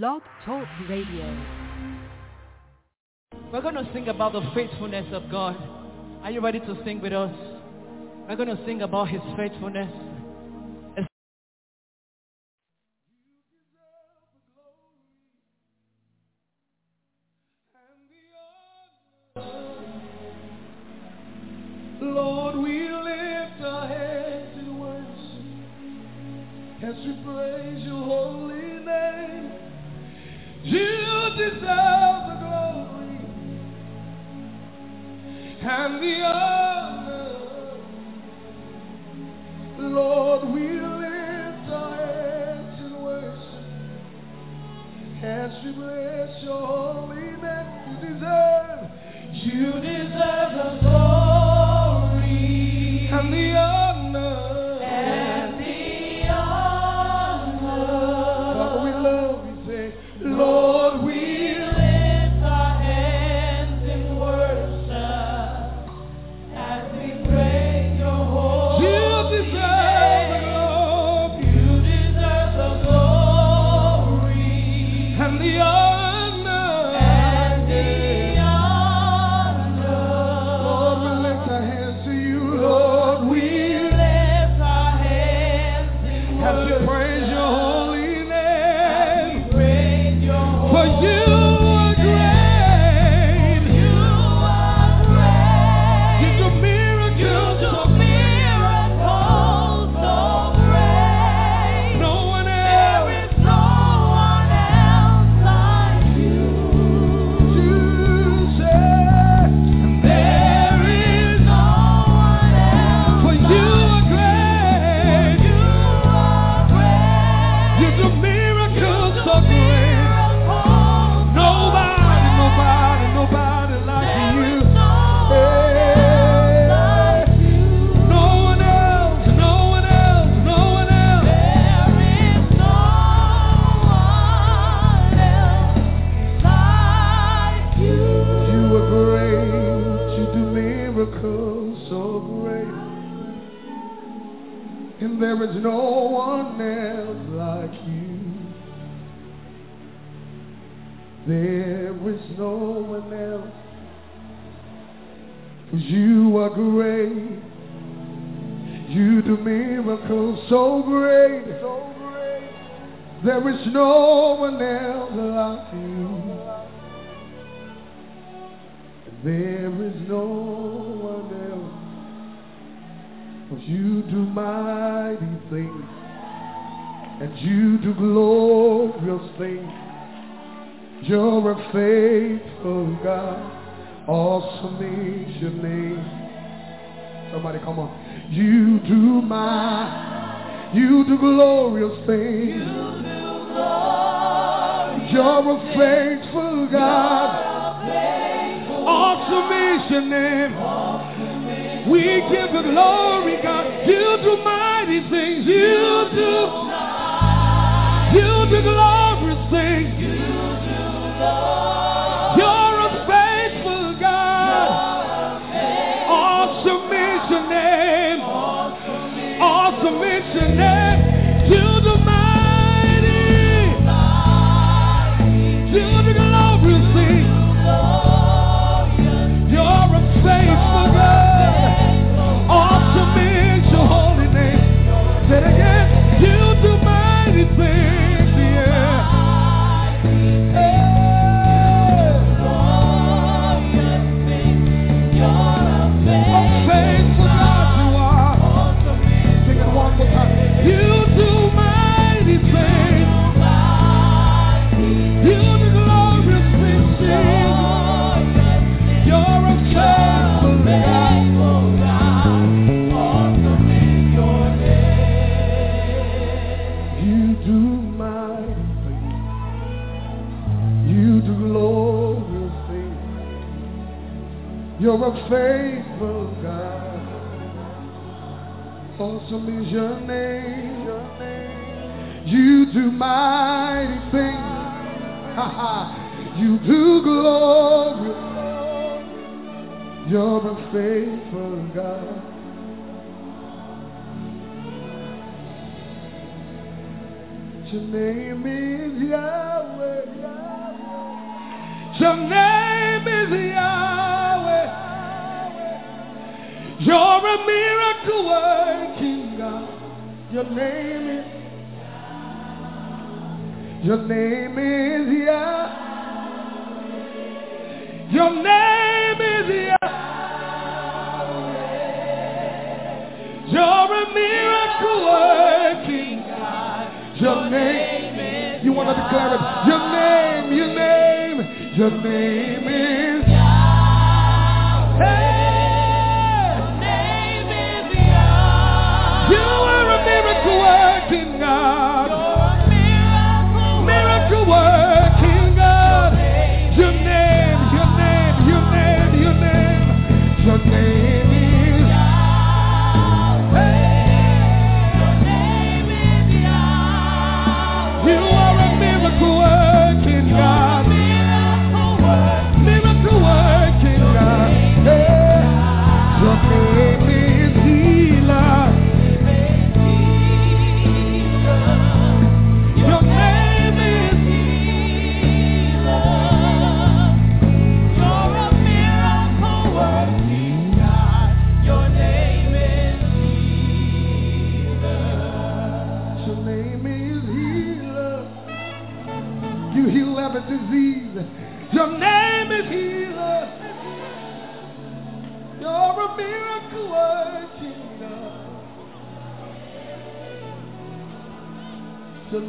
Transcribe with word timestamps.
Blog 0.00 0.22
Talk 0.46 0.66
Radio. 0.88 1.36
We're 3.52 3.60
going 3.60 3.74
to 3.74 3.86
sing 3.92 4.08
about 4.08 4.32
the 4.32 4.40
faithfulness 4.54 5.04
of 5.12 5.30
God. 5.30 5.54
Are 6.22 6.30
you 6.30 6.40
ready 6.40 6.60
to 6.60 6.82
sing 6.82 7.02
with 7.02 7.12
us? 7.12 7.34
We're 8.26 8.36
going 8.36 8.56
to 8.56 8.64
sing 8.64 8.80
about 8.80 9.10
his 9.10 9.20
faithfulness. 9.36 9.92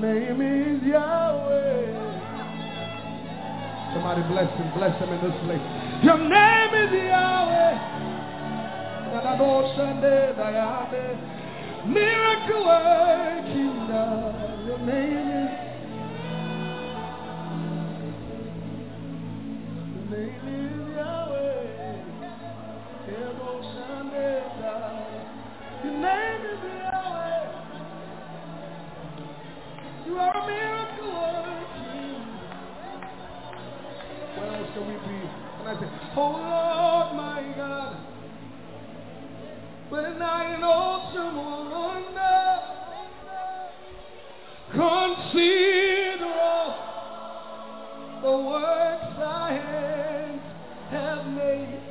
Name 0.04 0.42
is 0.42 0.84
Yahweh. 0.84 1.96
Somebody 3.94 4.22
bless 4.28 4.52
him, 4.58 4.68
bless 4.76 5.00
him 5.00 5.10
in 5.16 5.22
this 5.24 5.38
place. 5.46 5.64
Your 6.04 6.18
name 6.18 6.74
is 6.76 6.92
Yahweh. 6.92 8.04
Miracle 11.88 12.66
working 12.66 13.88
God. 13.88 14.68
Your 14.68 14.80
name 14.80 15.28
is. 15.30 15.52
Your 19.94 20.06
name 20.12 20.48
is 20.52 20.96
Yahweh. 20.98 22.04
Your 25.84 25.94
name 25.94 26.44
is 26.52 26.62
Yahweh. 26.64 27.63
You 30.06 30.18
are 30.18 30.36
a 30.36 30.48
miracle 30.48 31.12
working. 31.14 32.24
Where 34.38 34.52
else 34.56 34.70
can 34.74 34.88
we 34.88 34.94
be? 34.94 35.20
And 35.60 35.70
I 35.70 35.80
say, 35.80 35.90
Oh 36.16 36.32
Lord, 36.32 37.16
my 37.16 37.54
God. 37.56 37.96
When 39.90 40.22
I 40.22 40.56
in 40.56 40.64
awesome 40.64 41.36
wonder 41.36 42.44
consider 44.74 46.34
all 46.34 46.74
the 48.24 48.32
works 48.50 49.20
thy 49.20 49.52
hands 49.52 50.42
have 50.90 51.26
made, 51.28 51.82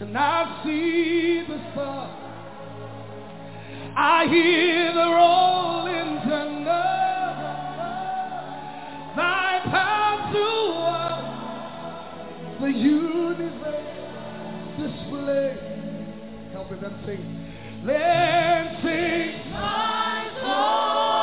and 0.00 0.18
I 0.18 0.62
see 0.64 1.44
the 1.46 1.58
stars, 1.72 2.25
I 3.98 4.26
hear 4.28 4.92
the 4.92 5.10
rolling 5.10 6.20
thunder, 6.28 6.84
thy 9.16 9.60
power 9.64 10.32
throughout 10.32 11.56
the 12.60 12.72
universe 12.72 13.86
display. 14.78 15.56
Help 16.52 16.70
me 16.70 16.76
then 16.82 16.94
sing. 17.06 17.24
Then 17.86 18.76
sing. 18.82 19.52
How 19.52 21.15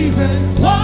reason 0.00 0.79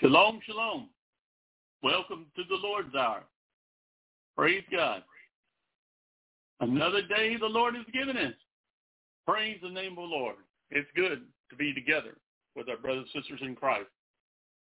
Shalom, 0.00 0.38
shalom. 0.46 0.90
Welcome 1.82 2.26
to 2.36 2.42
the 2.48 2.54
Lord's 2.54 2.94
Hour. 2.94 3.24
Praise 4.36 4.62
God. 4.70 5.02
Another 6.60 7.02
day 7.02 7.36
the 7.36 7.46
Lord 7.46 7.74
has 7.74 7.84
given 7.92 8.16
us. 8.16 8.34
Praise 9.26 9.58
the 9.60 9.68
name 9.68 9.92
of 9.92 9.96
the 9.96 10.02
Lord. 10.02 10.36
It's 10.70 10.88
good 10.94 11.22
to 11.50 11.56
be 11.56 11.74
together 11.74 12.16
with 12.54 12.68
our 12.68 12.76
brothers 12.76 13.08
and 13.12 13.22
sisters 13.24 13.40
in 13.42 13.56
Christ. 13.56 13.88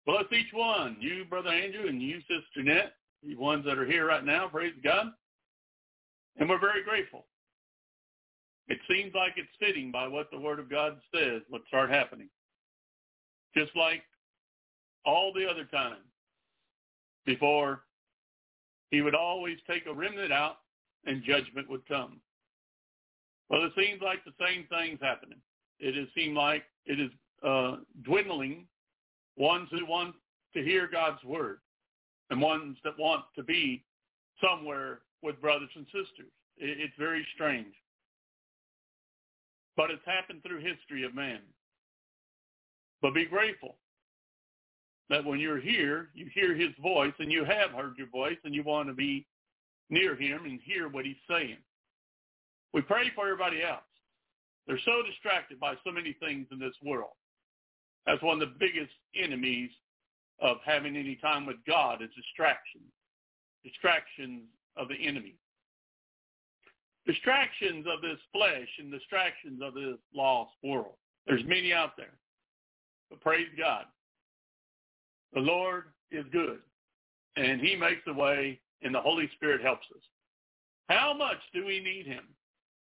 Bless 0.04 0.24
each 0.32 0.52
one, 0.52 0.98
you, 1.00 1.24
Brother 1.24 1.48
Andrew, 1.48 1.88
and 1.88 2.02
you, 2.02 2.18
Sister 2.20 2.62
Net, 2.62 2.92
the 3.26 3.34
ones 3.36 3.64
that 3.64 3.78
are 3.78 3.86
here 3.86 4.06
right 4.06 4.26
now. 4.26 4.48
Praise 4.48 4.74
God. 4.84 5.12
And 6.36 6.46
we're 6.46 6.60
very 6.60 6.84
grateful. 6.84 7.24
It 8.68 8.78
seems 8.86 9.14
like 9.14 9.32
it's 9.36 9.48
fitting 9.58 9.90
by 9.90 10.08
what 10.08 10.30
the 10.30 10.38
Word 10.38 10.58
of 10.58 10.70
God 10.70 10.98
says, 11.14 11.40
what 11.48 11.62
start 11.68 11.88
happening. 11.88 12.28
Just 13.56 13.74
like 13.74 14.02
all 15.04 15.32
the 15.32 15.46
other 15.48 15.64
times 15.64 16.04
before 17.24 17.82
he 18.90 19.00
would 19.00 19.14
always 19.14 19.58
take 19.68 19.86
a 19.86 19.92
remnant 19.92 20.32
out 20.32 20.58
and 21.06 21.22
judgment 21.24 21.68
would 21.68 21.86
come. 21.88 22.20
Well, 23.48 23.64
it 23.64 23.72
seems 23.76 24.00
like 24.02 24.24
the 24.24 24.32
same 24.40 24.66
thing's 24.70 25.00
happening. 25.00 25.38
It 25.78 25.96
has 25.96 26.08
seemed 26.16 26.36
like 26.36 26.64
it 26.86 27.00
is 27.00 27.10
uh, 27.46 27.76
dwindling 28.04 28.66
ones 29.36 29.68
who 29.70 29.84
want 29.86 30.14
to 30.54 30.62
hear 30.62 30.88
God's 30.90 31.22
word 31.24 31.58
and 32.30 32.40
ones 32.40 32.76
that 32.84 32.98
want 32.98 33.24
to 33.36 33.42
be 33.42 33.84
somewhere 34.42 35.00
with 35.22 35.40
brothers 35.40 35.70
and 35.74 35.86
sisters. 35.86 36.32
It, 36.58 36.78
it's 36.80 36.94
very 36.98 37.26
strange. 37.34 37.74
But 39.76 39.90
it's 39.90 40.04
happened 40.04 40.42
through 40.42 40.60
history 40.60 41.04
of 41.04 41.14
man. 41.14 41.40
But 43.00 43.14
be 43.14 43.24
grateful 43.24 43.76
that 45.10 45.24
when 45.24 45.40
you're 45.40 45.60
here, 45.60 46.08
you 46.14 46.26
hear 46.32 46.54
his 46.54 46.70
voice 46.80 47.12
and 47.18 47.30
you 47.30 47.44
have 47.44 47.70
heard 47.70 47.98
your 47.98 48.08
voice 48.08 48.38
and 48.44 48.54
you 48.54 48.62
want 48.62 48.88
to 48.88 48.94
be 48.94 49.26
near 49.90 50.16
him 50.16 50.44
and 50.44 50.60
hear 50.62 50.88
what 50.88 51.04
he's 51.04 51.16
saying. 51.28 51.58
We 52.72 52.80
pray 52.80 53.10
for 53.14 53.24
everybody 53.24 53.62
else. 53.62 53.82
They're 54.66 54.78
so 54.84 55.02
distracted 55.06 55.60
by 55.60 55.74
so 55.84 55.92
many 55.92 56.14
things 56.14 56.46
in 56.50 56.58
this 56.58 56.74
world. 56.82 57.10
That's 58.06 58.22
one 58.22 58.40
of 58.40 58.48
the 58.48 58.54
biggest 58.58 58.92
enemies 59.20 59.70
of 60.40 60.58
having 60.64 60.96
any 60.96 61.16
time 61.16 61.46
with 61.46 61.56
God 61.66 62.02
is 62.02 62.08
distractions, 62.16 62.90
distractions 63.64 64.42
of 64.76 64.88
the 64.88 65.06
enemy, 65.06 65.34
distractions 67.06 67.86
of 67.92 68.00
this 68.00 68.18
flesh 68.32 68.68
and 68.78 68.90
distractions 68.90 69.60
of 69.62 69.74
this 69.74 69.98
lost 70.14 70.52
world. 70.64 70.94
There's 71.26 71.44
many 71.46 71.72
out 71.72 71.96
there. 71.96 72.14
But 73.10 73.20
praise 73.20 73.48
God. 73.58 73.84
The 75.32 75.40
Lord 75.40 75.84
is 76.10 76.24
good, 76.32 76.58
and 77.36 77.60
he 77.60 77.76
makes 77.76 78.02
the 78.06 78.12
way, 78.12 78.60
and 78.82 78.94
the 78.94 79.00
Holy 79.00 79.30
Spirit 79.34 79.62
helps 79.62 79.86
us. 79.94 80.02
How 80.88 81.14
much 81.14 81.38
do 81.54 81.64
we 81.64 81.80
need 81.80 82.06
him? 82.06 82.24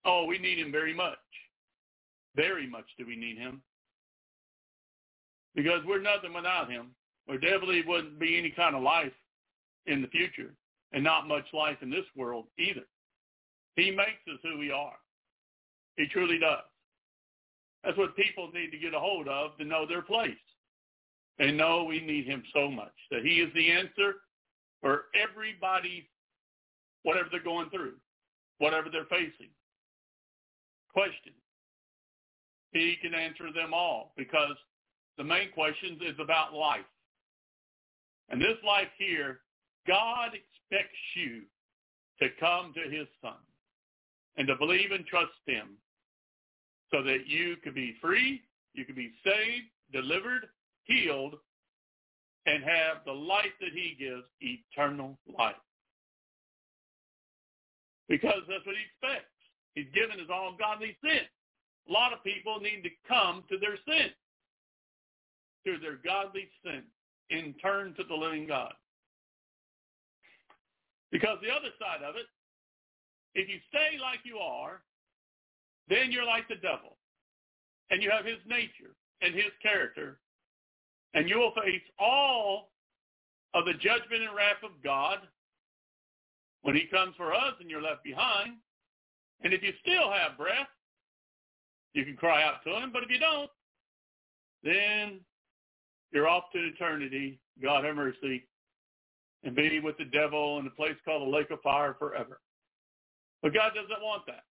Oh, 0.06 0.25
we 0.25 0.38
need 0.38 0.60
him 0.60 0.72
very 0.72 0.94
much. 0.94 1.17
Very 2.36 2.70
much 2.70 2.86
do 2.98 3.06
we 3.08 3.15
need 3.15 3.38
him. 3.38 3.62
Because 5.56 5.82
we're 5.86 6.01
nothing 6.01 6.34
without 6.34 6.70
him. 6.70 6.91
There 7.27 7.39
definitely 7.39 7.84
wouldn't 7.86 8.20
be 8.20 8.38
any 8.38 8.51
kind 8.51 8.75
of 8.75 8.84
life 8.84 9.12
in 9.88 10.01
the 10.01 10.08
future 10.08 10.53
and 10.94 11.03
not 11.03 11.27
much 11.27 11.46
life 11.53 11.77
in 11.82 11.89
this 11.89 12.06
world 12.15 12.46
either. 12.58 12.86
He 13.75 13.91
makes 13.91 14.22
us 14.32 14.39
who 14.44 14.58
we 14.58 14.72
are. 14.72 14.98
He 15.98 16.08
truly 16.08 16.38
does. 16.38 16.63
That's 17.84 17.98
what 17.98 18.15
people 18.15 18.50
need 18.53 18.72
to 18.72 18.77
get 18.77 18.94
a 18.94 19.00
hold 19.00 19.27
of 19.27 19.58
to 19.58 19.65
know 19.65 19.86
their 19.86 20.01
place. 20.01 20.32
And 21.39 21.58
know 21.58 21.84
we 21.84 22.00
need 22.00 22.25
him 22.25 22.44
so 22.53 22.70
much. 22.70 22.94
That 23.12 23.24
he 23.24 23.41
is 23.41 23.53
the 23.53 23.72
answer 23.72 24.15
for 24.82 25.06
everybody, 25.13 26.10
whatever 27.03 27.27
they're 27.32 27.44
going 27.44 27.70
through, 27.70 27.94
whatever 28.58 28.89
they're 28.91 29.06
facing. 29.06 29.50
Question. 30.94 31.34
He 32.72 32.98
can 33.01 33.13
answer 33.13 33.51
them 33.53 33.74
all 33.74 34.13
because 34.17 34.56
the 35.17 35.24
main 35.24 35.51
question 35.51 36.00
is 36.06 36.15
about 36.20 36.53
life. 36.53 36.86
And 38.29 38.41
this 38.41 38.58
life 38.65 38.89
here, 38.98 39.39
God 39.88 40.32
expects 40.34 40.98
you 41.15 41.44
to 42.20 42.27
come 42.39 42.74
to 42.74 42.89
his 42.89 43.08
son 43.22 43.38
and 44.38 44.48
to 44.48 44.56
believe 44.56 44.91
and 44.91 45.06
trust 45.06 45.32
him 45.46 45.77
so 46.91 47.03
that 47.03 47.27
you 47.27 47.56
could 47.63 47.75
be 47.75 47.96
free, 48.01 48.41
you 48.74 48.86
could 48.86 48.96
be 48.96 49.12
saved, 49.24 49.67
delivered, 49.91 50.48
healed, 50.88 51.36
and 52.46 52.63
have 52.63 53.03
the 53.06 53.12
life 53.12 53.53
that 53.60 53.74
he 53.74 53.96
gives, 54.00 54.24
eternal 54.39 55.17
life. 55.38 55.56
Because 58.08 58.41
that's 58.48 58.65
what 58.65 58.75
he 58.75 58.88
expects. 58.88 59.32
He's 59.75 59.91
given 59.94 60.17
his 60.17 60.29
all 60.32 60.56
godly 60.58 60.96
sin. 61.03 61.27
A 61.88 61.91
lot 61.91 62.13
of 62.13 62.24
people 62.24 62.60
need 62.60 62.84
to 62.84 62.89
come 63.08 63.44
to 63.50 63.58
their 63.60 63.77
sin, 63.88 64.10
to 65.65 65.77
their 65.79 66.00
godly 66.03 66.50
sin, 66.63 66.84
and 67.29 67.53
turn 67.62 67.94
to 67.96 68.03
the 68.08 68.15
living 68.15 68.48
God. 68.48 68.74
Because 71.12 71.38
the 71.41 71.51
other 71.51 71.72
side 71.79 72.03
of 72.08 72.15
it, 72.15 72.27
if 73.36 73.48
you 73.48 73.60
stay 73.70 74.00
like 74.01 74.20
you 74.24 74.38
are, 74.38 74.82
then 75.89 76.12
you're 76.12 76.25
like 76.25 76.48
the 76.48 76.56
devil. 76.56 76.98
And 77.89 78.03
you 78.03 78.10
have 78.10 78.25
his 78.25 78.39
nature 78.48 78.96
and 79.22 79.34
his 79.34 79.51
character. 79.62 80.20
And 81.17 81.27
you 81.27 81.39
will 81.39 81.51
face 81.53 81.81
all 81.97 82.69
of 83.55 83.65
the 83.65 83.74
judgment 83.74 84.21
and 84.21 84.36
wrath 84.38 84.62
of 84.63 84.69
God 84.83 85.17
when 86.62 86.75
he 86.75 86.86
comes 86.86 87.15
for 87.17 87.33
us 87.33 87.53
and 87.59 87.71
you're 87.71 87.81
left 87.81 88.03
behind. 88.03 88.57
And 89.41 89.51
if 89.51 89.63
you 89.63 89.74
still 89.81 90.12
have 90.12 90.38
breath, 90.38 90.67
you 91.93 92.05
can 92.05 92.15
cry 92.17 92.43
out 92.43 92.63
to 92.65 92.75
him. 92.77 92.91
But 92.93 93.01
if 93.01 93.09
you 93.09 93.17
don't, 93.17 93.50
then 94.62 95.21
you're 96.13 96.27
off 96.27 96.51
to 96.53 96.59
eternity. 96.59 97.39
God 97.63 97.83
have 97.83 97.95
mercy. 97.95 98.45
And 99.43 99.55
be 99.55 99.79
with 99.79 99.97
the 99.97 100.05
devil 100.05 100.59
in 100.59 100.67
a 100.67 100.71
place 100.71 100.97
called 101.03 101.27
the 101.27 101.36
lake 101.36 101.49
of 101.49 101.62
fire 101.62 101.95
forever. 101.97 102.41
But 103.41 103.56
God 103.56 103.71
doesn't 103.73 104.03
want 104.03 104.21
that. 104.27 104.43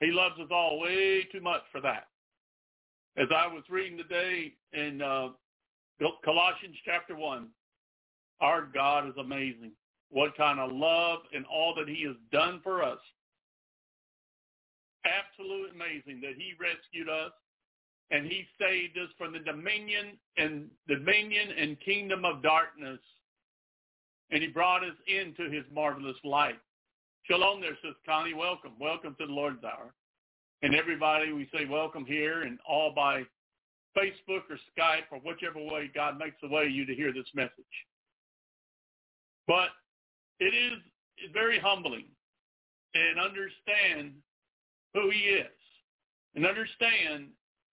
He 0.00 0.10
loves 0.10 0.34
us 0.40 0.48
all 0.50 0.80
way 0.80 1.28
too 1.30 1.40
much 1.40 1.62
for 1.70 1.80
that. 1.82 2.08
As 3.18 3.26
I 3.34 3.52
was 3.52 3.64
reading 3.68 3.98
today 3.98 4.52
in 4.72 5.02
uh, 5.02 5.30
Colossians 6.24 6.76
chapter 6.84 7.16
1, 7.16 7.48
our 8.40 8.68
God 8.72 9.08
is 9.08 9.14
amazing. 9.18 9.72
What 10.10 10.36
kind 10.36 10.60
of 10.60 10.70
love 10.70 11.20
and 11.34 11.44
all 11.46 11.74
that 11.76 11.88
he 11.88 12.04
has 12.06 12.14
done 12.30 12.60
for 12.62 12.80
us. 12.80 13.00
Absolutely 15.04 15.70
amazing 15.74 16.20
that 16.20 16.34
he 16.36 16.52
rescued 16.60 17.08
us 17.08 17.32
and 18.12 18.24
he 18.24 18.46
saved 18.56 18.96
us 18.96 19.10
from 19.18 19.32
the 19.32 19.40
dominion 19.40 20.16
and 20.36 20.68
dominion 20.86 21.48
and 21.58 21.76
kingdom 21.80 22.24
of 22.24 22.40
darkness. 22.40 23.00
And 24.30 24.42
he 24.44 24.48
brought 24.48 24.84
us 24.84 24.94
into 25.08 25.50
his 25.50 25.64
marvelous 25.74 26.16
light. 26.22 26.60
Shalom 27.24 27.60
there, 27.60 27.74
Sister 27.82 27.96
Connie. 28.06 28.34
Welcome. 28.34 28.74
Welcome 28.80 29.16
to 29.18 29.26
the 29.26 29.32
Lord's 29.32 29.64
Hour. 29.64 29.92
And 30.62 30.74
everybody, 30.74 31.32
we 31.32 31.48
say 31.52 31.66
welcome 31.66 32.04
here 32.04 32.42
and 32.42 32.58
all 32.68 32.92
by 32.94 33.22
Facebook 33.96 34.42
or 34.50 34.58
Skype 34.76 35.06
or 35.12 35.18
whichever 35.20 35.58
way 35.58 35.90
God 35.94 36.18
makes 36.18 36.36
a 36.42 36.48
way 36.48 36.66
you 36.66 36.84
to 36.84 36.94
hear 36.94 37.12
this 37.12 37.28
message. 37.34 37.52
But 39.46 39.68
it 40.40 40.54
is 40.54 40.78
very 41.32 41.58
humbling 41.58 42.06
and 42.94 43.20
understand 43.20 44.14
who 44.94 45.10
he 45.10 45.18
is 45.18 45.46
and 46.34 46.44
understand 46.44 47.28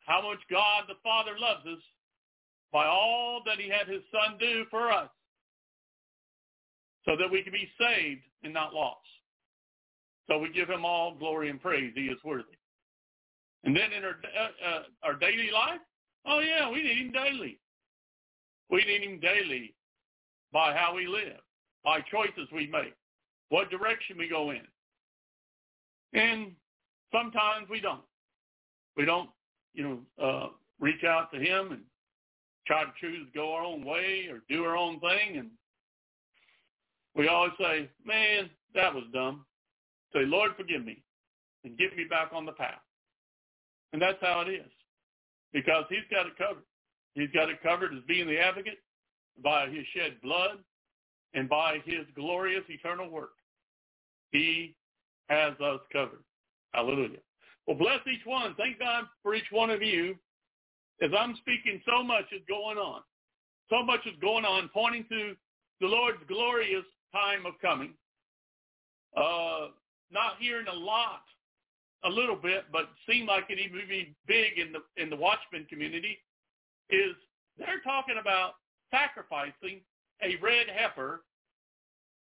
how 0.05 0.21
much 0.21 0.39
God 0.49 0.83
the 0.87 0.95
Father 1.03 1.31
loves 1.39 1.65
us 1.65 1.81
by 2.71 2.85
all 2.85 3.41
that 3.45 3.59
he 3.59 3.69
had 3.69 3.87
his 3.87 4.03
son 4.11 4.37
do 4.39 4.65
for 4.69 4.91
us 4.91 5.09
so 7.05 7.15
that 7.17 7.31
we 7.31 7.41
can 7.41 7.53
be 7.53 7.69
saved 7.79 8.21
and 8.43 8.53
not 8.53 8.73
lost. 8.73 8.99
So 10.27 10.39
we 10.39 10.51
give 10.51 10.69
him 10.69 10.85
all 10.85 11.15
glory 11.15 11.49
and 11.49 11.61
praise. 11.61 11.93
He 11.95 12.05
is 12.05 12.17
worthy. 12.23 12.57
And 13.65 13.75
then 13.75 13.91
in 13.91 14.03
our, 14.03 14.11
uh, 14.11 14.69
uh, 14.69 14.83
our 15.03 15.15
daily 15.15 15.49
life, 15.51 15.79
oh 16.25 16.39
yeah, 16.39 16.69
we 16.69 16.83
need 16.83 16.97
him 16.97 17.11
daily. 17.11 17.59
We 18.69 18.83
need 18.85 19.01
him 19.01 19.19
daily 19.19 19.73
by 20.53 20.73
how 20.73 20.95
we 20.95 21.07
live, 21.07 21.39
by 21.83 22.01
choices 22.01 22.47
we 22.53 22.67
make, 22.67 22.93
what 23.49 23.69
direction 23.71 24.17
we 24.17 24.29
go 24.29 24.51
in. 24.51 24.61
And 26.13 26.51
sometimes 27.11 27.67
we 27.69 27.81
don't. 27.81 28.03
We 28.95 29.05
don't, 29.05 29.29
you 29.73 29.83
know, 29.83 29.99
uh, 30.23 30.47
reach 30.79 31.03
out 31.03 31.31
to 31.33 31.39
him 31.39 31.71
and 31.71 31.81
try 32.67 32.83
to 32.83 32.91
choose 33.01 33.27
to 33.27 33.37
go 33.37 33.53
our 33.53 33.63
own 33.63 33.83
way 33.83 34.27
or 34.31 34.41
do 34.47 34.63
our 34.63 34.77
own 34.77 34.99
thing. 34.99 35.37
And 35.37 35.49
we 37.15 37.27
always 37.27 37.51
say, 37.59 37.89
man, 38.05 38.49
that 38.75 38.93
was 38.93 39.03
dumb. 39.13 39.45
Say, 40.13 40.25
Lord, 40.25 40.51
forgive 40.55 40.85
me 40.85 41.03
and 41.63 41.77
get 41.77 41.95
me 41.97 42.05
back 42.05 42.29
on 42.31 42.45
the 42.45 42.51
path. 42.53 42.84
And 43.95 44.01
that's 44.01 44.19
how 44.19 44.41
it 44.41 44.51
is 44.51 44.69
because 45.53 45.85
he's 45.87 46.03
got 46.11 46.25
it 46.25 46.37
covered. 46.37 46.65
He's 47.13 47.29
got 47.33 47.47
it 47.47 47.63
covered 47.63 47.93
as 47.93 48.03
being 48.09 48.27
the 48.27 48.37
advocate 48.37 48.79
by 49.41 49.69
his 49.69 49.85
shed 49.95 50.19
blood 50.21 50.57
and 51.33 51.47
by 51.47 51.77
his 51.85 52.03
glorious 52.13 52.65
eternal 52.67 53.09
work. 53.09 53.35
He 54.33 54.75
has 55.29 55.53
us 55.61 55.79
covered. 55.93 56.25
Hallelujah. 56.73 57.19
Well, 57.67 57.77
bless 57.77 58.01
each 58.05 58.25
one. 58.25 58.53
Thank 58.57 58.79
God 58.79 59.05
for 59.23 59.33
each 59.33 59.49
one 59.49 59.69
of 59.69 59.81
you. 59.81 60.15
As 61.01 61.11
I'm 61.17 61.33
speaking, 61.37 61.81
so 61.87 62.03
much 62.03 62.25
is 62.33 62.41
going 62.49 62.77
on. 62.77 62.99
So 63.69 63.81
much 63.81 64.01
is 64.05 64.19
going 64.19 64.43
on, 64.43 64.69
pointing 64.73 65.05
to 65.07 65.35
the 65.79 65.87
Lord's 65.87 66.19
glorious 66.27 66.83
time 67.13 67.45
of 67.45 67.53
coming. 67.61 67.93
Uh, 69.15 69.67
not 70.11 70.33
hearing 70.41 70.67
a 70.67 70.75
lot, 70.75 71.21
a 72.05 72.09
little 72.09 72.35
bit, 72.35 72.65
but 72.71 72.89
seem 73.09 73.25
like 73.25 73.45
it 73.49 73.59
even 73.59 73.81
be 73.89 74.15
big 74.27 74.57
in 74.57 74.71
the 74.71 74.79
in 75.01 75.09
the 75.09 75.15
Watchman 75.15 75.65
community, 75.69 76.17
is 76.89 77.15
they're 77.57 77.81
talking 77.83 78.15
about 78.19 78.53
sacrificing 78.91 79.81
a 80.21 80.35
red 80.41 80.67
heifer 80.73 81.23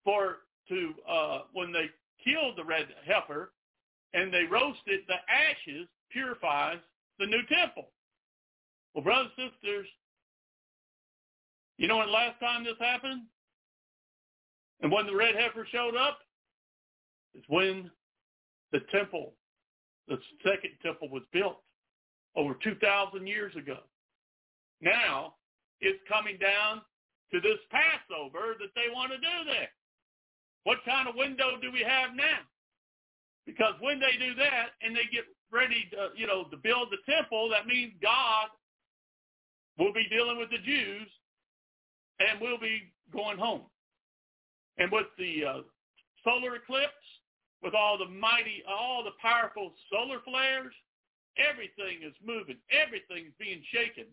for 0.04 0.38
to 0.68 0.92
uh, 1.08 1.38
when 1.52 1.72
they 1.72 1.86
killed 2.24 2.56
the 2.56 2.64
red 2.64 2.86
heifer 3.06 3.52
and 4.14 4.32
they 4.32 4.44
roasted 4.44 5.00
the 5.08 5.18
ashes 5.28 5.88
purifies 6.10 6.78
the 7.18 7.26
new 7.26 7.42
temple. 7.48 7.88
Well, 8.94 9.02
brothers 9.02 9.32
and 9.36 9.50
sisters, 9.50 9.86
you 11.76 11.88
know 11.88 11.98
when 11.98 12.12
last 12.12 12.38
time 12.38 12.64
this 12.64 12.78
happened? 12.78 13.22
And 14.80 14.92
when 14.92 15.06
the 15.06 15.14
red 15.14 15.34
heifer 15.34 15.66
showed 15.70 15.96
up? 15.96 16.18
is 17.34 17.42
when 17.48 17.90
the 18.72 18.80
temple, 18.92 19.34
the 20.08 20.18
second 20.44 20.72
temple 20.82 21.08
was 21.08 21.22
built 21.32 21.58
over 22.36 22.54
2,000 22.62 23.26
years 23.26 23.54
ago. 23.56 23.78
Now 24.80 25.34
it's 25.80 26.00
coming 26.08 26.38
down 26.38 26.82
to 27.32 27.40
this 27.40 27.58
Passover 27.70 28.54
that 28.60 28.74
they 28.74 28.92
want 28.92 29.12
to 29.12 29.18
do 29.18 29.36
there. 29.46 29.70
What 30.64 30.78
kind 30.84 31.08
of 31.08 31.14
window 31.14 31.56
do 31.60 31.70
we 31.72 31.80
have 31.80 32.16
now? 32.16 32.40
Because 33.46 33.74
when 33.80 34.00
they 34.00 34.16
do 34.18 34.34
that 34.36 34.72
and 34.80 34.96
they 34.96 35.04
get 35.12 35.24
ready 35.52 35.88
to, 35.92 36.08
you 36.16 36.26
know, 36.26 36.44
to 36.44 36.56
build 36.56 36.88
the 36.90 37.00
temple, 37.10 37.48
that 37.50 37.66
means 37.66 37.92
God 38.02 38.48
will 39.78 39.92
be 39.92 40.06
dealing 40.08 40.38
with 40.38 40.50
the 40.50 40.58
Jews 40.64 41.08
and 42.20 42.40
we'll 42.40 42.60
be 42.60 42.92
going 43.12 43.38
home. 43.38 43.62
And 44.78 44.90
with 44.90 45.06
the 45.18 45.44
uh, 45.44 45.60
solar 46.24 46.56
eclipse, 46.56 46.92
with 47.64 47.74
all 47.74 47.96
the 47.96 48.04
mighty, 48.04 48.62
all 48.68 49.02
the 49.02 49.16
powerful 49.22 49.72
solar 49.90 50.20
flares, 50.20 50.74
everything 51.40 52.04
is 52.04 52.12
moving. 52.20 52.60
Everything's 52.68 53.32
being 53.40 53.64
shaken, 53.72 54.04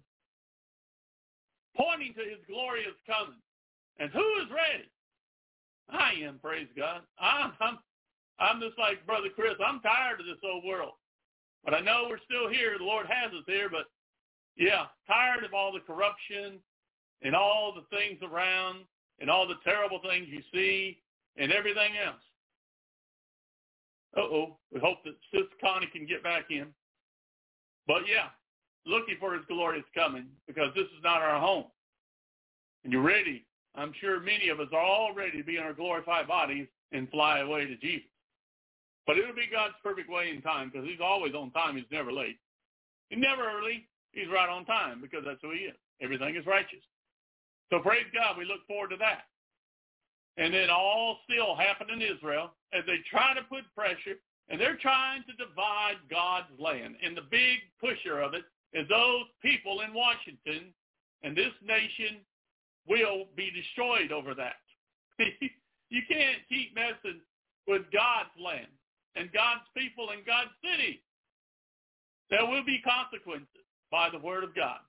pointing 1.76 2.16
to 2.16 2.24
his 2.24 2.40
glorious 2.48 2.96
coming. 3.06 3.44
And 4.00 4.10
who 4.12 4.24
is 4.40 4.48
ready? 4.48 4.88
I 5.92 6.14
am, 6.24 6.40
praise 6.40 6.72
God. 6.78 7.02
I'm, 7.20 7.52
I'm, 7.60 7.78
I'm 8.40 8.62
just 8.62 8.80
like 8.80 9.06
Brother 9.06 9.28
Chris. 9.36 9.60
I'm 9.60 9.82
tired 9.82 10.22
of 10.22 10.26
this 10.26 10.40
old 10.48 10.64
world. 10.64 10.96
But 11.66 11.74
I 11.76 11.82
know 11.82 12.08
we're 12.10 12.24
still 12.24 12.50
here. 12.50 12.80
The 12.80 12.88
Lord 12.88 13.06
has 13.12 13.32
us 13.34 13.44
here. 13.46 13.70
But 13.70 13.92
yeah, 14.56 14.86
tired 15.06 15.44
of 15.44 15.54
all 15.54 15.74
the 15.74 15.84
corruption 15.84 16.58
and 17.22 17.36
all 17.36 17.76
the 17.76 17.86
things 17.96 18.20
around 18.24 18.86
and 19.20 19.30
all 19.30 19.46
the 19.46 19.60
terrible 19.64 20.00
things 20.00 20.28
you 20.32 20.42
see 20.54 21.04
and 21.36 21.52
everything 21.52 21.92
else. 22.04 22.24
Uh-oh. 24.18 24.58
We 24.74 24.80
hope 24.80 25.04
that 25.06 25.16
Sis 25.34 25.48
Connie 25.62 25.90
can 25.92 26.06
get 26.06 26.24
back 26.24 26.46
in. 26.50 26.68
But 27.88 28.02
yeah, 28.08 28.28
looking 28.86 29.16
for 29.20 29.34
his 29.34 29.44
glorious 29.48 29.86
coming 29.96 30.28
because 30.48 30.70
this 30.76 30.86
is 30.86 31.04
not 31.04 31.22
our 31.22 31.40
home. 31.40 31.66
And 32.84 32.92
you're 32.92 33.02
ready. 33.02 33.46
I'm 33.76 33.94
sure 34.02 34.20
many 34.20 34.50
of 34.50 34.60
us 34.60 34.68
are 34.74 34.82
all 34.82 35.14
ready 35.14 35.38
to 35.38 35.44
be 35.44 35.58
in 35.58 35.64
our 35.64 35.74
glorified 35.74 36.28
bodies 36.28 36.68
and 36.92 37.10
fly 37.10 37.40
away 37.40 37.66
to 37.66 37.78
Jesus. 37.78 38.10
But 39.08 39.18
it'll 39.18 39.36
be 39.36 39.48
God's 39.52 39.74
perfect 39.84 40.10
way 40.10 40.30
in 40.30 40.42
time 40.42 40.70
because 40.72 40.88
he's 40.88 41.00
always 41.02 41.34
on 41.34 41.52
time. 41.52 41.76
He's 41.76 41.86
never 41.92 42.12
late. 42.12 42.38
He's 43.10 43.20
never 43.20 43.44
early. 43.44 43.88
He's 44.12 44.28
right 44.32 44.50
on 44.50 44.66
time 44.66 45.02
because 45.02 45.24
that's 45.26 45.40
who 45.42 45.52
he 45.52 45.72
is. 45.72 45.76
Everything 46.02 46.36
is 46.36 46.46
righteous. 46.46 46.84
So 47.72 47.80
praise 47.80 48.06
God. 48.14 48.38
We 48.38 48.46
look 48.46 48.66
forward 48.68 48.90
to 48.90 48.98
that. 48.98 49.31
And 50.42 50.52
then 50.52 50.72
all 50.72 51.20
still 51.30 51.56
happen 51.56 51.94
in 51.94 52.02
Israel 52.02 52.50
as 52.74 52.82
they 52.88 52.98
try 53.06 53.36
to 53.36 53.46
put 53.46 53.62
pressure 53.78 54.18
and 54.50 54.60
they're 54.60 54.82
trying 54.82 55.22
to 55.30 55.38
divide 55.38 56.02
God's 56.10 56.50
land. 56.58 56.96
And 57.06 57.16
the 57.16 57.30
big 57.30 57.62
pusher 57.80 58.20
of 58.20 58.34
it 58.34 58.42
is 58.74 58.90
those 58.90 59.30
people 59.44 59.82
in 59.86 59.94
Washington 59.94 60.74
and 61.22 61.38
this 61.38 61.54
nation 61.62 62.26
will 62.90 63.30
be 63.38 63.54
destroyed 63.54 64.12
over 64.12 64.34
that. 64.34 64.58
you 65.22 66.02
can't 66.10 66.42
keep 66.50 66.74
messing 66.74 67.22
with 67.68 67.84
God's 67.94 68.34
land 68.42 68.74
and 69.16 69.32
God's 69.32 69.70
people 69.78 70.10
and 70.10 70.26
God's 70.26 70.58
city. 70.66 71.04
There 72.32 72.48
will 72.48 72.66
be 72.66 72.82
consequences 72.82 73.62
by 73.92 74.10
the 74.10 74.18
word 74.18 74.44
of 74.44 74.56
God. 74.56 74.82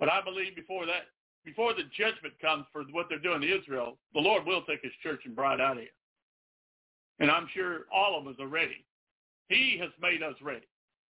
But 0.00 0.10
I 0.10 0.24
believe 0.24 0.56
before 0.56 0.86
that, 0.86 1.11
before 1.44 1.74
the 1.74 1.84
judgment 1.96 2.34
comes 2.40 2.66
for 2.72 2.84
what 2.92 3.06
they're 3.08 3.18
doing 3.18 3.40
to 3.40 3.58
Israel, 3.58 3.98
the 4.14 4.20
Lord 4.20 4.46
will 4.46 4.62
take 4.62 4.82
his 4.82 4.92
church 5.02 5.20
and 5.24 5.34
bride 5.34 5.60
out 5.60 5.76
of 5.76 5.82
here. 5.82 5.88
And 7.18 7.30
I'm 7.30 7.48
sure 7.54 7.86
all 7.92 8.18
of 8.18 8.26
us 8.26 8.36
are 8.40 8.48
ready. 8.48 8.84
He 9.48 9.76
has 9.80 9.90
made 10.00 10.22
us 10.22 10.34
ready. 10.42 10.66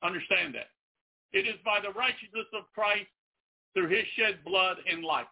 Understand 0.02 0.56
that. 0.56 0.70
It 1.34 1.48
is 1.48 1.56
by 1.66 1.80
the 1.82 1.92
righteousness 1.98 2.48
of 2.54 2.72
Christ 2.74 3.10
through 3.74 3.90
his 3.90 4.06
shed 4.18 4.40
blood 4.46 4.78
and 4.90 5.04
life 5.04 5.28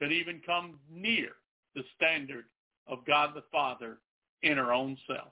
could 0.00 0.12
even 0.12 0.40
come 0.44 0.78
near 0.90 1.30
the 1.74 1.82
standard 1.96 2.44
of 2.86 3.06
God 3.06 3.30
the 3.34 3.44
Father 3.52 3.98
in 4.42 4.58
our 4.58 4.72
own 4.72 4.96
selves. 5.06 5.30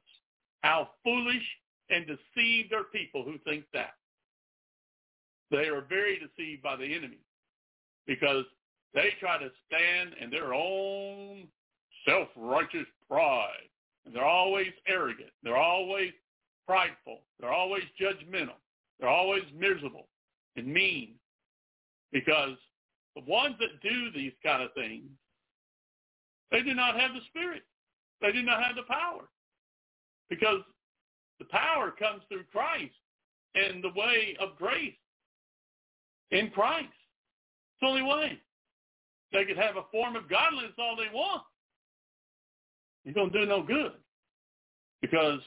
How 0.61 0.91
foolish 1.03 1.43
and 1.91 2.07
deceived 2.07 2.73
are 2.73 2.85
people 2.85 3.25
who 3.25 3.39
think 3.45 3.65
that. 3.73 3.95
They 5.51 5.69
are 5.69 5.81
very 5.89 6.19
deceived 6.19 6.63
by 6.63 6.77
the 6.77 6.95
enemy 6.95 7.19
because 8.09 8.45
they 8.95 9.11
try 9.21 9.39
to 9.39 9.51
stand 9.69 10.15
in 10.21 10.31
their 10.31 10.53
own 10.53 11.47
self-righteous 12.05 12.87
pride. 13.09 13.69
And 14.05 14.17
they're 14.17 14.25
always 14.25 14.73
arrogant. 14.89 15.31
They're 15.45 15.59
always 15.59 16.11
prideful. 16.67 17.21
They're 17.39 17.53
always 17.53 17.85
judgmental. 18.01 18.57
They're 18.99 19.11
always 19.11 19.45
miserable 19.57 20.09
and 20.57 20.67
mean 20.67 21.11
because 22.11 22.57
the 23.15 23.23
ones 23.31 23.55
that 23.61 23.81
do 23.83 24.11
these 24.13 24.33
kind 24.43 24.63
of 24.63 24.73
things, 24.75 25.05
they 26.51 26.63
do 26.63 26.75
not 26.75 26.99
have 26.99 27.13
the 27.13 27.21
Spirit. 27.29 27.63
They 28.23 28.33
do 28.33 28.43
not 28.43 28.63
have 28.65 28.75
the 28.75 28.83
power 28.83 29.29
because 30.31 30.61
the 31.39 31.45
power 31.47 31.91
comes 31.91 32.23
through 32.29 32.45
Christ 32.51 32.95
and 33.55 33.85
the 33.85 33.93
way 33.95 34.37
of 34.41 34.57
grace 34.57 34.95
in 36.31 36.51
Christ. 36.51 36.89
It's 37.79 37.83
the 37.83 37.87
only 37.87 38.03
way. 38.03 38.41
They 39.33 39.45
could 39.45 39.57
have 39.57 39.77
a 39.77 39.85
form 39.93 40.17
of 40.17 40.29
godliness 40.29 40.73
all 40.79 40.97
they 40.97 41.15
want. 41.15 41.43
It's 43.05 43.15
going 43.15 43.31
to 43.31 43.41
do 43.41 43.47
no 43.47 43.63
good 43.63 43.93
because 45.01 45.39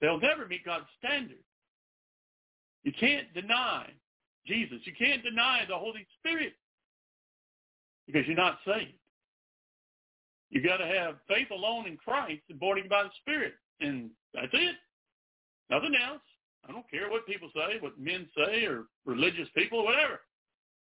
they'll 0.00 0.20
never 0.20 0.46
meet 0.46 0.64
God's 0.64 0.86
standard. 0.98 1.42
You 2.84 2.92
can't 2.92 3.32
deny 3.34 3.90
Jesus. 4.46 4.78
You 4.84 4.92
can't 4.96 5.24
deny 5.24 5.64
the 5.68 5.76
Holy 5.76 6.06
Spirit 6.20 6.52
because 8.06 8.24
you're 8.26 8.36
not 8.36 8.58
saved. 8.64 8.92
You 10.50 10.62
got 10.62 10.76
to 10.76 10.86
have 10.86 11.16
faith 11.26 11.50
alone 11.50 11.88
in 11.88 11.96
Christ 11.96 12.42
and 12.48 12.60
born 12.60 12.78
again 12.78 12.88
by 12.88 13.02
the 13.02 13.10
Spirit, 13.20 13.54
and 13.80 14.10
that's 14.32 14.48
it. 14.52 14.76
Nothing 15.70 15.94
else. 16.08 16.22
I 16.68 16.72
don't 16.72 16.88
care 16.88 17.10
what 17.10 17.26
people 17.26 17.50
say, 17.54 17.78
what 17.80 17.98
men 17.98 18.28
say, 18.36 18.64
or 18.64 18.84
religious 19.04 19.48
people, 19.54 19.84
whatever. 19.84 20.20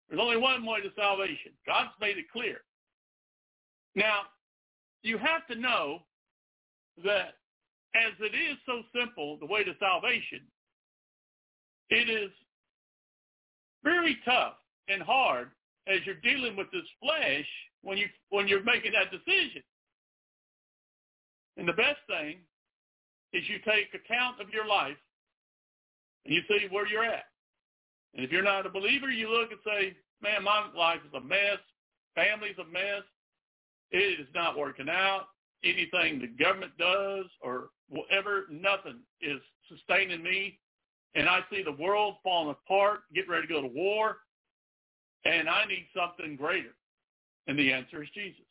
There's 0.09 0.21
only 0.21 0.37
one 0.37 0.65
way 0.65 0.81
to 0.81 0.91
salvation. 0.97 1.53
God's 1.67 1.91
made 2.01 2.19
it 2.19 2.31
clear. 2.33 2.59
Now, 3.95 4.23
you 5.03 5.19
have 5.19 5.47
to 5.49 5.55
know 5.61 6.01
that 7.05 7.35
as 7.95 8.13
it 8.21 8.35
is 8.37 8.57
so 8.67 8.83
simple, 8.95 9.39
the 9.41 9.47
way 9.47 9.65
to 9.65 9.73
salvation, 9.81 10.41
it 11.91 12.11
is 12.11 12.31
very 13.83 14.17
tough 14.25 14.55
and 14.89 15.03
hard 15.03 15.51
as 15.87 16.01
you're 16.05 16.21
dealing 16.23 16.57
with 16.57 16.71
this 16.73 16.87
flesh 17.01 17.47
when 17.83 17.97
you 17.97 18.07
when 18.31 18.49
you're 18.49 18.65
making 18.65 18.93
that 18.93 19.11
decision. 19.11 19.63
And 21.57 21.67
the 21.67 21.73
best 21.73 22.01
thing 22.07 22.39
is 23.33 23.43
you 23.49 23.59
take 23.65 23.95
account 23.95 24.41
of 24.41 24.51
your 24.51 24.67
life 24.67 24.97
and 26.25 26.35
you 26.35 26.43
see 26.49 26.67
where 26.71 26.87
you're 26.87 27.05
at. 27.05 27.25
And 28.17 28.25
if 28.25 28.33
you're 28.33 28.43
not 28.43 28.67
a 28.67 28.71
believer, 28.71 29.11
you 29.11 29.29
look 29.29 29.51
and 29.51 29.61
say, 29.65 29.95
man, 30.23 30.43
my 30.43 30.67
life 30.77 31.01
is 31.07 31.13
a 31.15 31.21
mess. 31.21 31.59
Family's 32.15 32.57
a 32.59 32.65
mess. 32.65 33.05
It 33.91 34.21
is 34.21 34.27
not 34.35 34.59
working 34.59 34.89
out. 34.89 35.27
Anything 35.63 36.21
the 36.21 36.29
government 36.43 36.73
does 36.79 37.27
or 37.43 37.69
whatever, 37.89 38.45
nothing 38.51 39.01
is 39.21 39.41
sustaining 39.69 40.23
me. 40.23 40.59
And 41.15 41.29
I 41.29 41.41
see 41.51 41.63
the 41.63 41.73
world 41.73 42.17
falling 42.23 42.51
apart, 42.51 43.01
getting 43.15 43.31
ready 43.31 43.47
to 43.47 43.53
go 43.53 43.63
to 43.63 43.69
war. 43.69 44.17
And 45.25 45.49
I 45.49 45.65
need 45.67 45.87
something 45.95 46.37
greater. 46.37 46.75
And 47.47 47.59
the 47.59 47.73
answer 47.73 48.03
is 48.03 48.09
Jesus. 48.15 48.45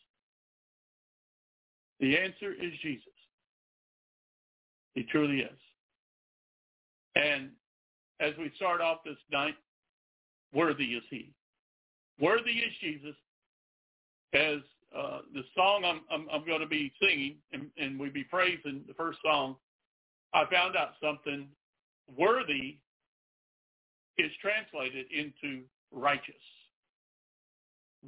The 2.00 2.18
answer 2.18 2.52
is 2.52 2.72
Jesus. 2.82 3.14
He 4.94 5.04
truly 5.04 5.40
is. 5.40 5.60
And 7.16 7.50
as 8.20 8.34
we 8.38 8.52
start 8.56 8.82
off 8.82 9.00
this 9.06 9.18
night, 9.32 9.56
worthy 10.54 10.86
is 10.86 11.04
he. 11.10 11.34
Worthy 12.20 12.52
is 12.52 12.74
Jesus. 12.80 13.16
As 14.34 14.60
uh, 14.96 15.20
the 15.34 15.44
song 15.56 15.84
I'm, 15.86 16.02
I'm, 16.12 16.28
I'm, 16.32 16.46
going 16.46 16.62
to 16.62 16.68
be 16.68 16.92
singing, 17.02 17.36
and, 17.52 17.68
and 17.78 18.00
we 18.00 18.10
be 18.10 18.24
praising 18.24 18.84
the 18.88 18.94
first 18.94 19.20
song, 19.24 19.56
I 20.34 20.44
found 20.52 20.76
out 20.76 20.92
something. 21.04 21.48
Worthy 22.18 22.78
is 24.18 24.32
translated 24.42 25.06
into 25.12 25.64
righteous. 25.92 26.36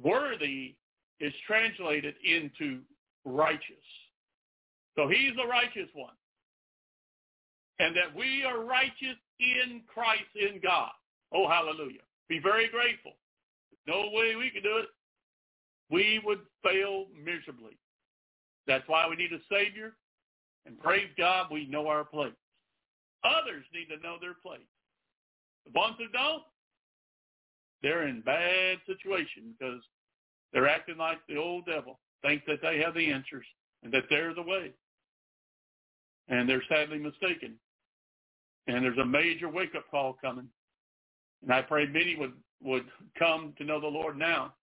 Worthy 0.02 0.74
is 1.20 1.32
translated 1.46 2.14
into 2.24 2.80
righteous. 3.24 3.62
So 4.96 5.08
he's 5.08 5.34
the 5.36 5.46
righteous 5.46 5.88
one. 5.94 6.14
And 7.78 7.96
that 7.96 8.14
we 8.16 8.44
are 8.44 8.64
righteous 8.64 9.18
in 9.38 9.82
Christ, 9.86 10.30
in 10.34 10.60
God. 10.60 10.90
Oh, 11.32 11.48
hallelujah. 11.48 12.00
Be 12.28 12.40
very 12.40 12.68
grateful. 12.68 13.12
No 13.86 14.10
way 14.12 14.34
we 14.36 14.50
could 14.50 14.64
do 14.64 14.78
it. 14.78 14.88
We 15.90 16.20
would 16.24 16.40
fail 16.62 17.06
miserably. 17.16 17.78
That's 18.66 18.86
why 18.86 19.08
we 19.08 19.16
need 19.16 19.32
a 19.32 19.38
Savior. 19.50 19.94
And 20.66 20.78
praise 20.78 21.08
God, 21.16 21.46
we 21.50 21.66
know 21.66 21.88
our 21.88 22.04
place. 22.04 22.32
Others 23.24 23.64
need 23.72 23.86
to 23.86 24.02
know 24.02 24.16
their 24.20 24.34
place. 24.34 24.60
The 25.64 25.78
ones 25.78 25.96
who 25.98 26.08
don't, 26.08 26.42
they're 27.82 28.08
in 28.08 28.20
bad 28.20 28.78
situation 28.86 29.54
because 29.58 29.80
they're 30.52 30.68
acting 30.68 30.98
like 30.98 31.18
the 31.28 31.36
old 31.36 31.66
devil, 31.66 31.98
think 32.22 32.42
that 32.46 32.60
they 32.62 32.78
have 32.78 32.94
the 32.94 33.10
answers 33.10 33.46
and 33.82 33.92
that 33.92 34.04
they're 34.10 34.34
the 34.34 34.42
way. 34.42 34.72
And 36.28 36.48
they're 36.48 36.62
sadly 36.68 36.98
mistaken. 36.98 37.54
And 38.68 38.84
there's 38.84 38.98
a 38.98 39.04
major 39.04 39.48
wake-up 39.48 39.90
call 39.90 40.16
coming. 40.20 40.46
And 41.42 41.52
I 41.52 41.62
pray 41.62 41.86
many 41.86 42.14
would, 42.16 42.34
would 42.62 42.84
come 43.18 43.54
to 43.58 43.64
know 43.64 43.80
the 43.80 43.86
Lord 43.86 44.16
now 44.16 44.54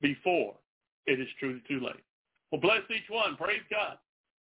before 0.00 0.54
it 1.06 1.20
is 1.20 1.28
truly 1.38 1.62
too 1.68 1.80
late. 1.80 2.02
Well, 2.50 2.60
bless 2.60 2.82
each 2.90 3.08
one. 3.08 3.36
Praise 3.36 3.62
God. 3.70 3.98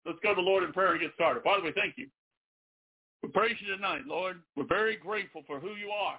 Let's 0.06 0.18
go 0.22 0.30
to 0.30 0.34
the 0.36 0.40
Lord 0.40 0.64
in 0.64 0.72
prayer 0.72 0.92
and 0.92 1.00
get 1.00 1.14
started. 1.14 1.42
Father, 1.42 1.62
we 1.62 1.72
thank 1.72 1.94
you. 1.96 2.08
We 3.22 3.28
praise 3.30 3.56
you 3.60 3.74
tonight, 3.74 4.02
Lord. 4.06 4.40
We're 4.56 4.66
very 4.66 4.96
grateful 4.96 5.42
for 5.46 5.60
who 5.60 5.74
you 5.76 5.90
are. 5.90 6.18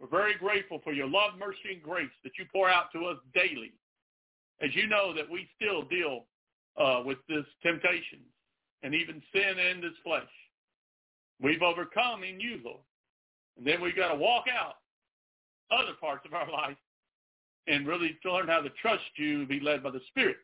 We're 0.00 0.08
very 0.08 0.34
grateful 0.36 0.80
for 0.84 0.92
your 0.92 1.08
love, 1.08 1.32
mercy, 1.38 1.72
and 1.74 1.82
grace 1.82 2.10
that 2.24 2.32
you 2.38 2.44
pour 2.52 2.70
out 2.70 2.92
to 2.92 3.06
us 3.06 3.16
daily. 3.34 3.72
As 4.62 4.70
you 4.74 4.86
know 4.86 5.12
that 5.14 5.28
we 5.30 5.48
still 5.56 5.82
deal 5.82 6.24
uh, 6.76 7.02
with 7.04 7.18
this 7.28 7.44
temptation 7.62 8.20
and 8.82 8.94
even 8.94 9.22
sin 9.34 9.58
in 9.58 9.80
this 9.80 9.92
flesh. 10.04 10.22
We've 11.40 11.62
overcome 11.62 12.24
in 12.24 12.40
you, 12.40 12.60
Lord. 12.64 12.80
And 13.56 13.66
then 13.66 13.80
we've 13.80 13.96
got 13.96 14.08
to 14.08 14.16
walk 14.16 14.44
out 14.48 14.74
other 15.70 15.92
parts 16.00 16.24
of 16.24 16.34
our 16.34 16.50
life 16.50 16.76
and 17.66 17.86
really 17.86 18.18
learn 18.24 18.48
how 18.48 18.60
to 18.60 18.70
trust 18.80 19.04
you 19.16 19.40
and 19.40 19.48
be 19.48 19.60
led 19.60 19.82
by 19.82 19.90
the 19.90 20.00
Spirit. 20.08 20.36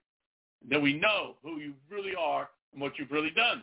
Then 0.68 0.82
we 0.82 0.94
know 0.94 1.36
who 1.42 1.58
you 1.58 1.74
really 1.90 2.14
are 2.14 2.48
and 2.72 2.80
what 2.80 2.92
you've 2.98 3.10
really 3.10 3.30
done. 3.30 3.62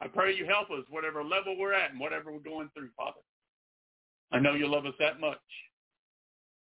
I 0.00 0.08
pray 0.08 0.34
you 0.34 0.46
help 0.46 0.70
us 0.70 0.84
whatever 0.90 1.22
level 1.22 1.56
we're 1.58 1.74
at 1.74 1.90
and 1.90 2.00
whatever 2.00 2.32
we're 2.32 2.38
going 2.38 2.70
through, 2.74 2.88
Father. 2.96 3.20
I 4.32 4.38
know 4.38 4.54
you 4.54 4.66
love 4.66 4.86
us 4.86 4.94
that 4.98 5.20
much. 5.20 5.38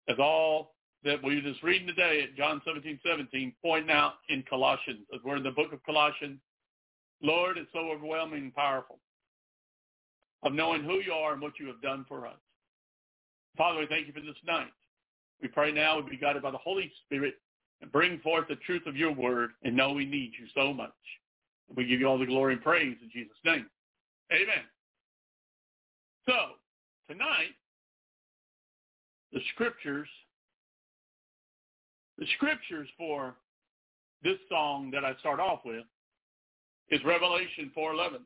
As 0.08 0.16
all 0.18 0.74
that 1.04 1.22
we 1.22 1.36
were 1.36 1.42
just 1.42 1.62
reading 1.62 1.86
today 1.86 2.22
at 2.22 2.36
John 2.36 2.62
17, 2.64 2.98
17, 3.06 3.52
pointing 3.62 3.90
out 3.90 4.14
in 4.28 4.42
Colossians, 4.48 5.00
as 5.14 5.20
we're 5.24 5.36
in 5.36 5.42
the 5.42 5.50
book 5.50 5.72
of 5.72 5.84
Colossians, 5.84 6.40
Lord, 7.22 7.58
it's 7.58 7.70
so 7.72 7.90
overwhelming 7.90 8.44
and 8.44 8.54
powerful 8.54 8.98
of 10.42 10.52
knowing 10.52 10.84
who 10.84 11.00
you 11.00 11.12
are 11.12 11.32
and 11.32 11.42
what 11.42 11.58
you 11.58 11.66
have 11.66 11.82
done 11.82 12.04
for 12.08 12.26
us. 12.26 12.38
Father, 13.56 13.80
we 13.80 13.86
thank 13.86 14.06
you 14.06 14.12
for 14.12 14.20
this 14.20 14.36
night. 14.46 14.72
We 15.42 15.48
pray 15.48 15.72
now 15.72 16.00
we 16.00 16.10
be 16.10 16.16
guided 16.16 16.42
by 16.42 16.50
the 16.50 16.58
Holy 16.58 16.90
Spirit 17.04 17.34
and 17.80 17.90
bring 17.92 18.18
forth 18.20 18.46
the 18.48 18.56
truth 18.56 18.86
of 18.86 18.96
your 18.96 19.12
word 19.12 19.50
and 19.62 19.76
know 19.76 19.92
we 19.92 20.04
need 20.04 20.32
you 20.38 20.46
so 20.54 20.72
much. 20.72 20.92
We 21.74 21.86
give 21.86 22.00
you 22.00 22.06
all 22.06 22.18
the 22.18 22.26
glory 22.26 22.54
and 22.54 22.62
praise 22.62 22.96
in 23.02 23.10
Jesus' 23.12 23.36
name. 23.44 23.66
Amen. 24.32 24.64
So, 26.26 26.34
tonight, 27.10 27.54
the 29.32 29.40
scriptures, 29.54 30.08
the 32.18 32.26
scriptures 32.36 32.88
for 32.96 33.34
this 34.22 34.38
song 34.48 34.90
that 34.92 35.04
I 35.04 35.14
start 35.20 35.40
off 35.40 35.60
with 35.64 35.84
is 36.90 37.00
Revelation 37.04 37.70
4.11. 37.76 38.18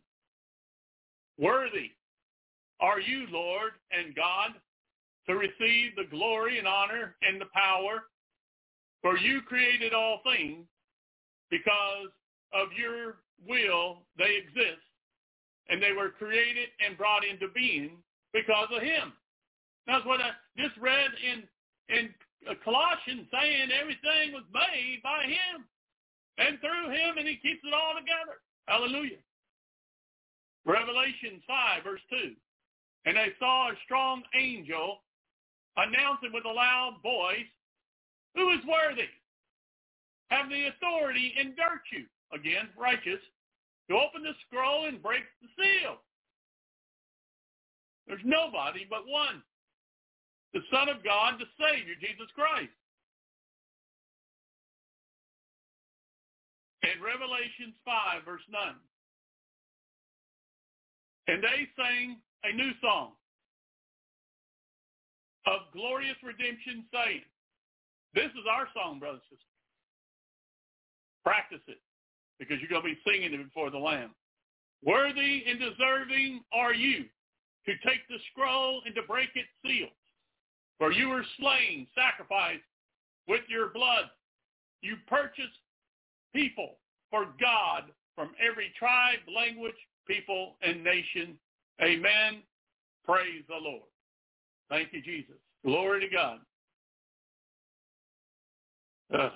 Worthy 1.39 1.91
are 2.83 3.01
you, 3.01 3.27
Lord 3.31 3.73
and 3.91 4.15
God, 4.15 4.51
to 5.29 5.37
receive 5.37 5.95
the 5.97 6.11
glory 6.11 6.59
and 6.59 6.67
honor 6.67 7.15
and 7.23 7.41
the 7.41 7.47
power, 7.55 8.05
for 9.01 9.17
you 9.17 9.41
created 9.43 9.95
all 9.95 10.21
things 10.25 10.67
because 11.49 12.11
of 12.53 12.69
your 12.77 13.23
will 13.49 14.03
they 14.19 14.37
exist, 14.37 14.83
and 15.69 15.81
they 15.81 15.93
were 15.93 16.11
created 16.11 16.69
and 16.85 16.99
brought 16.99 17.25
into 17.25 17.47
being 17.55 18.03
because 18.33 18.69
of 18.75 18.83
him. 18.83 19.13
That's 19.87 20.05
what 20.05 20.21
I 20.21 20.31
just 20.59 20.77
read 20.79 21.11
in 21.23 21.45
in 21.89 22.11
Colossians 22.65 23.27
saying 23.31 23.71
everything 23.71 24.33
was 24.35 24.45
made 24.53 25.01
by 25.03 25.23
him 25.25 25.65
and 26.39 26.59
through 26.61 26.91
him, 26.91 27.19
and 27.19 27.29
he 27.29 27.37
keeps 27.37 27.63
it 27.63 27.75
all 27.75 27.95
together. 27.95 28.43
Hallelujah. 28.67 29.23
Revelation 30.65 31.43
5, 31.47 31.85
verse 31.85 32.01
2. 32.11 32.35
And 33.05 33.19
I 33.19 33.29
saw 33.39 33.69
a 33.69 33.75
strong 33.85 34.23
angel 34.35 34.99
announcing 35.77 36.33
with 36.33 36.45
a 36.45 36.53
loud 36.53 36.97
voice, 37.03 37.49
who 38.35 38.51
is 38.51 38.61
worthy, 38.65 39.09
have 40.29 40.49
the 40.49 40.69
authority 40.69 41.35
and 41.39 41.57
virtue, 41.57 42.07
again, 42.33 42.69
righteous, 42.79 43.21
to 43.91 43.97
open 43.97 44.23
the 44.23 44.33
scroll 44.47 44.87
and 44.87 45.03
break 45.03 45.23
the 45.41 45.49
seal. 45.57 45.97
There's 48.07 48.25
nobody 48.25 48.87
but 48.89 49.07
one, 49.07 49.43
the 50.55 50.61
Son 50.73 50.89
of 50.89 51.05
God, 51.05 51.35
the 51.39 51.51
Savior, 51.59 51.95
Jesus 52.01 52.29
Christ. 52.35 52.73
In 56.83 57.03
Revelations 57.03 57.77
5, 57.85 58.25
verse 58.25 58.43
9. 58.51 58.75
And 61.29 61.43
they 61.43 61.69
sang 61.77 62.17
a 62.45 62.55
new 62.55 62.73
song 62.81 63.13
of 65.47 65.61
glorious 65.73 66.17
redemption 66.23 66.85
saying, 66.93 67.23
this 68.15 68.31
is 68.33 68.47
our 68.51 68.69
song, 68.75 68.99
brothers 68.99 69.23
and 69.31 69.39
sisters. 69.39 69.59
Practice 71.25 71.65
it 71.67 71.81
because 72.39 72.59
you're 72.61 72.69
going 72.69 72.83
to 72.83 72.95
be 72.95 73.01
singing 73.07 73.33
it 73.33 73.45
before 73.45 73.71
the 73.71 73.79
Lamb. 73.79 74.11
Worthy 74.85 75.45
and 75.47 75.59
deserving 75.59 76.43
are 76.53 76.75
you 76.75 77.05
to 77.67 77.73
take 77.87 78.07
the 78.09 78.19
scroll 78.33 78.83
and 78.85 78.95
to 78.97 79.03
break 79.03 79.31
its 79.35 79.49
seals. 79.65 79.91
For 80.79 80.91
you 80.91 81.09
were 81.09 81.25
slain, 81.39 81.87
sacrificed 81.95 82.67
with 83.29 83.43
your 83.49 83.69
blood. 83.69 84.11
You 84.81 84.97
purchased 85.07 85.63
people 86.35 86.79
for 87.11 87.27
God 87.41 87.85
from 88.17 88.33
every 88.41 88.73
tribe, 88.77 89.21
language, 89.33 89.79
people, 90.09 90.57
and 90.63 90.83
nation. 90.83 91.39
Amen. 91.83 92.43
Praise 93.05 93.43
the 93.49 93.57
Lord. 93.61 93.83
Thank 94.71 94.93
you, 94.93 95.03
Jesus. 95.03 95.35
Glory 95.65 96.01
to 96.01 96.15
God. 96.15 96.39
Uh, 99.13 99.31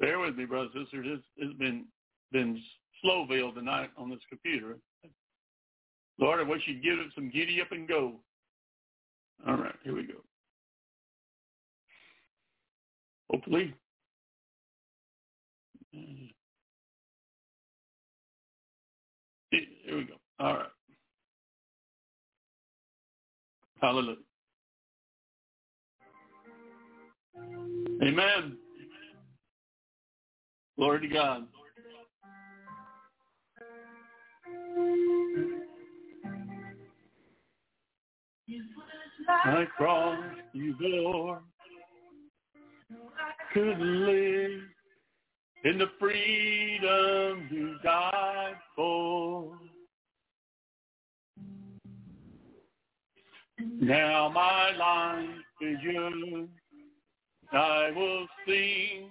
bear 0.00 0.18
with 0.18 0.36
me, 0.36 0.44
brothers 0.44 0.72
and 0.74 0.86
sisters. 0.86 1.06
It's, 1.06 1.24
it's 1.36 1.58
been 1.58 1.84
been 2.32 2.60
Slowville 3.04 3.54
tonight 3.54 3.90
on 3.96 4.10
this 4.10 4.18
computer. 4.28 4.76
Lord, 6.18 6.40
I 6.40 6.42
wish 6.48 6.62
you'd 6.66 6.82
give 6.82 6.98
it 6.98 7.12
some 7.14 7.30
giddy 7.30 7.60
up 7.60 7.72
and 7.72 7.88
go. 7.88 8.14
All 9.46 9.56
right, 9.56 9.74
here 9.82 9.94
we 9.94 10.02
go. 10.04 10.14
Hopefully. 13.30 13.74
Here 19.50 19.96
we 19.96 20.04
go. 20.04 20.21
All 20.42 20.54
right. 20.54 20.66
Hallelujah. 23.80 24.16
Amen. 28.02 28.56
Glory 30.76 31.00
to 31.02 31.14
God. 31.14 31.46
I 39.28 39.64
crossed 39.76 40.22
you 40.54 40.74
bore, 40.80 41.42
couldn't 43.54 44.06
live 44.06 44.60
in 45.64 45.78
the 45.78 45.86
freedom 46.00 47.48
you 47.48 47.76
died 47.84 48.56
for. 48.74 49.56
Now 53.80 54.28
my 54.28 54.70
life 54.76 55.28
is 55.60 55.78
yours. 55.82 56.48
I 57.52 57.90
will 57.94 58.26
sing 58.46 59.10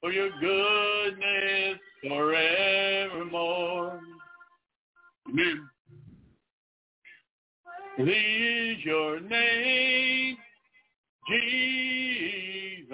for 0.00 0.12
your 0.12 0.30
goodness 0.40 1.78
forevermore. 2.06 4.00
Amen. 5.28 5.68
Is 7.98 8.84
your 8.84 9.20
name, 9.20 10.36
Jesus. 11.28 12.86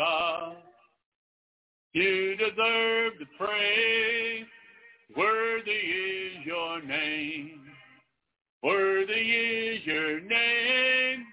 You 1.92 2.36
deserve 2.36 3.12
the 3.18 3.26
praise. 3.38 4.46
Worthy 5.16 5.70
is 5.70 6.44
your 6.44 6.82
name. 6.82 7.65
Worthy 8.62 9.12
is 9.12 9.84
your 9.84 10.20
name, 10.20 11.24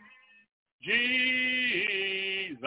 Jesus. 0.84 2.60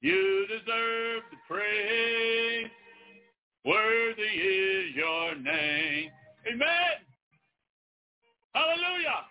You 0.00 0.46
deserve 0.48 1.22
the 1.30 1.36
praise. 1.48 2.70
Worthy 3.64 4.22
is 4.22 4.94
your 4.94 5.34
name. 5.36 6.10
Amen. 6.50 6.96
Hallelujah. 8.54 9.26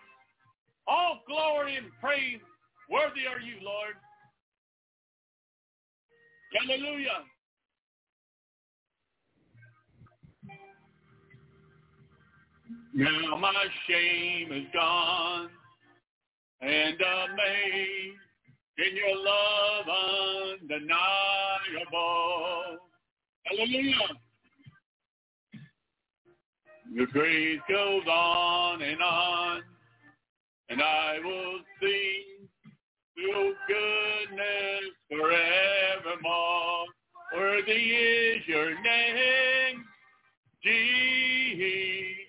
All 0.86 1.20
glory 1.26 1.76
and 1.76 1.86
praise. 2.00 2.40
Worthy 2.90 3.26
are 3.26 3.40
you, 3.40 3.54
Lord. 3.62 3.94
Hallelujah. 6.54 7.24
Now 12.94 13.36
my 13.36 13.64
shame 13.88 14.52
is 14.52 14.66
gone. 14.74 15.50
and 16.60 16.94
amazed 17.00 18.20
in 18.78 18.96
your 18.96 19.16
love 19.16 19.86
undeniable. 20.60 20.90
Hallelujah. 23.44 23.94
Your 26.92 27.06
grace 27.06 27.60
goes 27.68 28.02
on 28.10 28.82
and 28.82 29.00
on, 29.00 29.62
and 30.70 30.82
I 30.82 31.18
will 31.24 31.60
sing 31.80 32.48
your 33.16 33.54
goodness 33.68 34.90
forevermore. 35.08 36.86
Worthy 37.36 37.72
is 37.72 38.42
your 38.46 38.70
name, 38.82 39.84
Jesus. 40.64 42.19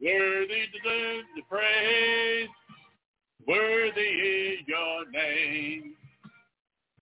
Worthy 0.00 0.66
deserves 0.72 1.28
the 1.36 1.42
praise. 1.48 2.48
Worthy 3.46 4.00
is 4.00 4.60
your 4.66 5.10
name. 5.10 5.94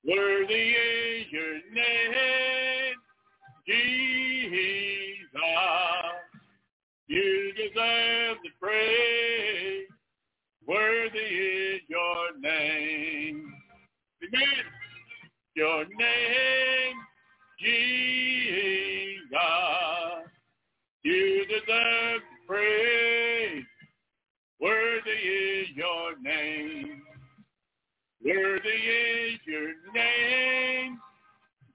Worthy 0.04 0.70
is 0.70 1.26
your 1.30 1.60
name, 1.74 2.94
Jesus. 3.66 5.26
You 7.08 7.52
deserve 7.52 8.38
the 8.42 8.50
praise. 8.60 9.88
Worthy 10.66 11.18
is 11.18 11.80
your 11.88 12.38
name. 12.40 13.52
Amen. 14.24 14.64
Your 15.54 15.84
name, 15.84 16.96
Jesus. 17.60 19.30
You 21.02 21.46
deserve 21.46 22.20
praise. 22.46 23.64
Worthy 24.60 25.10
is 25.10 25.68
your 25.74 26.18
name. 26.20 27.02
Worthy 28.22 28.68
is 28.68 29.40
your 29.46 29.72
name, 29.94 30.98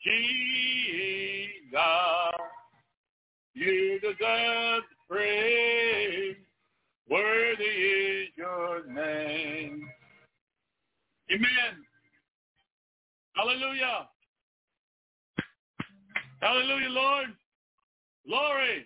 Jesus. 0.04 1.72
You 3.56 4.00
deserve 4.00 4.84
praise. 5.10 6.36
Worthy 7.10 7.64
is 7.64 8.30
your 8.38 8.86
name. 8.88 9.90
Amen. 11.32 11.86
Hallelujah. 13.36 14.08
Hallelujah, 16.42 16.90
Lord. 16.90 17.28
Glory. 18.28 18.86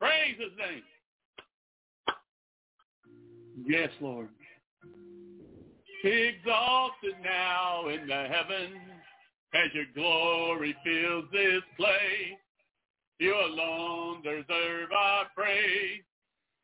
Praise 0.00 0.36
his 0.38 0.56
name. 0.58 0.82
Yes, 3.66 3.90
Lord. 4.00 4.28
Exalted 6.02 7.16
now 7.22 7.88
in 7.88 8.06
the 8.06 8.26
heavens 8.28 8.80
as 9.52 9.74
your 9.74 9.84
glory 9.94 10.74
fills 10.82 11.26
this 11.30 11.62
place. 11.76 12.38
You 13.18 13.34
alone 13.34 14.22
deserve 14.22 14.90
our 14.96 15.26
praise. 15.36 16.00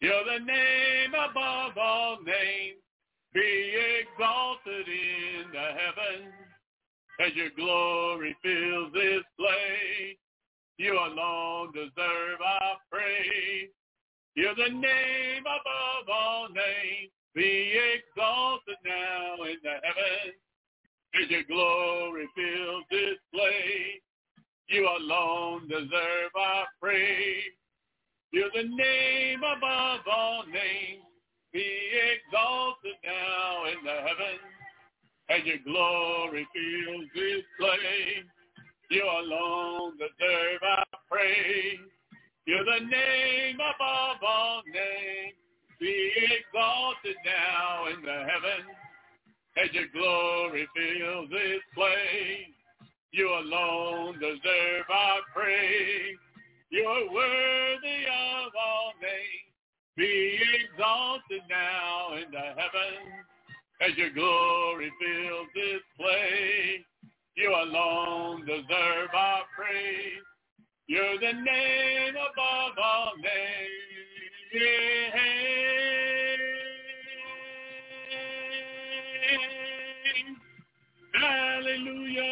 You're 0.01 0.25
the 0.25 0.45
name 0.45 1.13
above 1.13 1.77
all 1.77 2.17
names. 2.25 2.79
Be 3.35 3.75
exalted 4.01 4.89
in 4.89 5.53
the 5.53 5.59
heavens 5.59 6.33
as 7.21 7.35
your 7.35 7.51
glory 7.57 8.35
fills 8.43 8.93
this 8.95 9.23
place. 9.39 10.17
You 10.79 10.93
alone 10.93 11.73
deserve 11.73 12.41
our 12.45 12.77
praise. 12.91 13.71
You're 14.35 14.55
the 14.55 14.75
name 14.75 15.43
above 15.43 16.09
all 16.13 16.49
names. 16.49 17.11
Be 17.35 17.73
exalted 17.95 18.77
now 18.85 19.45
in 19.45 19.57
the 19.63 19.77
heavens 19.83 20.37
as 21.15 21.31
your 21.31 21.45
glory 21.45 22.29
fills 22.37 22.85
this 22.91 23.17
place. 23.33 24.03
You 24.69 24.87
alone 24.89 25.69
deserve 25.69 26.33
our 26.39 26.67
praise. 26.81 27.53
You're 28.33 28.51
the 28.55 28.69
name 28.69 29.41
above 29.41 30.01
all 30.11 30.45
names. 30.47 31.05
Be 31.53 31.65
exalted 32.13 32.97
now 33.03 33.65
in 33.65 33.85
the 33.85 33.93
heavens 33.93 34.45
as 35.31 35.45
your 35.45 35.59
glory 35.65 36.47
fills 36.53 37.07
this 37.15 37.45
place. 37.59 38.27
You 38.91 39.03
alone 39.03 39.99
deserve 39.99 40.63
our 40.63 40.87
praise. 41.11 41.79
You're 42.47 42.65
the 42.65 42.87
name 42.87 43.57
above 43.57 44.23
all 44.23 44.63
names. 44.67 45.35
Be 45.81 46.13
exalted 46.15 47.17
now 47.25 47.87
in 47.89 48.03
the 48.03 48.25
heavens 48.31 48.71
as 49.57 49.73
your 49.73 49.89
glory 49.93 50.69
fills 50.75 51.31
this 51.31 51.63
place. 51.75 52.55
You 53.11 53.29
alone 53.29 54.21
deserve 54.21 54.87
our 54.91 55.21
praise. 55.35 56.17
You're 56.71 57.11
worthy 57.11 58.05
of 58.07 58.53
all 58.55 58.93
names. 59.03 59.51
Be 59.97 60.39
exalted 60.63 61.43
now 61.51 62.15
in 62.15 62.31
the 62.31 62.39
heavens 62.39 63.27
as 63.81 63.97
your 63.97 64.11
glory 64.11 64.93
fills 65.01 65.49
this 65.55 65.83
place. 65.97 66.85
You 67.37 67.51
alone 67.51 68.47
deserve 68.47 69.11
our 69.15 69.43
praise. 69.55 70.25
You're 70.87 71.19
the 71.21 71.33
name 71.33 72.15
above 72.15 72.79
all 72.83 73.13
names. 73.17 73.87
Hallelujah. 81.13 82.23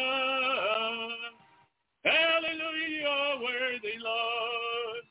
Hallelujah, 2.03 3.41
worthy, 3.41 3.97
Lord. 4.03 5.03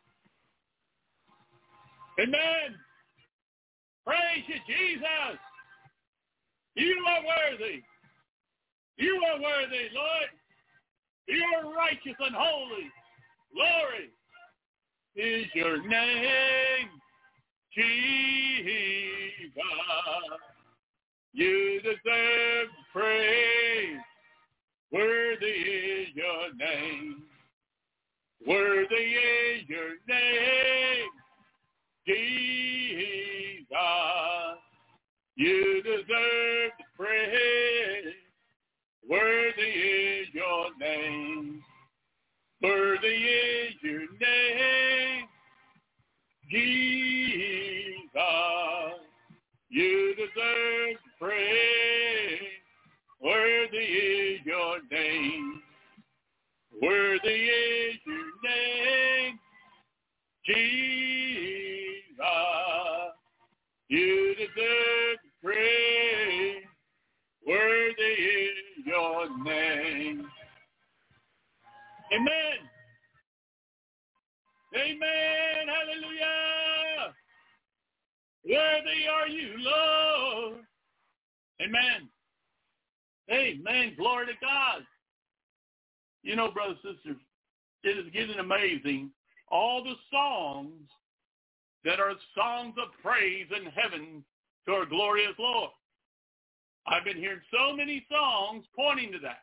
Amen. 2.21 2.79
Praise 4.07 4.45
you, 4.49 4.57
Jesus. 4.67 5.39
You 6.77 7.05
are 7.09 7.23
worthy. 7.25 7.83
You 8.97 9.21
are 9.27 9.41
worthy, 9.41 9.89
Lord. 9.95 10.31
You 11.27 11.43
are 11.57 11.75
righteous 11.75 12.17
and 12.21 12.35
holy. 12.35 12.91
Glory 13.55 14.11
is 15.17 15.47
your 15.55 15.83
name, 15.87 16.89
Jesus. 17.75 19.53
You 21.33 21.81
deserve 21.83 22.69
praise. 22.93 23.99
Worthy 24.93 25.47
is 25.47 26.09
your 26.15 26.55
name. 26.57 27.23
Worthy 28.47 28.95
is 28.95 29.69
your 29.69 29.97
name, 30.07 31.11
Jesus. 32.07 33.67
You 35.37 35.83
deserve 35.83 36.73
Worthy 42.65 43.09
is 43.09 43.75
your 43.83 44.01
name, 44.23 45.29
Jesus. 46.51 48.11
You 49.71 50.15
deserve 50.17 50.99
praise. 51.21 52.41
Worthy 53.23 53.79
is 53.79 54.41
your 54.47 54.79
name. 54.91 55.63
Worthy 56.83 57.29
is 57.29 57.97
your 58.07 58.27
name, 58.45 59.39
Jesus. 60.47 62.17
You 63.89 64.35
deserve 64.37 65.14
Amen. 72.15 72.59
Amen. 74.77 75.67
Hallelujah. 75.67 77.15
Worthy 78.45 79.09
are 79.13 79.29
you, 79.29 79.55
Lord. 79.59 80.59
Amen. 81.61 82.09
Amen. 83.31 83.95
Glory 83.97 84.27
to 84.27 84.33
God. 84.41 84.85
You 86.23 86.37
know, 86.37 86.51
brothers 86.51 86.77
and 86.85 86.97
sisters, 86.97 87.23
it 87.83 87.99
is 87.99 88.13
getting 88.13 88.39
amazing. 88.39 89.11
All 89.51 89.83
the 89.83 89.95
songs 90.13 90.89
that 91.85 92.01
are 92.01 92.13
songs 92.35 92.75
of 92.79 92.89
praise 93.03 93.47
in 93.55 93.67
heaven 93.67 94.25
to 94.67 94.73
our 94.73 94.87
glorious 94.87 95.35
Lord. 95.39 95.71
I've 96.87 97.05
been 97.05 97.17
hearing 97.17 97.41
so 97.53 97.77
many 97.77 98.07
songs 98.11 98.65
pointing 98.77 99.13
to 99.13 99.19
that 99.21 99.43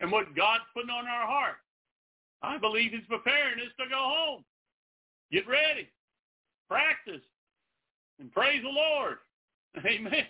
and 0.00 0.10
what 0.10 0.34
God's 0.36 0.64
putting 0.74 0.90
on 0.90 1.06
our 1.06 1.26
heart. 1.26 1.56
I 2.42 2.58
believe 2.58 2.92
he's 2.92 3.06
preparing 3.08 3.60
us 3.60 3.72
to 3.78 3.88
go 3.88 3.96
home. 3.98 4.44
Get 5.32 5.48
ready. 5.48 5.88
Practice. 6.68 7.22
and 8.18 8.32
praise 8.32 8.62
the 8.62 8.68
Lord. 8.68 9.18
Amen. 9.86 10.26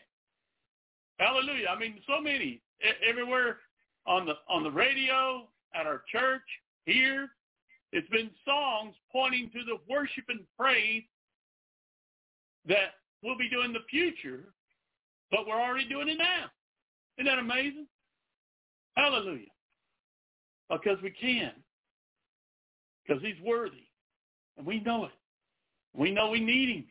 Hallelujah. 1.19 1.69
I 1.69 1.79
mean, 1.79 2.01
so 2.07 2.21
many 2.21 2.61
everywhere 3.07 3.59
on 4.07 4.27
the 4.27 4.35
on 4.49 4.63
the 4.63 4.71
radio, 4.71 5.49
at 5.75 5.87
our 5.87 6.03
church, 6.11 6.43
here. 6.85 7.29
It's 7.93 8.09
been 8.11 8.31
songs 8.45 8.95
pointing 9.13 9.51
to 9.51 9.65
the 9.65 9.79
worship 9.89 10.25
and 10.29 10.41
praise 10.59 11.05
that 12.67 12.95
we'll 13.23 13.39
be 13.39 13.49
doing 13.49 13.67
in 13.67 13.73
the 13.73 13.79
future, 13.89 14.53
but 15.31 15.47
we're 15.47 15.61
already 15.61 15.89
doing 15.89 16.09
it 16.09 16.19
now. 16.19 16.47
Isn't 17.19 17.27
that 17.27 17.39
amazing? 17.39 17.87
Hallelujah. 18.97 19.47
Because 20.71 20.99
we 21.03 21.11
can. 21.11 21.53
Because 23.07 23.23
he's 23.23 23.41
worthy. 23.45 23.85
And 24.57 24.67
we 24.67 24.81
know 24.81 25.05
it. 25.05 25.13
We 25.95 26.11
know 26.11 26.31
we 26.31 26.41
need 26.41 26.77
him. 26.77 26.85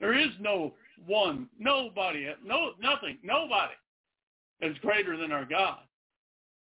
There 0.00 0.18
is 0.18 0.30
no 0.40 0.74
one, 1.06 1.48
nobody, 1.58 2.28
no, 2.44 2.72
nothing, 2.80 3.18
nobody 3.22 3.74
is 4.60 4.76
greater 4.78 5.16
than 5.16 5.32
our 5.32 5.44
God. 5.44 5.78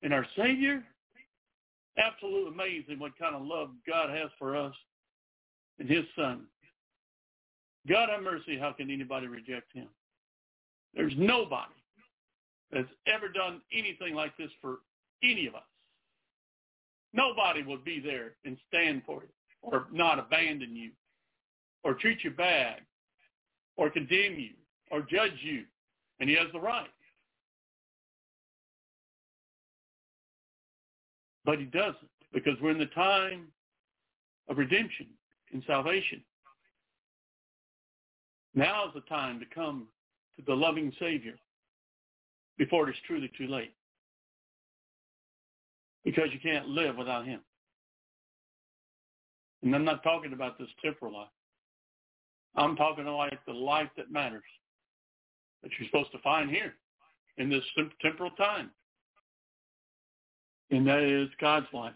And 0.03 0.13
our 0.13 0.25
Savior, 0.37 0.83
absolutely 1.97 2.53
amazing 2.53 2.99
what 2.99 3.17
kind 3.17 3.35
of 3.35 3.41
love 3.41 3.69
God 3.87 4.09
has 4.09 4.29
for 4.37 4.55
us 4.55 4.73
and 5.79 5.89
his 5.89 6.05
son. 6.15 6.43
God 7.87 8.09
have 8.09 8.21
mercy, 8.21 8.57
how 8.57 8.73
can 8.73 8.91
anybody 8.91 9.27
reject 9.27 9.73
him? 9.73 9.87
There's 10.93 11.13
nobody 11.17 11.73
that's 12.71 12.89
ever 13.07 13.29
done 13.29 13.61
anything 13.71 14.13
like 14.13 14.35
this 14.37 14.51
for 14.61 14.79
any 15.23 15.47
of 15.47 15.55
us. 15.55 15.61
Nobody 17.13 17.63
will 17.63 17.77
be 17.77 17.99
there 17.99 18.33
and 18.45 18.57
stand 18.67 19.03
for 19.05 19.21
you 19.23 19.29
or 19.61 19.87
not 19.91 20.19
abandon 20.19 20.75
you 20.75 20.91
or 21.83 21.93
treat 21.93 22.23
you 22.23 22.31
bad 22.31 22.77
or 23.75 23.89
condemn 23.89 24.35
you 24.37 24.51
or 24.91 25.01
judge 25.01 25.39
you. 25.41 25.63
And 26.19 26.29
he 26.29 26.35
has 26.35 26.47
the 26.51 26.59
right. 26.59 26.87
But 31.45 31.59
he 31.59 31.65
doesn't 31.65 32.09
because 32.33 32.53
we're 32.61 32.71
in 32.71 32.77
the 32.77 32.87
time 32.87 33.47
of 34.49 34.57
redemption 34.57 35.07
and 35.53 35.63
salvation. 35.65 36.21
Now 38.53 38.87
is 38.87 38.93
the 38.93 39.01
time 39.01 39.39
to 39.39 39.45
come 39.53 39.87
to 40.35 40.43
the 40.45 40.53
loving 40.53 40.91
Savior 40.99 41.35
before 42.57 42.89
it 42.89 42.93
is 42.93 42.97
truly 43.05 43.31
too 43.37 43.47
late. 43.47 43.73
Because 46.07 46.29
you 46.31 46.39
can't 46.39 46.69
live 46.69 46.95
without 46.95 47.25
him. 47.25 47.41
And 49.61 49.75
I'm 49.75 49.83
not 49.83 50.03
talking 50.03 50.31
about 50.31 50.57
this 50.57 50.69
temporal 50.81 51.13
life. 51.13 51.27
I'm 52.55 52.77
talking 52.77 53.03
about 53.03 53.33
the 53.45 53.51
life 53.51 53.89
that 53.97 54.09
matters, 54.09 54.45
that 55.61 55.71
you're 55.77 55.89
supposed 55.89 56.13
to 56.13 56.19
find 56.19 56.49
here 56.49 56.75
in 57.37 57.49
this 57.49 57.63
temporal 58.01 58.31
time. 58.31 58.69
And 60.71 60.87
that 60.87 61.03
is 61.03 61.27
God's 61.41 61.67
life, 61.73 61.93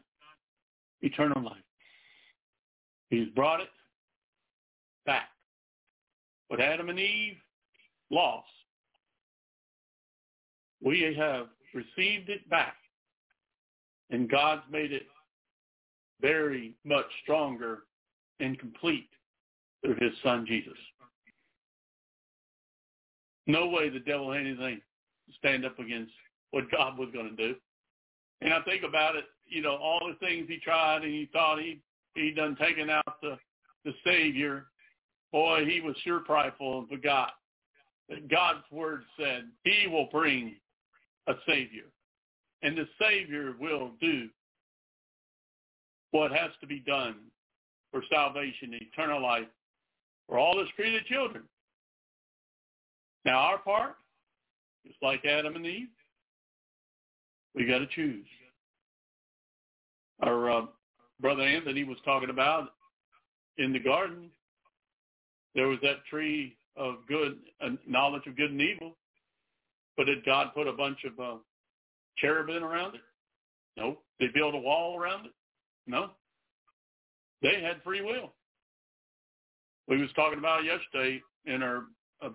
eternal 1.01 1.41
life. 1.41 1.64
He's 3.09 3.30
brought 3.30 3.62
it 3.62 3.70
back. 5.05 5.30
What 6.49 6.59
Adam 6.59 6.89
and 6.89 6.99
Eve 6.99 7.38
lost, 8.09 8.49
we 10.84 11.16
have 11.18 11.47
received 11.74 12.28
it 12.28 12.49
back. 12.49 12.76
And 14.12 14.30
God's 14.30 14.64
made 14.70 14.91
it 14.91 15.07
very 16.22 16.74
much 16.86 17.05
stronger 17.24 17.80
and 18.39 18.59
complete 18.59 19.09
through 19.84 19.95
his 19.99 20.12
son 20.24 20.45
Jesus. 20.45 20.78
No 23.47 23.68
way 23.68 23.89
the 23.89 23.99
devil 23.99 24.32
had 24.32 24.41
anything 24.41 24.82
to 25.28 25.34
stand 25.38 25.66
up 25.66 25.80
against 25.80 26.12
what 26.51 26.70
God 26.70 26.97
was 26.97 27.09
going 27.14 27.36
to 27.36 27.47
do. 27.47 27.55
And 28.41 28.53
I 28.53 28.62
think 28.62 28.84
about 28.84 29.16
it, 29.16 29.26
you 29.47 29.62
know, 29.62 29.76
all 29.76 30.01
the 30.07 30.26
things 30.26 30.45
he 30.47 30.59
tried 30.59 31.03
and 31.03 31.12
he 31.12 31.30
thought 31.32 31.59
he 31.59 31.82
he 32.16 32.32
done 32.32 32.57
taken 32.57 32.89
out 32.89 33.22
the 33.22 33.38
the 33.86 33.93
Savior. 34.05 34.68
Boy, 35.32 35.66
he 35.66 35.80
was 35.80 35.95
sure 36.03 36.20
prideful 36.20 36.80
and 36.80 36.89
forgot 36.89 37.32
that 38.09 38.30
God's 38.30 38.64
word 38.72 39.03
said 39.18 39.45
he 39.64 39.88
will 39.88 40.09
bring 40.12 40.55
a 41.28 41.34
Savior. 41.47 41.86
And 42.64 42.78
the 42.78 42.88
Savior 42.99 43.55
will 43.59 43.91
do 43.99 44.30
what 46.12 46.32
has 46.32 46.51
to 46.62 46.68
be 46.68 46.80
done 46.80 47.16
for 47.91 48.03
salvation, 48.12 48.74
eternal 48.74 49.22
life, 49.22 49.47
for 50.28 50.38
all 50.38 50.59
his 50.59 50.70
created 50.76 51.05
children. 51.05 51.43
Now 53.26 53.38
our 53.39 53.57
part, 53.57 53.95
just 54.86 54.97
like 55.01 55.26
Adam 55.26 55.55
and 55.55 55.66
Eve, 55.66 55.88
we 57.55 57.66
got 57.66 57.80
to 57.80 57.88
choose. 57.88 58.26
Our 60.22 60.51
uh, 60.51 60.66
brother 61.20 61.43
Anthony 61.43 61.84
was 61.84 61.97
talking 62.05 62.30
about 62.30 62.70
in 63.57 63.74
the 63.74 63.80
garden, 63.80 64.30
there 65.55 65.68
was 65.68 65.80
that 65.84 66.05
tree 66.09 66.55
of 66.78 66.95
good, 67.07 67.38
uh, 67.64 67.70
knowledge 67.88 68.26
of 68.28 68.38
good 68.38 68.51
and 68.51 68.62
evil, 68.62 68.95
but 69.97 70.05
did 70.05 70.26
God 70.26 70.51
put 70.55 70.68
a 70.68 70.74
bunch 70.74 70.99
of 71.03 71.20
uh, 71.20 71.38
cherubim 72.22 72.63
around 72.63 72.95
it? 72.95 73.01
No. 73.76 73.97
They 74.19 74.28
built 74.34 74.55
a 74.55 74.59
wall 74.59 74.97
around 74.97 75.26
it? 75.26 75.34
No. 75.88 76.11
They 77.41 77.61
had 77.61 77.84
free 77.84 78.01
will 78.01 78.32
we 79.91 80.01
was 80.01 80.09
talking 80.15 80.39
about 80.39 80.63
yesterday 80.63 81.22
in 81.45 81.61
our 81.61 81.84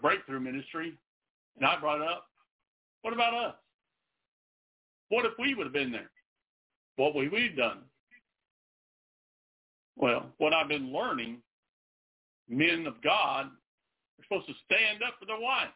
breakthrough 0.02 0.40
ministry, 0.40 0.92
and 1.56 1.66
I 1.66 1.80
brought 1.80 2.02
up, 2.02 2.26
what 3.00 3.14
about 3.14 3.32
us? 3.32 3.54
What 5.08 5.24
if 5.24 5.32
we 5.38 5.54
would 5.54 5.64
have 5.64 5.72
been 5.72 5.90
there? 5.90 6.10
What 6.96 7.14
would 7.14 7.32
we 7.32 7.44
have 7.44 7.56
done? 7.56 7.78
Well, 9.96 10.26
what 10.36 10.52
I've 10.52 10.68
been 10.68 10.92
learning, 10.92 11.38
men 12.48 12.86
of 12.86 13.00
God 13.02 13.46
are 13.46 14.24
supposed 14.24 14.48
to 14.48 14.54
stand 14.66 15.02
up 15.02 15.14
for 15.18 15.24
their 15.24 15.40
wife. 15.40 15.72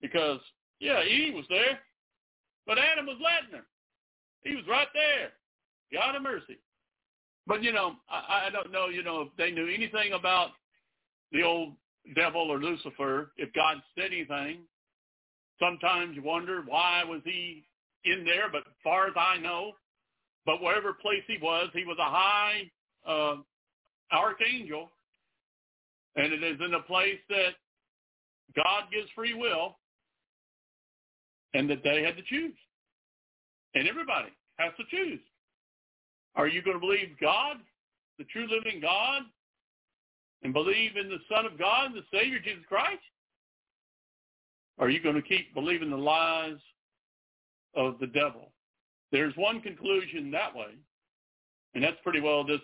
Because, 0.00 0.40
yeah, 0.80 1.04
Eve 1.04 1.34
was 1.34 1.44
there, 1.48 1.78
but 2.66 2.78
Adam 2.78 3.06
was 3.06 3.16
letting 3.22 3.58
her. 3.58 3.66
He 4.42 4.54
was 4.54 4.64
right 4.68 4.88
there. 4.94 5.30
God 5.92 6.16
of 6.16 6.22
mercy. 6.22 6.58
But, 7.46 7.62
you 7.62 7.72
know, 7.72 7.94
I, 8.08 8.46
I 8.46 8.50
don't 8.50 8.72
know, 8.72 8.86
you 8.86 9.02
know, 9.02 9.22
if 9.22 9.28
they 9.36 9.50
knew 9.50 9.66
anything 9.66 10.12
about 10.12 10.50
the 11.32 11.42
old 11.42 11.72
devil 12.14 12.50
or 12.50 12.58
Lucifer, 12.58 13.32
if 13.36 13.52
God 13.52 13.82
said 13.96 14.06
anything, 14.12 14.60
sometimes 15.58 16.16
you 16.16 16.22
wonder 16.22 16.62
why 16.66 17.04
was 17.04 17.20
he 17.24 17.64
in 18.04 18.24
there, 18.24 18.48
but 18.50 18.58
as 18.58 18.74
far 18.82 19.06
as 19.06 19.14
I 19.16 19.38
know, 19.38 19.72
but 20.44 20.62
wherever 20.62 20.92
place 20.92 21.22
he 21.26 21.38
was, 21.40 21.68
he 21.72 21.84
was 21.84 21.96
a 22.00 22.04
high 22.04 22.70
uh, 23.06 23.36
archangel, 24.12 24.90
and 26.16 26.32
it 26.32 26.42
is 26.42 26.58
in 26.64 26.74
a 26.74 26.82
place 26.82 27.18
that 27.28 27.54
God 28.56 28.84
gives 28.92 29.08
free 29.14 29.34
will, 29.34 29.78
and 31.54 31.68
that 31.70 31.82
they 31.82 32.02
had 32.02 32.16
to 32.16 32.22
choose. 32.22 32.56
And 33.74 33.88
everybody 33.88 34.30
has 34.58 34.72
to 34.78 34.84
choose. 34.90 35.20
Are 36.34 36.46
you 36.46 36.62
going 36.62 36.76
to 36.76 36.80
believe 36.80 37.16
God, 37.20 37.56
the 38.18 38.24
true 38.24 38.46
living 38.48 38.80
God, 38.80 39.22
and 40.42 40.52
believe 40.52 40.96
in 40.96 41.08
the 41.08 41.18
Son 41.34 41.46
of 41.46 41.58
God, 41.58 41.90
the 41.94 42.02
Savior, 42.12 42.38
Jesus 42.38 42.64
Christ? 42.68 43.02
Are 44.78 44.90
you 44.90 45.02
going 45.02 45.14
to 45.14 45.22
keep 45.22 45.54
believing 45.54 45.90
the 45.90 45.96
lies 45.96 46.56
of 47.74 47.98
the 48.00 48.06
devil? 48.06 48.50
There's 49.10 49.36
one 49.36 49.60
conclusion 49.60 50.30
that 50.30 50.54
way, 50.54 50.74
and 51.74 51.84
that's 51.84 51.98
pretty 52.02 52.20
well 52.20 52.44
this 52.44 52.60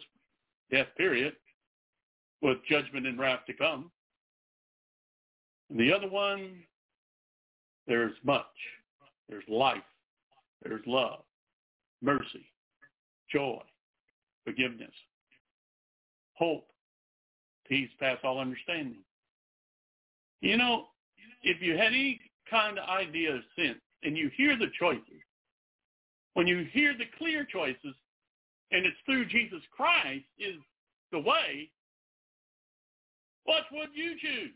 death 0.71 0.89
period 0.97 1.35
with 2.41 2.59
judgment 2.69 3.07
and 3.07 3.19
wrath 3.19 3.41
to 3.47 3.53
come. 3.53 3.91
And 5.71 5.79
the 5.79 5.93
other 5.93 6.09
one, 6.09 6.61
there's 7.87 8.15
much. 8.25 8.47
There's 9.29 9.45
life. 9.49 9.83
There's 10.63 10.83
love, 10.87 11.21
mercy, 12.03 12.51
joy, 13.33 13.63
forgiveness, 14.45 14.93
hope, 16.35 16.67
peace 17.69 17.91
past 18.01 18.25
all 18.25 18.41
understanding. 18.41 19.03
You 20.41 20.57
know, 20.57 20.87
if 21.43 21.63
you 21.63 21.77
had 21.77 21.89
any 21.89 22.21
kind 22.51 22.79
of 22.79 22.89
idea 22.89 23.37
of 23.37 23.43
sin 23.57 23.77
and 24.03 24.17
you 24.17 24.31
hear 24.37 24.57
the 24.57 24.67
choices, 24.79 25.23
when 26.35 26.47
you 26.47 26.67
hear 26.73 26.95
the 26.97 27.05
clear 27.19 27.45
choices, 27.45 27.95
and 28.71 28.85
it's 28.85 28.97
through 29.07 29.27
Jesus 29.27 29.63
Christ 29.75 30.25
is 30.39 30.57
the 31.13 31.21
way, 31.21 31.71
what 33.45 33.63
would 33.73 33.91
you 33.95 34.15
choose? 34.21 34.55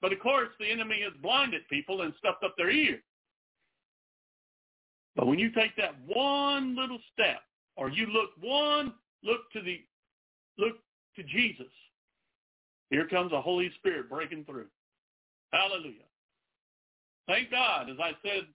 But 0.00 0.12
of 0.12 0.20
course, 0.20 0.48
the 0.58 0.70
enemy 0.70 1.00
has 1.02 1.12
blinded 1.20 1.62
people 1.68 2.02
and 2.02 2.14
stuffed 2.18 2.44
up 2.44 2.54
their 2.56 2.70
ears. 2.70 3.02
But 5.16 5.26
when 5.26 5.38
you 5.38 5.50
take 5.50 5.76
that 5.76 5.94
one 6.06 6.76
little 6.76 6.98
step, 7.12 7.40
or 7.76 7.90
you 7.90 8.06
look 8.06 8.30
one, 8.40 8.94
look 9.24 9.50
to 9.52 9.62
the, 9.62 9.80
look 10.58 10.76
to 11.16 11.22
Jesus 11.24 11.72
Here 12.90 13.06
comes 13.06 13.30
the 13.30 13.40
Holy 13.40 13.70
Spirit 13.78 14.08
breaking 14.08 14.44
through. 14.44 14.66
Hallelujah. 15.52 16.06
Thank 17.26 17.50
God, 17.50 17.90
as 17.90 17.96
I 18.00 18.12
said 18.24 18.46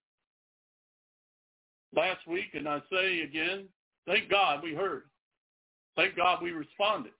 last 1.96 2.28
week, 2.28 2.54
and 2.54 2.68
I 2.68 2.82
say 2.92 3.22
again, 3.22 3.66
thank 4.06 4.30
God 4.30 4.62
we 4.64 4.74
heard. 4.74 5.04
Thank 5.96 6.16
God 6.16 6.42
we 6.42 6.52
responded. 6.52 7.14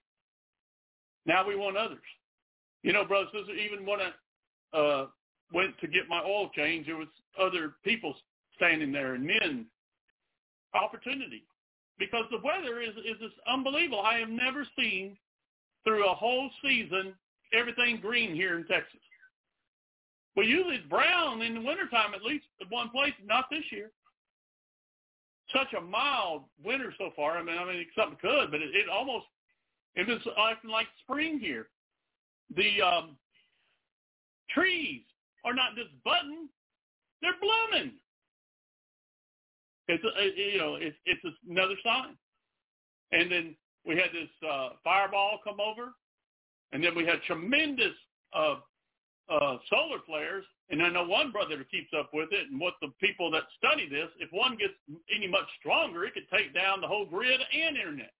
Now 1.26 1.48
we 1.48 1.56
want 1.56 1.78
others. 1.78 2.00
You 2.84 2.94
know, 2.94 3.06
brothers, 3.06 3.32
even 3.50 3.86
when 3.86 4.00
I 4.02 4.78
uh, 4.78 5.08
went 5.54 5.78
to 5.80 5.88
get 5.88 6.10
my 6.10 6.22
oil 6.22 6.50
change, 6.56 6.86
there 6.86 6.98
was 6.98 7.08
other 7.40 7.76
people 7.84 8.16
standing 8.56 8.92
there 8.92 9.16
and 9.16 9.26
men. 9.26 9.66
Opportunity. 10.74 11.44
Because 11.98 12.26
the 12.30 12.40
weather 12.44 12.82
is, 12.82 12.90
is 12.98 13.20
just 13.22 13.36
unbelievable. 13.48 14.02
I 14.02 14.20
have 14.20 14.30
never 14.30 14.66
seen 14.78 15.18
through 15.86 16.10
a 16.10 16.14
whole 16.14 16.50
season 16.62 17.14
everything 17.54 18.00
green 18.02 18.36
here 18.36 18.58
in 18.58 18.66
Texas. 18.66 19.00
Well, 20.36 20.46
usually 20.46 20.76
it's 20.76 20.88
brown 20.88 21.42
in 21.42 21.56
the 21.56 21.62
wintertime, 21.62 22.14
at 22.14 22.24
least 22.24 22.46
at 22.60 22.70
one 22.70 22.90
place, 22.90 23.14
not 23.26 23.46
this 23.50 23.64
year. 23.72 23.92
Such 25.54 25.72
a 25.78 25.82
mild 25.82 26.44
winter 26.64 26.94
so 26.98 27.12
far. 27.16 27.38
I 27.38 27.44
mean, 27.44 27.58
I 27.58 27.66
mean, 27.66 27.86
something 27.98 28.18
could, 28.22 28.52
but 28.52 28.62
it, 28.62 28.76
it 28.76 28.90
almost 28.90 29.26
it 29.96 30.08
was 30.08 30.20
acting 30.50 30.72
like 30.72 30.88
spring 31.04 31.40
here. 31.40 31.68
The 32.56 32.82
um, 32.82 33.16
trees 34.50 35.02
are 35.46 35.54
not 35.54 35.76
just 35.76 35.90
budding; 36.04 36.50
they're 37.22 37.40
blooming. 37.40 37.94
It's 39.88 40.04
a, 40.04 40.24
you 40.54 40.58
know, 40.58 40.76
it's 40.76 40.98
it's 41.06 41.22
another 41.50 41.76
sign. 41.84 42.18
And 43.12 43.32
then 43.32 43.56
we 43.86 43.96
had 43.96 44.10
this 44.14 44.30
uh, 44.48 44.70
fireball 44.84 45.40
come 45.44 45.60
over, 45.60 45.94
and 46.72 46.84
then 46.84 46.96
we 46.96 47.06
had 47.06 47.22
tremendous 47.28 47.94
uh, 48.34 48.56
uh, 49.30 49.58
solar 49.70 50.00
flares. 50.06 50.46
And 50.72 50.82
I 50.82 50.90
know 50.90 51.06
one 51.06 51.32
brother 51.32 51.64
keeps 51.70 51.92
up 51.98 52.10
with 52.12 52.30
it, 52.32 52.50
and 52.50 52.60
what 52.60 52.74
the 52.82 52.90
people 53.00 53.30
that 53.32 53.44
study 53.58 53.88
this, 53.88 54.10
if 54.20 54.30
one 54.32 54.58
gets 54.58 54.74
any 55.16 55.28
much 55.28 55.46
stronger, 55.60 56.04
it 56.06 56.16
could 56.16 56.28
take 56.36 56.56
down 56.56 56.82
the 56.82 56.88
whole 56.88 57.06
grid 57.06 57.40
and 57.54 57.78
internet. 57.78 58.12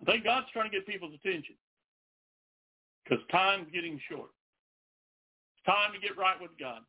I 0.00 0.10
think 0.10 0.24
God's 0.24 0.46
trying 0.54 0.70
to 0.70 0.74
get 0.74 0.86
people's 0.86 1.12
attention 1.12 1.56
because 3.04 3.22
time's 3.30 3.68
getting 3.72 4.00
short. 4.08 4.30
It's 5.56 5.66
time 5.66 5.92
to 5.92 6.00
get 6.00 6.16
right 6.16 6.40
with 6.40 6.52
God. 6.58 6.80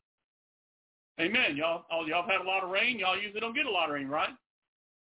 Amen. 1.22 1.56
Y'all, 1.56 1.86
oh, 1.92 2.06
y'all 2.08 2.24
have 2.24 2.32
had 2.32 2.42
a 2.42 2.50
lot 2.50 2.64
of 2.64 2.72
rain. 2.72 2.98
Y'all 2.98 3.18
usually 3.18 3.40
don't 3.40 3.56
get 3.56 3.68
a 3.68 3.72
lot 3.72 3.90
of 3.90 3.96
rain, 3.96 4.08
right? 4.08 4.34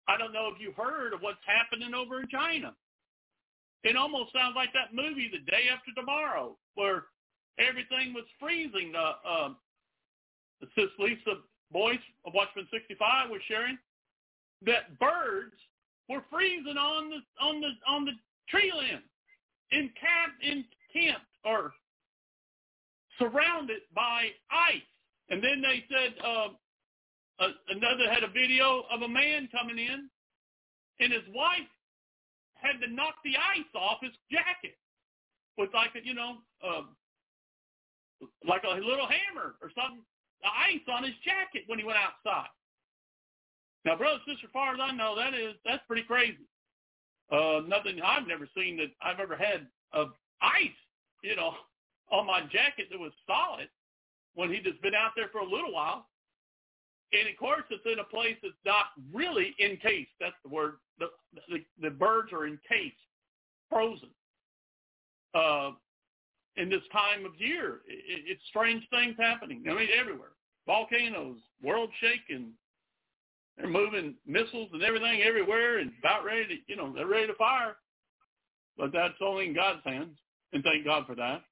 I 0.08 0.16
don't 0.16 0.32
know 0.32 0.48
if 0.54 0.60
you've 0.60 0.76
heard 0.76 1.12
of 1.12 1.20
what's 1.20 1.42
happening 1.44 1.94
over 1.94 2.20
in 2.20 2.28
China. 2.28 2.74
It 3.82 3.96
almost 3.96 4.32
sounds 4.32 4.54
like 4.54 4.72
that 4.72 4.94
movie, 4.94 5.28
The 5.32 5.42
Day 5.50 5.66
After 5.72 5.90
Tomorrow, 5.96 6.56
where 6.76 7.04
everything 7.58 8.14
was 8.14 8.24
freezing. 8.38 8.92
Uh, 8.96 9.28
uh, 9.28 9.48
Sis 10.74 10.90
Lisa 10.98 11.42
Boyce 11.72 11.98
of 12.24 12.34
Watchman 12.34 12.68
65 12.72 13.30
was 13.30 13.40
sharing 13.48 13.76
that 14.64 14.98
birds 14.98 15.54
were 16.08 16.22
freezing 16.30 16.78
on 16.78 17.10
the 17.10 17.18
on 17.44 17.60
the 17.60 17.70
on 17.86 18.04
the 18.04 18.12
tree 18.48 18.72
limb, 18.72 19.02
encamped, 19.72 20.40
encamped, 20.42 21.26
or 21.44 21.72
surrounded 23.18 23.82
by 23.94 24.28
ice. 24.50 24.82
And 25.28 25.42
then 25.42 25.60
they 25.60 25.84
said 25.90 26.14
uh, 26.22 26.48
uh, 27.38 27.52
another 27.68 28.10
had 28.12 28.22
a 28.22 28.30
video 28.30 28.84
of 28.90 29.02
a 29.02 29.08
man 29.08 29.48
coming 29.50 29.78
in, 29.78 30.08
and 31.00 31.12
his 31.12 31.26
wife 31.34 31.68
had 32.54 32.80
to 32.80 32.92
knock 32.92 33.16
the 33.24 33.36
ice 33.36 33.68
off 33.74 33.98
his 34.00 34.14
jacket 34.30 34.78
with 35.58 35.70
like 35.74 35.90
a, 35.96 36.06
you 36.06 36.14
know, 36.14 36.38
uh, 36.64 36.82
like 38.48 38.62
a 38.64 38.74
little 38.80 39.06
hammer 39.06 39.56
or 39.60 39.70
something, 39.76 40.02
the 40.42 40.48
ice 40.48 40.84
on 40.88 41.04
his 41.04 41.14
jacket 41.24 41.64
when 41.66 41.78
he 41.78 41.84
went 41.84 41.98
outside. 41.98 42.48
Now, 43.84 43.96
brother, 43.96 44.18
sister, 44.26 44.48
far 44.52 44.74
as 44.74 44.80
I 44.80 44.92
know, 44.92 45.14
that 45.16 45.34
is 45.34 45.54
that's 45.64 45.82
pretty 45.86 46.02
crazy. 46.02 46.48
Uh, 47.30 47.60
nothing 47.66 48.00
I've 48.02 48.26
never 48.26 48.48
seen 48.56 48.76
that 48.78 48.94
I've 49.02 49.20
ever 49.20 49.36
had 49.36 49.66
of 49.92 50.08
ice, 50.40 50.80
you 51.22 51.36
know, 51.36 51.52
on 52.12 52.26
my 52.26 52.40
jacket 52.42 52.86
that 52.90 52.98
was 52.98 53.12
solid 53.26 53.68
when 54.36 54.52
he 54.52 54.60
just 54.60 54.80
been 54.82 54.94
out 54.94 55.10
there 55.16 55.28
for 55.32 55.38
a 55.38 55.44
little 55.44 55.72
while. 55.72 56.06
And 57.12 57.28
of 57.28 57.36
course, 57.38 57.64
it's 57.70 57.84
in 57.90 57.98
a 57.98 58.04
place 58.04 58.36
that's 58.42 58.54
not 58.64 58.86
really 59.12 59.54
encased. 59.62 60.10
That's 60.20 60.36
the 60.44 60.50
word. 60.50 60.74
The 60.98 61.06
the, 61.48 61.58
the 61.82 61.90
birds 61.90 62.32
are 62.32 62.46
encased, 62.46 62.96
frozen. 63.68 64.10
Uh, 65.34 65.72
in 66.56 66.70
this 66.70 66.82
time 66.92 67.26
of 67.26 67.32
year, 67.38 67.80
it, 67.86 68.24
it's 68.26 68.42
strange 68.48 68.82
things 68.90 69.14
happening. 69.18 69.64
I 69.68 69.74
mean, 69.74 69.88
everywhere. 69.98 70.30
Volcanoes, 70.66 71.38
world 71.62 71.90
shaking. 72.00 72.52
They're 73.56 73.68
moving 73.68 74.14
missiles 74.26 74.68
and 74.72 74.82
everything 74.82 75.22
everywhere, 75.22 75.78
and 75.78 75.92
about 76.00 76.24
ready 76.24 76.46
to, 76.46 76.54
you 76.66 76.76
know, 76.76 76.92
they're 76.94 77.06
ready 77.06 77.26
to 77.26 77.34
fire. 77.34 77.76
But 78.76 78.92
that's 78.92 79.14
only 79.22 79.46
in 79.46 79.54
God's 79.54 79.80
hands, 79.84 80.18
and 80.52 80.62
thank 80.62 80.84
God 80.84 81.06
for 81.06 81.14
that. 81.14 81.42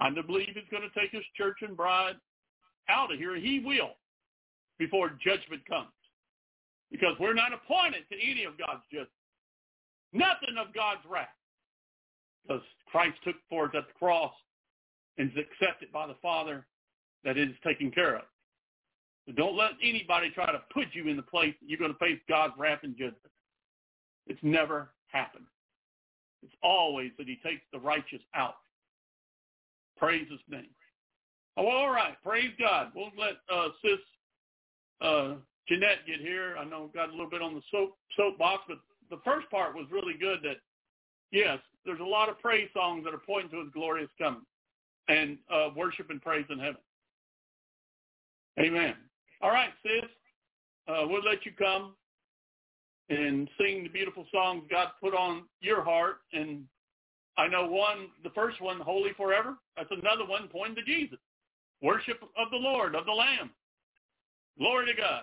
I 0.00 0.10
believe 0.10 0.48
He's 0.54 0.70
going 0.70 0.88
to 0.88 1.00
take 1.00 1.10
His 1.12 1.24
church 1.36 1.56
and 1.62 1.76
bride 1.76 2.16
out 2.88 3.12
of 3.12 3.18
here. 3.18 3.36
He 3.36 3.60
will 3.60 3.96
before 4.78 5.10
judgment 5.24 5.66
comes. 5.68 5.88
Because 6.90 7.14
we're 7.20 7.34
not 7.34 7.52
appointed 7.52 8.04
to 8.10 8.16
any 8.16 8.44
of 8.44 8.56
God's 8.56 8.82
judgment. 8.90 9.10
Nothing 10.12 10.56
of 10.58 10.72
God's 10.74 11.02
wrath. 11.08 11.28
Because 12.42 12.62
Christ 12.90 13.18
took 13.24 13.36
for 13.50 13.66
us 13.66 13.72
at 13.76 13.86
the 13.88 13.98
cross 13.98 14.32
and 15.18 15.30
is 15.30 15.36
accepted 15.36 15.92
by 15.92 16.06
the 16.06 16.16
Father 16.22 16.66
that 17.24 17.36
it 17.36 17.50
is 17.50 17.56
taken 17.66 17.90
care 17.90 18.16
of. 18.16 18.22
So 19.26 19.32
don't 19.32 19.56
let 19.56 19.72
anybody 19.82 20.30
try 20.30 20.50
to 20.50 20.62
put 20.72 20.86
you 20.94 21.08
in 21.08 21.16
the 21.16 21.22
place 21.22 21.54
that 21.60 21.68
you're 21.68 21.78
going 21.78 21.92
to 21.92 21.98
face 21.98 22.18
God's 22.28 22.54
wrath 22.56 22.80
and 22.84 22.94
judgment. 22.94 23.18
It's 24.26 24.40
never 24.42 24.90
happened. 25.08 25.44
It's 26.42 26.54
always 26.62 27.10
that 27.18 27.26
he 27.26 27.38
takes 27.44 27.62
the 27.72 27.80
righteous 27.80 28.22
out. 28.34 28.56
Praise 29.98 30.26
his 30.30 30.40
name. 30.48 30.70
Oh, 31.56 31.66
all 31.66 31.90
right. 31.90 32.14
Praise 32.24 32.52
God. 32.58 32.92
We'll 32.94 33.10
let 33.18 33.34
uh, 33.52 33.68
Sis 33.82 33.98
uh, 35.00 35.34
Jeanette 35.68 36.06
get 36.06 36.20
here. 36.20 36.56
I 36.58 36.64
know 36.64 36.90
got 36.94 37.08
a 37.08 37.12
little 37.12 37.30
bit 37.30 37.42
on 37.42 37.54
the 37.54 37.62
soap 37.70 37.96
soapbox, 38.16 38.62
but 38.68 38.78
the 39.10 39.20
first 39.24 39.50
part 39.50 39.74
was 39.74 39.86
really 39.90 40.14
good. 40.18 40.40
That 40.42 40.56
yes, 41.32 41.58
there's 41.84 42.00
a 42.00 42.04
lot 42.04 42.28
of 42.28 42.38
praise 42.38 42.68
songs 42.74 43.04
that 43.04 43.14
are 43.14 43.22
pointing 43.24 43.50
to 43.50 43.64
His 43.64 43.72
glorious 43.72 44.10
coming 44.18 44.42
and 45.08 45.38
uh, 45.52 45.70
worship 45.74 46.10
and 46.10 46.22
praise 46.22 46.46
in 46.50 46.58
heaven. 46.58 46.80
Amen. 48.60 48.94
All 49.40 49.50
right, 49.50 49.70
sis, 49.82 50.10
uh, 50.88 51.06
we'll 51.06 51.22
let 51.22 51.46
you 51.46 51.52
come 51.56 51.94
and 53.08 53.48
sing 53.58 53.84
the 53.84 53.88
beautiful 53.88 54.26
songs 54.32 54.64
God 54.70 54.88
put 55.00 55.14
on 55.14 55.44
your 55.60 55.82
heart. 55.82 56.18
And 56.32 56.64
I 57.38 57.46
know 57.46 57.66
one, 57.66 58.08
the 58.24 58.30
first 58.30 58.60
one, 58.60 58.80
Holy 58.80 59.12
Forever. 59.16 59.54
That's 59.76 59.90
another 59.90 60.26
one 60.26 60.48
pointing 60.48 60.74
to 60.74 60.82
Jesus. 60.82 61.18
Worship 61.80 62.20
of 62.36 62.50
the 62.50 62.56
Lord, 62.56 62.96
of 62.96 63.06
the 63.06 63.12
Lamb. 63.12 63.50
Glory 64.58 64.86
to 64.86 65.00
God. 65.00 65.22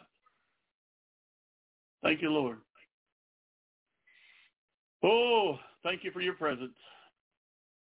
Thank 2.01 2.22
you, 2.22 2.32
Lord. 2.32 2.57
Oh, 5.03 5.59
thank 5.84 6.05
you 6.05 6.11
for 6.11 6.22
your 6.22 6.36
presence. 6.36 6.72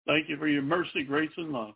Thank 0.06 0.28
you 0.28 0.36
for 0.36 0.48
your 0.48 0.62
mercy, 0.62 1.04
grace, 1.04 1.30
and 1.36 1.52
love. 1.52 1.74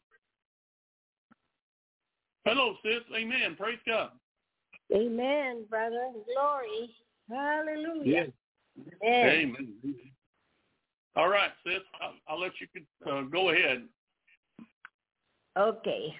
Hello, 2.45 2.75
sis. 2.83 3.03
Amen. 3.17 3.55
Praise 3.57 3.79
God. 3.87 4.11
Amen, 4.93 5.65
brother. 5.71 6.11
Glory. 6.35 6.91
Hallelujah. 7.31 8.05
Yes. 8.05 8.29
Amen. 9.07 9.57
Amen. 9.85 10.12
All 11.15 11.29
right, 11.29 11.51
sis. 11.65 11.83
I'll, 12.01 12.15
I'll 12.29 12.41
let 12.41 12.53
you 12.61 12.67
uh, 13.07 13.23
go 13.23 13.51
ahead. 13.51 13.87
Okay. 15.59 16.15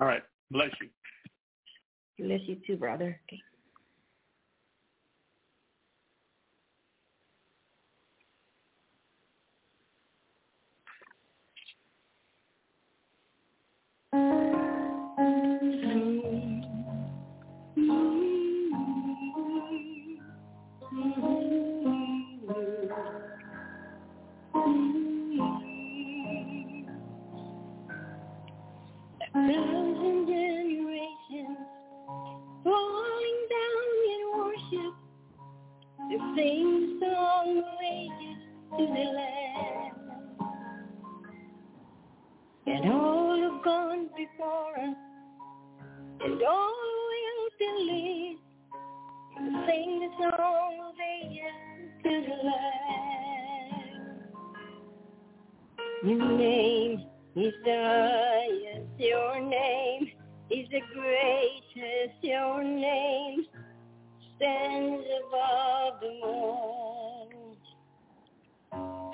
All 0.00 0.06
right. 0.06 0.22
Bless 0.50 0.70
you. 0.80 0.88
Bless 2.26 2.40
you 2.46 2.56
too, 2.66 2.76
brother. 2.76 3.20
Okay. 3.28 3.40
Uh, 14.12 14.59
sing 36.36 36.98
song 37.00 37.62
wages 37.80 38.40
to 38.78 38.86
the 38.86 39.06
land. 39.18 39.94
And 42.66 42.92
all 42.92 43.40
have 43.40 43.64
gone 43.64 44.08
before 44.16 44.74
us, 44.78 44.96
and 46.20 46.42
all 46.42 46.74
will 47.10 47.48
delete. 47.58 48.38
Sing 49.66 50.00
the 50.00 50.10
song 50.18 50.74
of 50.88 50.94
ages 51.00 51.90
to 52.04 52.10
the 52.28 52.36
land. 52.48 52.70
Your 56.04 56.38
name 56.38 56.94
is 57.36 57.54
the 57.64 57.76
highest, 57.76 58.98
your 58.98 59.40
name 59.40 60.04
is 60.50 60.66
the 60.70 60.80
greatest, 60.94 62.22
your 62.22 62.62
name 62.62 63.46
stands 64.40 65.04
above 65.26 66.00
them 66.00 66.20
all. 66.24 67.28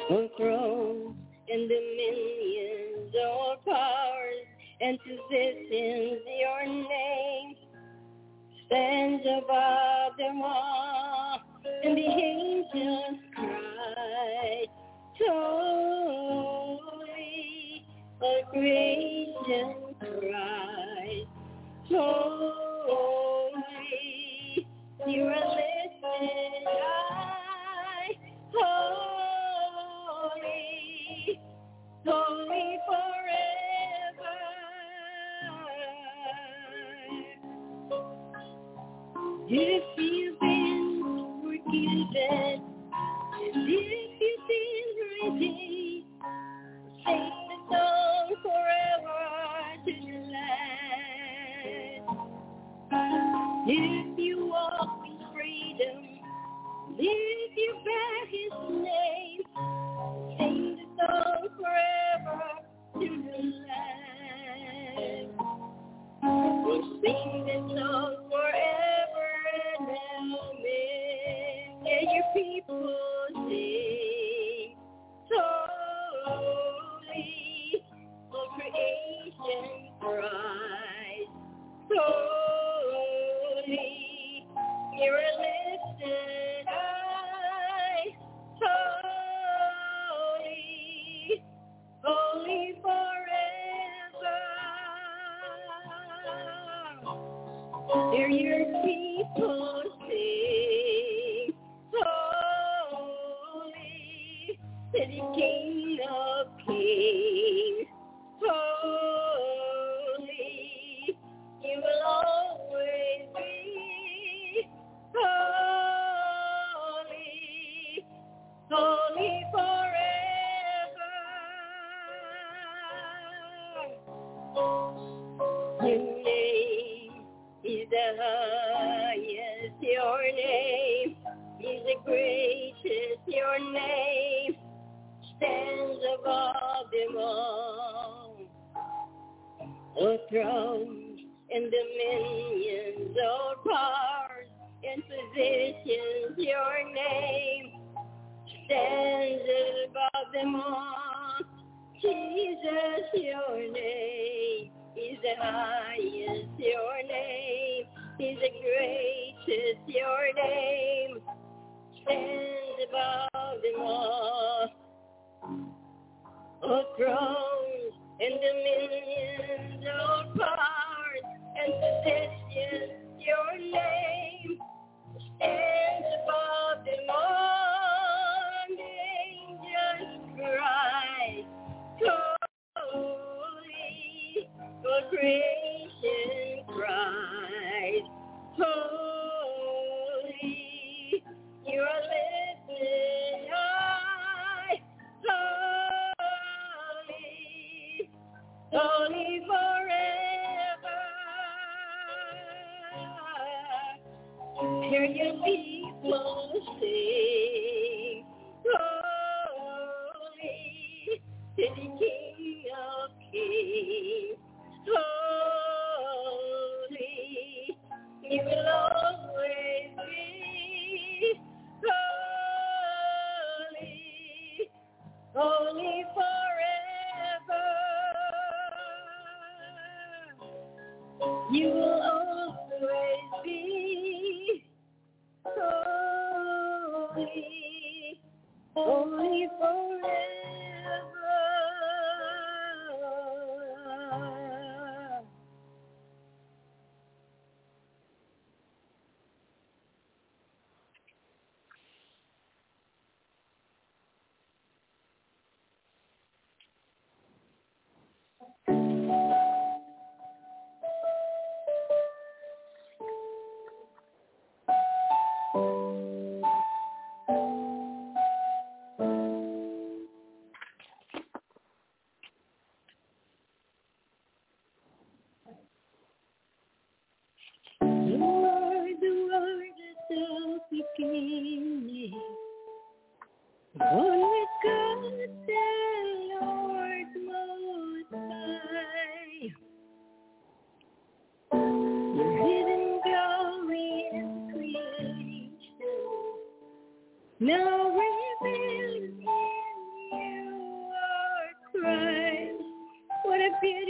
On 0.09 0.31
thrones 0.37 1.17
and 1.49 1.69
dominions, 1.69 3.13
all 3.25 3.57
powers 3.67 4.47
and 4.81 4.99
positions, 5.01 6.21
your 6.39 6.65
name 6.65 7.57
stands 8.67 9.27
above 9.27 10.17
them 10.17 10.43
all. 10.45 11.41
And 11.83 11.99
the 11.99 12.07
angels 12.07 13.21
cry, 13.35 14.67
holy, 15.27 16.65
all 18.23 18.43
creation 18.53 19.75
cries, 19.99 21.27
holy, 21.91 23.36
you 25.09 25.25
are 25.25 25.35
lifted 25.35 26.67
high, 26.67 28.11
holy, 28.55 29.01
holy 32.07 32.79
forever. 32.89 34.37
If 39.49 39.85
you've 39.99 40.41
been 40.41 41.41
forgiven, 41.43 42.63
if 43.41 43.57
you've 43.57 44.21
forever 48.43 49.23
the. 49.87 49.99
If 53.67 54.19
you 54.19 54.46
if 56.99 57.57
you 57.57 57.73
bear 57.85 58.27
his 58.27 58.53
name, 58.83 59.43
song 60.99 61.49
forever 61.57 62.43
to 62.95 63.09
the 63.25 63.39
land. 63.69 65.31
We'll 66.65 66.83
sing 67.03 67.45
the 67.47 67.59
song 67.77 68.13
forever 68.31 69.29
and. 69.79 70.67
Yeah, 71.85 72.03
your 72.15 72.25
people 72.35 73.16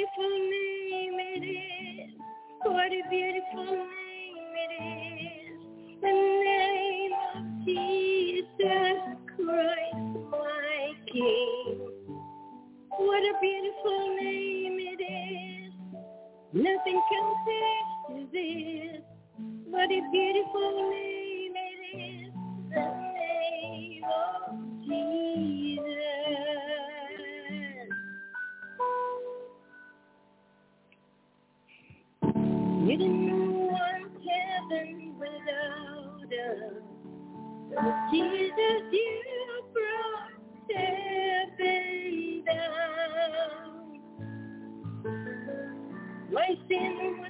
beautiful 0.07 0.38
name 0.38 1.18
it 1.18 1.44
is. 1.44 2.14
What 2.62 2.92
a 2.92 3.02
beautiful 3.11 3.64
name 3.64 4.54
it 4.64 4.72
is. 4.82 6.00
The 6.00 6.12
name 6.12 7.12
of 7.34 7.64
Jesus 7.64 9.00
Christ, 9.36 10.30
my 10.30 10.92
King. 11.12 11.78
What 12.90 13.22
a 13.22 13.34
beautiful 13.40 14.16
name 14.20 14.78
it 14.80 15.02
is. 15.02 15.72
Nothing 16.52 17.02
can 17.11 17.26
to 18.09 18.26
this. 18.32 19.02
What 19.66 19.90
a 19.90 20.00
beautiful 20.12 20.90
name. 20.90 21.16
didn't 32.99 33.26
know 33.26 33.68
what 33.72 34.11
heaven 34.26 35.14
without 35.18 36.32
us. 36.32 36.82
Jesus, 38.11 38.82
you 38.92 39.22
down. 46.68 47.26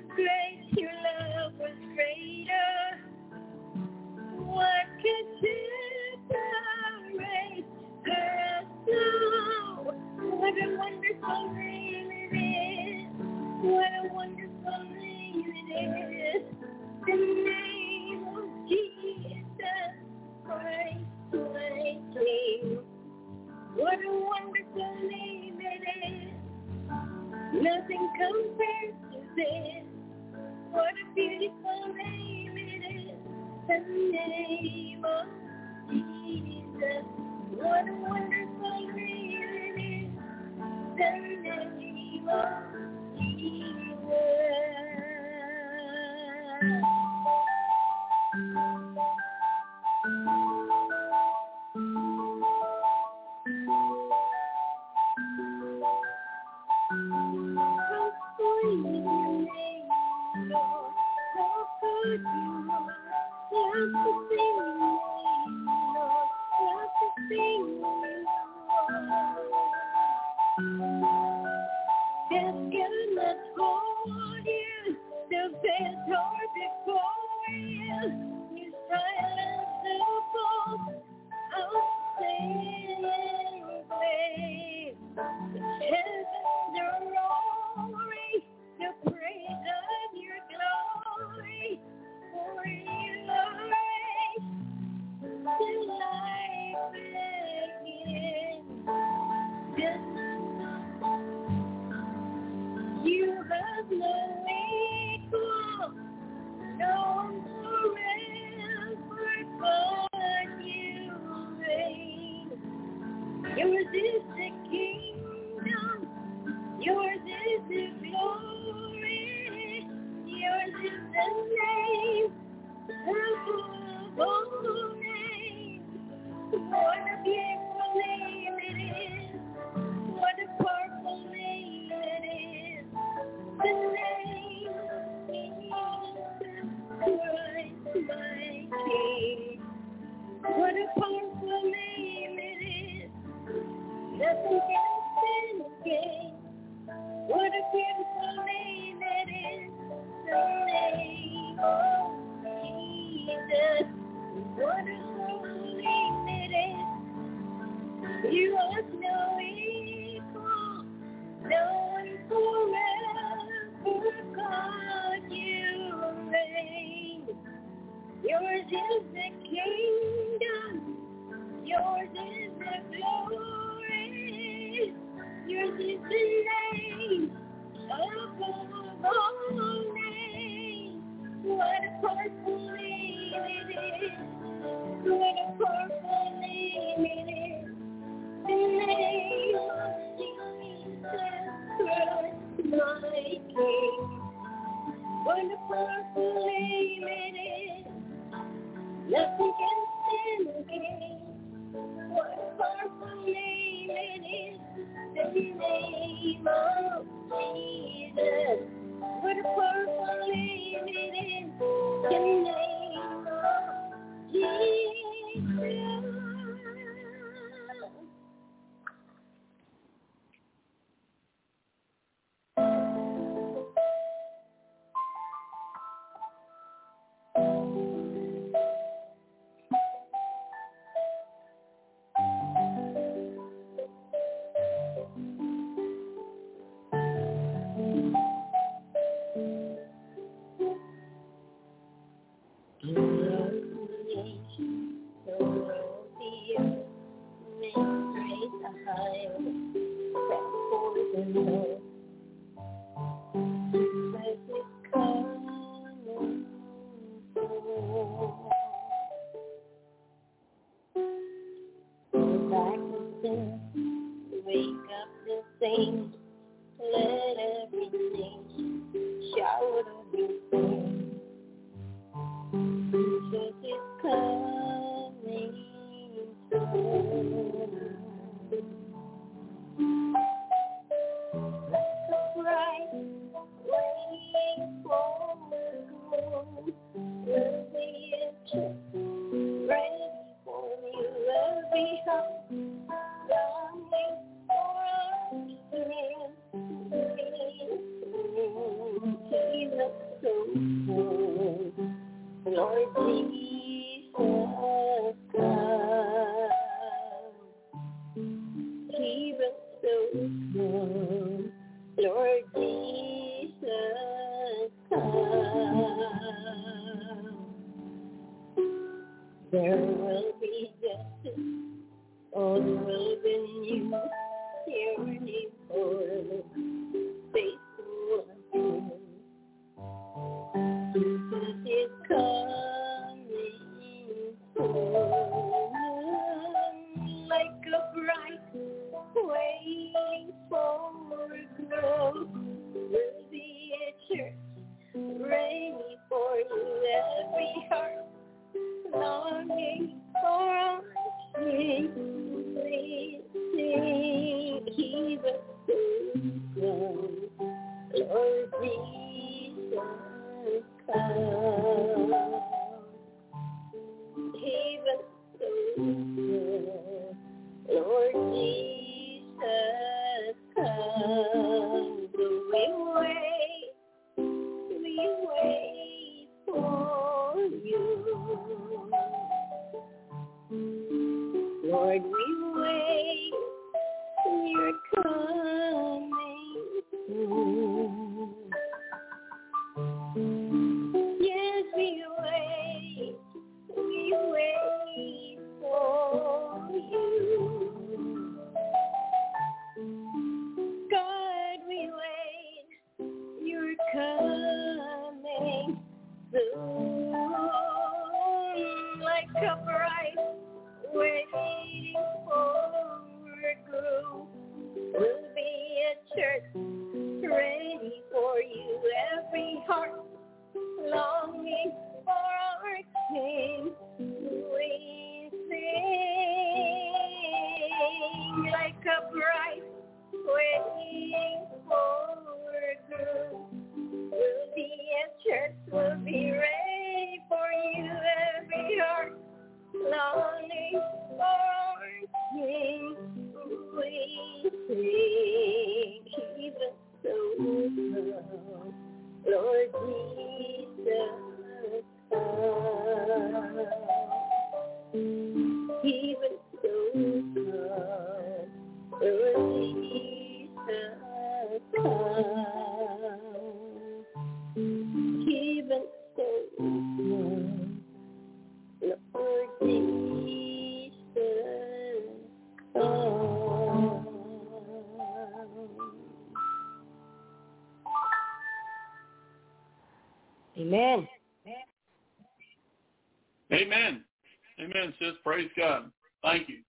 Praise 485.36 485.50
God. 485.54 485.90
Thank 486.22 486.48
you. 486.48 486.60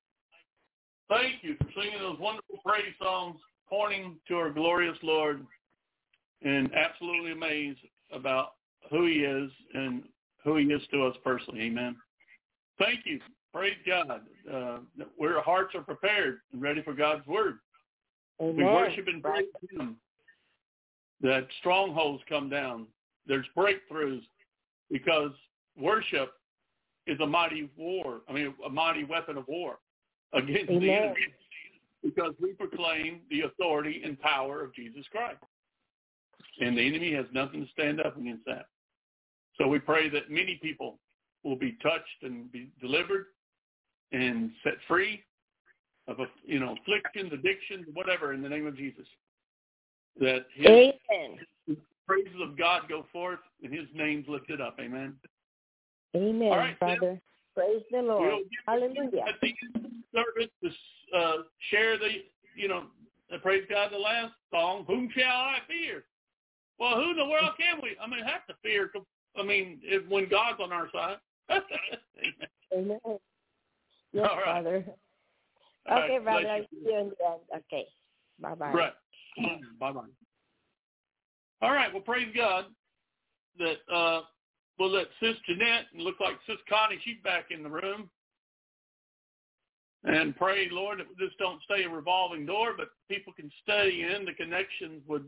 Thank 1.07 1.35
you 1.41 1.55
for 1.57 1.67
singing 1.73 1.99
those 2.01 2.19
wonderful 2.19 2.57
praise 2.65 2.93
songs 3.01 3.39
pointing 3.69 4.17
to 4.27 4.35
our 4.35 4.49
glorious 4.49 4.97
Lord 5.01 5.45
and 6.41 6.69
absolutely 6.75 7.31
amazed 7.31 7.79
about 8.11 8.55
who 8.91 9.05
he 9.05 9.19
is 9.19 9.49
and 9.73 10.03
who 10.43 10.57
he 10.57 10.65
is 10.65 10.81
to 10.91 11.05
us 11.05 11.15
personally. 11.23 11.61
Amen. 11.61 11.95
Thank 12.77 13.05
you. 13.05 13.21
Praise 13.53 13.77
God. 13.87 14.23
Uh, 14.53 14.79
where 15.15 15.37
our 15.37 15.43
hearts 15.43 15.73
are 15.73 15.81
prepared 15.81 16.39
and 16.51 16.61
ready 16.61 16.81
for 16.81 16.91
God's 16.91 17.25
word. 17.25 17.59
We 18.37 18.65
worship 18.65 19.07
and 19.07 19.23
praise 19.23 19.45
him. 19.71 19.95
That 21.21 21.47
strongholds 21.61 22.21
come 22.27 22.49
down. 22.49 22.87
There's 23.27 23.45
breakthroughs 23.55 24.23
because 24.91 25.31
worship 25.79 26.33
is 27.07 27.17
a 27.21 27.25
mighty 27.25 27.69
war. 27.77 28.06
I 28.29 28.33
mean, 28.33 28.53
a 28.65 28.69
mighty 28.69 29.03
weapon 29.03 29.37
of 29.37 29.47
war 29.47 29.79
against 30.33 30.67
the 30.67 30.91
enemy 30.91 31.15
because 32.03 32.33
we 32.41 32.53
proclaim 32.53 33.21
the 33.29 33.41
authority 33.41 34.01
and 34.03 34.19
power 34.19 34.61
of 34.61 34.73
Jesus 34.73 35.05
Christ. 35.11 35.37
And 36.59 36.77
the 36.77 36.87
enemy 36.87 37.13
has 37.13 37.25
nothing 37.33 37.65
to 37.65 37.71
stand 37.71 38.01
up 38.01 38.17
against 38.17 38.45
that. 38.45 38.67
So 39.57 39.67
we 39.67 39.79
pray 39.79 40.09
that 40.09 40.29
many 40.29 40.59
people 40.61 40.99
will 41.43 41.55
be 41.55 41.77
touched 41.81 42.23
and 42.23 42.51
be 42.51 42.69
delivered 42.81 43.27
and 44.11 44.51
set 44.63 44.73
free 44.87 45.23
of, 46.07 46.19
a, 46.19 46.25
you 46.45 46.59
know, 46.59 46.75
afflictions, 46.81 47.33
addictions, 47.33 47.85
whatever, 47.93 48.33
in 48.33 48.41
the 48.41 48.49
name 48.49 48.65
of 48.65 48.77
Jesus. 48.77 49.05
That 50.19 50.45
his 50.53 50.67
Amen. 50.67 51.77
praises 52.07 52.35
of 52.41 52.57
God 52.57 52.83
go 52.89 53.05
forth 53.11 53.39
and 53.63 53.73
his 53.73 53.87
name's 53.93 54.27
lifted 54.27 54.61
up. 54.61 54.77
Amen. 54.79 55.15
Amen, 56.15 56.47
All 56.47 56.57
right, 56.57 56.79
brother. 56.79 57.19
Praise 57.57 57.81
the 57.89 58.03
Lord. 58.03 58.43
Hallelujah. 58.67 59.23
at 59.27 59.41
the 59.41 59.47
end 59.47 59.75
of 59.75 59.81
the 59.81 59.89
service 60.13 60.51
to 60.63 61.17
uh, 61.17 61.37
share 61.71 61.97
the, 61.97 62.09
you 62.55 62.67
know, 62.67 62.83
praise 63.41 63.63
God, 63.67 63.91
the 63.91 63.97
last 63.97 64.33
song, 64.51 64.83
Whom 64.85 65.09
Shall 65.17 65.25
I 65.25 65.57
Fear? 65.67 66.03
Well, 66.79 66.97
who 66.97 67.09
in 67.09 67.17
the 67.17 67.25
world 67.25 67.53
can 67.59 67.79
we? 67.81 67.97
I 67.99 68.07
mean, 68.07 68.23
have 68.23 68.45
to 68.45 68.53
fear. 68.61 68.91
I 69.35 69.41
mean, 69.43 69.79
if, 69.81 70.07
when 70.07 70.29
God's 70.29 70.59
on 70.61 70.71
our 70.71 70.87
side. 70.93 71.17
Amen. 72.77 72.99
Yes, 74.13 74.27
All 74.29 74.37
right. 74.37 74.65
All 75.89 75.97
Okay, 75.97 76.13
right, 76.13 76.23
brother. 76.23 76.47
I'll 76.47 76.61
see 76.61 76.67
you 76.85 76.99
in 76.99 77.09
the 77.17 77.25
end. 77.25 77.63
Okay. 77.73 77.85
Bye-bye. 78.39 78.71
Right. 78.71 78.93
Bye-bye. 79.79 80.01
All 81.63 81.71
right. 81.71 81.91
Well, 81.91 82.03
praise 82.03 82.27
God 82.35 82.65
that 83.57 83.77
uh, 83.91 84.21
we'll 84.77 84.91
let 84.91 85.07
Sis 85.19 85.35
Jeanette 85.47 85.85
and 85.93 86.01
look 86.01 86.19
like 86.19 86.35
Sis 86.45 86.57
Connie, 86.69 86.99
she's 87.03 87.21
back 87.23 87.45
in 87.51 87.63
the 87.63 87.69
room. 87.69 88.09
And 90.03 90.35
pray, 90.35 90.69
Lord, 90.71 90.99
that 90.99 91.07
this 91.19 91.31
don't 91.39 91.61
stay 91.63 91.83
a 91.83 91.89
revolving 91.89 92.45
door, 92.45 92.73
but 92.77 92.89
people 93.09 93.33
can 93.33 93.51
stay 93.63 94.07
in. 94.15 94.25
The 94.25 94.33
connections 94.33 95.01
would 95.07 95.25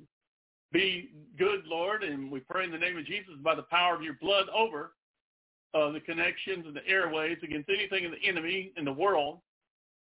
be 0.71 1.09
good, 1.37 1.65
Lord. 1.65 2.03
And 2.03 2.31
we 2.31 2.39
pray 2.39 2.63
in 2.63 2.71
the 2.71 2.77
name 2.77 2.97
of 2.97 3.05
Jesus 3.05 3.33
by 3.43 3.55
the 3.55 3.63
power 3.63 3.95
of 3.95 4.03
your 4.03 4.17
blood 4.21 4.45
over 4.55 4.91
uh, 5.73 5.91
the 5.91 5.99
connections 5.99 6.65
and 6.65 6.75
the 6.75 6.87
airways 6.87 7.37
against 7.43 7.69
anything 7.69 8.05
in 8.05 8.11
the 8.11 8.27
enemy 8.27 8.71
in 8.77 8.85
the 8.85 8.93
world 8.93 9.39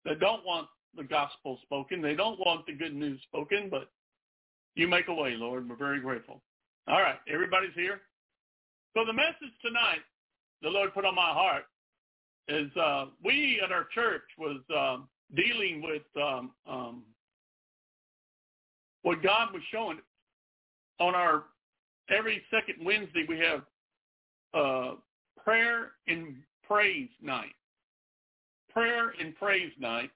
that 0.04 0.20
don't 0.20 0.44
want 0.44 0.68
the 0.96 1.04
gospel 1.04 1.58
spoken. 1.62 2.00
They 2.00 2.14
don't 2.14 2.38
want 2.38 2.66
the 2.66 2.72
good 2.72 2.94
news 2.94 3.20
spoken, 3.22 3.68
but 3.70 3.90
you 4.74 4.88
make 4.88 5.08
a 5.08 5.14
way, 5.14 5.34
Lord. 5.36 5.68
We're 5.68 5.76
very 5.76 6.00
grateful. 6.00 6.42
All 6.88 7.00
right, 7.00 7.18
everybody's 7.32 7.74
here. 7.74 8.00
So 8.94 9.04
the 9.06 9.12
message 9.12 9.54
tonight 9.64 10.00
the 10.62 10.68
Lord 10.68 10.92
put 10.92 11.04
on 11.04 11.14
my 11.14 11.30
heart 11.30 11.64
is 12.48 12.70
uh, 12.76 13.06
we 13.24 13.60
at 13.64 13.70
our 13.70 13.86
church 13.94 14.22
was 14.36 14.60
uh, 14.74 14.98
dealing 15.36 15.82
with 15.82 16.02
um, 16.22 16.50
um, 16.68 17.02
what 19.02 19.22
God 19.22 19.52
was 19.52 19.62
showing 19.70 19.98
on 20.98 21.14
our 21.14 21.44
every 22.10 22.42
second 22.50 22.84
Wednesday. 22.84 23.24
We 23.28 23.38
have 23.38 23.62
uh, 24.52 24.94
prayer 25.42 25.92
and 26.08 26.36
praise 26.66 27.08
night, 27.22 27.54
prayer 28.70 29.14
and 29.20 29.36
praise 29.36 29.72
night, 29.78 30.10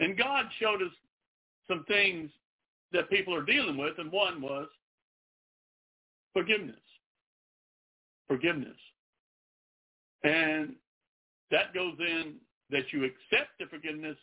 and 0.00 0.16
God 0.16 0.46
showed 0.58 0.82
us 0.82 0.92
some 1.68 1.84
things 1.86 2.30
that 2.92 3.10
people 3.10 3.34
are 3.34 3.44
dealing 3.44 3.76
with, 3.76 3.98
and 3.98 4.10
one 4.10 4.40
was 4.40 4.68
forgiveness. 6.32 6.76
Forgiveness. 8.28 8.76
And 10.24 10.74
that 11.50 11.74
goes 11.74 11.94
in 11.98 12.34
that 12.70 12.92
you 12.92 13.04
accept 13.04 13.50
the 13.58 13.66
forgiveness 13.66 14.16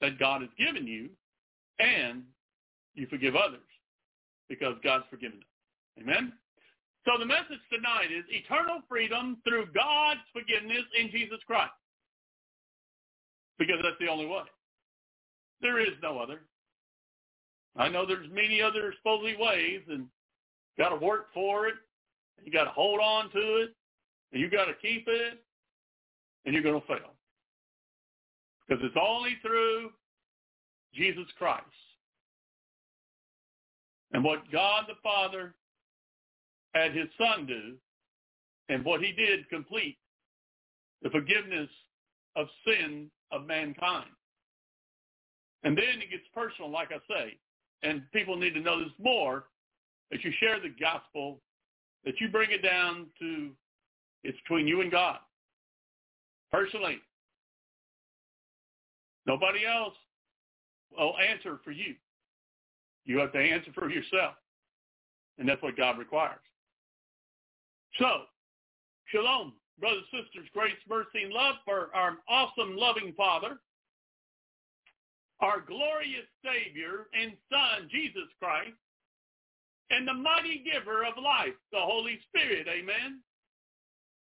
that 0.00 0.18
God 0.18 0.42
has 0.42 0.50
given 0.58 0.86
you 0.86 1.08
and 1.78 2.22
you 2.94 3.06
forgive 3.06 3.36
others 3.36 3.60
because 4.48 4.74
God's 4.84 5.04
forgiven 5.10 5.40
them. 5.96 6.06
Amen? 6.06 6.32
So 7.06 7.18
the 7.18 7.26
message 7.26 7.60
tonight 7.72 8.08
is 8.16 8.24
eternal 8.28 8.80
freedom 8.88 9.38
through 9.46 9.66
God's 9.74 10.20
forgiveness 10.32 10.84
in 10.98 11.10
Jesus 11.10 11.38
Christ. 11.46 11.72
Because 13.58 13.76
that's 13.82 13.96
the 14.00 14.08
only 14.08 14.26
way. 14.26 14.42
There 15.60 15.80
is 15.80 15.94
no 16.02 16.18
other. 16.18 16.40
I 17.76 17.88
know 17.88 18.06
there's 18.06 18.28
many 18.32 18.60
other 18.62 18.92
supposedly 18.98 19.36
ways 19.38 19.80
and 19.88 20.06
got 20.78 20.90
to 20.90 20.96
work 20.96 21.26
for 21.32 21.66
it. 21.66 21.74
You 22.42 22.52
got 22.52 22.64
to 22.64 22.70
hold 22.70 23.00
on 23.00 23.30
to 23.30 23.38
it. 23.38 23.74
And 24.32 24.40
you 24.40 24.50
got 24.50 24.64
to 24.64 24.74
keep 24.82 25.06
it 25.06 25.44
and 26.44 26.54
you're 26.54 26.62
going 26.62 26.80
to 26.80 26.86
fail. 26.86 27.14
Because 28.66 28.82
it's 28.84 28.96
only 29.00 29.36
through 29.42 29.90
Jesus 30.94 31.26
Christ. 31.38 31.64
And 34.12 34.22
what 34.24 34.50
God 34.50 34.84
the 34.88 34.94
Father 35.02 35.54
had 36.74 36.94
his 36.94 37.08
son 37.18 37.46
do, 37.46 37.74
and 38.68 38.84
what 38.84 39.00
he 39.00 39.12
did 39.12 39.48
complete 39.48 39.98
the 41.02 41.10
forgiveness 41.10 41.68
of 42.36 42.46
sin 42.66 43.10
of 43.30 43.46
mankind. 43.46 44.10
And 45.62 45.76
then 45.76 46.00
it 46.00 46.10
gets 46.10 46.24
personal, 46.34 46.70
like 46.70 46.88
I 46.90 46.98
say. 47.08 47.36
And 47.82 48.02
people 48.12 48.36
need 48.36 48.54
to 48.54 48.60
know 48.60 48.80
this 48.80 48.92
more, 48.98 49.44
that 50.10 50.24
you 50.24 50.32
share 50.40 50.60
the 50.60 50.74
gospel, 50.80 51.40
that 52.04 52.20
you 52.20 52.28
bring 52.28 52.50
it 52.50 52.62
down 52.62 53.06
to, 53.18 53.50
it's 54.22 54.38
between 54.42 54.66
you 54.66 54.80
and 54.80 54.90
God 54.90 55.18
personally. 56.52 56.98
Nobody 59.26 59.66
else 59.66 59.94
will 60.96 61.14
answer 61.18 61.58
for 61.64 61.72
you. 61.72 61.94
You 63.04 63.18
have 63.18 63.32
to 63.32 63.38
answer 63.38 63.70
for 63.74 63.90
yourself. 63.90 64.34
And 65.38 65.48
that's 65.48 65.62
what 65.62 65.76
God 65.76 65.98
requires. 65.98 66.38
So, 67.98 68.22
shalom, 69.06 69.54
brothers 69.80 70.04
sisters, 70.12 70.48
grace, 70.52 70.72
mercy, 70.88 71.24
and 71.24 71.32
love 71.32 71.56
for 71.64 71.90
our 71.94 72.18
awesome, 72.28 72.76
loving 72.76 73.12
Father, 73.16 73.58
our 75.40 75.60
glorious 75.60 76.26
Savior 76.44 77.08
and 77.20 77.32
Son, 77.50 77.88
Jesus 77.90 78.28
Christ, 78.40 78.76
and 79.90 80.08
the 80.08 80.14
mighty 80.14 80.64
giver 80.64 81.04
of 81.04 81.14
life, 81.22 81.54
the 81.72 81.80
Holy 81.80 82.18
Spirit. 82.28 82.66
Amen. 82.68 83.20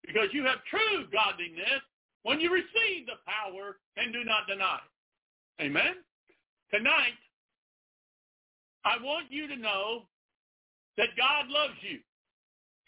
Because 0.06 0.28
you 0.32 0.44
have 0.44 0.58
true 0.70 1.06
godliness 1.12 1.82
when 2.22 2.40
you 2.40 2.52
receive 2.52 3.06
the 3.06 3.20
power 3.26 3.76
and 3.96 4.12
do 4.12 4.24
not 4.24 4.46
deny. 4.46 4.80
Amen? 5.60 6.04
Tonight, 6.70 7.18
I 8.84 9.02
want 9.02 9.26
you 9.30 9.48
to 9.48 9.56
know 9.56 10.06
that 10.96 11.16
God 11.16 11.48
loves 11.48 11.78
you 11.80 11.98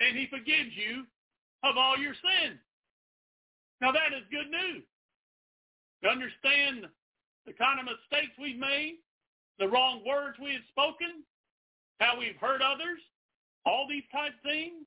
and 0.00 0.16
he 0.16 0.26
forgives 0.28 0.70
you 0.74 1.04
of 1.64 1.76
all 1.76 1.96
your 1.96 2.14
sins. 2.14 2.58
Now 3.80 3.92
that 3.92 4.12
is 4.16 4.24
good 4.30 4.50
news. 4.50 4.84
To 6.02 6.08
understand 6.08 6.88
the 7.46 7.52
kind 7.52 7.80
of 7.80 7.84
mistakes 7.84 8.32
we've 8.40 8.58
made, 8.58 9.00
the 9.58 9.68
wrong 9.68 10.00
words 10.06 10.38
we 10.40 10.52
have 10.52 10.64
spoken, 10.72 11.24
how 12.00 12.18
we've 12.18 12.36
hurt 12.40 12.60
others, 12.62 12.98
all 13.64 13.86
these 13.88 14.02
type 14.10 14.32
things, 14.42 14.84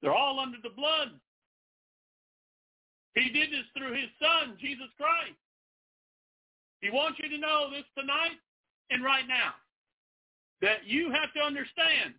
they're 0.00 0.14
all 0.14 0.38
under 0.38 0.58
the 0.62 0.70
blood 0.70 1.10
he 3.16 3.30
did 3.30 3.50
this 3.50 3.64
through 3.76 3.96
his 3.96 4.12
son, 4.20 4.56
Jesus 4.60 4.92
Christ. 5.00 5.40
He 6.80 6.90
wants 6.90 7.18
you 7.18 7.30
to 7.30 7.38
know 7.38 7.70
this 7.72 7.88
tonight 7.98 8.36
and 8.90 9.02
right 9.02 9.26
now 9.26 9.56
that 10.60 10.86
you 10.86 11.10
have 11.10 11.32
to 11.32 11.40
understand 11.40 12.12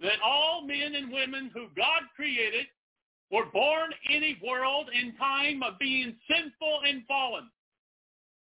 that 0.00 0.18
all 0.24 0.66
men 0.66 0.96
and 0.96 1.12
women 1.12 1.50
who 1.54 1.68
God 1.76 2.02
created 2.16 2.66
were 3.30 3.46
born 3.46 3.90
in 4.10 4.24
a 4.24 4.38
world 4.44 4.90
in 4.92 5.14
time 5.14 5.62
of 5.62 5.78
being 5.78 6.16
sinful 6.28 6.80
and 6.86 7.06
fallen, 7.06 7.48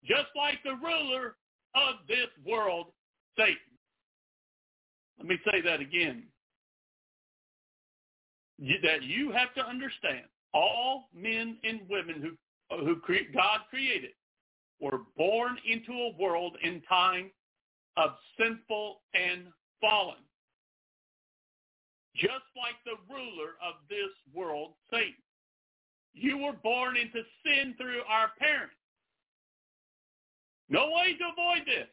just 0.04 0.34
like 0.34 0.58
the 0.64 0.74
ruler 0.82 1.36
of 1.76 2.06
this 2.08 2.28
world, 2.46 2.86
Satan. 3.38 3.56
Let 5.18 5.28
me 5.28 5.38
say 5.50 5.60
that 5.62 5.80
again. 5.80 6.24
That 8.58 9.02
you 9.02 9.32
have 9.32 9.52
to 9.54 9.66
understand 9.66 10.24
all 10.54 11.08
men 11.14 11.58
and 11.62 11.80
women 11.90 12.22
who, 12.70 12.84
who 12.84 12.96
cre- 12.96 13.30
God 13.34 13.60
created 13.68 14.12
were 14.80 15.00
born 15.16 15.56
into 15.70 15.92
a 15.92 16.16
world 16.18 16.56
in 16.62 16.82
time 16.88 17.30
of 17.96 18.10
sinful 18.38 19.00
and 19.14 19.44
fallen. 19.80 20.16
Just 22.14 22.48
like 22.56 22.76
the 22.84 22.96
ruler 23.12 23.56
of 23.62 23.74
this 23.90 24.10
world, 24.34 24.72
Satan. 24.90 25.14
You 26.14 26.38
were 26.38 26.54
born 26.54 26.96
into 26.96 27.20
sin 27.44 27.74
through 27.76 28.00
our 28.08 28.30
parents. 28.38 28.74
No 30.68 30.86
way 30.86 31.16
to 31.16 31.24
avoid 31.32 31.66
this. 31.66 31.88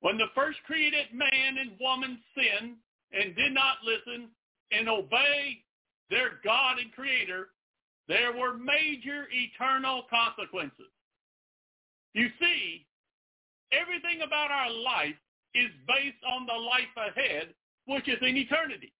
When 0.00 0.18
the 0.18 0.30
first 0.34 0.58
created 0.66 1.06
man 1.12 1.58
and 1.58 1.78
woman 1.80 2.18
sinned 2.34 2.76
and 3.12 3.34
did 3.36 3.52
not 3.52 3.78
listen 3.84 4.28
and 4.72 4.88
obey 4.88 5.62
their 6.10 6.40
God 6.44 6.78
and 6.78 6.92
creator, 6.92 7.48
there 8.08 8.32
were 8.36 8.56
major 8.56 9.26
eternal 9.30 10.04
consequences. 10.10 10.90
You 12.14 12.28
see, 12.40 12.86
everything 13.72 14.22
about 14.24 14.50
our 14.50 14.70
life 14.70 15.16
is 15.54 15.70
based 15.86 16.22
on 16.30 16.46
the 16.46 16.52
life 16.52 16.94
ahead, 16.96 17.54
which 17.86 18.08
is 18.08 18.18
in 18.20 18.36
eternity. 18.36 18.92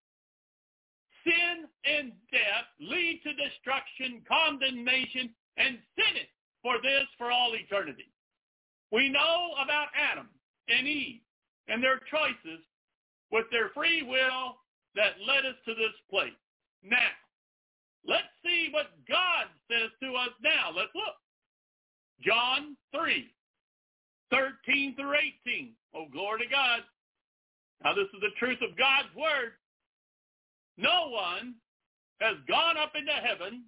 Sin 1.24 1.66
and 1.84 2.12
death 2.30 2.66
lead 2.80 3.20
to 3.24 3.32
destruction, 3.34 4.22
condemnation, 4.28 5.30
and 5.56 5.78
sentence 5.96 6.35
for 6.66 6.82
this 6.82 7.06
for 7.16 7.30
all 7.30 7.54
eternity. 7.54 8.10
We 8.90 9.08
know 9.08 9.54
about 9.62 9.86
Adam 9.94 10.26
and 10.68 10.88
Eve 10.88 11.20
and 11.68 11.80
their 11.80 12.00
choices 12.10 12.58
with 13.30 13.46
their 13.52 13.70
free 13.70 14.02
will 14.02 14.58
that 14.96 15.14
led 15.24 15.46
us 15.46 15.54
to 15.64 15.74
this 15.74 15.94
place. 16.10 16.34
Now, 16.82 17.14
let's 18.04 18.26
see 18.44 18.70
what 18.72 18.86
God 19.08 19.46
says 19.70 19.90
to 20.02 20.14
us 20.14 20.34
now. 20.42 20.74
Let's 20.74 20.90
look. 20.96 21.14
John 22.20 22.76
3, 22.90 23.30
13 24.32 24.96
through 24.96 25.14
18. 25.46 25.70
Oh, 25.94 26.06
glory 26.10 26.40
to 26.40 26.50
God. 26.50 26.80
Now, 27.84 27.94
this 27.94 28.10
is 28.12 28.20
the 28.20 28.34
truth 28.40 28.58
of 28.68 28.76
God's 28.76 29.14
word. 29.14 29.54
No 30.76 31.10
one 31.10 31.54
has 32.20 32.34
gone 32.48 32.76
up 32.76 32.92
into 32.98 33.12
heaven, 33.12 33.62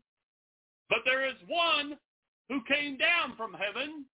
but 0.89 0.99
there 1.05 1.29
is 1.29 1.37
one 1.47 1.97
who 2.49 2.61
came 2.65 2.97
down 2.97 3.37
from 3.37 3.53
heaven, 3.53 4.05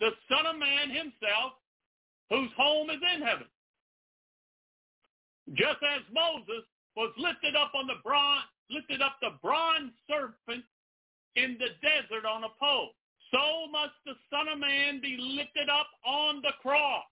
the 0.00 0.10
Son 0.28 0.46
of 0.46 0.58
Man 0.58 0.90
himself, 0.90 1.56
whose 2.28 2.50
home 2.56 2.90
is 2.90 3.00
in 3.14 3.22
heaven. 3.22 3.46
Just 5.54 5.80
as 5.82 6.02
Moses 6.12 6.64
was 6.96 7.12
lifted 7.16 7.56
up 7.56 7.72
on 7.74 7.86
the 7.86 7.98
bronze, 8.04 8.44
lifted 8.70 9.02
up 9.02 9.16
the 9.20 9.34
bronze 9.42 9.90
serpent 10.08 10.64
in 11.36 11.56
the 11.58 11.74
desert 11.82 12.26
on 12.26 12.44
a 12.44 12.52
pole, 12.60 12.90
so 13.30 13.66
must 13.70 13.94
the 14.04 14.14
Son 14.30 14.48
of 14.48 14.58
Man 14.58 15.00
be 15.00 15.16
lifted 15.18 15.68
up 15.68 15.88
on 16.04 16.42
the 16.42 16.52
cross, 16.60 17.04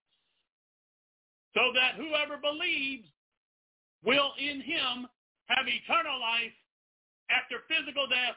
so 1.55 1.73
that 1.75 1.95
whoever 1.97 2.37
believes 2.37 3.09
will 4.05 4.33
in 4.39 4.61
him 4.61 5.09
have 5.47 5.67
eternal 5.67 6.21
life 6.21 6.55
after 7.31 7.65
physical 7.67 8.07
death 8.07 8.37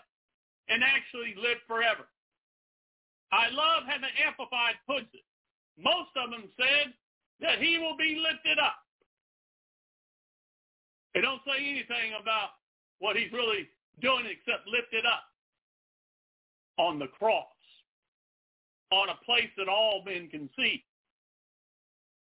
and 0.69 0.81
actually 0.83 1.35
live 1.37 1.57
forever. 1.67 2.07
I 3.31 3.49
love 3.49 3.83
how 3.87 3.97
the 3.97 4.11
Amplified 4.25 4.75
puts 4.85 5.07
it. 5.13 5.23
Most 5.79 6.11
of 6.19 6.31
them 6.31 6.49
said 6.59 6.93
that 7.39 7.59
he 7.59 7.77
will 7.77 7.95
be 7.97 8.19
lifted 8.19 8.59
up. 8.59 8.75
They 11.13 11.21
don't 11.21 11.41
say 11.45 11.59
anything 11.59 12.13
about 12.19 12.59
what 12.99 13.15
he's 13.15 13.31
really 13.31 13.67
doing 14.01 14.25
except 14.25 14.67
lifted 14.67 15.05
up 15.05 15.23
on 16.77 16.99
the 16.99 17.07
cross, 17.07 17.45
on 18.91 19.09
a 19.09 19.25
place 19.25 19.49
that 19.57 19.67
all 19.67 20.03
men 20.05 20.27
can 20.29 20.49
see, 20.57 20.83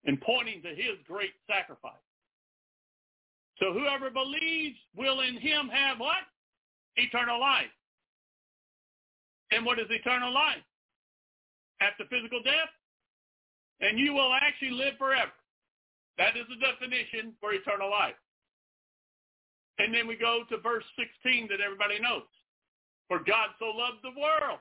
and 0.05 0.21
pointing 0.21 0.63
to 0.63 0.71
his 0.71 0.97
great 1.07 1.33
sacrifice. 1.47 1.93
So 3.59 3.73
whoever 3.73 4.11
believes 4.11 4.79
will 4.97 5.21
in 5.21 5.37
him 5.37 5.69
have 5.69 5.99
what? 5.99 6.23
Eternal 6.97 7.41
life. 7.41 7.73
And 9.51 9.65
what 9.65 9.79
is 9.79 9.87
eternal 9.91 10.33
life? 10.33 10.63
After 11.81 12.05
physical 12.11 12.43
death? 12.43 12.73
And 13.81 13.99
you 13.99 14.13
will 14.13 14.33
actually 14.35 14.73
live 14.73 14.95
forever. 14.99 15.33
That 16.19 16.37
is 16.37 16.47
the 16.51 16.59
definition 16.59 17.35
for 17.41 17.55
eternal 17.55 17.91
life. 17.91 18.19
And 19.79 19.95
then 19.95 20.09
we 20.09 20.17
go 20.17 20.43
to 20.51 20.59
verse 20.59 20.85
16 20.99 21.49
that 21.49 21.63
everybody 21.63 22.01
knows. 22.01 22.27
For 23.07 23.19
God 23.19 23.55
so 23.59 23.67
loved 23.67 24.03
the 24.03 24.19
world. 24.19 24.59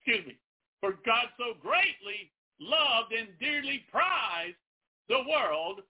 Excuse 0.00 0.26
me. 0.26 0.36
For 0.80 0.96
God 1.04 1.28
so 1.36 1.52
greatly 1.60 2.32
loved 2.58 3.12
and 3.12 3.28
dearly 3.38 3.84
prized 3.92 4.56
the 5.08 5.22
world 5.28 5.80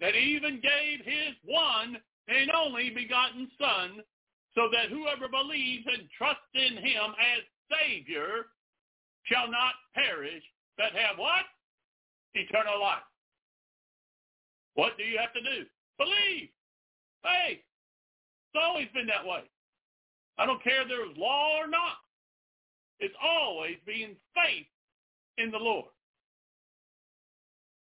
that 0.00 0.14
he 0.14 0.36
even 0.36 0.62
gave 0.62 1.04
his 1.04 1.34
one 1.44 1.98
and 2.28 2.50
only 2.50 2.90
begotten 2.90 3.50
Son 3.58 4.00
so 4.54 4.68
that 4.72 4.88
whoever 4.90 5.28
believes 5.28 5.84
and 5.86 6.08
trusts 6.16 6.54
in 6.54 6.78
him 6.78 7.14
as 7.18 7.42
Savior 7.68 8.46
shall 9.24 9.50
not 9.50 9.74
perish, 9.94 10.42
but 10.76 10.92
have 10.92 11.18
what? 11.18 11.44
Eternal 12.34 12.80
life. 12.80 13.04
What 14.74 14.96
do 14.96 15.04
you 15.04 15.18
have 15.18 15.32
to 15.32 15.40
do? 15.40 15.66
Believe. 15.98 16.48
Faith. 17.22 17.60
It's 17.60 18.62
always 18.62 18.88
been 18.94 19.06
that 19.06 19.26
way. 19.26 19.42
I 20.38 20.46
don't 20.46 20.62
care 20.62 20.82
if 20.82 20.88
there 20.88 21.06
was 21.06 21.16
law 21.16 21.58
or 21.58 21.68
not. 21.68 22.00
It's 22.98 23.14
always 23.22 23.76
being 23.86 24.16
faith 24.34 24.66
in 25.38 25.50
the 25.50 25.58
Lord. 25.58 25.90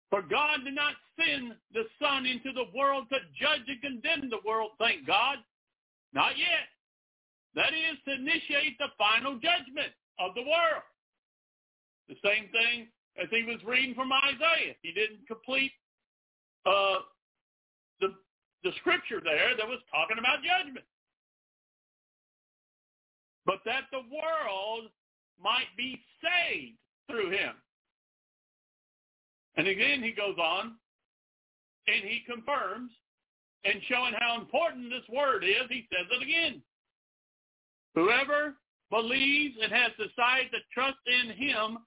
For 0.10 0.22
God 0.22 0.66
did 0.66 0.76
not 0.76 0.94
send 1.20 1.54
the 1.74 1.84
Son 2.02 2.26
into 2.26 2.52
the 2.52 2.66
world 2.76 3.06
to 3.10 3.18
judge 3.40 3.68
and 3.68 3.82
condemn 3.82 4.30
the 4.30 4.42
world, 4.46 4.72
thank 4.80 5.06
God. 5.06 5.38
Not 6.14 6.38
yet. 6.38 6.68
That 7.56 7.74
is 7.74 7.98
to 8.06 8.14
initiate 8.16 8.78
the 8.80 8.90
final 8.98 9.34
judgment 9.36 9.94
of 10.20 10.34
the 10.34 10.42
world. 10.42 10.84
The 12.10 12.18
same 12.26 12.50
thing 12.50 12.88
as 13.22 13.30
he 13.30 13.44
was 13.44 13.64
reading 13.66 13.94
from 13.94 14.12
Isaiah. 14.12 14.74
He 14.82 14.92
didn't 14.92 15.28
complete 15.28 15.72
uh, 16.66 17.06
the, 18.02 18.14
the 18.64 18.72
scripture 18.80 19.22
there 19.24 19.56
that 19.56 19.68
was 19.68 19.80
talking 19.94 20.18
about 20.18 20.40
judgment. 20.44 20.86
But 23.46 23.60
that 23.66 23.84
the 23.92 24.02
world 24.10 24.90
might 25.42 25.70
be 25.78 26.02
saved 26.22 26.78
through 27.10 27.32
him. 27.32 27.54
And 29.56 29.68
again, 29.68 30.02
he 30.02 30.12
goes 30.12 30.38
on 30.38 30.76
and 31.88 32.04
he 32.04 32.24
confirms 32.26 32.92
and 33.66 33.82
showing 33.88 34.14
how 34.20 34.40
important 34.40 34.90
this 34.90 35.08
word 35.14 35.44
is, 35.44 35.68
he 35.70 35.88
says 35.92 36.08
it 36.12 36.24
again. 36.24 36.62
Whoever 37.96 38.56
believes 38.90 39.56
and 39.62 39.72
has 39.72 39.92
decided 39.92 40.52
to 40.52 40.60
trust 40.74 40.98
in 41.06 41.36
him 41.36 41.80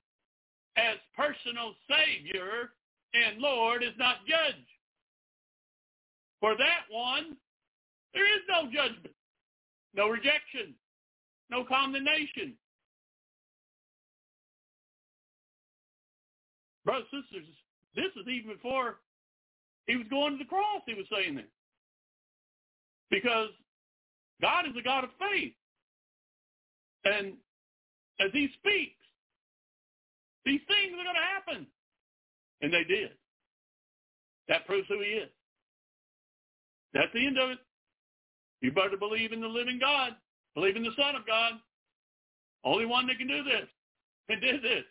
as 0.77 0.97
personal 1.16 1.75
Savior 1.89 2.70
and 3.15 3.39
Lord 3.39 3.82
is 3.82 3.93
not 3.99 4.27
judged. 4.27 4.66
For 6.40 6.57
that 6.57 6.90
one, 6.90 7.36
there 8.15 8.24
is 8.24 8.43
no 8.49 8.65
judgment, 8.65 9.15
no 9.94 10.09
rejection, 10.09 10.74
no 11.51 11.65
condemnation. 11.65 12.55
Brothers 16.85 17.07
sisters, 17.12 17.47
this 17.94 18.11
is 18.20 18.27
even 18.28 18.55
before 18.55 18.97
he 19.86 19.97
was 19.97 20.07
going 20.11 20.32
to 20.32 20.39
the 20.39 20.49
cross, 20.49 20.82
he 20.86 20.94
was 20.94 21.07
saying 21.15 21.36
that. 21.36 21.49
Because 23.11 23.51
God 24.40 24.66
is 24.66 24.73
a 24.78 24.82
God 24.82 25.05
of 25.05 25.11
faith. 25.19 25.53
And 27.05 27.35
as 28.20 28.31
he 28.32 28.49
speaks, 28.59 29.02
these 30.44 30.60
things 30.66 30.93
are 30.93 31.05
going 31.05 31.16
to 31.16 31.35
happen. 31.35 31.66
And 32.62 32.73
they 32.73 32.85
did. 32.85 33.10
That 34.48 34.66
proves 34.66 34.86
who 34.89 35.01
he 35.01 35.19
is. 35.19 35.31
That's 36.94 37.12
the 37.14 37.27
end 37.27 37.39
of 37.39 37.51
it. 37.51 37.59
You 38.60 38.70
better 38.70 38.97
believe 38.97 39.32
in 39.32 39.40
the 39.40 39.48
living 39.48 39.78
God. 39.81 40.12
Believe 40.55 40.77
in 40.77 40.85
the 40.85 40.94
Son 40.97 41.16
of 41.16 41.27
God. 41.27 41.55
Only 42.64 42.86
one 42.86 43.06
that 43.06 43.19
can 43.19 43.27
do 43.27 43.43
this 43.43 43.66
and 44.28 44.40
did 44.40 44.62
this. 44.62 44.85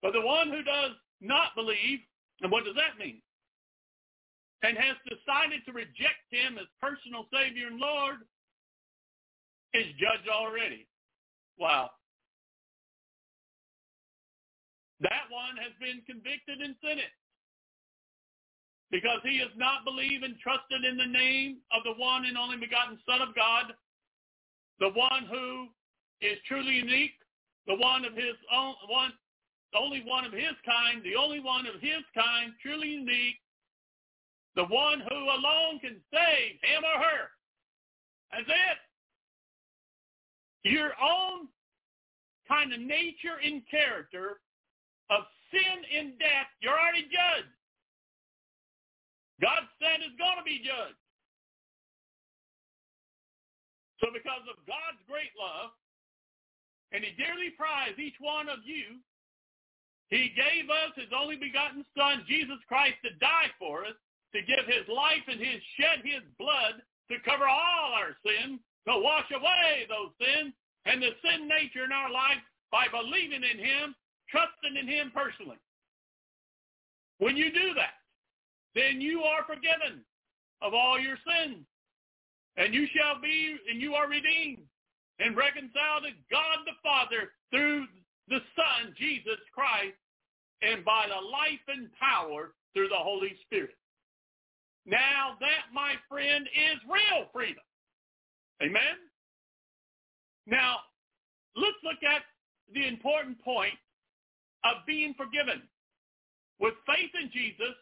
But 0.00 0.12
the 0.12 0.20
one 0.20 0.48
who 0.48 0.62
does 0.62 0.92
not 1.20 1.54
believe, 1.54 2.00
and 2.40 2.50
what 2.50 2.64
does 2.64 2.74
that 2.74 2.98
mean? 2.98 3.20
And 4.62 4.76
has 4.78 4.96
decided 5.04 5.64
to 5.66 5.72
reject 5.72 6.24
him 6.30 6.56
as 6.56 6.66
personal 6.80 7.26
Savior 7.32 7.66
and 7.66 7.78
Lord 7.78 8.16
is 9.74 9.86
judged 9.98 10.28
already. 10.30 10.86
Wow. 11.58 11.90
That 15.02 15.26
one 15.30 15.58
has 15.58 15.74
been 15.82 16.02
convicted 16.06 16.62
and 16.62 16.74
sentenced 16.78 17.18
because 18.90 19.18
he 19.24 19.38
has 19.38 19.50
not 19.56 19.84
believed 19.84 20.22
and 20.22 20.38
trusted 20.38 20.84
in 20.84 20.96
the 20.96 21.10
name 21.10 21.58
of 21.74 21.82
the 21.82 21.98
one 21.98 22.24
and 22.24 22.38
only 22.38 22.58
begotten 22.58 22.98
Son 23.08 23.20
of 23.20 23.34
God, 23.34 23.72
the 24.78 24.90
one 24.94 25.26
who 25.30 25.68
is 26.20 26.38
truly 26.46 26.76
unique, 26.76 27.18
the 27.66 27.74
one 27.74 28.04
of 28.04 28.14
his 28.14 28.36
own 28.54 28.74
one 28.88 29.12
the 29.72 29.78
only 29.78 30.02
one 30.04 30.24
of 30.24 30.32
his 30.32 30.52
kind, 30.66 31.02
the 31.02 31.16
only 31.16 31.40
one 31.40 31.66
of 31.66 31.80
his 31.80 32.04
kind, 32.14 32.52
truly 32.60 32.88
unique, 32.88 33.40
the 34.54 34.64
one 34.64 35.00
who 35.00 35.16
alone 35.16 35.80
can 35.80 35.96
save 36.12 36.60
him 36.60 36.84
or 36.84 37.00
her. 37.00 37.30
That's 38.32 38.48
it. 38.48 38.78
Your 40.70 40.92
own 41.02 41.48
kind 42.46 42.72
of 42.72 42.80
nature 42.80 43.40
and 43.42 43.62
character 43.70 44.40
of 45.12 45.28
sin 45.52 45.76
and 45.92 46.16
death, 46.16 46.48
you're 46.64 46.76
already 46.76 47.04
judged. 47.12 47.52
God's 49.44 49.68
said 49.76 50.00
is 50.00 50.16
going 50.16 50.40
to 50.40 50.46
be 50.46 50.64
judged. 50.64 50.96
So 54.00 54.10
because 54.10 54.42
of 54.48 54.58
God's 54.64 55.02
great 55.06 55.30
love, 55.38 55.70
and 56.90 57.04
he 57.04 57.14
dearly 57.14 57.54
prized 57.54 58.00
each 58.00 58.16
one 58.18 58.48
of 58.48 58.64
you, 58.64 58.98
he 60.10 60.28
gave 60.36 60.68
us 60.68 60.92
his 60.96 61.08
only 61.14 61.40
begotten 61.40 61.86
Son, 61.96 62.24
Jesus 62.28 62.60
Christ, 62.68 63.00
to 63.04 63.16
die 63.16 63.48
for 63.56 63.88
us, 63.88 63.96
to 64.36 64.44
give 64.44 64.64
his 64.68 64.84
life 64.88 65.24
and 65.28 65.40
his 65.40 65.60
shed 65.76 66.04
his 66.04 66.24
blood 66.36 66.84
to 67.08 67.16
cover 67.24 67.48
all 67.48 67.92
our 67.96 68.16
sins, 68.24 68.60
to 68.88 68.94
wash 69.00 69.28
away 69.32 69.88
those 69.88 70.12
sins 70.20 70.52
and 70.84 71.00
the 71.00 71.12
sin 71.22 71.48
nature 71.48 71.84
in 71.84 71.92
our 71.92 72.10
life 72.10 72.40
by 72.72 72.88
believing 72.88 73.44
in 73.44 73.58
him, 73.60 73.94
trusting 74.32 74.76
in 74.80 74.88
him 74.88 75.12
personally. 75.14 75.60
When 77.18 77.36
you 77.36 77.52
do 77.52 77.74
that, 77.76 78.00
then 78.74 79.00
you 79.00 79.22
are 79.22 79.44
forgiven 79.44 80.02
of 80.62 80.74
all 80.74 80.98
your 80.98 81.16
sins. 81.22 81.62
And 82.56 82.74
you 82.74 82.86
shall 82.96 83.20
be, 83.20 83.56
and 83.70 83.80
you 83.80 83.94
are 83.94 84.08
redeemed 84.08 84.64
and 85.20 85.36
reconciled 85.36 86.04
to 86.04 86.12
God 86.30 86.58
the 86.66 86.76
Father 86.82 87.32
through 87.50 87.86
the 88.28 88.40
Son, 88.56 88.94
Jesus 88.98 89.38
Christ, 89.54 89.96
and 90.62 90.84
by 90.84 91.06
the 91.08 91.20
life 91.20 91.64
and 91.68 91.88
power 91.94 92.52
through 92.74 92.88
the 92.88 92.98
Holy 92.98 93.36
Spirit. 93.46 93.76
Now 94.84 95.36
that, 95.40 95.72
my 95.72 95.94
friend, 96.08 96.46
is 96.46 96.78
real 96.90 97.26
freedom. 97.32 97.62
Amen? 98.62 98.98
Now, 100.46 100.78
let's 101.56 101.78
look 101.84 102.02
at 102.02 102.22
the 102.74 102.86
important 102.86 103.42
point 103.42 103.74
of 104.64 104.86
being 104.86 105.14
forgiven 105.14 105.62
with 106.60 106.74
faith 106.86 107.10
in 107.20 107.30
Jesus 107.32 107.74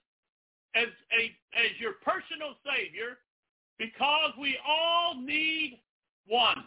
as 0.74 0.88
a 1.18 1.22
as 1.58 1.72
your 1.78 1.94
personal 2.04 2.54
savior 2.64 3.18
because 3.78 4.30
we 4.38 4.56
all 4.66 5.20
need 5.20 5.80
one. 6.26 6.64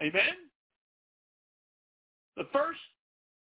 Amen. 0.00 0.50
The 2.36 2.48
first 2.52 2.80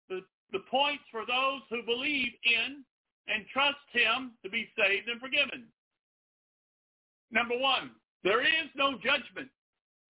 the, 0.08 0.20
the 0.52 0.60
points 0.70 1.02
for 1.10 1.22
those 1.26 1.62
who 1.70 1.82
believe 1.82 2.32
in 2.44 2.84
and 3.28 3.44
trust 3.52 3.82
him 3.92 4.32
to 4.44 4.50
be 4.50 4.68
saved 4.78 5.08
and 5.08 5.20
forgiven. 5.20 5.66
Number 7.32 7.58
one, 7.58 7.90
there 8.22 8.42
is 8.42 8.70
no 8.76 8.92
judgment 8.92 9.48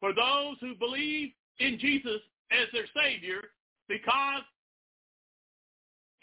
for 0.00 0.12
those 0.12 0.56
who 0.60 0.74
believe 0.74 1.30
in 1.58 1.78
Jesus 1.78 2.20
as 2.52 2.68
their 2.72 2.86
Savior 2.94 3.40
because 3.88 4.42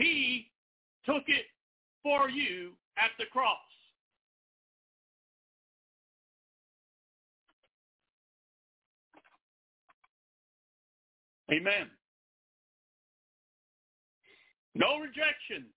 he 0.04 0.52
took 1.06 1.24
it 1.28 1.46
for 2.02 2.30
you 2.30 2.72
at 2.98 3.12
the 3.18 3.26
cross. 3.32 3.58
Amen. 11.52 11.90
No 14.76 15.00
rejection 15.00 15.68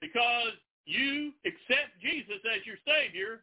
because 0.00 0.52
you 0.86 1.32
accept 1.46 1.92
Jesus 2.02 2.40
as 2.52 2.66
your 2.66 2.76
Savior 2.86 3.42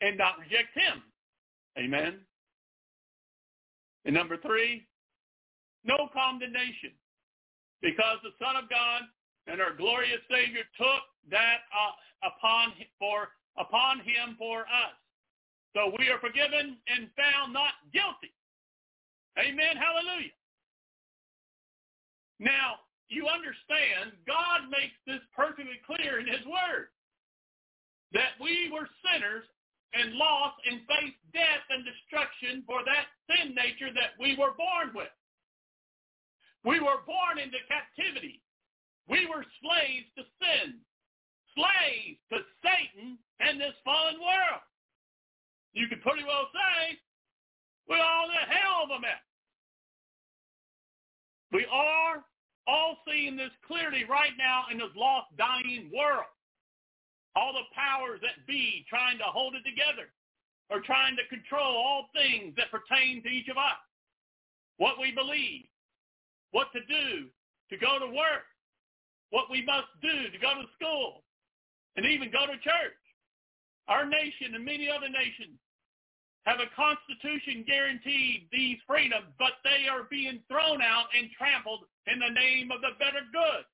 and 0.00 0.16
not 0.16 0.38
reject 0.38 0.74
him. 0.74 1.02
Amen. 1.78 2.20
And 4.04 4.14
number 4.14 4.36
three, 4.36 4.86
no 5.84 6.08
condemnation 6.12 6.92
because 7.82 8.22
the 8.22 8.32
Son 8.38 8.56
of 8.56 8.70
God 8.70 9.02
and 9.50 9.60
our 9.60 9.74
glorious 9.74 10.22
Savior 10.30 10.62
took 10.78 11.02
that 11.30 11.66
uh, 11.74 12.30
upon 12.30 12.72
for 12.98 13.34
upon 13.58 13.98
him 14.00 14.38
for 14.38 14.62
us. 14.62 14.96
So 15.74 15.92
we 15.98 16.08
are 16.08 16.20
forgiven 16.20 16.78
and 16.88 17.10
found 17.18 17.52
not 17.52 17.76
guilty. 17.92 18.32
Amen. 19.36 19.76
Hallelujah. 19.76 20.36
Now, 22.40 22.80
you 23.08 23.28
understand, 23.28 24.16
God 24.26 24.68
makes 24.72 24.96
this 25.06 25.20
perfectly 25.36 25.80
clear 25.84 26.20
in 26.20 26.26
his 26.26 26.44
word 26.48 26.92
that 28.12 28.36
we 28.40 28.72
were 28.72 28.88
sinners 29.04 29.44
and 29.92 30.16
lost 30.16 30.56
and 30.64 30.80
faced 30.88 31.20
death 31.32 31.64
and 31.68 31.84
destruction 31.84 32.64
for 32.64 32.80
that 32.84 33.12
sin 33.28 33.52
nature 33.52 33.92
that 33.92 34.16
we 34.20 34.36
were 34.36 34.56
born 34.56 34.92
with. 34.96 35.12
We 36.64 36.80
were 36.80 37.02
born 37.06 37.38
into 37.42 37.58
captivity. 37.66 38.40
We 39.08 39.26
were 39.26 39.44
slaves 39.60 40.06
to 40.16 40.22
sin, 40.38 40.78
slaves 41.54 42.18
to 42.30 42.38
Satan 42.62 43.18
and 43.40 43.60
this 43.60 43.74
fallen 43.84 44.20
world. 44.20 44.62
You 45.72 45.88
could 45.88 46.02
pretty 46.02 46.22
well 46.22 46.48
say, 46.54 46.98
we're 47.88 47.98
all 47.98 48.28
the 48.28 48.46
hell 48.46 48.84
of 48.84 48.90
a 48.90 49.00
mess. 49.00 49.26
We 51.50 51.66
are 51.70 52.24
all 52.68 52.96
seeing 53.08 53.36
this 53.36 53.50
clearly 53.66 54.04
right 54.08 54.32
now 54.38 54.64
in 54.70 54.78
this 54.78 54.94
lost, 54.94 55.36
dying 55.36 55.90
world 55.94 56.30
all 57.34 57.52
the 57.52 57.68
powers 57.74 58.20
that 58.20 58.46
be 58.46 58.84
trying 58.88 59.18
to 59.18 59.24
hold 59.24 59.54
it 59.54 59.64
together 59.64 60.12
or 60.70 60.80
trying 60.80 61.16
to 61.16 61.24
control 61.28 61.76
all 61.76 62.08
things 62.12 62.54
that 62.56 62.70
pertain 62.70 63.22
to 63.22 63.28
each 63.28 63.48
of 63.48 63.56
us. 63.56 63.80
What 64.76 65.00
we 65.00 65.12
believe, 65.12 65.64
what 66.52 66.68
to 66.72 66.80
do 66.86 67.28
to 67.70 67.76
go 67.76 67.98
to 67.98 68.06
work, 68.06 68.46
what 69.30 69.50
we 69.50 69.64
must 69.64 69.88
do 70.00 70.30
to 70.30 70.38
go 70.38 70.54
to 70.54 70.68
school, 70.76 71.24
and 71.96 72.06
even 72.06 72.30
go 72.30 72.46
to 72.46 72.56
church. 72.60 73.00
Our 73.88 74.06
nation 74.06 74.54
and 74.54 74.64
many 74.64 74.88
other 74.88 75.08
nations 75.08 75.58
have 76.44 76.60
a 76.60 76.70
constitution 76.74 77.64
guaranteed 77.66 78.48
these 78.52 78.78
freedoms, 78.86 79.30
but 79.38 79.62
they 79.64 79.88
are 79.88 80.04
being 80.10 80.40
thrown 80.48 80.82
out 80.82 81.06
and 81.16 81.30
trampled 81.36 81.84
in 82.06 82.18
the 82.18 82.34
name 82.34 82.70
of 82.70 82.80
the 82.80 82.98
better 82.98 83.24
good 83.32 83.64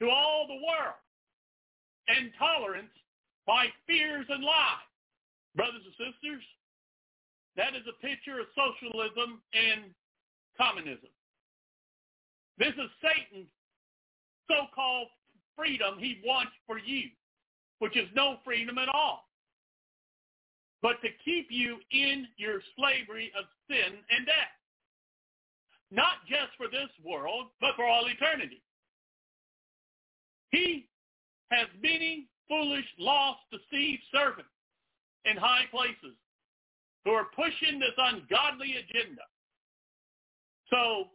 to 0.00 0.10
all 0.10 0.46
the 0.46 0.62
world 0.62 0.98
and 2.08 2.30
tolerance 2.38 2.92
by 3.46 3.66
fears 3.86 4.26
and 4.28 4.42
lies. 4.42 4.88
Brothers 5.54 5.82
and 5.84 5.96
sisters, 5.98 6.42
that 7.56 7.74
is 7.74 7.84
a 7.84 8.00
picture 8.00 8.40
of 8.40 8.46
socialism 8.56 9.42
and 9.52 9.92
communism. 10.56 11.10
This 12.58 12.74
is 12.74 12.90
Satan's 13.02 13.48
so-called 14.48 15.08
freedom 15.56 15.98
he 15.98 16.20
wants 16.24 16.52
for 16.66 16.78
you, 16.78 17.08
which 17.78 17.96
is 17.96 18.08
no 18.14 18.36
freedom 18.44 18.78
at 18.78 18.88
all, 18.88 19.28
but 20.82 21.00
to 21.02 21.08
keep 21.24 21.48
you 21.50 21.78
in 21.90 22.26
your 22.36 22.60
slavery 22.76 23.32
of 23.38 23.44
sin 23.68 23.98
and 24.10 24.26
death. 24.26 24.56
Not 25.90 26.24
just 26.26 26.56
for 26.56 26.68
this 26.68 26.88
world, 27.04 27.48
but 27.60 27.76
for 27.76 27.86
all 27.86 28.06
eternity. 28.06 28.62
He 30.50 30.88
has 31.50 31.68
many 31.82 32.28
foolish, 32.48 32.86
lost, 32.98 33.40
deceived 33.50 34.02
servants 34.12 34.50
in 35.24 35.36
high 35.36 35.64
places 35.70 36.16
who 37.04 37.10
are 37.12 37.26
pushing 37.34 37.78
this 37.78 37.94
ungodly 37.96 38.76
agenda. 38.76 39.22
So 40.70 41.08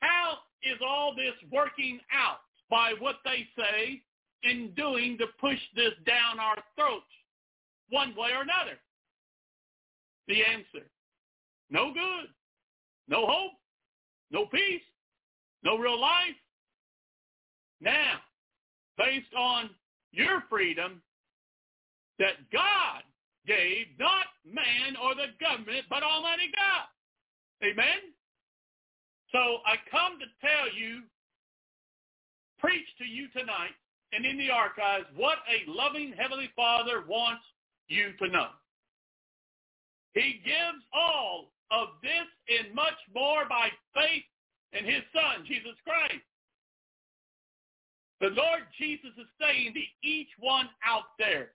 how 0.00 0.38
is 0.62 0.78
all 0.86 1.14
this 1.14 1.34
working 1.52 2.00
out 2.12 2.38
by 2.70 2.94
what 2.98 3.16
they 3.24 3.46
say 3.56 4.02
in 4.42 4.72
doing 4.76 5.16
to 5.18 5.26
push 5.40 5.58
this 5.74 5.92
down 6.06 6.38
our 6.40 6.56
throats 6.76 7.06
one 7.90 8.14
way 8.16 8.30
or 8.30 8.42
another? 8.42 8.78
The 10.26 10.44
answer, 10.44 10.86
no 11.70 11.92
good, 11.92 12.28
no 13.08 13.26
hope, 13.26 13.52
no 14.30 14.46
peace, 14.46 14.82
no 15.62 15.78
real 15.78 15.98
life. 15.98 16.36
Now, 17.80 18.18
based 18.98 19.32
on 19.36 19.70
your 20.12 20.42
freedom 20.50 21.00
that 22.18 22.50
God 22.52 23.02
gave, 23.46 23.86
not 23.98 24.26
man 24.44 24.96
or 25.02 25.14
the 25.14 25.32
government, 25.40 25.86
but 25.88 26.02
Almighty 26.02 26.50
God. 26.54 27.66
Amen? 27.66 28.12
So 29.32 29.58
I 29.66 29.76
come 29.90 30.18
to 30.18 30.26
tell 30.40 30.72
you, 30.74 31.02
preach 32.58 32.86
to 32.98 33.04
you 33.04 33.28
tonight 33.28 33.76
and 34.12 34.24
in 34.24 34.38
the 34.38 34.50
archives 34.50 35.06
what 35.16 35.38
a 35.48 35.70
loving 35.70 36.14
Heavenly 36.16 36.50
Father 36.56 37.04
wants 37.06 37.42
you 37.88 38.12
to 38.18 38.28
know. 38.28 38.48
He 40.14 40.40
gives 40.44 40.82
all 40.92 41.52
of 41.70 41.88
this 42.02 42.26
and 42.48 42.74
much 42.74 42.98
more 43.14 43.44
by 43.48 43.68
faith 43.94 44.24
in 44.72 44.84
his 44.84 45.02
Son, 45.12 45.44
Jesus 45.46 45.76
Christ. 45.84 46.24
The 48.20 48.28
Lord 48.28 48.62
Jesus 48.78 49.12
is 49.16 49.28
saying 49.40 49.74
to 49.74 50.08
each 50.08 50.28
one 50.40 50.68
out 50.84 51.14
there, 51.18 51.52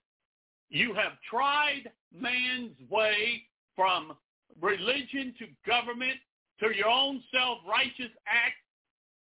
you 0.70 0.94
have 0.94 1.12
tried 1.28 1.90
man's 2.16 2.72
way 2.88 3.42
from 3.76 4.16
religion 4.60 5.34
to 5.38 5.46
government 5.66 6.18
to 6.60 6.74
your 6.74 6.88
own 6.88 7.22
self-righteous 7.32 8.12
act, 8.26 8.56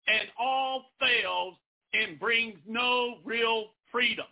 and 0.06 0.28
all 0.38 0.86
fails 0.98 1.54
and 1.92 2.18
brings 2.18 2.56
no 2.66 3.18
real 3.24 3.66
freedom. 3.92 4.26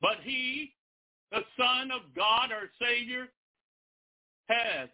But 0.00 0.18
he, 0.22 0.72
the 1.32 1.40
Son 1.56 1.90
of 1.90 2.02
God, 2.14 2.52
our 2.52 2.68
Savior, 2.80 3.28
has 4.48 4.88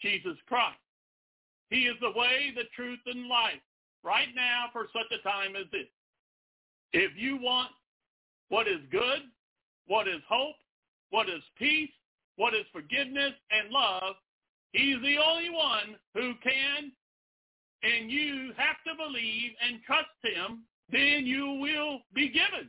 Jesus 0.00 0.36
Christ. 0.48 0.78
He 1.68 1.82
is 1.82 1.96
the 2.00 2.18
way, 2.18 2.52
the 2.54 2.64
truth, 2.74 3.00
and 3.06 3.28
life 3.28 3.60
right 4.02 4.28
now 4.34 4.66
for 4.72 4.86
such 4.92 5.12
a 5.12 5.22
time 5.22 5.54
as 5.56 5.66
this. 5.70 5.86
If 6.92 7.12
you 7.16 7.36
want 7.36 7.70
what 8.48 8.66
is 8.66 8.80
good, 8.90 9.20
what 9.86 10.08
is 10.08 10.22
hope, 10.28 10.56
what 11.10 11.28
is 11.28 11.42
peace, 11.58 11.90
what 12.36 12.54
is 12.54 12.64
forgiveness 12.72 13.34
and 13.50 13.70
love, 13.70 14.14
he's 14.72 15.00
the 15.02 15.16
only 15.18 15.50
one 15.50 15.96
who 16.14 16.34
can, 16.42 16.92
and 17.82 18.10
you 18.10 18.52
have 18.56 18.76
to 18.86 18.94
believe 18.96 19.52
and 19.66 19.80
trust 19.86 20.08
him, 20.22 20.64
then 20.90 21.26
you 21.26 21.58
will 21.60 22.00
be 22.14 22.28
given 22.28 22.68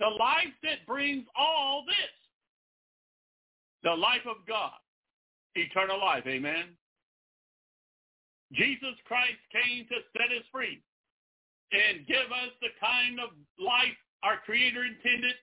the 0.00 0.08
life 0.08 0.56
that 0.62 0.86
brings 0.86 1.24
all 1.36 1.84
this. 1.86 1.96
The 3.82 3.94
life 3.94 4.26
of 4.28 4.36
God, 4.48 4.76
eternal 5.54 6.00
life. 6.00 6.24
Amen. 6.26 6.76
Jesus 8.52 8.96
Christ 9.06 9.40
came 9.52 9.86
to 9.86 9.96
set 10.12 10.36
us 10.36 10.44
free 10.50 10.82
and 11.72 12.06
give 12.06 12.32
us 12.32 12.50
the 12.60 12.68
kind 12.80 13.20
of 13.20 13.30
life 13.58 13.96
our 14.22 14.38
Creator 14.44 14.84
intended 14.84 15.36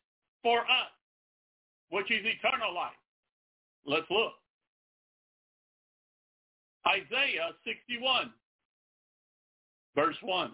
for 0.43 0.61
us, 0.61 0.93
which 1.89 2.11
is 2.11 2.25
eternal 2.25 2.73
life. 2.75 2.99
Let's 3.85 4.09
look. 4.11 4.33
Isaiah 6.87 7.51
61, 7.65 8.31
verse 9.95 10.15
1. 10.21 10.51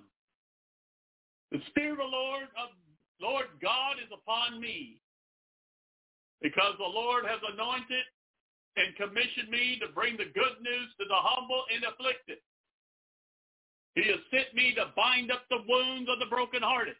The 1.51 1.59
Spirit 1.69 1.91
of 1.91 1.97
the 1.97 2.03
Lord 2.05 2.43
of 2.57 2.69
Lord 3.21 3.45
God 3.61 3.97
is 4.03 4.09
upon 4.11 4.59
me, 4.59 4.97
because 6.41 6.73
the 6.77 6.83
Lord 6.83 7.25
has 7.25 7.39
anointed 7.53 8.03
and 8.75 8.95
commissioned 8.97 9.49
me 9.49 9.77
to 9.79 9.93
bring 9.93 10.17
the 10.17 10.33
good 10.33 10.57
news 10.61 10.89
to 10.99 11.05
the 11.07 11.15
humble 11.15 11.63
and 11.73 11.83
afflicted. 11.85 12.39
He 13.95 14.09
has 14.09 14.19
sent 14.31 14.53
me 14.55 14.73
to 14.75 14.91
bind 14.95 15.31
up 15.31 15.43
the 15.49 15.63
wounds 15.69 16.09
of 16.09 16.19
the 16.19 16.25
brokenhearted, 16.25 16.95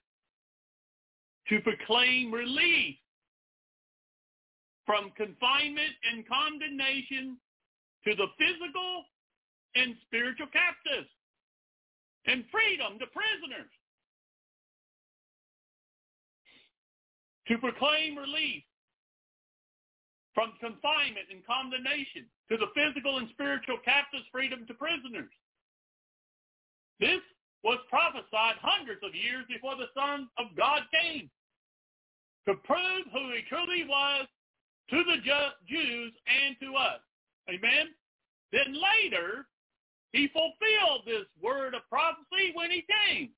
to 1.50 1.60
proclaim 1.62 2.32
relief 2.32 2.96
from 4.86 5.12
confinement 5.18 5.94
and 6.12 6.28
condemnation 6.28 7.38
to 8.06 8.16
the 8.16 8.28
physical 8.38 9.06
and 9.76 9.96
spiritual 10.06 10.48
captives, 10.48 11.10
and 12.26 12.46
freedom 12.52 13.00
to 13.00 13.08
prisoners, 13.08 13.72
to 17.48 17.58
proclaim 17.58 18.18
relief 18.18 18.64
from 20.34 20.54
confinement 20.60 21.28
and 21.30 21.46
condemnation 21.46 22.26
to 22.50 22.58
the 22.58 22.72
physical 22.74 23.18
and 23.18 23.30
spiritual 23.30 23.78
captives, 23.86 24.26
freedom 24.32 24.66
to 24.68 24.74
prisoners. 24.74 25.30
This 27.00 27.22
was 27.64 27.80
prophesied 27.90 28.58
hundreds 28.62 29.02
of 29.04 29.14
years 29.16 29.46
before 29.48 29.76
the 29.76 29.92
Son 29.94 30.28
of 30.38 30.56
God 30.58 30.82
came 30.92 31.30
to 32.48 32.56
prove 32.66 33.06
who 33.12 33.32
he 33.32 33.42
truly 33.48 33.86
was 33.88 34.28
to 34.90 35.04
the 35.04 35.18
Jews 35.68 36.14
and 36.28 36.56
to 36.62 36.76
us. 36.76 37.00
Amen? 37.50 37.94
Then 38.52 38.76
later, 38.76 39.48
he 40.14 40.30
fulfilled 40.30 41.02
this 41.06 41.26
word 41.42 41.74
of 41.74 41.82
prophecy 41.90 42.54
when 42.54 42.72
he 42.72 42.86
came. 42.86 43.30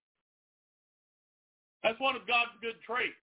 That's 1.83 1.99
one 1.99 2.15
of 2.15 2.27
God's 2.27 2.51
good 2.61 2.75
traits. 2.85 3.15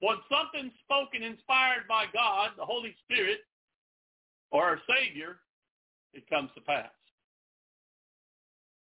When 0.00 0.16
something's 0.28 0.74
spoken 0.84 1.22
inspired 1.22 1.88
by 1.88 2.04
God, 2.12 2.50
the 2.58 2.64
Holy 2.64 2.94
Spirit, 3.04 3.40
or 4.50 4.64
our 4.64 4.80
Savior, 4.86 5.38
it 6.12 6.28
comes 6.28 6.50
to 6.54 6.60
pass. 6.60 6.90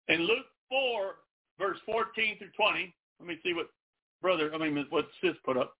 In 0.07 0.21
Luke 0.21 0.47
4, 0.69 1.15
verse 1.59 1.77
14 1.85 2.37
through 2.37 2.51
20, 2.55 2.93
let 3.19 3.27
me 3.27 3.39
see 3.43 3.53
what 3.53 3.69
brother, 4.21 4.53
I 4.53 4.57
mean, 4.57 4.85
what 4.89 5.07
sis 5.21 5.35
put 5.43 5.57
up. 5.57 5.75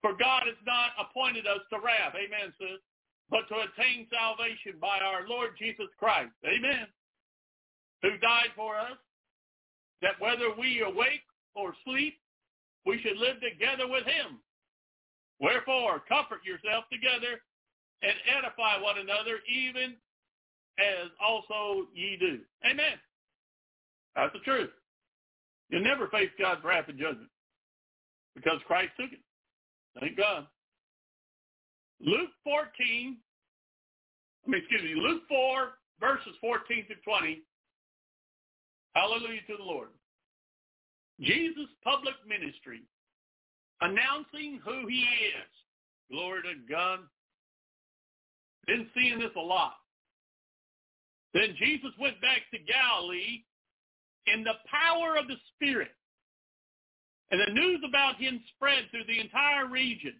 For 0.00 0.12
God 0.12 0.44
has 0.46 0.56
not 0.64 0.92
appointed 0.98 1.46
us 1.46 1.60
to 1.70 1.78
wrath, 1.78 2.14
amen, 2.14 2.52
sis, 2.58 2.80
but 3.30 3.48
to 3.48 3.54
attain 3.60 4.06
salvation 4.10 4.80
by 4.80 4.98
our 4.98 5.28
Lord 5.28 5.50
Jesus 5.58 5.88
Christ, 5.98 6.32
amen, 6.44 6.86
who 8.02 8.16
died 8.18 8.52
for 8.56 8.78
us, 8.78 8.96
that 10.02 10.20
whether 10.20 10.54
we 10.58 10.80
awake 10.80 11.26
or 11.54 11.74
sleep, 11.84 12.14
we 12.86 13.00
should 13.02 13.18
live 13.18 13.36
together 13.40 13.86
with 13.86 14.04
him. 14.04 14.40
Wherefore, 15.40 16.02
comfort 16.08 16.40
yourself 16.44 16.84
together 16.90 17.42
and 18.02 18.14
edify 18.26 18.80
one 18.80 18.98
another, 18.98 19.38
even 19.46 19.94
as 20.78 21.10
also 21.20 21.86
ye 21.94 22.16
do. 22.18 22.38
Amen. 22.64 22.96
That's 24.14 24.32
the 24.32 24.40
truth. 24.40 24.70
You'll 25.68 25.84
never 25.84 26.08
face 26.08 26.30
God's 26.38 26.64
wrath 26.64 26.88
and 26.88 26.98
judgment 26.98 27.28
because 28.34 28.58
Christ 28.66 28.92
took 28.98 29.12
it. 29.12 29.20
Thank 30.00 30.16
God. 30.16 30.46
Luke 32.00 32.30
14, 32.44 33.16
I 34.46 34.50
mean, 34.50 34.60
excuse 34.60 34.82
me, 34.82 34.94
Luke 34.94 35.22
4, 35.28 35.70
verses 36.00 36.34
14 36.40 36.86
to 36.88 36.94
20. 37.04 37.42
Hallelujah 38.94 39.40
to 39.48 39.56
the 39.56 39.64
Lord. 39.64 39.88
Jesus' 41.20 41.70
public 41.82 42.14
ministry 42.26 42.82
announcing 43.80 44.60
who 44.64 44.86
he 44.86 45.00
is. 45.02 45.50
Glory 46.10 46.42
to 46.42 46.72
God. 46.72 47.00
Been 48.66 48.86
seeing 48.94 49.18
this 49.18 49.34
a 49.36 49.40
lot. 49.40 49.74
Then 51.34 51.54
Jesus 51.58 51.90
went 52.00 52.20
back 52.20 52.42
to 52.52 52.58
Galilee 52.58 53.44
in 54.26 54.44
the 54.44 54.54
power 54.70 55.16
of 55.16 55.28
the 55.28 55.36
Spirit. 55.54 55.90
And 57.30 57.40
the 57.40 57.52
news 57.52 57.80
about 57.86 58.16
him 58.16 58.40
spread 58.54 58.84
through 58.90 59.04
the 59.06 59.20
entire 59.20 59.66
region. 59.66 60.14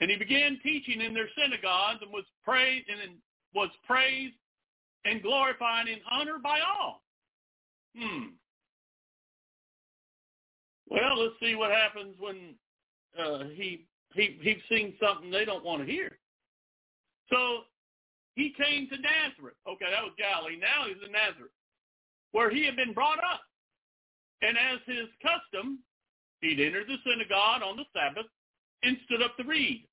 And 0.00 0.10
he 0.10 0.16
began 0.16 0.58
teaching 0.62 1.00
in 1.00 1.14
their 1.14 1.28
synagogues 1.36 2.00
and 2.02 2.12
was 2.12 2.24
praised 2.44 2.88
and 2.88 3.16
was 3.54 3.70
praised 3.86 4.34
and 5.04 5.22
glorified 5.22 5.88
and 5.88 6.00
honored 6.10 6.42
by 6.42 6.58
all. 6.60 7.02
Hmm. 7.96 8.34
Well, 10.88 11.22
let's 11.22 11.34
see 11.40 11.54
what 11.54 11.70
happens 11.70 12.14
when 12.18 12.54
uh, 13.18 13.44
he 13.54 13.86
he 14.14 14.38
he's 14.42 14.62
seen 14.68 14.94
something 15.02 15.30
they 15.30 15.44
don't 15.44 15.64
want 15.64 15.84
to 15.84 15.90
hear. 15.90 16.18
So 17.30 17.62
he 18.34 18.54
came 18.56 18.88
to 18.88 18.96
Nazareth. 18.96 19.56
Okay, 19.68 19.86
that 19.90 20.02
was 20.02 20.12
Galilee. 20.18 20.58
Now 20.60 20.88
he's 20.88 21.02
in 21.04 21.12
Nazareth, 21.12 21.52
where 22.32 22.50
he 22.50 22.64
had 22.64 22.76
been 22.76 22.92
brought 22.92 23.18
up. 23.18 23.40
And 24.42 24.56
as 24.58 24.80
his 24.86 25.08
custom, 25.22 25.78
he'd 26.40 26.60
entered 26.60 26.88
the 26.88 26.96
synagogue 27.04 27.62
on 27.62 27.76
the 27.76 27.86
Sabbath 27.94 28.26
and 28.82 28.96
stood 29.06 29.22
up 29.22 29.36
to 29.36 29.44
read. 29.44 29.86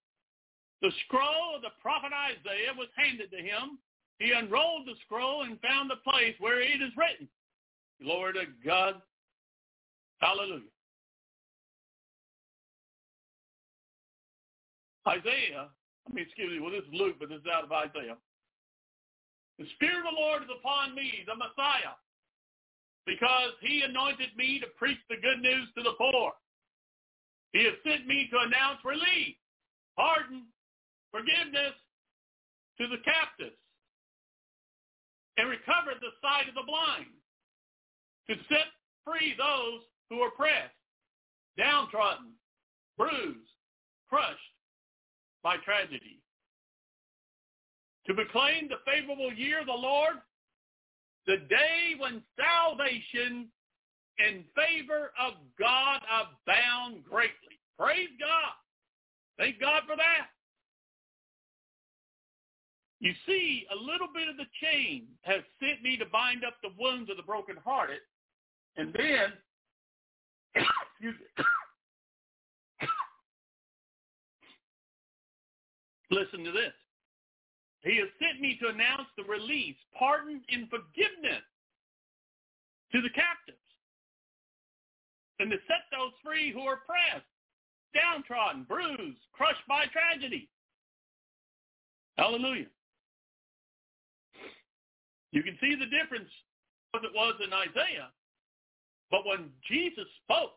The 0.81 0.91
scroll 1.05 1.55
of 1.55 1.61
the 1.61 1.75
prophet 1.81 2.11
Isaiah 2.13 2.73
was 2.77 2.87
handed 2.95 3.31
to 3.31 3.37
him. 3.37 3.79
He 4.19 4.31
unrolled 4.31 4.87
the 4.87 4.95
scroll 5.05 5.43
and 5.43 5.59
found 5.61 5.89
the 5.89 5.97
place 5.97 6.35
where 6.39 6.61
it 6.61 6.81
is 6.81 6.91
written. 6.97 7.27
Glory 8.01 8.33
to 8.33 8.45
God. 8.65 9.01
Hallelujah. 10.19 10.71
Isaiah, 15.07 15.67
I 15.71 16.13
mean, 16.13 16.25
excuse 16.25 16.51
me, 16.51 16.59
well, 16.59 16.71
this 16.71 16.83
is 16.83 16.93
Luke, 16.93 17.15
but 17.19 17.29
this 17.29 17.39
is 17.39 17.49
out 17.51 17.63
of 17.63 17.71
Isaiah. 17.71 18.17
The 19.57 19.65
Spirit 19.75 20.05
of 20.05 20.15
the 20.15 20.19
Lord 20.19 20.43
is 20.43 20.49
upon 20.53 20.93
me, 20.95 21.23
the 21.25 21.35
Messiah, 21.35 21.97
because 23.05 23.51
he 23.59 23.81
anointed 23.81 24.29
me 24.37 24.59
to 24.59 24.67
preach 24.77 24.99
the 25.09 25.17
good 25.17 25.41
news 25.41 25.67
to 25.75 25.83
the 25.83 25.97
poor. 25.97 26.33
He 27.53 27.63
has 27.65 27.73
sent 27.83 28.05
me 28.05 28.29
to 28.31 28.37
announce 28.39 28.79
relief, 28.85 29.35
pardon, 29.95 30.45
forgiveness 31.11 31.73
to 32.77 32.87
the 32.87 33.01
captives, 33.03 33.57
and 35.37 35.49
recover 35.49 35.97
the 35.99 36.13
sight 36.21 36.47
of 36.47 36.55
the 36.55 36.67
blind, 36.67 37.09
to 38.29 38.35
set 38.47 38.69
free 39.03 39.33
those 39.37 39.81
who 40.09 40.21
are 40.21 40.27
oppressed, 40.27 40.75
downtrodden, 41.57 42.33
bruised, 42.97 43.49
crushed, 44.09 44.37
by 45.43 45.57
tragedy. 45.57 46.21
To 48.07 48.13
proclaim 48.13 48.67
the 48.67 48.81
favorable 48.85 49.33
year 49.33 49.61
of 49.61 49.67
the 49.67 49.71
Lord, 49.71 50.17
the 51.25 51.37
day 51.49 51.95
when 51.97 52.23
salvation 52.37 53.47
and 54.19 54.43
favor 54.55 55.11
of 55.19 55.33
God 55.57 56.01
abound 56.11 57.03
greatly. 57.09 57.59
Praise 57.77 58.09
God. 58.19 58.53
Thank 59.37 59.59
God 59.59 59.83
for 59.87 59.95
that. 59.95 60.27
You 62.99 63.13
see, 63.25 63.65
a 63.71 63.75
little 63.75 64.09
bit 64.13 64.27
of 64.27 64.35
the 64.35 64.47
chain 64.61 65.07
has 65.21 65.41
sent 65.63 65.81
me 65.81 65.95
to 65.97 66.05
bind 66.05 66.43
up 66.43 66.55
the 66.61 66.71
wounds 66.77 67.09
of 67.09 67.15
the 67.15 67.23
brokenhearted. 67.23 68.01
And 68.75 68.93
then, 68.93 69.31
excuse 70.91 71.15
me, 71.15 71.45
Listen 76.11 76.43
to 76.43 76.51
this. 76.51 76.73
He 77.83 77.97
has 77.99 78.09
sent 78.19 78.41
me 78.41 78.57
to 78.61 78.67
announce 78.67 79.07
the 79.15 79.23
release, 79.23 79.77
pardon, 79.97 80.41
and 80.49 80.69
forgiveness 80.69 81.43
to 82.91 83.01
the 83.01 83.09
captives 83.09 83.58
and 85.39 85.49
to 85.51 85.57
set 85.67 85.87
those 85.91 86.11
free 86.23 86.51
who 86.51 86.61
are 86.61 86.79
oppressed, 86.83 87.25
downtrodden, 87.93 88.63
bruised, 88.63 89.19
crushed 89.33 89.65
by 89.67 89.85
tragedy. 89.85 90.49
Hallelujah. 92.17 92.67
You 95.31 95.43
can 95.43 95.57
see 95.61 95.75
the 95.75 95.85
difference 95.85 96.29
as 96.95 97.01
it 97.03 97.11
was 97.13 97.35
in 97.43 97.53
Isaiah. 97.53 98.09
But 99.11 99.25
when 99.25 99.49
Jesus 99.67 100.05
spoke, 100.23 100.53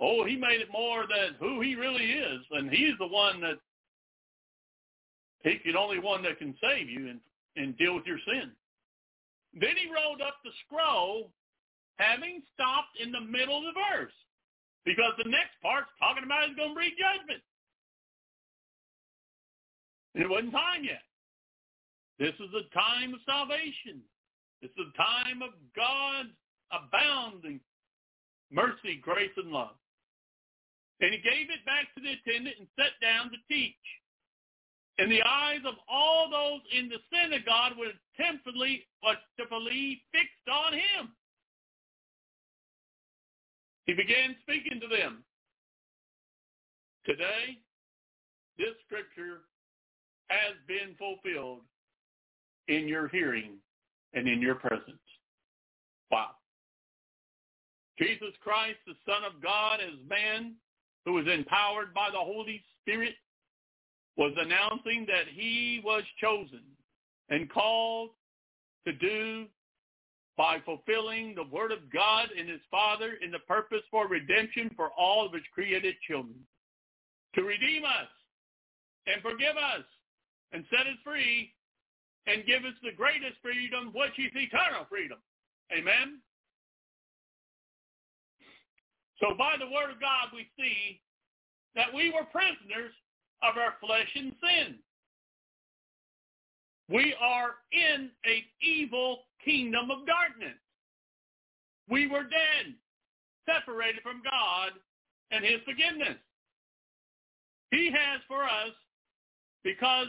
oh, 0.00 0.24
he 0.24 0.36
made 0.36 0.60
it 0.60 0.72
more 0.72 1.04
than 1.08 1.34
who 1.38 1.60
he 1.60 1.74
really 1.74 2.04
is. 2.04 2.40
And 2.50 2.70
he's 2.70 2.96
the 2.98 3.06
one 3.06 3.40
that 3.42 3.58
He's 5.42 5.60
the 5.64 5.78
only 5.78 5.98
one 5.98 6.22
that 6.22 6.38
can 6.38 6.54
save 6.60 6.88
you 6.88 7.08
and, 7.08 7.20
and 7.56 7.76
deal 7.78 7.94
with 7.94 8.06
your 8.06 8.18
sin. 8.26 8.50
Then 9.54 9.74
he 9.76 9.90
rolled 9.92 10.20
up 10.20 10.36
the 10.44 10.50
scroll, 10.66 11.30
having 12.00 12.40
stopped 12.56 12.96
in 12.96 13.12
the 13.12 13.20
middle 13.20 13.60
of 13.60 13.68
the 13.68 13.76
verse, 13.76 14.16
because 14.88 15.12
the 15.20 15.28
next 15.28 15.60
part's 15.60 15.92
talking 16.00 16.24
about 16.24 16.48
he's 16.48 16.56
going 16.56 16.72
to 16.72 16.78
bring 16.80 16.96
judgment. 16.96 17.44
And 20.16 20.24
it 20.24 20.30
wasn't 20.30 20.56
time 20.56 20.82
yet. 20.82 21.04
This 22.18 22.34
is 22.40 22.50
the 22.52 22.66
time 22.72 23.14
of 23.14 23.20
salvation. 23.28 24.00
It's 24.60 24.74
the 24.76 24.92
time 24.96 25.40
of 25.40 25.52
God's 25.76 26.34
abounding 26.72 27.60
mercy, 28.50 29.00
grace, 29.00 29.32
and 29.36 29.52
love. 29.52 29.76
And 31.00 31.12
he 31.12 31.20
gave 31.20 31.48
it 31.48 31.64
back 31.64 31.88
to 31.94 32.00
the 32.00 32.12
attendant 32.12 32.56
and 32.58 32.68
sat 32.76 32.92
down 33.00 33.30
to 33.30 33.38
teach. 33.48 33.86
And 34.98 35.10
the 35.10 35.22
eyes 35.22 35.64
of 35.64 35.74
all 35.88 36.28
those 36.28 36.60
in 36.76 36.90
the 36.90 37.00
synagogue 37.08 37.78
were 37.78 37.96
temptedly, 38.20 38.84
wonderfully 39.02 40.02
fixed 40.12 40.48
on 40.52 40.74
him. 40.74 41.16
He 43.90 43.96
began 43.96 44.36
speaking 44.42 44.78
to 44.80 44.86
them. 44.86 45.24
Today, 47.04 47.58
this 48.56 48.76
scripture 48.86 49.40
has 50.28 50.54
been 50.68 50.94
fulfilled 50.96 51.62
in 52.68 52.86
your 52.86 53.08
hearing 53.08 53.54
and 54.14 54.28
in 54.28 54.40
your 54.40 54.54
presence. 54.54 55.02
Wow. 56.08 56.36
Jesus 57.98 58.32
Christ, 58.40 58.76
the 58.86 58.94
Son 59.04 59.24
of 59.24 59.42
God, 59.42 59.80
as 59.80 60.08
man 60.08 60.54
who 61.04 61.14
was 61.14 61.26
empowered 61.26 61.92
by 61.92 62.10
the 62.12 62.18
Holy 62.18 62.62
Spirit, 62.80 63.16
was 64.16 64.32
announcing 64.38 65.04
that 65.08 65.26
he 65.34 65.82
was 65.84 66.04
chosen 66.20 66.62
and 67.28 67.50
called 67.50 68.10
to 68.86 68.92
do 68.92 69.46
by 70.40 70.56
fulfilling 70.64 71.34
the 71.34 71.44
word 71.52 71.70
of 71.70 71.92
God 71.92 72.28
and 72.32 72.48
his 72.48 72.64
Father 72.70 73.18
in 73.22 73.30
the 73.30 73.40
purpose 73.40 73.84
for 73.90 74.08
redemption 74.08 74.70
for 74.74 74.88
all 74.96 75.26
of 75.26 75.34
his 75.34 75.42
created 75.52 75.94
children. 76.08 76.40
To 77.34 77.42
redeem 77.42 77.84
us 77.84 78.08
and 79.06 79.20
forgive 79.20 79.58
us 79.60 79.84
and 80.52 80.64
set 80.70 80.88
us 80.88 80.96
free 81.04 81.52
and 82.26 82.46
give 82.46 82.64
us 82.64 82.72
the 82.82 82.96
greatest 82.96 83.36
freedom, 83.42 83.92
which 83.92 84.16
is 84.16 84.32
eternal 84.32 84.88
freedom. 84.88 85.18
Amen? 85.76 86.24
So 89.20 89.36
by 89.36 89.60
the 89.60 89.68
word 89.68 89.92
of 89.92 90.00
God, 90.00 90.32
we 90.32 90.48
see 90.56 91.02
that 91.76 91.92
we 91.92 92.08
were 92.16 92.24
prisoners 92.32 92.96
of 93.44 93.60
our 93.60 93.76
flesh 93.76 94.08
and 94.16 94.32
sin. 94.40 94.80
We 96.90 97.14
are 97.20 97.54
in 97.70 98.10
an 98.24 98.42
evil 98.60 99.20
kingdom 99.44 99.90
of 99.90 100.06
darkness. 100.06 100.58
We 101.88 102.08
were 102.08 102.24
dead, 102.24 102.74
separated 103.46 104.02
from 104.02 104.22
God 104.24 104.72
and 105.30 105.44
his 105.44 105.60
forgiveness. 105.64 106.18
He 107.70 107.90
has 107.92 108.20
for 108.26 108.42
us, 108.42 108.74
because 109.62 110.08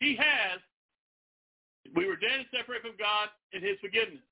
he 0.00 0.16
has, 0.16 0.60
we 1.94 2.06
were 2.06 2.16
dead 2.16 2.40
and 2.40 2.46
separated 2.56 2.82
from 2.82 2.96
God 2.98 3.28
and 3.52 3.62
his 3.62 3.76
forgiveness. 3.80 4.24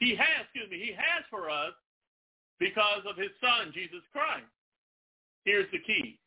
He 0.00 0.16
has, 0.16 0.44
excuse 0.44 0.70
me, 0.70 0.78
he 0.78 0.92
has 0.92 1.24
for 1.30 1.48
us 1.48 1.72
because 2.58 3.02
of 3.08 3.16
his 3.16 3.30
son, 3.40 3.70
Jesus 3.72 4.02
Christ. 4.12 4.50
Here's 5.44 5.70
the 5.70 5.78
key. 5.78 6.18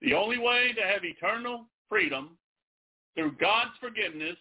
The 0.00 0.14
only 0.14 0.38
way 0.38 0.72
to 0.74 0.82
have 0.82 1.04
eternal 1.04 1.66
freedom 1.88 2.38
through 3.14 3.32
God's 3.40 3.76
forgiveness 3.80 4.36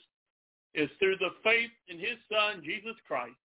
is 0.73 0.89
through 0.99 1.17
the 1.17 1.31
faith 1.43 1.71
in 1.87 1.99
his 1.99 2.17
son, 2.31 2.61
Jesus 2.63 2.95
Christ, 3.07 3.35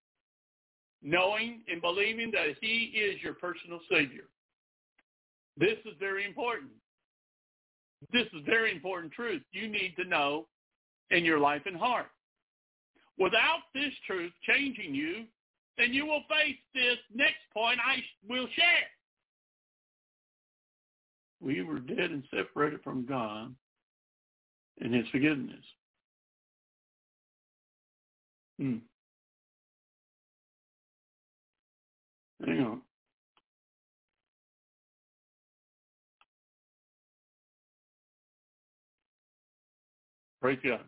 knowing 1.03 1.61
and 1.69 1.81
believing 1.81 2.31
that 2.31 2.55
he 2.61 2.93
is 2.95 3.21
your 3.21 3.33
personal 3.33 3.79
Savior. 3.91 4.29
This 5.57 5.77
is 5.85 5.93
very 5.99 6.25
important. 6.25 6.71
This 8.13 8.27
is 8.33 8.41
very 8.45 8.71
important 8.71 9.11
truth 9.11 9.41
you 9.51 9.67
need 9.67 9.95
to 9.97 10.07
know 10.07 10.47
in 11.11 11.25
your 11.25 11.39
life 11.39 11.63
and 11.65 11.75
heart. 11.75 12.07
Without 13.17 13.61
this 13.73 13.91
truth 14.05 14.31
changing 14.47 14.93
you, 14.93 15.25
then 15.77 15.93
you 15.93 16.05
will 16.05 16.21
face 16.29 16.57
this 16.73 16.97
next 17.13 17.41
point 17.53 17.79
I 17.85 17.97
will 18.27 18.47
share. 18.55 18.87
We 21.39 21.61
were 21.63 21.79
dead 21.79 22.11
and 22.11 22.23
separated 22.31 22.81
from 22.83 23.05
God 23.05 23.53
and 24.81 24.93
his 24.93 25.07
forgiveness. 25.11 25.63
Hmm. 28.59 28.77
Hang 32.45 32.61
on. 32.61 32.81
Praise 40.41 40.59
God. 40.63 40.81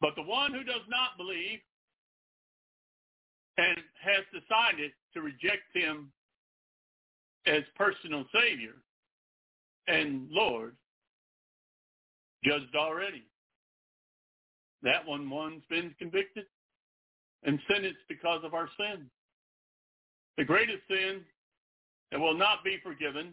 But 0.00 0.14
the 0.16 0.22
one 0.22 0.52
who 0.52 0.64
does 0.64 0.80
not 0.88 1.18
believe 1.18 1.60
and 3.58 3.76
has 4.02 4.24
decided 4.32 4.92
to 5.12 5.20
reject 5.20 5.74
him 5.74 6.10
as 7.46 7.62
personal 7.76 8.24
Savior 8.32 8.74
and 9.90 10.28
Lord, 10.30 10.74
judged 12.44 12.74
already. 12.76 13.24
That 14.82 15.06
one 15.06 15.28
one's 15.28 15.62
been 15.68 15.94
convicted 15.98 16.44
and 17.44 17.58
sentenced 17.70 18.00
because 18.08 18.42
of 18.44 18.54
our 18.54 18.68
sin. 18.78 19.06
The 20.38 20.44
greatest 20.44 20.82
sin 20.88 21.20
that 22.10 22.20
will 22.20 22.36
not 22.36 22.64
be 22.64 22.78
forgiven 22.82 23.32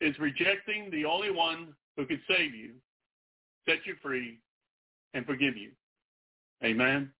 is 0.00 0.18
rejecting 0.18 0.90
the 0.90 1.04
only 1.04 1.30
one 1.30 1.74
who 1.96 2.06
can 2.06 2.20
save 2.28 2.54
you, 2.54 2.72
set 3.66 3.78
you 3.86 3.94
free, 4.02 4.38
and 5.14 5.24
forgive 5.24 5.56
you. 5.56 5.70
Amen. 6.64 7.10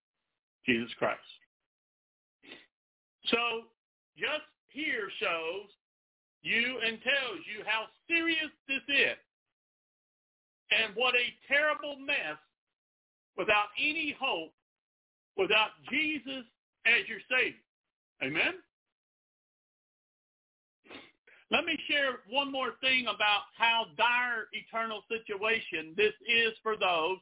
Jesus 0.66 0.90
Christ. 0.98 1.20
So 3.26 3.62
just 4.16 4.42
here 4.68 5.08
shows 5.20 5.68
you 6.42 6.78
and 6.84 6.98
tells 7.02 7.40
you 7.46 7.64
how 7.66 7.86
serious 8.08 8.50
this 8.68 8.82
is 8.88 9.18
and 10.70 10.94
what 10.94 11.14
a 11.14 11.34
terrible 11.48 11.96
mess 11.96 12.38
without 13.36 13.70
any 13.78 14.16
hope, 14.18 14.52
without 15.36 15.70
Jesus 15.90 16.44
as 16.86 17.06
your 17.08 17.20
Savior. 17.30 17.62
Amen? 18.22 18.54
Let 21.50 21.66
me 21.66 21.76
share 21.86 22.24
one 22.30 22.50
more 22.50 22.72
thing 22.80 23.04
about 23.04 23.52
how 23.58 23.84
dire 23.98 24.48
eternal 24.52 25.02
situation 25.08 25.92
this 25.96 26.14
is 26.26 26.52
for 26.62 26.76
those 26.76 27.18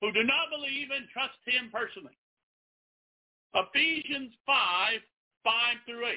who 0.00 0.12
do 0.12 0.24
not 0.24 0.50
believe 0.50 0.88
and 0.94 1.06
trust 1.12 1.38
him 1.46 1.70
personally. 1.72 2.16
Ephesians 3.54 4.32
5, 4.46 5.00
5 5.44 5.52
through 5.86 6.06
8. 6.06 6.14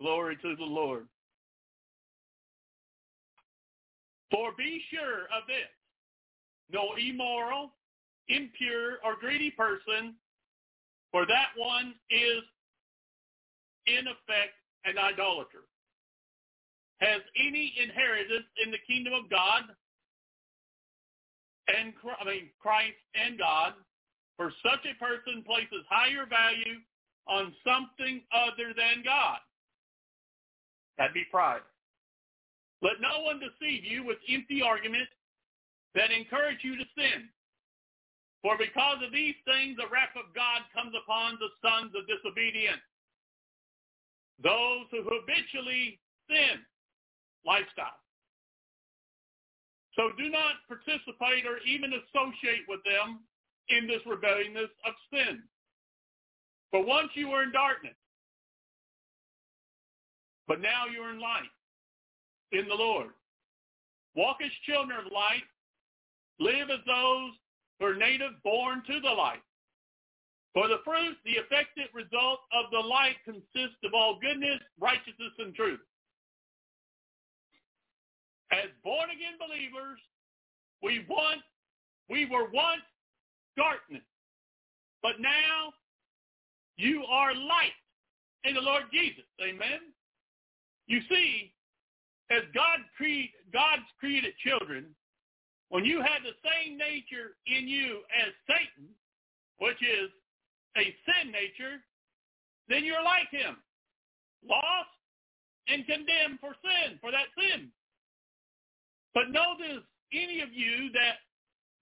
Glory 0.00 0.36
to 0.36 0.54
the 0.56 0.64
Lord. 0.64 1.06
For 4.30 4.52
be 4.56 4.82
sure 4.90 5.24
of 5.34 5.46
this, 5.46 5.72
no 6.70 6.94
immoral, 6.98 7.72
impure, 8.28 8.98
or 9.04 9.16
greedy 9.18 9.50
person, 9.50 10.14
for 11.10 11.24
that 11.26 11.48
one 11.56 11.94
is 12.10 12.42
in 13.86 14.06
effect 14.06 14.52
an 14.84 14.98
idolater, 14.98 15.64
has 17.00 17.22
any 17.38 17.74
inheritance 17.82 18.46
in 18.62 18.70
the 18.70 18.78
kingdom 18.86 19.14
of 19.14 19.30
God 19.30 19.62
and 21.68 21.92
I 22.20 22.24
mean 22.24 22.48
Christ 22.60 22.96
and 23.14 23.38
God, 23.38 23.74
for 24.36 24.52
such 24.62 24.80
a 24.88 24.96
person 25.02 25.42
places 25.44 25.84
higher 25.88 26.26
value 26.26 26.80
on 27.26 27.52
something 27.64 28.22
other 28.32 28.72
than 28.76 29.04
God. 29.04 29.38
That'd 30.96 31.14
be 31.14 31.24
pride. 31.30 31.60
Let 32.82 33.00
no 33.00 33.22
one 33.26 33.40
deceive 33.42 33.84
you 33.84 34.04
with 34.04 34.18
empty 34.28 34.62
arguments 34.62 35.10
that 35.94 36.10
encourage 36.12 36.62
you 36.62 36.76
to 36.76 36.84
sin. 36.94 37.26
For 38.42 38.56
because 38.56 39.02
of 39.02 39.10
these 39.10 39.34
things, 39.42 39.74
the 39.76 39.90
wrath 39.90 40.14
of 40.14 40.30
God 40.30 40.62
comes 40.70 40.94
upon 40.94 41.42
the 41.42 41.50
sons 41.58 41.90
of 41.98 42.06
disobedience. 42.06 42.82
Those 44.38 44.86
who 44.94 45.02
habitually 45.02 45.98
sin 46.30 46.62
lifestyle. 47.44 47.98
So 49.98 50.14
do 50.14 50.30
not 50.30 50.62
participate 50.70 51.42
or 51.42 51.58
even 51.66 51.90
associate 51.90 52.62
with 52.70 52.78
them 52.86 53.26
in 53.74 53.88
this 53.90 53.98
rebelliousness 54.06 54.70
of 54.86 54.94
sin. 55.10 55.42
For 56.70 56.84
once 56.84 57.10
you 57.14 57.30
were 57.30 57.42
in 57.42 57.50
darkness, 57.50 57.98
but 60.46 60.60
now 60.60 60.86
you 60.86 61.02
are 61.02 61.10
in 61.10 61.18
light 61.18 61.50
in 62.52 62.66
the 62.68 62.74
Lord. 62.74 63.08
Walk 64.14 64.38
as 64.44 64.50
children 64.66 64.98
of 64.98 65.12
light. 65.12 65.46
Live 66.40 66.70
as 66.70 66.84
those 66.86 67.32
who 67.78 67.86
are 67.86 67.96
native 67.96 68.32
born 68.42 68.82
to 68.86 69.00
the 69.00 69.10
light. 69.10 69.42
For 70.54 70.66
the 70.66 70.78
fruit, 70.84 71.16
the 71.24 71.38
effective 71.38 71.92
result 71.94 72.40
of 72.52 72.70
the 72.72 72.78
light 72.78 73.16
consists 73.24 73.78
of 73.84 73.92
all 73.94 74.18
goodness, 74.20 74.60
righteousness, 74.80 75.34
and 75.38 75.54
truth. 75.54 75.80
As 78.50 78.70
born 78.82 79.10
again 79.10 79.36
believers, 79.38 80.00
we 80.82 81.04
once, 81.08 81.44
we 82.08 82.24
were 82.24 82.50
once 82.52 82.82
darkness. 83.56 84.02
But 85.02 85.20
now 85.20 85.72
you 86.76 87.04
are 87.04 87.34
light 87.34 87.76
in 88.44 88.54
the 88.54 88.60
Lord 88.60 88.84
Jesus. 88.92 89.24
Amen. 89.42 89.92
You 90.86 91.00
see, 91.10 91.52
as 92.30 92.42
God 92.54 92.80
God's 93.52 93.88
created 93.98 94.34
children, 94.44 94.86
when 95.70 95.84
you 95.84 95.98
have 95.98 96.22
the 96.22 96.36
same 96.44 96.78
nature 96.78 97.36
in 97.46 97.68
you 97.68 98.00
as 98.16 98.32
Satan, 98.46 98.88
which 99.58 99.80
is 99.82 100.10
a 100.76 100.84
sin 101.04 101.32
nature, 101.32 101.80
then 102.68 102.84
you're 102.84 103.02
like 103.02 103.30
him, 103.30 103.56
lost 104.46 104.92
and 105.68 105.84
condemned 105.86 106.40
for 106.40 106.54
sin, 106.62 106.98
for 107.00 107.10
that 107.10 107.28
sin. 107.36 107.68
But 109.14 109.30
notice 109.30 109.84
any 110.12 110.40
of 110.40 110.52
you 110.52 110.90
that 110.92 111.20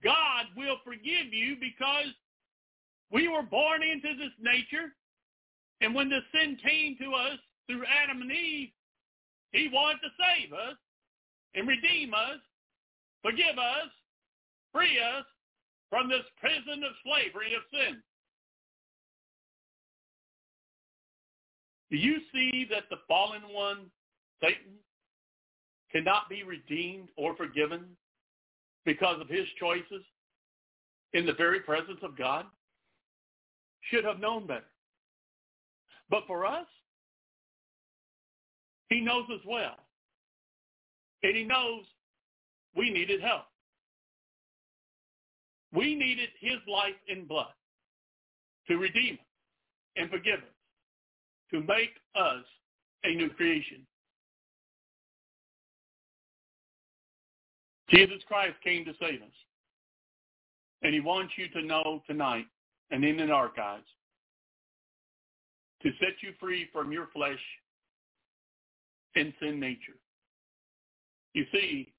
God 0.03 0.45
will 0.55 0.77
forgive 0.83 1.31
you 1.31 1.55
because 1.59 2.11
we 3.11 3.27
were 3.27 3.43
born 3.43 3.81
into 3.83 4.15
this 4.17 4.33
nature. 4.41 4.91
And 5.81 5.93
when 5.93 6.09
the 6.09 6.19
sin 6.33 6.57
came 6.63 6.97
to 6.97 7.13
us 7.13 7.39
through 7.67 7.83
Adam 7.85 8.21
and 8.21 8.31
Eve, 8.31 8.69
he 9.57 9.69
wanted 9.69 9.99
to 10.01 10.09
save 10.19 10.53
us 10.53 10.77
and 11.55 11.67
redeem 11.67 12.13
us, 12.13 12.39
forgive 13.23 13.57
us, 13.57 13.89
free 14.73 14.99
us 14.99 15.25
from 15.89 16.09
this 16.09 16.23
prison 16.39 16.83
of 16.83 16.91
slavery 17.03 17.53
of 17.55 17.61
sin. 17.71 18.01
Do 21.89 21.97
you 21.97 22.17
see 22.33 22.67
that 22.69 22.83
the 22.89 22.97
fallen 23.07 23.41
one, 23.49 23.89
Satan, 24.41 24.73
cannot 25.91 26.29
be 26.29 26.43
redeemed 26.43 27.09
or 27.17 27.35
forgiven 27.35 27.85
because 28.85 29.19
of 29.21 29.29
his 29.29 29.45
choices 29.59 30.03
in 31.13 31.25
the 31.25 31.33
very 31.33 31.61
presence 31.61 31.99
of 32.03 32.17
God? 32.17 32.45
Should 33.89 34.03
have 34.03 34.19
known 34.19 34.45
better. 34.45 34.65
But 36.09 36.23
for 36.27 36.45
us, 36.45 36.67
he 38.89 39.01
knows 39.01 39.25
us 39.33 39.41
well. 39.45 39.75
And 41.23 41.35
he 41.35 41.43
knows 41.43 41.83
we 42.75 42.89
needed 42.89 43.21
help. 43.21 43.45
We 45.73 45.95
needed 45.95 46.29
his 46.39 46.59
life 46.67 46.95
and 47.09 47.27
blood 47.27 47.53
to 48.67 48.77
redeem 48.77 49.15
us 49.15 49.19
and 49.95 50.09
forgive 50.09 50.39
us, 50.39 50.55
to 51.51 51.59
make 51.61 51.91
us 52.15 52.43
a 53.03 53.13
new 53.15 53.29
creation. 53.29 53.85
Jesus 57.89 58.21
Christ 58.27 58.55
came 58.63 58.85
to 58.85 58.93
save 58.99 59.21
us. 59.21 59.29
And 60.83 60.93
he 60.93 60.99
wants 60.99 61.33
you 61.37 61.47
to 61.49 61.65
know 61.65 62.03
tonight 62.05 62.45
and 62.91 63.03
in 63.03 63.17
the 63.17 63.31
archives 63.31 63.87
to 65.81 65.89
set 65.99 66.15
you 66.21 66.31
free 66.39 66.67
from 66.71 66.91
your 66.91 67.07
flesh 67.13 67.39
and 69.15 69.33
sin 69.39 69.59
nature. 69.59 69.97
You 71.33 71.45
see, 71.51 71.93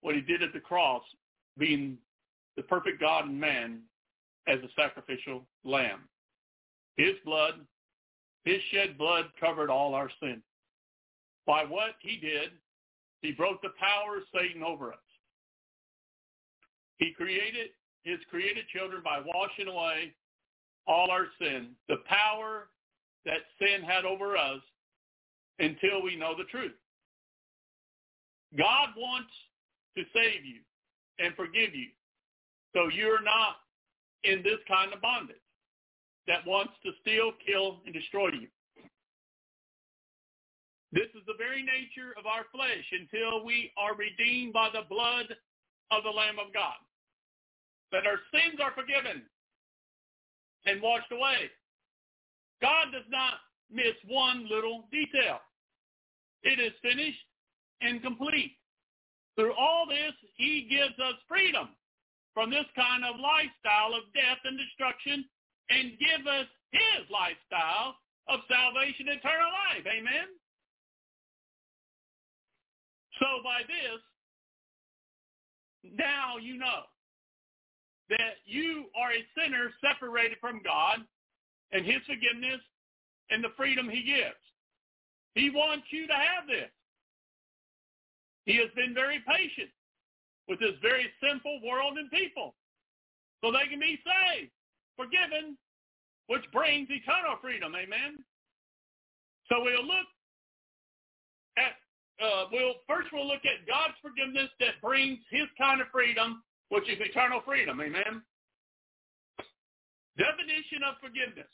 what 0.00 0.14
he 0.14 0.20
did 0.20 0.42
at 0.42 0.52
the 0.52 0.60
cross, 0.60 1.02
being 1.58 1.98
the 2.56 2.62
perfect 2.62 3.00
God 3.00 3.26
and 3.26 3.40
man 3.40 3.80
as 4.46 4.58
a 4.60 4.80
sacrificial 4.80 5.44
lamb. 5.64 6.08
His 6.96 7.14
blood, 7.24 7.54
his 8.44 8.60
shed 8.70 8.96
blood 8.96 9.26
covered 9.38 9.70
all 9.70 9.94
our 9.94 10.10
sin. 10.20 10.42
By 11.46 11.64
what 11.64 11.96
he 12.00 12.16
did, 12.16 12.50
he 13.22 13.32
broke 13.32 13.60
the 13.62 13.74
power 13.78 14.18
of 14.18 14.22
Satan 14.34 14.62
over 14.62 14.92
us. 14.92 14.98
He 16.98 17.12
created 17.12 17.70
his 18.04 18.18
created 18.30 18.64
children 18.72 19.02
by 19.04 19.20
washing 19.24 19.66
away 19.66 20.14
all 20.86 21.10
our 21.10 21.26
sin, 21.40 21.70
the 21.88 21.96
power 22.08 22.68
that 23.24 23.40
sin 23.58 23.82
had 23.82 24.04
over 24.04 24.36
us 24.36 24.60
until 25.58 26.02
we 26.02 26.16
know 26.16 26.34
the 26.36 26.44
truth. 26.44 26.74
God 28.56 28.88
wants 28.96 29.32
to 29.96 30.04
save 30.14 30.44
you 30.44 30.60
and 31.18 31.34
forgive 31.34 31.74
you 31.74 31.88
so 32.74 32.88
you're 32.88 33.22
not 33.22 33.56
in 34.24 34.42
this 34.42 34.60
kind 34.68 34.92
of 34.92 35.00
bondage 35.00 35.36
that 36.26 36.46
wants 36.46 36.72
to 36.84 36.90
steal, 37.00 37.32
kill, 37.46 37.80
and 37.86 37.94
destroy 37.94 38.28
you. 38.28 38.48
This 40.92 41.08
is 41.14 41.22
the 41.26 41.38
very 41.38 41.62
nature 41.62 42.14
of 42.18 42.26
our 42.26 42.44
flesh 42.52 42.86
until 42.92 43.44
we 43.44 43.72
are 43.76 43.94
redeemed 43.94 44.52
by 44.52 44.68
the 44.72 44.86
blood 44.88 45.26
of 45.90 46.02
the 46.04 46.10
Lamb 46.10 46.38
of 46.38 46.52
God. 46.52 46.78
That 47.92 48.06
our 48.06 48.18
sins 48.32 48.58
are 48.62 48.72
forgiven 48.74 49.22
and 50.66 50.82
washed 50.82 51.12
away. 51.12 51.50
God 52.60 52.90
does 52.92 53.06
not 53.10 53.45
miss 53.70 53.94
one 54.06 54.48
little 54.50 54.84
detail. 54.90 55.40
It 56.42 56.60
is 56.60 56.72
finished 56.82 57.26
and 57.80 58.02
complete. 58.02 58.52
Through 59.36 59.52
all 59.52 59.86
this, 59.86 60.12
he 60.36 60.66
gives 60.70 60.98
us 60.98 61.14
freedom 61.28 61.68
from 62.32 62.50
this 62.50 62.66
kind 62.76 63.04
of 63.04 63.20
lifestyle 63.20 63.94
of 63.96 64.04
death 64.14 64.40
and 64.44 64.56
destruction 64.56 65.24
and 65.70 65.98
give 65.98 66.26
us 66.26 66.46
his 66.72 67.04
lifestyle 67.10 67.96
of 68.28 68.40
salvation, 68.48 69.08
eternal 69.08 69.50
life. 69.68 69.84
Amen? 69.86 70.28
So 73.18 73.26
by 73.42 73.62
this, 73.64 74.00
now 75.96 76.36
you 76.40 76.58
know 76.58 76.84
that 78.10 78.44
you 78.44 78.86
are 78.96 79.12
a 79.12 79.24
sinner 79.36 79.70
separated 79.80 80.38
from 80.40 80.60
God 80.62 81.00
and 81.72 81.84
his 81.84 82.02
forgiveness 82.06 82.60
and 83.30 83.42
the 83.42 83.54
freedom 83.56 83.88
he 83.88 84.02
gives. 84.02 84.40
He 85.34 85.50
wants 85.50 85.86
you 85.90 86.06
to 86.06 86.14
have 86.14 86.46
this. 86.48 86.70
He 88.46 88.56
has 88.56 88.70
been 88.76 88.94
very 88.94 89.22
patient 89.26 89.70
with 90.48 90.60
this 90.60 90.78
very 90.80 91.10
simple 91.20 91.60
world 91.64 91.98
and 91.98 92.10
people 92.10 92.54
so 93.42 93.52
they 93.52 93.68
can 93.68 93.80
be 93.80 93.98
saved, 94.06 94.50
forgiven, 94.96 95.58
which 96.28 96.42
brings 96.52 96.88
eternal 96.90 97.36
freedom. 97.42 97.74
Amen. 97.74 98.22
So 99.48 99.62
we'll 99.62 99.84
look 99.84 100.08
at, 101.58 101.74
uh, 102.24 102.46
we'll 102.50 102.80
first 102.88 103.08
we'll 103.12 103.26
look 103.26 103.44
at 103.44 103.66
God's 103.66 103.94
forgiveness 104.00 104.50
that 104.60 104.80
brings 104.82 105.18
his 105.30 105.46
kind 105.58 105.80
of 105.80 105.88
freedom, 105.92 106.42
which 106.70 106.88
is 106.88 106.98
eternal 106.98 107.42
freedom. 107.44 107.80
Amen. 107.80 108.22
Definition 110.16 110.80
of 110.86 110.96
forgiveness. 111.02 111.50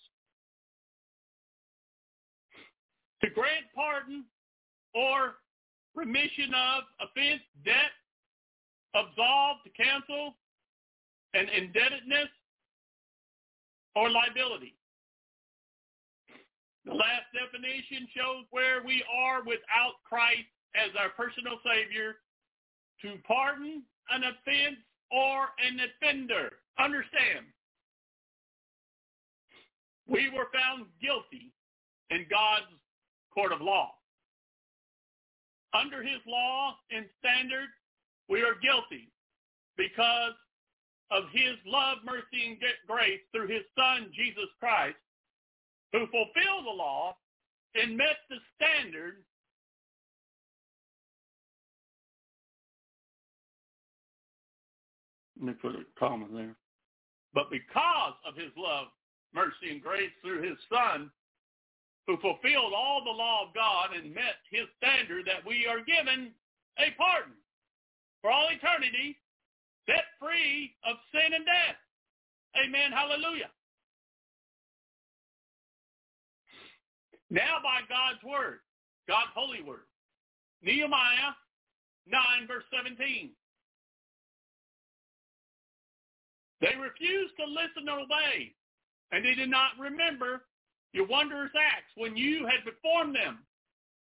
To 3.22 3.30
grant 3.30 3.66
pardon 3.74 4.24
or 4.94 5.34
remission 5.94 6.52
of 6.54 6.84
offense, 7.00 7.42
debt, 7.64 7.92
absolve, 8.94 9.62
to 9.64 9.70
cancel, 9.70 10.34
an 11.34 11.48
indebtedness, 11.48 12.28
or 13.94 14.10
liability. 14.10 14.74
The 16.84 16.94
last 16.94 17.30
definition 17.32 18.08
shows 18.16 18.44
where 18.50 18.82
we 18.82 19.04
are 19.06 19.42
without 19.44 20.02
Christ 20.04 20.50
as 20.74 20.90
our 20.98 21.10
personal 21.10 21.60
Savior 21.62 22.16
to 23.02 23.14
pardon 23.26 23.82
an 24.10 24.22
offense 24.24 24.80
or 25.12 25.54
an 25.62 25.78
offender. 25.78 26.50
Understand, 26.78 27.46
we 30.08 30.30
were 30.30 30.48
found 30.52 30.86
guilty 31.00 31.52
in 32.10 32.26
God's 32.28 32.72
court 33.34 33.52
of 33.52 33.60
law. 33.60 33.92
Under 35.74 36.02
his 36.02 36.20
law 36.26 36.74
and 36.90 37.06
standard, 37.18 37.68
we 38.28 38.42
are 38.42 38.54
guilty 38.62 39.10
because 39.76 40.34
of 41.10 41.24
his 41.32 41.56
love, 41.66 41.98
mercy, 42.04 42.46
and 42.46 42.58
grace 42.86 43.20
through 43.32 43.48
his 43.48 43.62
son, 43.76 44.10
Jesus 44.14 44.48
Christ, 44.60 44.96
who 45.92 46.06
fulfilled 46.06 46.66
the 46.66 46.76
law 46.76 47.16
and 47.74 47.96
met 47.96 48.16
the 48.28 48.36
standard 48.56 49.16
Let 55.42 55.46
me 55.48 55.52
put 55.60 55.74
a 55.74 55.82
comma 55.98 56.26
there. 56.32 56.54
But 57.34 57.50
because 57.50 58.14
of 58.24 58.36
his 58.36 58.52
love, 58.56 58.86
mercy, 59.34 59.72
and 59.72 59.82
grace 59.82 60.12
through 60.22 60.40
his 60.40 60.56
son, 60.70 61.10
who 62.06 62.16
fulfilled 62.18 62.72
all 62.74 63.02
the 63.04 63.10
law 63.10 63.46
of 63.46 63.54
God 63.54 63.94
and 63.94 64.14
met 64.14 64.42
his 64.50 64.66
standard 64.78 65.26
that 65.26 65.46
we 65.46 65.66
are 65.66 65.84
given 65.84 66.32
a 66.78 66.90
pardon 66.98 67.34
for 68.20 68.30
all 68.30 68.48
eternity, 68.50 69.18
set 69.86 70.04
free 70.18 70.74
of 70.86 70.96
sin 71.12 71.34
and 71.34 71.44
death. 71.46 71.78
Amen. 72.64 72.92
Hallelujah. 72.92 73.50
Now 77.30 77.58
by 77.62 77.80
God's 77.88 78.22
word, 78.22 78.60
God's 79.08 79.32
holy 79.34 79.62
word. 79.62 79.88
Nehemiah 80.62 81.34
9 82.06 82.46
verse 82.46 82.64
17. 82.70 83.30
They 86.60 86.74
refused 86.78 87.34
to 87.38 87.46
listen 87.46 87.88
or 87.88 88.00
obey 88.00 88.54
and 89.10 89.24
they 89.24 89.34
did 89.34 89.50
not 89.50 89.72
remember 89.78 90.42
your 90.92 91.06
wondrous 91.06 91.52
acts 91.56 91.92
when 91.96 92.16
you 92.16 92.46
had 92.46 92.64
performed 92.64 93.16
them, 93.16 93.40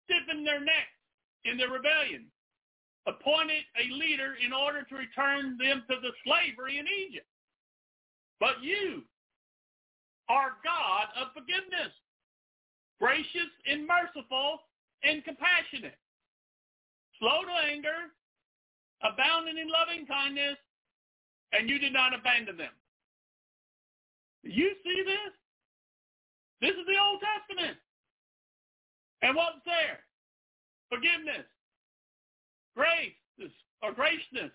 stiffened 0.05 0.47
their 0.47 0.61
necks 0.61 0.99
in 1.45 1.57
their 1.59 1.71
rebellion, 1.71 2.27
appointed 3.07 3.63
a 3.79 3.93
leader 3.95 4.35
in 4.45 4.53
order 4.53 4.83
to 4.83 4.95
return 4.95 5.59
them 5.59 5.83
to 5.89 5.97
the 6.01 6.11
slavery 6.25 6.79
in 6.79 6.87
Egypt. 6.87 7.27
But 8.39 8.63
you 8.63 9.03
are 10.29 10.59
God 10.63 11.07
of 11.19 11.33
forgiveness, 11.35 11.95
gracious 13.01 13.51
and 13.67 13.87
merciful 13.87 14.61
and 15.03 15.25
compassionate, 15.25 15.99
slow 17.19 17.43
to 17.43 17.67
anger, 17.71 18.11
abounding 19.03 19.59
in 19.59 19.69
loving 19.69 20.07
kindness, 20.07 20.57
and 21.53 21.71
you 21.71 21.79
did 21.79 21.93
not 21.93 22.15
abandon 22.15 22.57
them. 22.57 22.75
You 24.43 24.75
see 24.85 25.03
this? 25.05 25.35
This 26.61 26.73
is 26.73 26.87
the 26.87 26.97
Old 26.97 27.21
Testament. 27.21 27.77
And 29.23 29.37
what's 29.37 29.61
there? 29.65 30.01
Forgiveness, 30.89 31.47
grace, 32.77 33.17
or 33.83 33.93
graciousness, 33.93 34.53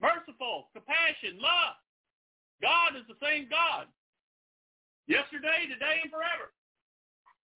merciful, 0.00 0.68
compassion, 0.72 1.38
love. 1.40 1.76
God 2.60 2.96
is 2.96 3.06
the 3.08 3.18
same 3.24 3.48
God. 3.48 3.86
Yesterday, 5.06 5.70
today, 5.70 6.02
and 6.02 6.10
forever. 6.10 6.52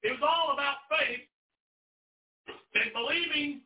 It 0.03 0.13
was 0.13 0.23
all 0.23 0.55
about 0.55 0.87
faith 0.89 1.27
and 2.75 2.93
believing 2.93 3.61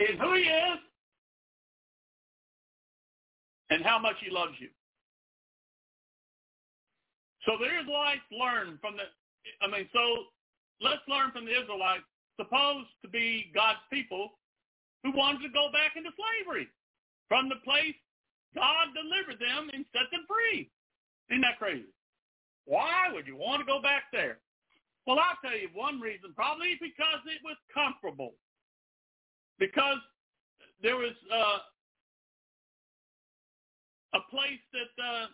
in 0.00 0.16
who 0.18 0.34
he 0.34 0.42
is 0.42 0.78
and 3.70 3.84
how 3.84 3.98
much 3.98 4.16
he 4.20 4.30
loves 4.30 4.54
you. 4.58 4.68
So 7.50 7.58
the 7.58 7.66
Israelites 7.66 8.22
learn 8.30 8.78
from 8.78 8.94
the, 8.94 9.10
I 9.58 9.66
mean, 9.66 9.90
so 9.90 10.30
let's 10.78 11.02
learn 11.10 11.34
from 11.34 11.50
the 11.50 11.58
Israelites, 11.58 12.06
supposed 12.38 12.94
to 13.02 13.10
be 13.10 13.50
God's 13.50 13.82
people, 13.90 14.38
who 15.02 15.10
wanted 15.10 15.42
to 15.42 15.50
go 15.50 15.66
back 15.74 15.98
into 15.98 16.14
slavery 16.14 16.70
from 17.26 17.48
the 17.50 17.58
place 17.66 17.98
God 18.54 18.94
delivered 18.94 19.42
them 19.42 19.66
and 19.74 19.82
set 19.90 20.06
them 20.14 20.30
free. 20.30 20.70
Isn't 21.26 21.42
that 21.42 21.58
crazy? 21.58 21.90
Why 22.70 23.10
would 23.10 23.26
you 23.26 23.34
want 23.34 23.58
to 23.58 23.66
go 23.66 23.82
back 23.82 24.14
there? 24.14 24.38
Well, 25.06 25.18
I'll 25.18 25.42
tell 25.42 25.58
you 25.58 25.74
one 25.74 25.98
reason, 25.98 26.30
probably 26.36 26.78
because 26.78 27.18
it 27.26 27.42
was 27.42 27.58
comfortable. 27.74 28.38
Because 29.58 29.98
there 30.82 30.96
was 30.96 31.18
uh, 31.34 31.58
a 34.14 34.22
place 34.30 34.62
that 34.70 34.94
uh, 35.02 35.26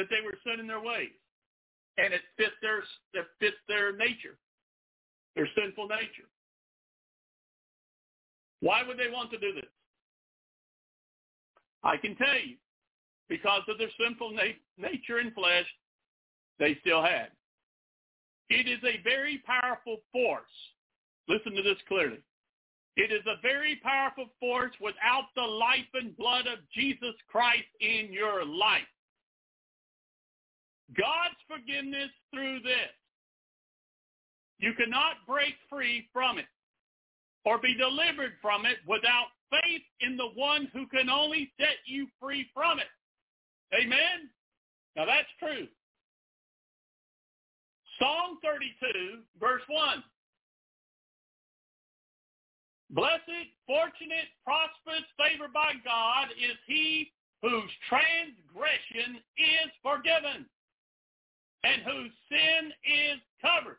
that 0.00 0.08
they 0.08 0.24
were 0.24 0.58
in 0.58 0.66
their 0.66 0.80
ways, 0.80 1.12
and 1.98 2.14
it 2.14 2.22
fit 2.38 2.52
their 2.62 2.78
it 3.12 3.26
fit 3.38 3.52
their 3.68 3.94
nature, 3.94 4.38
their 5.36 5.46
sinful 5.54 5.88
nature. 5.88 6.28
Why 8.60 8.82
would 8.82 8.98
they 8.98 9.10
want 9.12 9.30
to 9.32 9.38
do 9.38 9.52
this? 9.52 9.68
I 11.84 11.98
can 11.98 12.16
tell 12.16 12.34
you, 12.34 12.56
because 13.28 13.60
of 13.68 13.76
their 13.76 13.90
sinful 14.00 14.32
na- 14.32 14.56
nature 14.78 15.18
and 15.18 15.34
flesh, 15.34 15.66
they 16.58 16.78
still 16.80 17.02
had. 17.02 17.28
It 18.48 18.68
is 18.68 18.80
a 18.84 19.02
very 19.04 19.42
powerful 19.44 19.98
force. 20.12 20.56
Listen 21.28 21.52
to 21.54 21.62
this 21.62 21.78
clearly. 21.88 22.20
It 22.96 23.12
is 23.12 23.22
a 23.26 23.40
very 23.42 23.76
powerful 23.82 24.30
force 24.40 24.72
without 24.80 25.28
the 25.36 25.42
life 25.42 25.88
and 25.92 26.16
blood 26.16 26.46
of 26.46 26.58
Jesus 26.74 27.14
Christ 27.30 27.68
in 27.80 28.12
your 28.12 28.46
life. 28.46 28.88
God's 30.96 31.38
forgiveness 31.46 32.10
through 32.32 32.60
this. 32.60 32.94
You 34.58 34.72
cannot 34.74 35.24
break 35.26 35.54
free 35.68 36.08
from 36.12 36.38
it 36.38 36.46
or 37.44 37.58
be 37.58 37.74
delivered 37.74 38.32
from 38.42 38.66
it 38.66 38.78
without 38.86 39.28
faith 39.50 39.82
in 40.00 40.16
the 40.16 40.28
one 40.34 40.68
who 40.72 40.86
can 40.86 41.08
only 41.08 41.50
set 41.58 41.80
you 41.86 42.06
free 42.20 42.46
from 42.52 42.78
it. 42.78 42.90
Amen? 43.74 44.28
Now 44.96 45.06
that's 45.06 45.28
true. 45.38 45.66
Psalm 47.98 48.38
32, 48.42 49.20
verse 49.38 49.62
1. 49.68 50.02
Blessed, 52.90 53.48
fortunate, 53.66 54.28
prosperous, 54.44 55.06
favored 55.16 55.52
by 55.52 55.72
God 55.84 56.28
is 56.36 56.56
he 56.66 57.12
whose 57.40 57.70
transgression 57.88 59.22
is 59.38 59.70
forgiven 59.82 60.44
and 61.64 61.82
whose 61.82 62.12
sin 62.28 62.72
is 62.84 63.20
covered. 63.40 63.78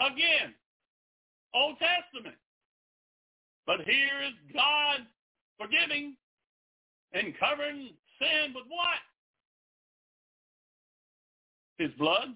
Again, 0.00 0.54
Old 1.54 1.76
Testament. 1.78 2.36
But 3.66 3.80
here 3.86 4.20
is 4.26 4.34
God 4.52 5.06
forgiving 5.58 6.16
and 7.12 7.34
covering 7.38 7.90
sin 8.18 8.52
with 8.54 8.64
what? 8.68 9.02
His 11.78 11.90
blood. 11.98 12.34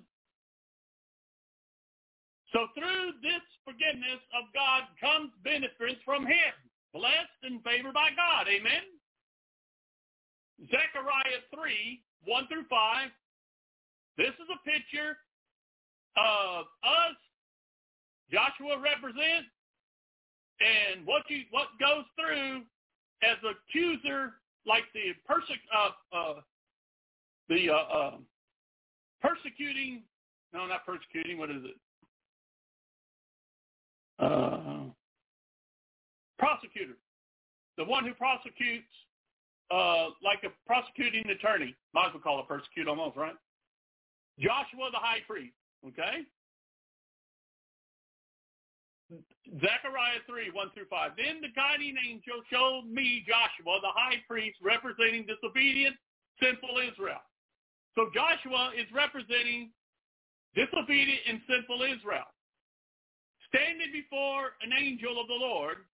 So 2.52 2.68
through 2.78 3.18
this 3.22 3.42
forgiveness 3.64 4.22
of 4.32 4.48
God 4.54 4.86
comes 5.00 5.32
benefits 5.42 6.00
from 6.04 6.24
him, 6.24 6.54
blessed 6.94 7.40
and 7.42 7.62
favored 7.64 7.92
by 7.92 8.10
God. 8.16 8.46
Amen? 8.48 8.86
Zechariah 10.70 11.44
3, 11.52 12.00
1 12.24 12.48
through 12.48 12.64
5. 12.70 13.10
This 14.16 14.32
is 14.34 14.48
a 14.48 14.60
picture 14.64 15.18
of 16.16 16.64
us 16.82 17.16
Joshua 18.30 18.80
represents 18.80 19.50
and 20.60 21.06
what 21.06 21.22
you 21.28 21.42
what 21.50 21.68
goes 21.78 22.04
through 22.18 22.62
as 23.22 23.36
accuser, 23.44 24.34
like 24.66 24.84
the 24.94 25.14
persec 25.28 25.60
uh, 25.74 26.16
uh, 26.16 26.40
the 27.48 27.70
uh, 27.70 27.74
uh, 27.74 28.12
persecuting. 29.20 30.02
No, 30.52 30.66
not 30.66 30.86
persecuting. 30.86 31.38
What 31.38 31.50
is 31.50 31.62
it? 31.64 31.76
Uh, 34.18 34.84
prosecutor, 36.38 36.96
the 37.76 37.84
one 37.84 38.04
who 38.04 38.14
prosecutes, 38.14 38.88
uh, 39.70 40.08
like 40.24 40.42
a 40.44 40.48
prosecuting 40.66 41.28
attorney. 41.28 41.74
Might 41.92 42.08
as 42.08 42.14
well 42.14 42.22
call 42.22 42.40
it 42.40 42.48
persecute 42.48 42.88
almost, 42.88 43.16
right? 43.16 43.34
Joshua 44.38 44.90
the 44.92 45.00
high 45.00 45.20
priest. 45.26 45.56
Okay. 45.86 46.26
Zechariah 49.62 50.18
3, 50.26 50.50
1 50.50 50.70
through 50.74 50.90
5. 50.90 51.12
Then 51.16 51.40
the 51.40 51.54
guiding 51.54 51.94
angel 51.94 52.42
showed 52.50 52.90
me 52.90 53.22
Joshua, 53.22 53.78
the 53.80 53.94
high 53.94 54.18
priest, 54.26 54.58
representing 54.60 55.24
disobedient, 55.24 55.94
sinful 56.42 56.82
Israel. 56.82 57.22
So 57.94 58.10
Joshua 58.12 58.74
is 58.76 58.90
representing 58.92 59.70
disobedient 60.58 61.22
and 61.28 61.40
sinful 61.46 61.86
Israel. 61.86 62.26
Standing 63.48 63.94
before 63.94 64.58
an 64.60 64.74
angel 64.74 65.20
of 65.20 65.28
the 65.28 65.38
Lord 65.38 65.86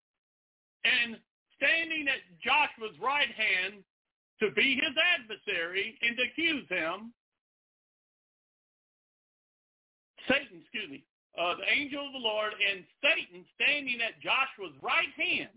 and 0.89 1.21
standing 1.61 2.09
at 2.09 2.25
Joshua's 2.41 2.97
right 2.99 3.31
hand 3.31 3.85
to 4.41 4.51
be 4.57 4.75
his 4.75 4.97
adversary 5.15 5.95
and 6.03 6.17
to 6.17 6.23
accuse 6.27 6.67
him. 6.69 7.13
Satan, 10.29 10.63
excuse 10.63 10.91
me, 10.91 11.05
uh, 11.39 11.55
the 11.57 11.69
angel 11.71 12.07
of 12.07 12.13
the 12.13 12.19
Lord 12.19 12.53
and 12.53 12.85
Satan 13.01 13.45
standing 13.57 14.01
at 14.01 14.21
Joshua's 14.21 14.77
right 14.83 15.11
hand 15.17 15.51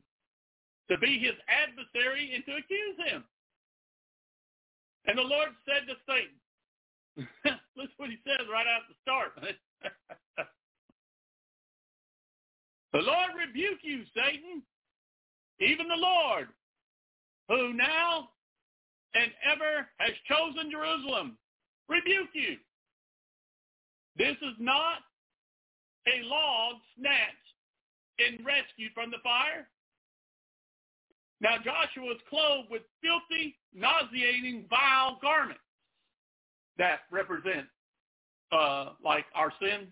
to 0.90 0.98
be 1.00 1.20
his 1.20 1.36
adversary 1.50 2.34
and 2.34 2.46
to 2.46 2.54
accuse 2.56 2.98
him. 3.08 3.24
And 5.08 5.18
the 5.18 5.24
Lord 5.24 5.50
said 5.66 5.88
to 5.88 5.96
Satan, 6.08 6.38
listen 7.78 7.94
what 7.98 8.10
he 8.10 8.18
says 8.26 8.48
right 8.52 8.66
at 8.66 8.84
the 8.90 8.96
start. 9.02 9.34
the 12.94 13.00
Lord 13.00 13.32
rebuke 13.38 13.80
you, 13.84 14.04
Satan, 14.16 14.64
even 15.60 15.88
the 15.88 15.96
Lord, 15.96 16.48
who 17.50 17.74
now 17.74 18.30
and 19.14 19.32
ever 19.50 19.88
has 19.98 20.14
chosen 20.28 20.72
Jerusalem, 20.72 21.38
rebuke 21.88 22.30
you. 22.34 22.58
This 24.18 24.36
is 24.42 24.56
not 24.60 25.00
a 26.08 26.24
log 26.26 26.76
snatched 26.98 27.46
and 28.20 28.46
rescued 28.46 28.92
from 28.94 29.12
the 29.12 29.18
fire? 29.24 29.68
Now 31.42 31.58
Joshua 31.58 32.04
was 32.04 32.22
clothed 32.30 32.70
with 32.72 32.84
filthy, 33.02 33.58
nauseating, 33.74 34.66
vile 34.70 35.20
garments 35.22 35.62
that 36.78 37.02
represent 37.12 37.68
uh, 38.52 38.94
like 39.04 39.26
our 39.36 39.52
sin 39.60 39.92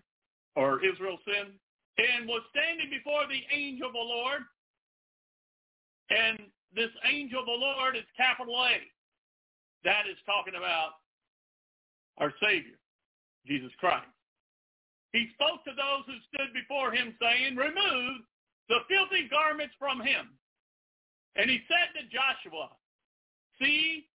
or 0.56 0.84
Israel's 0.84 1.20
sin, 1.26 1.52
and 1.98 2.26
was 2.28 2.42
standing 2.50 2.88
before 2.90 3.26
the 3.28 3.42
angel 3.54 3.88
of 3.88 3.92
the 3.92 3.98
Lord. 3.98 4.42
And 6.10 6.38
this 6.74 6.90
angel 7.10 7.40
of 7.40 7.46
the 7.46 7.52
Lord 7.52 7.96
is 7.96 8.04
capital 8.16 8.54
A. 8.54 8.78
That 9.84 10.06
is 10.10 10.16
talking 10.24 10.54
about 10.56 11.02
our 12.18 12.32
Savior, 12.40 12.78
Jesus 13.46 13.72
Christ. 13.78 14.13
He 15.14 15.30
spoke 15.38 15.62
to 15.62 15.70
those 15.70 16.02
who 16.10 16.18
stood 16.26 16.50
before 16.50 16.90
him, 16.90 17.14
saying, 17.22 17.54
Remove 17.54 18.26
the 18.66 18.82
filthy 18.90 19.30
garments 19.30 19.74
from 19.78 20.02
him. 20.02 20.34
And 21.38 21.48
he 21.48 21.62
said 21.70 21.94
to 21.94 22.10
Joshua, 22.10 22.74
See, 23.62 24.10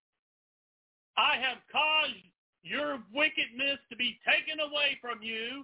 I 1.15 1.39
have 1.39 1.63
caused 1.71 2.19
your 2.63 2.99
wickedness 3.15 3.79
to 3.89 3.95
be 3.95 4.19
taken 4.27 4.59
away 4.59 4.99
from 4.99 5.23
you, 5.23 5.63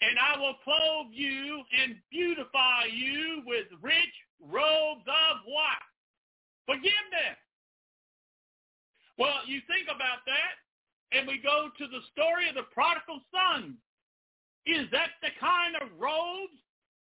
and 0.00 0.16
I 0.16 0.40
will 0.40 0.56
clothe 0.64 1.12
you 1.12 1.60
and 1.76 2.00
beautify 2.10 2.88
you 2.88 3.44
with 3.44 3.68
rich 3.82 4.16
robes 4.40 5.04
of 5.04 5.36
what? 5.44 5.84
Forgiveness. 6.64 7.36
Well, 9.18 9.44
you 9.44 9.60
think 9.68 9.92
about 9.92 10.24
that, 10.24 10.56
and 11.12 11.28
we 11.28 11.44
go 11.44 11.68
to 11.76 11.86
the 11.92 12.00
story 12.16 12.48
of 12.48 12.56
the 12.56 12.72
prodigal 12.72 13.20
son. 13.28 13.76
Is 14.66 14.90
that 14.90 15.14
the 15.22 15.30
kind 15.38 15.76
of 15.80 15.94
robes 15.98 16.58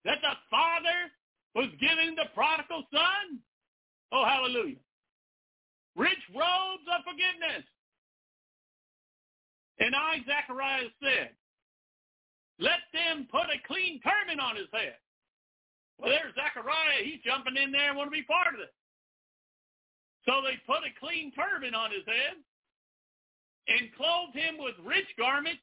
that 0.04 0.20
the 0.20 0.36
father 0.50 1.08
was 1.54 1.72
giving 1.80 2.14
the 2.14 2.28
prodigal 2.34 2.84
son? 2.92 3.40
Oh, 4.12 4.24
hallelujah. 4.24 4.80
Rich 5.96 6.22
robes 6.30 6.86
of 6.92 7.04
forgiveness. 7.04 7.64
And 9.80 9.94
I, 9.94 10.20
Zacharias, 10.26 10.92
said, 11.02 11.30
let 12.58 12.82
them 12.92 13.26
put 13.30 13.48
a 13.48 13.62
clean 13.66 14.00
turban 14.02 14.40
on 14.40 14.56
his 14.56 14.66
head. 14.72 14.98
Well, 15.98 16.10
there's 16.10 16.34
Zachariah. 16.34 17.02
He's 17.02 17.22
jumping 17.24 17.56
in 17.56 17.72
there 17.72 17.90
and 17.90 17.96
want 17.96 18.10
to 18.10 18.14
be 18.14 18.26
part 18.26 18.54
of 18.54 18.60
it. 18.60 18.74
So 20.26 20.42
they 20.42 20.58
put 20.66 20.84
a 20.84 20.92
clean 20.98 21.32
turban 21.32 21.74
on 21.74 21.90
his 21.90 22.04
head 22.06 22.36
and 23.70 23.94
clothed 23.94 24.34
him 24.34 24.58
with 24.58 24.74
rich 24.84 25.08
garments 25.16 25.62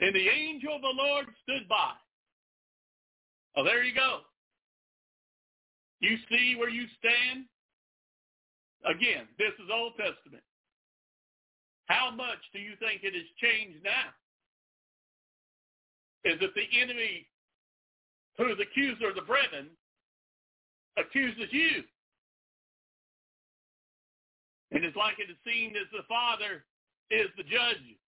and 0.00 0.14
the 0.14 0.28
angel 0.28 0.76
of 0.76 0.82
the 0.82 0.94
Lord 0.94 1.26
stood 1.42 1.68
by. 1.68 1.92
Oh, 3.56 3.64
there 3.64 3.82
you 3.82 3.94
go. 3.94 4.20
You 6.00 6.16
see 6.30 6.56
where 6.58 6.70
you 6.70 6.86
stand? 6.98 7.44
Again, 8.88 9.28
this 9.38 9.52
is 9.62 9.68
Old 9.72 9.92
Testament. 9.98 10.42
How 11.86 12.10
much 12.10 12.38
do 12.54 12.58
you 12.58 12.72
think 12.80 13.02
it 13.02 13.12
has 13.12 13.28
changed 13.36 13.84
now? 13.84 14.08
Is 16.24 16.38
it 16.40 16.52
the 16.54 16.80
enemy 16.80 17.26
who 18.38 18.46
is 18.52 18.58
accuser 18.60 19.10
of 19.10 19.16
the 19.16 19.22
brethren 19.22 19.68
accuses 20.96 21.50
you? 21.50 21.82
And 24.72 24.84
it's 24.84 24.96
like 24.96 25.18
it 25.18 25.28
is 25.28 25.36
seen 25.44 25.74
as 25.76 25.90
the 25.92 26.06
Father 26.08 26.64
is 27.10 27.28
the 27.36 27.42
judge 27.42 27.99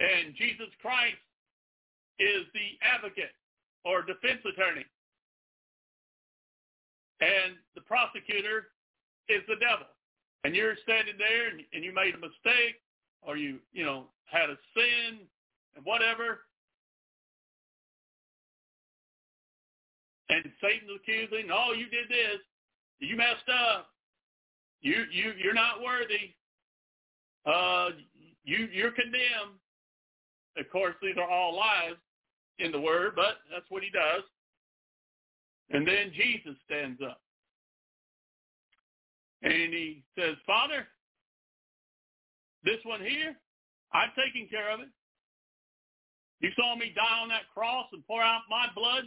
and 0.00 0.34
Jesus 0.34 0.72
Christ 0.80 1.20
is 2.18 2.48
the 2.52 2.80
advocate 2.80 3.36
or 3.84 4.02
defense 4.02 4.40
attorney. 4.48 4.84
And 7.20 7.56
the 7.74 7.82
prosecutor 7.82 8.72
is 9.28 9.42
the 9.46 9.60
devil. 9.60 9.86
And 10.44 10.56
you're 10.56 10.76
standing 10.82 11.16
there 11.18 11.48
and, 11.52 11.60
and 11.72 11.84
you 11.84 11.92
made 11.92 12.14
a 12.14 12.18
mistake 12.18 12.80
or 13.22 13.36
you, 13.36 13.58
you 13.72 13.84
know, 13.84 14.06
had 14.24 14.48
a 14.48 14.56
sin 14.74 15.20
and 15.76 15.84
whatever. 15.84 16.40
And 20.30 20.44
Satan's 20.62 20.90
accusing, 20.96 21.50
oh, 21.52 21.72
you 21.76 21.86
did 21.90 22.08
this. 22.08 22.40
You 23.00 23.16
messed 23.16 23.48
up. 23.52 23.88
You, 24.80 25.04
you, 25.12 25.32
you're 25.42 25.54
not 25.54 25.82
worthy. 25.84 26.32
Uh, 27.44 27.90
you, 28.44 28.68
you're 28.72 28.92
condemned. 28.92 29.60
Of 30.56 30.68
course, 30.70 30.94
these 31.00 31.16
are 31.16 31.28
all 31.28 31.56
lies 31.56 31.96
in 32.58 32.72
the 32.72 32.80
word, 32.80 33.12
but 33.16 33.38
that's 33.50 33.68
what 33.68 33.82
he 33.82 33.90
does. 33.90 34.22
And 35.70 35.86
then 35.86 36.12
Jesus 36.14 36.56
stands 36.66 37.00
up. 37.02 37.20
And 39.42 39.72
he 39.72 40.02
says, 40.18 40.36
Father, 40.46 40.86
this 42.64 42.78
one 42.84 43.00
here, 43.00 43.36
I've 43.92 44.14
taken 44.14 44.48
care 44.48 44.72
of 44.72 44.80
it. 44.80 44.88
You 46.40 46.50
saw 46.56 46.74
me 46.74 46.92
die 46.94 47.20
on 47.22 47.28
that 47.28 47.48
cross 47.52 47.86
and 47.92 48.06
pour 48.06 48.22
out 48.22 48.42
my 48.50 48.66
blood. 48.74 49.04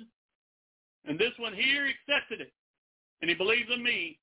And 1.06 1.20
this 1.20 1.34
one 1.38 1.54
here 1.54 1.86
accepted 1.86 2.42
it. 2.42 2.54
And 3.22 3.30
he 3.30 3.36
believes 3.36 3.70
in 3.74 3.84
me. 3.84 4.20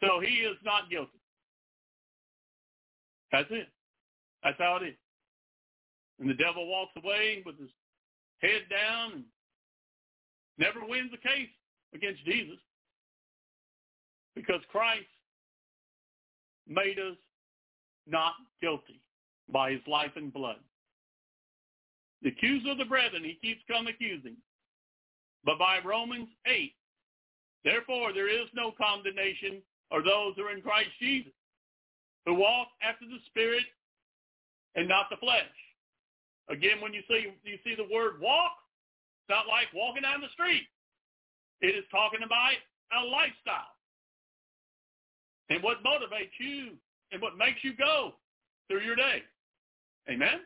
So 0.00 0.20
he 0.20 0.42
is 0.42 0.56
not 0.64 0.90
guilty. 0.90 1.20
That's 3.32 3.48
it. 3.50 3.68
That's 4.42 4.58
how 4.58 4.78
it 4.82 4.88
is. 4.88 4.94
And 6.24 6.30
the 6.30 6.42
devil 6.42 6.66
walks 6.66 6.92
away 6.96 7.42
with 7.44 7.60
his 7.60 7.68
head 8.40 8.62
down 8.70 9.12
and 9.12 9.24
never 10.56 10.80
wins 10.80 11.10
the 11.10 11.18
case 11.18 11.50
against 11.94 12.24
Jesus 12.24 12.56
because 14.34 14.62
Christ 14.72 15.04
made 16.66 16.98
us 16.98 17.18
not 18.06 18.32
guilty 18.62 19.02
by 19.52 19.72
his 19.72 19.82
life 19.86 20.12
and 20.16 20.32
blood. 20.32 20.60
The 22.22 22.30
accuser 22.30 22.70
of 22.70 22.78
the 22.78 22.86
brethren, 22.86 23.22
he 23.22 23.36
keeps 23.46 23.60
come 23.68 23.86
accusing. 23.86 24.36
But 25.44 25.58
by 25.58 25.80
Romans 25.84 26.30
8, 26.46 26.72
therefore 27.64 28.14
there 28.14 28.30
is 28.30 28.48
no 28.54 28.72
condemnation 28.80 29.60
or 29.90 30.02
those 30.02 30.36
who 30.36 30.44
are 30.44 30.56
in 30.56 30.62
Christ 30.62 30.88
Jesus, 30.98 31.34
who 32.24 32.32
walk 32.32 32.68
after 32.82 33.04
the 33.04 33.20
Spirit 33.26 33.64
and 34.74 34.88
not 34.88 35.10
the 35.10 35.18
flesh. 35.18 35.52
Again, 36.50 36.80
when 36.80 36.92
you 36.92 37.02
see 37.08 37.32
you 37.44 37.58
see 37.64 37.74
the 37.74 37.88
word 37.92 38.20
walk, 38.20 38.52
it's 39.22 39.32
not 39.32 39.48
like 39.48 39.72
walking 39.74 40.02
down 40.02 40.20
the 40.20 40.32
street. 40.32 40.68
It 41.60 41.72
is 41.72 41.84
talking 41.90 42.20
about 42.24 42.52
a 42.92 43.04
lifestyle. 43.04 43.72
And 45.48 45.62
what 45.62 45.84
motivates 45.84 46.36
you 46.38 46.76
and 47.12 47.22
what 47.22 47.36
makes 47.36 47.62
you 47.62 47.74
go 47.76 48.14
through 48.68 48.80
your 48.80 48.96
day. 48.96 49.22
Amen? 50.10 50.40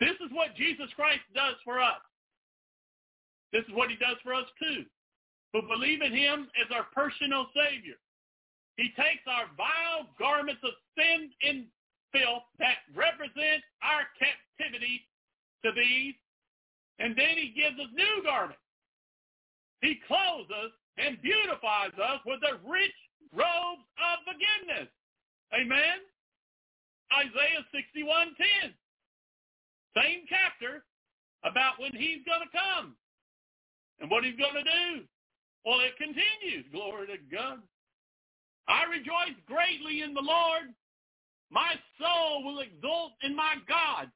This 0.00 0.16
is 0.20 0.28
what 0.32 0.56
Jesus 0.56 0.88
Christ 0.94 1.24
does 1.34 1.56
for 1.64 1.80
us. 1.80 2.00
This 3.52 3.64
is 3.64 3.74
what 3.74 3.88
he 3.88 3.96
does 3.96 4.16
for 4.22 4.34
us 4.34 4.44
too. 4.60 4.84
Who 5.52 5.62
believe 5.62 6.02
in 6.02 6.12
him 6.12 6.48
as 6.60 6.68
our 6.74 6.84
personal 6.92 7.46
Savior. 7.56 7.96
He 8.76 8.92
takes 8.92 9.24
our 9.26 9.48
vile 9.56 10.08
garments 10.18 10.60
of 10.62 10.72
sin 10.98 11.30
and 11.40 11.64
filth 12.12 12.44
that 12.58 12.84
represents 12.94 13.66
our 13.82 14.06
captivity 14.18 15.06
to 15.64 15.72
these, 15.72 16.14
and 16.98 17.16
then 17.16 17.36
he 17.36 17.52
gives 17.54 17.78
us 17.78 17.90
new 17.94 18.22
garments. 18.24 18.62
He 19.82 20.00
clothes 20.08 20.48
us 20.50 20.72
and 20.98 21.20
beautifies 21.20 21.94
us 22.00 22.20
with 22.24 22.40
the 22.40 22.56
rich 22.64 22.96
robes 23.32 23.84
of 24.00 24.16
forgiveness. 24.24 24.88
Amen? 25.52 26.00
Isaiah 27.12 27.62
61.10. 27.70 28.72
Same 29.94 30.24
chapter 30.28 30.84
about 31.44 31.78
when 31.78 31.92
he's 31.92 32.24
going 32.26 32.42
to 32.42 32.52
come 32.52 32.96
and 34.00 34.10
what 34.10 34.24
he's 34.24 34.36
going 34.36 34.56
to 34.56 34.64
do. 34.64 35.04
Well, 35.64 35.80
it 35.80 35.96
continues. 35.96 36.66
Glory 36.72 37.06
to 37.08 37.18
God. 37.30 37.62
I 38.68 38.84
rejoice 38.90 39.38
greatly 39.46 40.02
in 40.02 40.14
the 40.14 40.22
Lord. 40.22 40.74
My 41.50 41.74
soul 42.00 42.44
will 42.44 42.60
exult 42.60 43.12
in 43.22 43.34
my 43.34 43.54
God. 43.68 44.10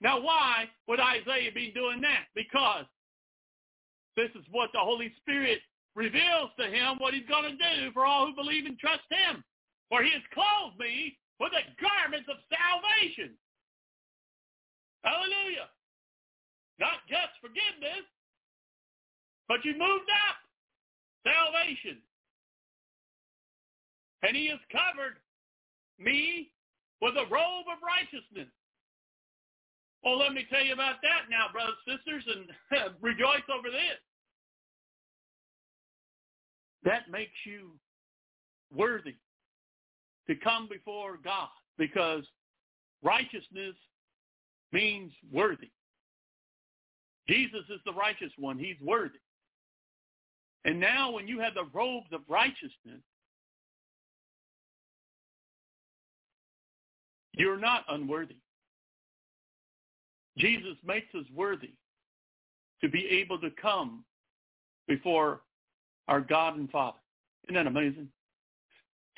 Now, 0.00 0.20
why 0.20 0.68
would 0.86 1.00
Isaiah 1.00 1.50
be 1.54 1.72
doing 1.72 2.00
that? 2.02 2.26
Because 2.34 2.84
this 4.16 4.30
is 4.34 4.44
what 4.50 4.70
the 4.72 4.80
Holy 4.80 5.12
Spirit 5.22 5.60
reveals 5.96 6.50
to 6.58 6.66
him 6.66 6.98
what 6.98 7.14
he's 7.14 7.26
going 7.28 7.44
to 7.44 7.56
do 7.56 7.92
for 7.92 8.04
all 8.04 8.26
who 8.26 8.34
believe 8.34 8.66
and 8.66 8.78
trust 8.78 9.06
him. 9.10 9.42
For 9.88 10.02
he 10.02 10.10
has 10.10 10.22
clothed 10.32 10.78
me 10.78 11.18
with 11.40 11.52
the 11.52 11.64
garments 11.80 12.28
of 12.30 12.36
salvation. 12.50 13.34
Hallelujah. 15.04 15.68
Not 16.80 17.06
just 17.08 17.38
forgiveness, 17.40 18.06
but 19.48 19.64
you 19.64 19.72
moved 19.72 20.10
up. 20.28 20.38
Salvation. 21.24 21.98
And 24.22 24.36
he 24.36 24.48
has 24.48 24.60
covered 24.72 25.20
me 25.98 26.50
with 27.00 27.14
a 27.14 27.30
robe 27.30 27.66
of 27.70 27.78
righteousness. 27.82 28.52
Well, 30.04 30.18
let 30.18 30.32
me 30.32 30.46
tell 30.50 30.64
you 30.64 30.74
about 30.74 30.96
that 31.02 31.30
now, 31.30 31.46
brothers 31.52 31.74
and 31.86 31.98
sisters, 32.04 32.24
and 32.70 32.94
rejoice 33.00 33.46
over 33.52 33.70
this. 33.70 34.00
That 36.84 37.10
makes 37.10 37.32
you 37.46 37.70
worthy 38.74 39.14
to 40.26 40.34
come 40.36 40.68
before 40.68 41.18
God 41.22 41.48
because 41.78 42.24
righteousness 43.02 43.74
means 44.72 45.12
worthy. 45.32 45.70
Jesus 47.28 47.62
is 47.70 47.80
the 47.86 47.92
righteous 47.92 48.32
one. 48.38 48.58
He's 48.58 48.76
worthy. 48.82 49.18
And 50.66 50.78
now 50.80 51.10
when 51.10 51.28
you 51.28 51.40
have 51.40 51.54
the 51.54 51.68
robes 51.72 52.08
of 52.12 52.20
righteousness, 52.28 53.00
you're 57.36 57.58
not 57.58 57.84
unworthy. 57.88 58.36
Jesus 60.38 60.76
makes 60.84 61.14
us 61.14 61.24
worthy 61.34 61.72
to 62.80 62.88
be 62.88 63.06
able 63.06 63.38
to 63.40 63.50
come 63.60 64.04
before 64.88 65.42
our 66.08 66.20
God 66.20 66.56
and 66.56 66.70
Father. 66.70 66.98
Isn't 67.44 67.54
that 67.54 67.66
amazing? 67.66 68.08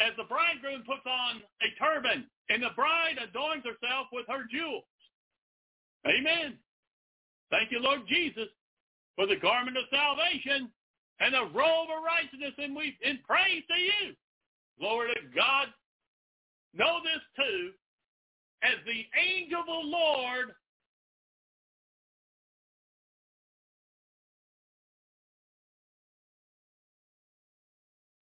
As 0.00 0.12
the 0.16 0.24
bridegroom 0.24 0.82
puts 0.86 1.06
on 1.06 1.42
a 1.62 1.68
turban 1.78 2.26
and 2.50 2.62
the 2.62 2.74
bride 2.76 3.16
adorns 3.22 3.64
herself 3.64 4.08
with 4.12 4.26
her 4.28 4.44
jewels. 4.50 4.84
Amen. 6.06 6.58
Thank 7.50 7.70
you, 7.70 7.80
Lord 7.80 8.02
Jesus, 8.08 8.48
for 9.16 9.26
the 9.26 9.36
garment 9.36 9.76
of 9.76 9.84
salvation 9.90 10.70
and 11.20 11.34
the 11.34 11.48
robe 11.56 11.88
of 11.90 12.04
righteousness, 12.04 12.52
and 12.58 12.76
we 12.76 12.96
in 13.02 13.18
praise 13.26 13.62
to 13.68 13.80
you. 13.80 14.14
Glory 14.78 15.14
to 15.14 15.20
God. 15.34 15.68
Know 16.74 17.00
this 17.02 17.22
too, 17.34 17.70
as 18.66 18.82
the 18.84 19.06
angel 19.18 19.60
of 19.60 19.66
the 19.66 19.88
Lord 19.88 20.54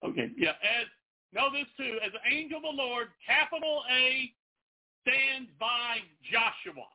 Okay, 0.04 0.32
yeah, 0.38 0.52
as 0.62 0.88
know 1.32 1.48
this 1.52 1.68
too, 1.78 1.98
as 2.06 2.12
the 2.12 2.36
angel 2.36 2.58
of 2.58 2.64
the 2.64 2.70
Lord, 2.70 3.08
capital 3.26 3.84
A, 3.90 4.34
stands 5.02 5.50
by 5.60 5.98
Joshua. 6.30 6.86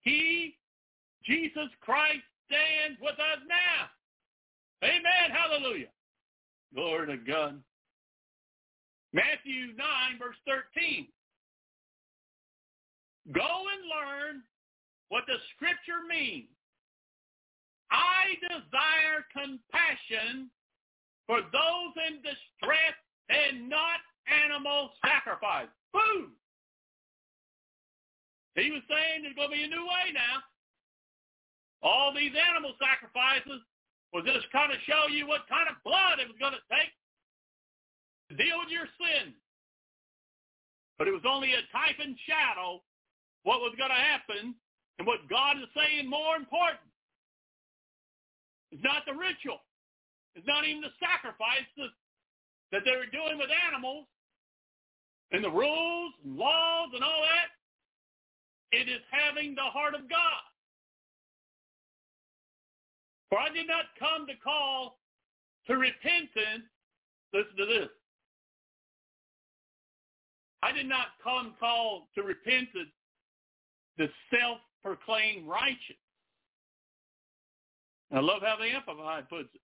He, 0.00 0.56
Jesus 1.22 1.68
Christ, 1.80 2.24
stands 2.48 2.98
with 3.00 3.14
us 3.20 3.44
now. 3.46 3.92
Amen. 4.88 5.30
Hallelujah. 5.30 5.92
Glory 6.74 7.08
to 7.08 7.16
God. 7.18 7.60
Matthew 9.12 9.76
9, 9.76 10.18
verse 10.18 10.36
13. 10.46 11.06
Go 13.32 13.46
and 13.46 13.82
learn 13.86 14.42
what 15.08 15.24
the 15.26 15.38
scripture 15.54 16.02
means. 16.08 16.48
I 17.90 18.38
desire 18.42 19.26
compassion 19.30 20.50
for 21.26 21.42
those 21.42 21.92
in 22.10 22.22
distress 22.22 22.96
and 23.30 23.68
not 23.68 24.02
animal 24.26 24.90
sacrifice. 25.04 25.70
Boom! 25.92 26.34
He 28.54 28.70
was 28.70 28.82
saying 28.90 29.22
there's 29.22 29.38
going 29.38 29.50
to 29.50 29.56
be 29.56 29.66
a 29.66 29.70
new 29.70 29.86
way 29.86 30.10
now. 30.14 30.42
All 31.82 32.12
these 32.12 32.34
animal 32.34 32.74
sacrifices 32.82 33.62
was 34.12 34.26
just 34.26 34.50
kind 34.50 34.74
of 34.74 34.78
show 34.86 35.06
you 35.06 35.26
what 35.26 35.46
kind 35.46 35.70
of 35.70 35.78
blood 35.86 36.18
it 36.18 36.26
was 36.26 36.38
going 36.38 36.54
to 36.54 36.66
take 36.66 36.92
to 38.30 38.34
deal 38.34 38.58
with 38.58 38.70
your 38.70 38.90
sin. 38.98 39.34
But 40.98 41.08
it 41.08 41.14
was 41.14 41.24
only 41.24 41.54
a 41.54 41.62
type 41.70 41.98
and 42.02 42.18
shadow 42.26 42.82
what 43.42 43.60
was 43.60 43.74
going 43.78 43.90
to 43.90 43.96
happen 43.96 44.54
and 44.98 45.06
what 45.06 45.28
God 45.28 45.56
is 45.56 45.68
saying 45.74 46.08
more 46.08 46.36
important. 46.36 46.84
It's 48.72 48.84
not 48.84 49.02
the 49.06 49.14
ritual. 49.16 49.60
It's 50.36 50.46
not 50.46 50.66
even 50.66 50.82
the 50.82 50.94
sacrifices 51.00 51.90
that 52.70 52.82
they 52.84 52.94
were 52.94 53.10
doing 53.10 53.38
with 53.38 53.50
animals 53.66 54.06
and 55.32 55.42
the 55.42 55.50
rules 55.50 56.12
and 56.24 56.36
laws 56.36 56.90
and 56.94 57.02
all 57.02 57.22
that. 57.26 57.50
It 58.76 58.88
is 58.88 59.02
having 59.10 59.54
the 59.54 59.66
heart 59.66 59.94
of 59.94 60.08
God. 60.08 60.44
For 63.28 63.38
I 63.38 63.48
did 63.48 63.66
not 63.66 63.86
come 63.98 64.26
to 64.26 64.34
call 64.42 64.98
to 65.66 65.74
repentance. 65.74 66.66
Listen 67.32 67.56
to 67.56 67.66
this. 67.66 67.88
I 70.62 70.72
did 70.72 70.86
not 70.86 71.18
come 71.22 71.54
call 71.58 72.08
to 72.14 72.22
repentance 72.22 72.90
the 74.00 74.08
self-proclaimed 74.34 75.46
righteous. 75.46 76.00
I 78.10 78.20
love 78.20 78.40
how 78.40 78.56
the 78.56 78.64
Amplified 78.64 79.28
puts 79.28 79.50
it. 79.54 79.60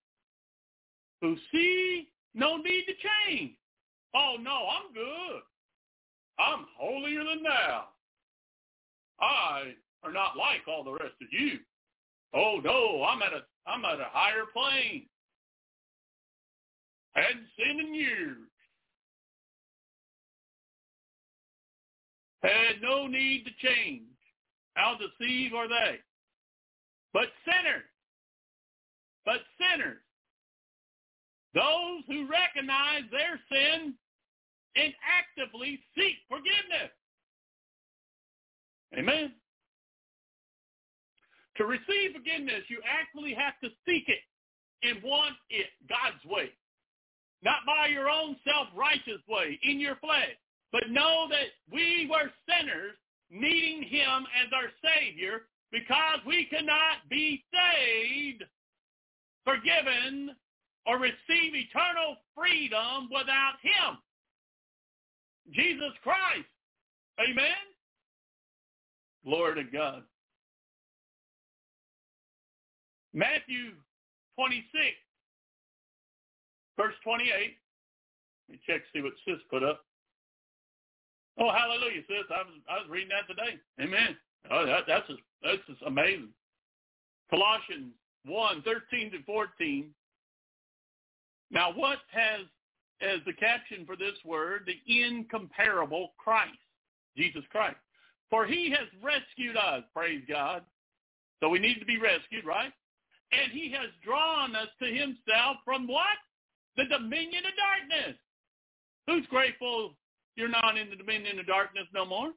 Who 1.21 1.35
see 1.51 2.09
no 2.35 2.57
need 2.57 2.85
to 2.85 2.93
change. 2.93 3.53
Oh 4.13 4.35
no, 4.39 4.67
I'm 4.69 4.93
good. 4.93 5.41
I'm 6.37 6.67
holier 6.77 7.23
than 7.23 7.41
thou. 7.41 7.85
I 9.19 9.73
are 10.03 10.13
not 10.13 10.37
like 10.37 10.61
all 10.67 10.83
the 10.83 10.91
rest 10.91 11.15
of 11.19 11.27
you. 11.31 11.57
Oh 12.35 12.61
no, 12.63 13.03
I'm 13.03 13.23
at 13.23 13.33
a 13.33 13.41
I'm 13.65 13.83
at 13.85 13.99
a 13.99 14.07
higher 14.11 14.45
plane. 14.53 15.07
Hadn't 17.13 17.47
sinned 17.57 17.79
in 17.79 17.95
years. 17.95 18.37
Had 22.43 22.83
no 22.83 23.07
need 23.07 23.45
to 23.45 23.67
change. 23.67 24.03
How 24.77 24.95
deceived 24.95 25.55
are 25.55 25.67
they? 25.67 25.97
But 27.11 27.29
sinners, 27.45 27.89
but 29.25 29.41
sinners, 29.57 29.97
those 31.55 32.03
who 32.07 32.29
recognize 32.29 33.01
their 33.11 33.39
sin 33.51 33.95
and 34.75 34.93
actively 35.01 35.79
seek 35.97 36.13
forgiveness. 36.29 36.93
Amen. 38.95 39.33
To 41.57 41.65
receive 41.65 42.13
forgiveness, 42.13 42.61
you 42.67 42.79
actually 42.85 43.33
have 43.33 43.59
to 43.63 43.69
seek 43.87 44.07
it 44.07 44.21
and 44.83 45.01
want 45.01 45.33
it 45.49 45.67
God's 45.89 46.23
way. 46.23 46.51
Not 47.41 47.65
by 47.65 47.87
your 47.87 48.09
own 48.09 48.35
self-righteous 48.45 49.23
way 49.27 49.59
in 49.63 49.79
your 49.79 49.95
flesh, 49.95 50.37
but 50.71 50.91
know 50.91 51.25
that 51.31 51.47
we 51.71 52.07
were 52.11 52.29
sinners 52.47 52.93
needing 53.29 53.83
him 53.83 54.25
as 54.43 54.51
our 54.53 54.69
Savior 54.83 55.43
because 55.71 56.19
we 56.25 56.45
cannot 56.45 57.07
be 57.09 57.43
saved, 57.51 58.43
forgiven, 59.43 60.31
or 60.85 60.97
receive 60.97 61.53
eternal 61.53 62.17
freedom 62.35 63.09
without 63.11 63.55
him. 63.61 63.97
Jesus 65.51 65.91
Christ. 66.03 66.47
Amen? 67.19 67.67
Glory 69.25 69.63
to 69.63 69.69
God. 69.69 70.03
Matthew 73.13 73.73
26, 74.35 74.63
verse 76.77 76.93
28. 77.03 77.31
Let 77.31 78.53
me 78.53 78.59
check 78.65 78.81
see 78.93 79.01
what 79.01 79.13
sis 79.25 79.41
put 79.49 79.63
up. 79.63 79.86
Oh, 81.39 81.51
hallelujah, 81.51 82.01
sis. 82.07 82.25
I 82.29 82.41
was 82.43 82.57
I 82.69 82.77
was 82.79 82.89
reading 82.89 83.09
that 83.09 83.27
today. 83.27 83.57
Amen. 83.81 84.17
Oh, 84.49 84.65
that, 84.65 84.83
that's 84.87 85.07
just, 85.07 85.19
that's 85.43 85.61
just 85.67 85.81
amazing. 85.85 86.29
Colossians 87.29 87.93
1, 88.25 88.63
13 88.63 89.11
to 89.11 89.23
14. 89.23 89.89
Now, 91.51 91.71
what 91.73 91.99
has 92.11 92.45
as 93.01 93.19
the 93.25 93.33
caption 93.33 93.85
for 93.85 93.95
this 93.95 94.15
word, 94.25 94.67
the 94.67 95.05
incomparable 95.05 96.13
Christ, 96.17 96.57
Jesus 97.15 97.43
Christ. 97.51 97.77
For 98.29 98.45
he 98.45 98.69
has 98.71 98.87
rescued 99.01 99.55
us, 99.55 99.83
praise 99.93 100.23
God. 100.27 100.63
So 101.39 101.49
we 101.49 101.59
need 101.59 101.79
to 101.79 101.85
be 101.85 101.97
rescued, 101.97 102.45
right? 102.45 102.73
And 103.31 103.51
he 103.51 103.71
has 103.71 103.89
drawn 104.03 104.55
us 104.55 104.69
to 104.81 104.87
himself 104.87 105.57
from 105.63 105.87
what? 105.87 106.17
The 106.75 106.85
dominion 106.85 107.43
of 107.45 107.51
darkness. 107.55 108.17
Who's 109.05 109.25
grateful 109.27 109.95
you're 110.37 110.47
not 110.47 110.77
in 110.77 110.89
the 110.89 110.95
dominion 110.95 111.39
of 111.39 111.47
darkness 111.47 111.85
no 111.93 112.05
more? 112.05 112.31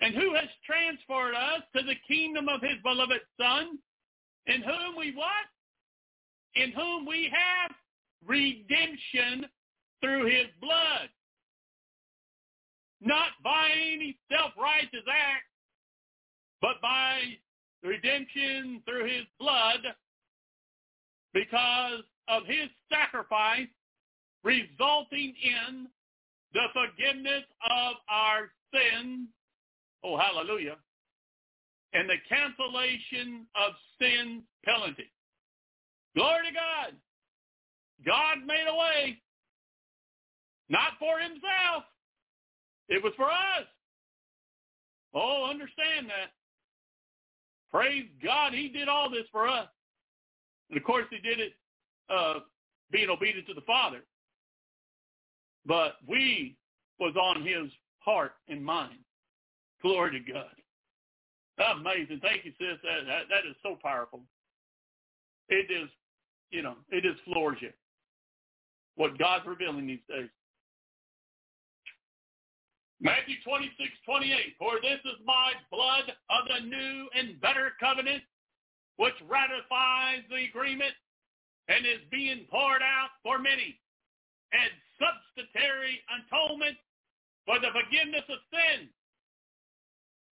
And 0.00 0.14
who 0.14 0.34
has 0.34 0.48
transferred 0.66 1.34
us 1.34 1.62
to 1.76 1.82
the 1.82 1.94
kingdom 2.08 2.48
of 2.48 2.60
his 2.60 2.82
beloved 2.82 3.20
Son, 3.40 3.78
in 4.46 4.62
whom 4.62 4.96
we 4.98 5.14
what? 5.14 5.46
In 6.56 6.72
whom 6.72 7.06
we 7.06 7.30
have 7.32 7.70
redemption 8.26 9.46
through 10.00 10.26
his 10.26 10.46
blood. 10.60 11.08
Not 13.00 13.28
by 13.42 13.68
any 13.92 14.18
self-righteous 14.30 15.06
act, 15.08 15.44
but 16.60 16.80
by 16.80 17.20
redemption 17.82 18.82
through 18.86 19.04
his 19.04 19.24
blood 19.38 19.80
because 21.34 22.00
of 22.28 22.46
his 22.46 22.68
sacrifice 22.90 23.68
resulting 24.44 25.34
in 25.42 25.86
the 26.54 26.66
forgiveness 26.72 27.44
of 27.68 27.94
our 28.08 28.50
sins. 28.72 29.28
Oh, 30.02 30.16
hallelujah. 30.16 30.76
And 31.92 32.08
the 32.08 32.16
cancellation 32.28 33.46
of 33.54 33.72
sin 34.00 34.42
penalty. 34.64 35.10
Glory 36.16 36.48
to 36.48 36.54
God. 36.54 36.94
God 38.06 38.46
made 38.46 38.66
a 38.68 38.74
way. 38.74 39.18
Not 40.68 40.92
for 40.98 41.18
himself. 41.18 41.84
It 42.88 43.02
was 43.02 43.12
for 43.16 43.30
us. 43.30 43.66
Oh, 45.14 45.48
understand 45.48 46.08
that. 46.08 46.32
Praise 47.70 48.06
God, 48.22 48.52
he 48.52 48.68
did 48.68 48.88
all 48.88 49.10
this 49.10 49.26
for 49.32 49.48
us. 49.48 49.68
And 50.70 50.78
of 50.78 50.84
course, 50.84 51.06
he 51.10 51.18
did 51.18 51.40
it 51.40 51.52
uh, 52.08 52.40
being 52.90 53.08
obedient 53.10 53.46
to 53.48 53.54
the 53.54 53.60
Father. 53.62 54.02
But 55.66 55.96
we 56.06 56.56
was 57.00 57.14
on 57.16 57.42
his 57.42 57.70
heart 57.98 58.32
and 58.48 58.64
mind. 58.64 58.98
Glory 59.82 60.18
to 60.18 60.32
God. 60.32 61.78
Amazing. 61.78 62.20
Thank 62.20 62.44
you, 62.44 62.52
sis. 62.58 62.78
That, 62.82 63.06
that, 63.06 63.22
that 63.30 63.48
is 63.48 63.56
so 63.62 63.78
powerful. 63.82 64.20
It 65.48 65.70
is, 65.70 65.88
you 66.50 66.62
know, 66.62 66.74
it 66.90 67.04
is 67.04 67.14
floors 67.24 67.58
you. 67.60 67.70
What 68.96 69.18
God's 69.18 69.46
revealing 69.46 69.86
these 69.86 70.04
days. 70.08 70.28
Matthew 73.00 73.36
26, 73.44 73.90
28. 74.06 74.56
For 74.58 74.72
this 74.80 75.00
is 75.04 75.20
my 75.26 75.52
blood 75.70 76.08
of 76.30 76.48
the 76.48 76.66
new 76.66 77.08
and 77.14 77.40
better 77.40 77.72
covenant, 77.78 78.22
which 78.96 79.14
ratifies 79.28 80.24
the 80.30 80.48
agreement 80.48 80.94
and 81.68 81.84
is 81.84 82.00
being 82.10 82.46
poured 82.50 82.82
out 82.82 83.10
for 83.22 83.38
many 83.38 83.78
and 84.54 84.70
substitutory 85.02 85.98
atonement 86.06 86.78
for 87.44 87.58
the 87.58 87.74
forgiveness 87.74 88.24
of 88.30 88.38
sin. 88.54 88.88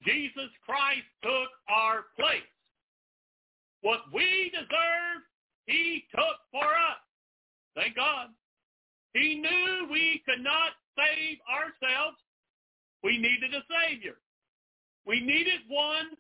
Jesus 0.07 0.51
Christ 0.65 1.07
took 1.23 1.51
our 1.69 2.07
place. 2.19 2.47
What 3.83 4.07
we 4.15 4.51
deserve, 4.55 5.27
he 5.67 6.07
took 6.15 6.39
for 6.51 6.65
us. 6.65 7.03
Thank 7.75 7.97
God. 7.97 8.29
He 9.15 9.37
knew 9.43 9.91
we 9.91 10.23
could 10.25 10.43
not 10.43 10.73
save 10.97 11.39
ourselves. 11.51 12.19
We 13.03 13.19
needed 13.19 13.55
a 13.55 13.63
Savior. 13.67 14.17
We 15.07 15.21
needed 15.21 15.67
one 15.69 16.15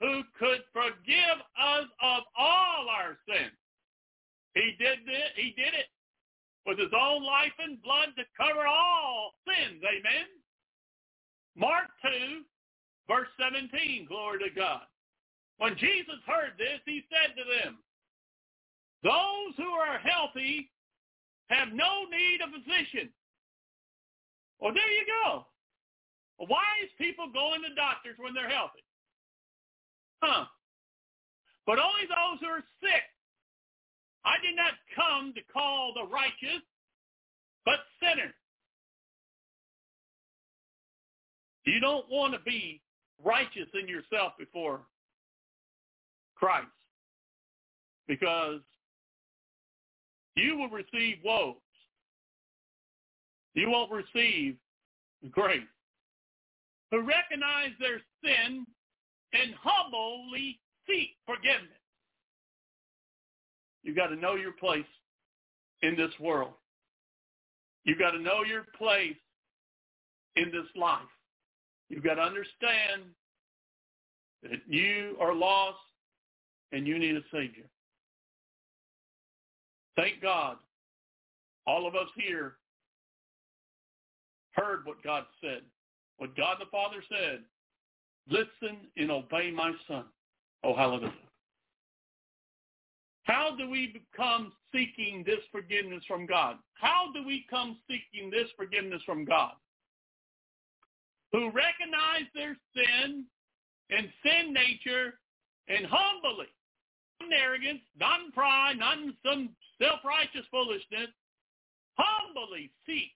who 0.00 0.22
could 0.38 0.62
forgive 0.72 1.38
us 1.58 1.86
of 2.02 2.22
all 2.36 2.86
our 2.90 3.18
sins. 3.26 3.54
He 4.54 4.74
did 4.78 4.98
it. 5.06 5.32
He 5.36 5.54
did 5.56 5.74
it 5.74 5.86
with 6.68 6.78
his 6.78 6.92
own 6.92 7.24
life 7.24 7.56
and 7.58 7.82
blood 7.82 8.12
to 8.20 8.24
cover 8.36 8.68
all 8.68 9.32
sins. 9.48 9.80
Amen. 9.80 10.28
Mark 11.56 11.88
2, 12.04 12.44
verse 13.08 13.32
17, 13.40 14.04
glory 14.06 14.38
to 14.44 14.54
God. 14.54 14.84
When 15.56 15.74
Jesus 15.80 16.20
heard 16.28 16.60
this, 16.60 16.84
he 16.84 17.02
said 17.08 17.32
to 17.34 17.44
them, 17.48 17.78
those 19.02 19.56
who 19.56 19.72
are 19.80 19.98
healthy 19.98 20.70
have 21.48 21.68
no 21.72 22.04
need 22.12 22.44
of 22.44 22.52
physician. 22.52 23.08
Well, 24.60 24.74
there 24.74 24.92
you 24.92 25.06
go. 25.24 25.46
Why 26.36 26.84
is 26.84 26.90
people 26.98 27.32
going 27.32 27.62
to 27.62 27.74
doctors 27.74 28.14
when 28.18 28.34
they're 28.34 28.50
healthy? 28.50 28.84
Huh. 30.20 30.44
But 31.64 31.78
only 31.78 32.04
those 32.04 32.38
who 32.40 32.46
are 32.46 32.64
sick. 32.82 33.08
I 34.28 34.36
did 34.44 34.54
not 34.54 34.72
come 34.94 35.32
to 35.34 35.40
call 35.50 35.94
the 35.94 36.06
righteous, 36.12 36.62
but 37.64 37.76
sinners. 37.98 38.34
You 41.64 41.80
don't 41.80 42.04
want 42.10 42.34
to 42.34 42.40
be 42.40 42.82
righteous 43.24 43.68
in 43.80 43.88
yourself 43.88 44.32
before 44.38 44.80
Christ 46.36 46.66
because 48.06 48.60
you 50.36 50.56
will 50.56 50.68
receive 50.68 51.18
woes. 51.24 51.56
You 53.54 53.70
won't 53.70 53.90
receive 53.90 54.56
grace. 55.30 55.60
Who 56.90 57.00
recognize 57.00 57.72
their 57.80 58.00
sin 58.22 58.66
and 59.32 59.54
humbly 59.60 60.60
seek 60.86 61.16
forgiveness. 61.26 61.77
You've 63.88 63.96
got 63.96 64.08
to 64.08 64.16
know 64.16 64.34
your 64.34 64.52
place 64.52 64.84
in 65.80 65.96
this 65.96 66.10
world. 66.20 66.52
You've 67.84 67.98
got 67.98 68.10
to 68.10 68.18
know 68.18 68.42
your 68.46 68.66
place 68.76 69.16
in 70.36 70.50
this 70.52 70.66
life. 70.76 71.00
You've 71.88 72.04
got 72.04 72.16
to 72.16 72.20
understand 72.20 73.04
that 74.42 74.60
you 74.66 75.16
are 75.18 75.34
lost 75.34 75.78
and 76.70 76.86
you 76.86 76.98
need 76.98 77.16
a 77.16 77.22
Savior. 77.32 77.64
Thank 79.96 80.20
God 80.20 80.58
all 81.66 81.88
of 81.88 81.94
us 81.94 82.08
here 82.14 82.56
heard 84.52 84.84
what 84.84 85.02
God 85.02 85.24
said, 85.40 85.62
what 86.18 86.36
God 86.36 86.58
the 86.60 86.66
Father 86.70 87.02
said. 87.08 87.40
Listen 88.28 88.80
and 88.98 89.10
obey 89.10 89.50
my 89.50 89.72
Son. 89.88 90.04
Oh, 90.62 90.76
hallelujah. 90.76 91.10
How 93.28 93.54
do 93.54 93.68
we 93.68 93.92
become 93.92 94.52
seeking 94.72 95.22
this 95.26 95.44
forgiveness 95.52 96.02
from 96.08 96.24
God? 96.24 96.56
How 96.72 97.12
do 97.12 97.22
we 97.26 97.44
come 97.50 97.76
seeking 97.86 98.30
this 98.30 98.48
forgiveness 98.56 99.02
from 99.04 99.26
God? 99.26 99.52
Who 101.32 101.50
recognize 101.52 102.24
their 102.34 102.56
sin 102.74 103.24
and 103.90 104.08
sin 104.24 104.54
nature 104.54 105.20
and 105.68 105.84
humbly, 105.84 106.48
not 107.20 107.26
in 107.26 107.32
arrogance, 107.34 107.82
not 108.00 108.20
in 108.24 108.32
pride, 108.32 108.78
not 108.78 108.96
in 108.96 109.12
some 109.22 109.50
self-righteous 109.78 110.46
foolishness, 110.50 111.12
humbly 111.98 112.70
seek 112.86 113.12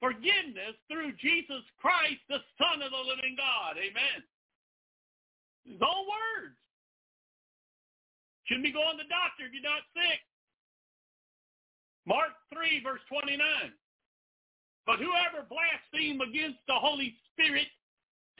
forgiveness 0.00 0.74
through 0.90 1.12
Jesus 1.20 1.62
Christ, 1.80 2.18
the 2.28 2.42
Son 2.58 2.82
of 2.82 2.90
the 2.90 2.96
living 2.96 3.36
God. 3.38 3.78
Amen. 3.78 4.24
His 5.64 5.80
own 5.80 6.04
words. 6.10 6.56
Shouldn't 8.50 8.66
be 8.66 8.74
going 8.74 8.98
to 8.98 9.04
the 9.06 9.08
doctor 9.08 9.46
if 9.46 9.54
you're 9.54 9.62
not 9.62 9.86
sick. 9.94 10.18
Mark 12.02 12.34
3, 12.50 12.82
verse 12.82 12.98
29. 13.06 13.38
But 14.90 14.98
whoever 14.98 15.46
blasphemes 15.46 16.18
against 16.18 16.58
the 16.66 16.74
Holy 16.74 17.14
Spirit 17.30 17.70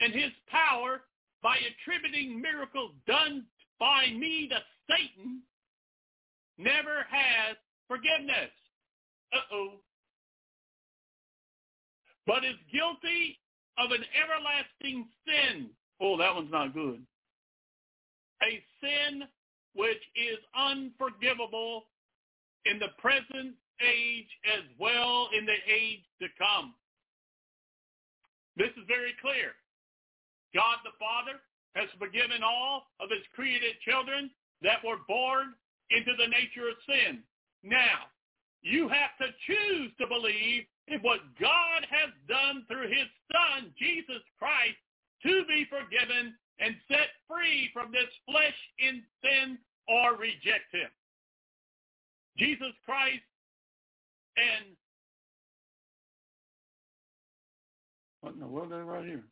and 0.03 0.11
his 0.11 0.35
power 0.51 1.07
by 1.41 1.55
attributing 1.63 2.41
miracles 2.41 2.91
done 3.07 3.47
by 3.79 4.11
me 4.11 4.51
to 4.51 4.59
Satan 4.91 5.47
never 6.57 7.07
has 7.07 7.55
forgiveness. 7.87 8.51
Uh-oh. 9.31 9.79
But 12.27 12.43
is 12.43 12.59
guilty 12.67 13.39
of 13.77 13.91
an 13.91 14.03
everlasting 14.11 15.07
sin. 15.23 15.69
Oh, 16.01 16.17
that 16.17 16.35
one's 16.35 16.51
not 16.51 16.73
good. 16.73 17.01
A 18.43 18.61
sin 18.81 19.23
which 19.75 20.01
is 20.15 20.37
unforgivable 20.55 21.85
in 22.65 22.79
the 22.79 22.93
present 22.99 23.55
age 23.81 24.29
as 24.45 24.63
well 24.79 25.29
in 25.37 25.45
the 25.45 25.59
age 25.67 26.03
to 26.21 26.27
come. 26.37 26.73
This 28.57 28.71
is 28.77 28.85
very 28.87 29.15
clear. 29.21 29.55
God 30.53 30.83
the 30.83 30.95
Father 30.99 31.39
has 31.75 31.87
forgiven 31.97 32.43
all 32.43 32.91
of 32.99 33.09
his 33.09 33.23
created 33.33 33.79
children 33.87 34.29
that 34.61 34.83
were 34.85 34.99
born 35.07 35.55
into 35.89 36.11
the 36.19 36.27
nature 36.27 36.67
of 36.67 36.77
sin. 36.85 37.23
Now, 37.63 38.11
you 38.61 38.89
have 38.89 39.15
to 39.17 39.33
choose 39.47 39.91
to 39.99 40.05
believe 40.07 40.65
in 40.87 40.99
what 41.01 41.23
God 41.39 41.81
has 41.89 42.11
done 42.27 42.65
through 42.67 42.89
his 42.89 43.07
Son, 43.31 43.73
Jesus 43.79 44.21
Christ, 44.37 44.77
to 45.23 45.45
be 45.47 45.65
forgiven 45.69 46.35
and 46.61 46.75
set 46.87 47.09
free 47.27 47.69
from 47.73 47.91
this 47.91 48.09
flesh 48.29 48.55
in 48.79 49.01
sin 49.21 49.57
or 49.87 50.15
reject 50.15 50.71
him. 50.71 50.89
Jesus 52.37 52.71
Christ 52.85 53.21
and 54.37 54.75
what 58.21 58.33
in 58.35 58.39
the 58.39 58.47
world 58.47 58.71
is 58.71 58.85
right 58.85 59.05
here? 59.05 59.23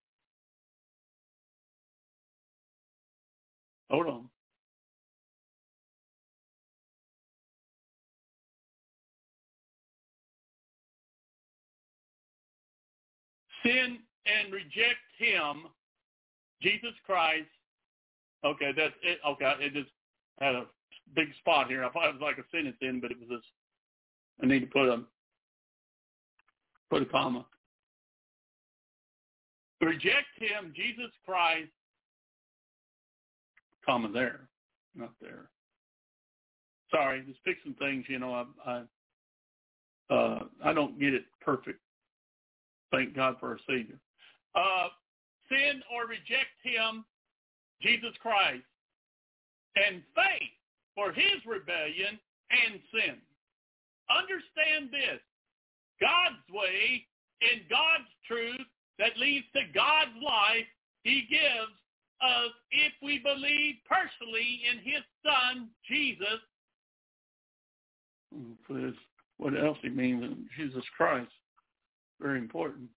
Hold 3.92 4.08
on. 4.08 4.30
Sin 13.64 14.00
and 14.26 14.54
reject 14.54 14.98
him, 15.18 15.68
Jesus 16.62 16.94
Christ. 17.06 17.48
Okay, 18.46 18.72
that's 18.76 18.94
it. 19.04 19.20
Okay, 19.28 19.54
it 19.60 19.74
just 19.74 19.90
had 20.40 20.56
a 20.56 20.66
big 21.16 21.28
spot 21.40 21.68
here. 21.68 21.84
I 21.84 21.90
thought 21.90 22.10
it 22.10 22.14
was 22.14 22.22
like 22.22 22.38
a 22.38 22.48
sentence 22.56 22.78
in, 22.82 23.00
but 23.00 23.12
it 23.12 23.20
was 23.20 23.30
this. 23.30 23.46
I 24.42 24.46
need 24.46 24.62
to 24.62 24.68
put 24.68 24.88
a 24.88 25.04
put 26.90 27.02
a 27.02 27.06
comma. 27.06 27.46
Reject 29.82 30.28
him, 30.38 30.74
Jesus 30.76 31.12
Christ. 31.26 31.70
Comma 33.86 34.12
there, 34.12 34.42
not 34.96 35.12
there. 35.22 35.50
Sorry, 36.92 37.24
just 37.26 37.40
fixing 37.46 37.74
things. 37.76 38.06
You 38.08 38.20
know, 38.20 38.34
I 38.66 38.84
I, 40.10 40.14
uh, 40.14 40.44
I 40.64 40.74
don't 40.74 41.00
get 41.00 41.14
it 41.14 41.26
perfect. 41.42 41.80
Thank 42.92 43.16
God 43.16 43.36
for 43.40 43.50
our 43.50 43.60
Savior. 43.68 44.00
Uh, 44.56 44.88
sin 45.50 45.82
or 45.94 46.08
reject 46.08 46.56
him, 46.64 47.06
Jesus 47.82 48.14
Christ, 48.22 48.66
and 49.76 50.02
faith 50.16 50.56
for 50.96 51.12
his 51.12 51.44
rebellion 51.46 52.20
and 52.52 52.80
sin. 52.92 53.18
understand 54.10 54.90
this. 54.92 55.22
God's 56.02 56.42
way 56.52 57.06
and 57.42 57.62
God's 57.70 58.10
truth 58.26 58.68
that 58.98 59.18
leads 59.18 59.46
to 59.54 59.62
God's 59.74 60.16
life, 60.24 60.68
he 61.04 61.28
gives 61.30 61.76
us 62.22 62.52
if 62.72 62.94
we 63.02 63.20
believe 63.20 63.76
personally 63.88 64.62
in 64.70 64.80
his 64.80 65.04
son, 65.24 65.70
Jesus. 65.88 66.40
For 68.68 68.92
what 69.38 69.58
else 69.58 69.78
he 69.82 69.90
means 69.90 70.24
in 70.24 70.48
Jesus 70.58 70.84
Christ. 70.96 71.32
Very 72.22 72.40
important. 72.40 72.90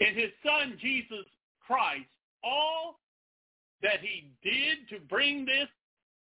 In 0.00 0.14
his 0.14 0.30
son, 0.44 0.78
Jesus 0.80 1.24
Christ, 1.66 2.08
all 2.44 2.98
that 3.82 4.00
he 4.00 4.30
did 4.42 4.88
to 4.90 5.04
bring 5.08 5.44
this 5.44 5.68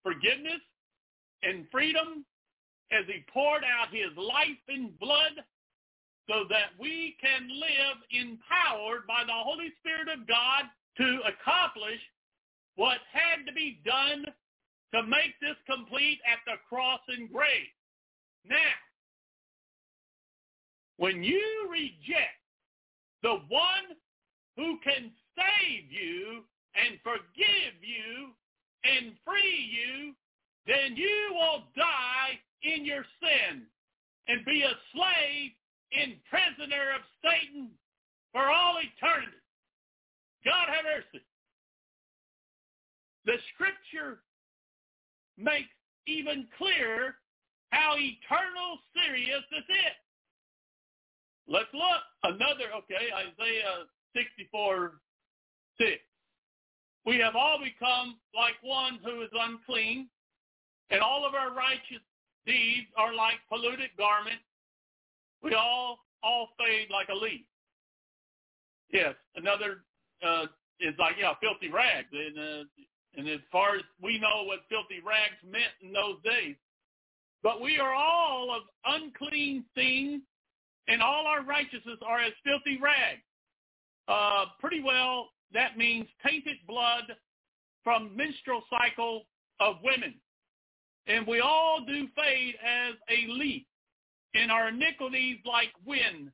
forgiveness 0.04 0.62
and 1.44 1.66
freedom 1.72 2.26
as 2.91 3.06
he 3.06 3.24
poured 3.32 3.64
out 3.64 3.94
his 3.94 4.16
life 4.18 4.60
and 4.68 4.98
blood 5.00 5.44
so 6.28 6.44
that 6.50 6.78
we 6.80 7.16
can 7.22 7.50
live 7.50 7.98
empowered 8.12 9.06
by 9.08 9.24
the 9.26 9.34
Holy 9.34 9.72
Spirit 9.80 10.10
of 10.10 10.28
God 10.28 10.66
to 10.98 11.20
accomplish 11.26 12.00
what 12.76 12.98
had 13.12 13.46
to 13.46 13.54
be 13.54 13.82
done 13.86 14.26
to 14.94 15.04
make 15.04 15.40
this 15.41 15.58
complete 15.70 16.20
at 16.26 16.40
the 16.46 16.58
cross 16.68 17.02
and 17.08 17.32
grave. 17.32 17.70
Now, 18.48 18.78
when 20.98 21.24
you 21.24 21.68
reject 21.72 22.39
the 23.24 23.38
one 23.50 23.98
who 24.56 24.78
can 24.84 25.12
save 25.36 25.91
you 25.91 26.44
and 26.76 27.00
forgive 27.04 27.76
you 27.82 28.32
and 28.84 29.14
free 29.26 29.70
you, 29.72 30.14
then 30.68 30.96
you 30.96 31.32
will 31.34 31.64
die 31.76 32.40
in 32.64 32.86
your 32.86 33.04
sin 33.22 33.64
and 34.28 34.46
be 34.46 34.64
a 34.64 34.76
slave 34.94 35.52
and 35.91 36.16
prisoner 36.30 36.94
of 36.96 37.02
Satan 37.24 37.70
for 38.32 38.50
all 38.52 38.78
eternity. 38.78 39.41
God 40.46 40.68
have 40.68 40.86
mercy. 40.86 41.26
The 43.26 43.38
scripture 43.54 44.20
makes 45.38 45.70
even 46.08 46.48
clearer 46.58 47.16
how 47.72 47.96
eternal 47.98 48.80
serious 48.94 49.44
this 49.52 49.66
is. 49.68 49.98
Let's 51.50 51.74
look. 51.74 52.02
Another, 52.24 52.70
okay, 52.78 53.10
Isaiah 53.10 53.90
64, 54.16 54.94
6. 55.80 55.90
We 57.06 57.18
have 57.18 57.36
all 57.36 57.58
become 57.58 58.18
like 58.36 58.56
one 58.62 59.00
who 59.04 59.24
is 59.24 59.30
unclean, 59.34 60.08
and 60.92 61.02
all 61.02 61.26
of 61.26 61.34
our 61.34 61.54
righteous 61.54 62.06
deeds 62.46 62.88
are 62.98 63.16
like 63.16 63.42
polluted 63.50 63.90
garments. 63.98 64.44
We 65.42 65.54
all 65.56 66.00
all 66.22 66.50
fade 66.60 66.90
like 66.92 67.08
a 67.10 67.16
leaf. 67.16 67.42
Yes, 68.92 69.16
another 69.36 69.86
uh, 70.26 70.46
is 70.80 70.94
like 71.00 71.16
yeah, 71.20 71.34
filthy 71.42 71.72
rags, 71.74 72.10
and 72.12 72.38
uh, 72.38 72.64
and 73.18 73.28
as 73.28 73.40
far 73.52 73.76
as 73.76 73.84
we 74.04 74.20
know, 74.20 74.44
what 74.44 74.60
filthy 74.70 75.02
rags 75.06 75.40
meant 75.44 75.74
in 75.82 75.94
those 75.94 76.18
days. 76.24 76.56
But 77.42 77.62
we 77.62 77.80
are 77.80 77.94
all 77.94 78.54
of 78.54 78.64
unclean 78.86 79.64
things, 79.74 80.22
and 80.88 81.02
all 81.02 81.28
our 81.28 81.44
righteousness 81.44 81.98
are 82.06 82.22
as 82.22 82.34
filthy 82.44 82.80
rags. 82.82 83.22
Uh, 84.08 84.46
pretty 84.60 84.82
well, 84.82 85.30
that 85.54 85.78
means 85.78 86.08
tainted 86.26 86.58
blood 86.68 87.04
from 87.84 88.16
menstrual 88.16 88.64
cycle 88.70 89.24
of 89.60 89.76
women. 89.84 90.16
And 91.08 91.26
we 91.26 91.40
all 91.40 91.84
do 91.86 92.08
fade 92.16 92.56
as 92.64 92.96
a 93.10 93.32
leaf, 93.32 93.64
and 94.36 94.52
our 94.52 94.70
iniquities 94.70 95.38
like 95.46 95.72
wind 95.86 96.32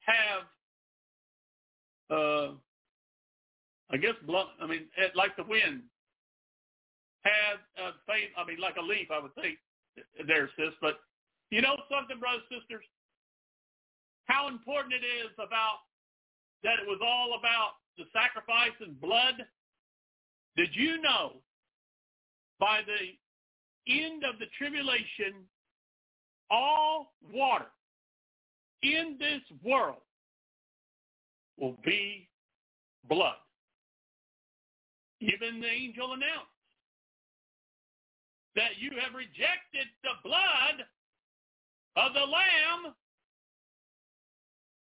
have, 0.00 0.42
uh, 2.10 2.52
I 3.90 3.96
guess, 4.00 4.14
blood, 4.26 4.46
I 4.60 4.66
mean, 4.66 4.86
like 5.14 5.36
the 5.36 5.44
wind 5.44 5.82
has 7.24 7.58
uh, 7.82 7.92
fade, 8.06 8.28
I 8.36 8.46
mean, 8.46 8.58
like 8.60 8.76
a 8.76 8.82
leaf, 8.82 9.08
I 9.10 9.18
would 9.20 9.34
think, 9.34 9.58
there, 10.26 10.48
sis. 10.56 10.74
But 10.80 11.00
you 11.50 11.60
know 11.60 11.76
something, 11.90 12.18
brothers 12.18 12.42
sisters? 12.50 12.84
How 14.28 14.48
important 14.48 14.94
it 14.94 15.04
is 15.04 15.32
about 15.36 15.84
that 16.62 16.78
it 16.82 16.86
was 16.86 17.00
all 17.02 17.38
about 17.38 17.80
the 17.96 18.04
sacrifice 18.12 18.76
and 18.80 19.00
blood. 19.00 19.34
Did 20.56 20.70
you 20.72 21.00
know 21.00 21.34
by 22.60 22.80
the 22.86 23.92
end 23.92 24.24
of 24.24 24.38
the 24.38 24.46
tribulation, 24.58 25.46
all 26.50 27.12
water 27.32 27.66
in 28.82 29.16
this 29.18 29.42
world 29.64 30.02
will 31.58 31.76
be 31.84 32.28
blood. 33.08 33.36
Even 35.20 35.60
the 35.60 35.68
angel 35.68 36.12
announced 36.12 36.46
that 38.54 38.78
you 38.78 38.90
have 39.02 39.14
rejected 39.14 39.86
the 40.02 40.14
blood 40.22 40.86
of 41.96 42.14
the 42.14 42.20
Lamb. 42.20 42.94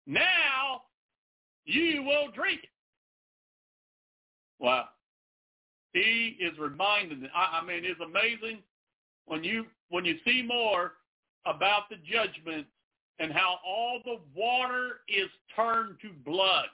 Now 0.07 0.83
you 1.65 2.03
will 2.03 2.31
drink 2.33 2.61
it. 2.63 2.69
Wow. 4.59 4.89
He 5.93 6.37
is 6.39 6.57
reminding. 6.59 7.27
I, 7.35 7.59
I 7.61 7.65
mean, 7.65 7.83
it's 7.83 7.99
amazing 7.99 8.59
when 9.25 9.43
you 9.43 9.65
when 9.89 10.05
you 10.05 10.15
see 10.25 10.41
more 10.41 10.93
about 11.45 11.89
the 11.89 11.97
judgment 11.97 12.65
and 13.19 13.31
how 13.31 13.59
all 13.65 13.99
the 14.03 14.17
water 14.35 15.01
is 15.07 15.29
turned 15.55 15.97
to 16.01 16.09
blood. 16.25 16.67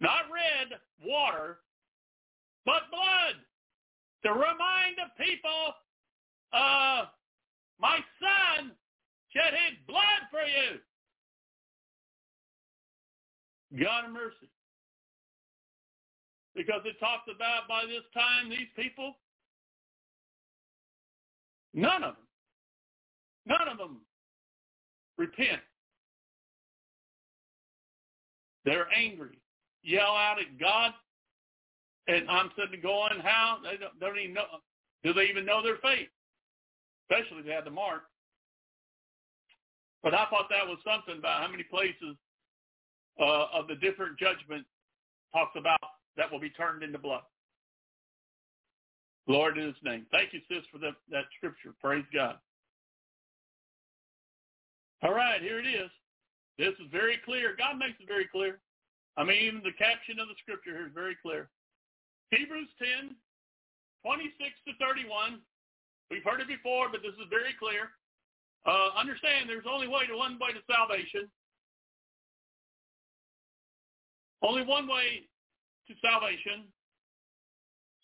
Not 0.00 0.22
red 0.32 0.78
water, 1.04 1.58
but 2.64 2.82
blood. 2.90 3.36
To 4.24 4.32
remind 4.32 4.96
the 4.96 5.24
people, 5.24 5.74
uh, 6.52 7.04
my 7.78 7.98
son 8.20 8.72
shed 9.36 9.52
his 9.52 9.78
blood 9.86 10.22
for 10.30 10.40
you. 10.40 10.80
God 13.84 14.06
of 14.06 14.12
mercy. 14.12 14.48
Because 16.54 16.80
it 16.86 16.98
talks 16.98 17.28
about 17.34 17.68
by 17.68 17.84
this 17.84 18.04
time 18.14 18.48
these 18.48 18.68
people, 18.74 19.14
none 21.74 22.02
of 22.02 22.14
them, 22.14 22.26
none 23.44 23.68
of 23.68 23.76
them 23.76 24.00
repent. 25.18 25.60
They're 28.64 28.88
angry, 28.96 29.38
yell 29.82 30.16
out 30.16 30.38
at 30.40 30.58
God, 30.58 30.92
and 32.08 32.28
I'm 32.30 32.50
sitting 32.58 32.80
going, 32.80 33.20
how? 33.22 33.58
They 33.62 33.76
don't, 33.76 34.00
don't 34.00 34.18
even 34.18 34.34
know. 34.34 34.44
Do 35.04 35.12
they 35.12 35.24
even 35.24 35.44
know 35.44 35.62
their 35.62 35.76
faith? 35.76 36.08
Especially 37.10 37.40
if 37.40 37.46
they 37.46 37.52
had 37.52 37.66
the 37.66 37.70
mark. 37.70 38.04
But 40.02 40.14
I 40.14 40.26
thought 40.30 40.46
that 40.50 40.66
was 40.66 40.78
something 40.84 41.18
about 41.18 41.42
how 41.42 41.50
many 41.50 41.64
places 41.64 42.16
uh, 43.20 43.46
of 43.52 43.66
the 43.66 43.74
different 43.76 44.18
judgments 44.18 44.68
talks 45.32 45.56
about 45.56 45.80
that 46.16 46.30
will 46.30 46.40
be 46.40 46.50
turned 46.50 46.82
into 46.82 46.98
blood. 46.98 47.22
Lord 49.26 49.58
in 49.58 49.66
his 49.66 49.82
name. 49.82 50.06
Thank 50.12 50.32
you, 50.32 50.40
sis, 50.48 50.64
for 50.70 50.78
the, 50.78 50.92
that 51.10 51.24
scripture. 51.36 51.74
Praise 51.82 52.04
God. 52.14 52.36
All 55.02 55.14
right, 55.14 55.42
here 55.42 55.58
it 55.58 55.66
is. 55.66 55.90
This 56.58 56.72
is 56.80 56.88
very 56.90 57.18
clear. 57.24 57.54
God 57.58 57.76
makes 57.76 58.00
it 58.00 58.08
very 58.08 58.26
clear. 58.26 58.58
I 59.16 59.24
mean, 59.24 59.60
the 59.64 59.72
caption 59.76 60.20
of 60.20 60.28
the 60.28 60.38
scripture 60.40 60.72
here 60.72 60.86
is 60.86 60.94
very 60.94 61.16
clear. 61.20 61.48
Hebrews 62.30 62.68
10, 62.78 63.16
26 64.04 64.32
to 64.66 64.72
31. 64.78 65.40
We've 66.10 66.24
heard 66.24 66.40
it 66.40 66.48
before, 66.48 66.88
but 66.90 67.02
this 67.02 67.16
is 67.18 67.28
very 67.28 67.52
clear. 67.58 67.96
Uh, 68.66 68.90
understand 68.98 69.48
there's 69.48 69.64
only 69.70 69.86
way 69.86 70.06
to 70.10 70.16
one 70.16 70.38
way 70.42 70.50
to 70.50 70.60
salvation. 70.66 71.30
Only 74.42 74.62
one 74.62 74.86
way 74.86 75.24
to 75.88 75.94
salvation, 76.02 76.66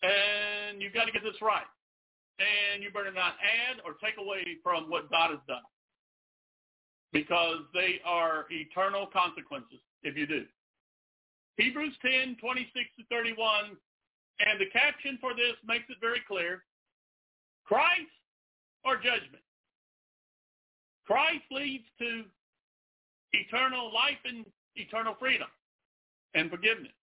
and 0.01 0.81
you've 0.81 0.93
got 0.93 1.05
to 1.05 1.11
get 1.11 1.23
this 1.23 1.39
right. 1.41 1.67
And 2.39 2.81
you 2.81 2.89
better 2.89 3.11
not 3.13 3.35
add 3.43 3.77
or 3.85 3.93
take 4.01 4.17
away 4.17 4.41
from 4.63 4.89
what 4.89 5.11
God 5.11 5.29
has 5.31 5.39
done 5.47 5.67
because 7.11 7.61
they 7.73 8.01
are 8.03 8.45
eternal 8.49 9.05
consequences 9.05 9.79
if 10.01 10.17
you 10.17 10.25
do. 10.25 10.45
Hebrews 11.57 11.93
10, 12.01 12.37
26 12.41 12.73
to 12.97 13.05
31, 13.11 13.77
and 14.39 14.59
the 14.59 14.65
caption 14.73 15.19
for 15.21 15.35
this 15.35 15.53
makes 15.67 15.85
it 15.89 15.97
very 16.01 16.21
clear. 16.27 16.63
Christ 17.63 18.09
or 18.83 18.95
judgment? 18.97 19.45
Christ 21.05 21.43
leads 21.51 21.85
to 21.99 22.23
eternal 23.33 23.93
life 23.93 24.21
and 24.25 24.45
eternal 24.75 25.15
freedom 25.19 25.47
and 26.33 26.49
forgiveness. 26.49 26.93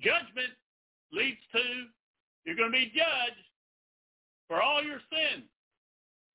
Judgment 0.00 0.52
leads 1.12 1.40
to 1.52 1.60
You're 2.44 2.56
going 2.56 2.72
to 2.72 2.78
be 2.78 2.92
judged 2.94 3.46
for 4.48 4.60
all 4.62 4.82
your 4.82 5.00
sins. 5.10 5.48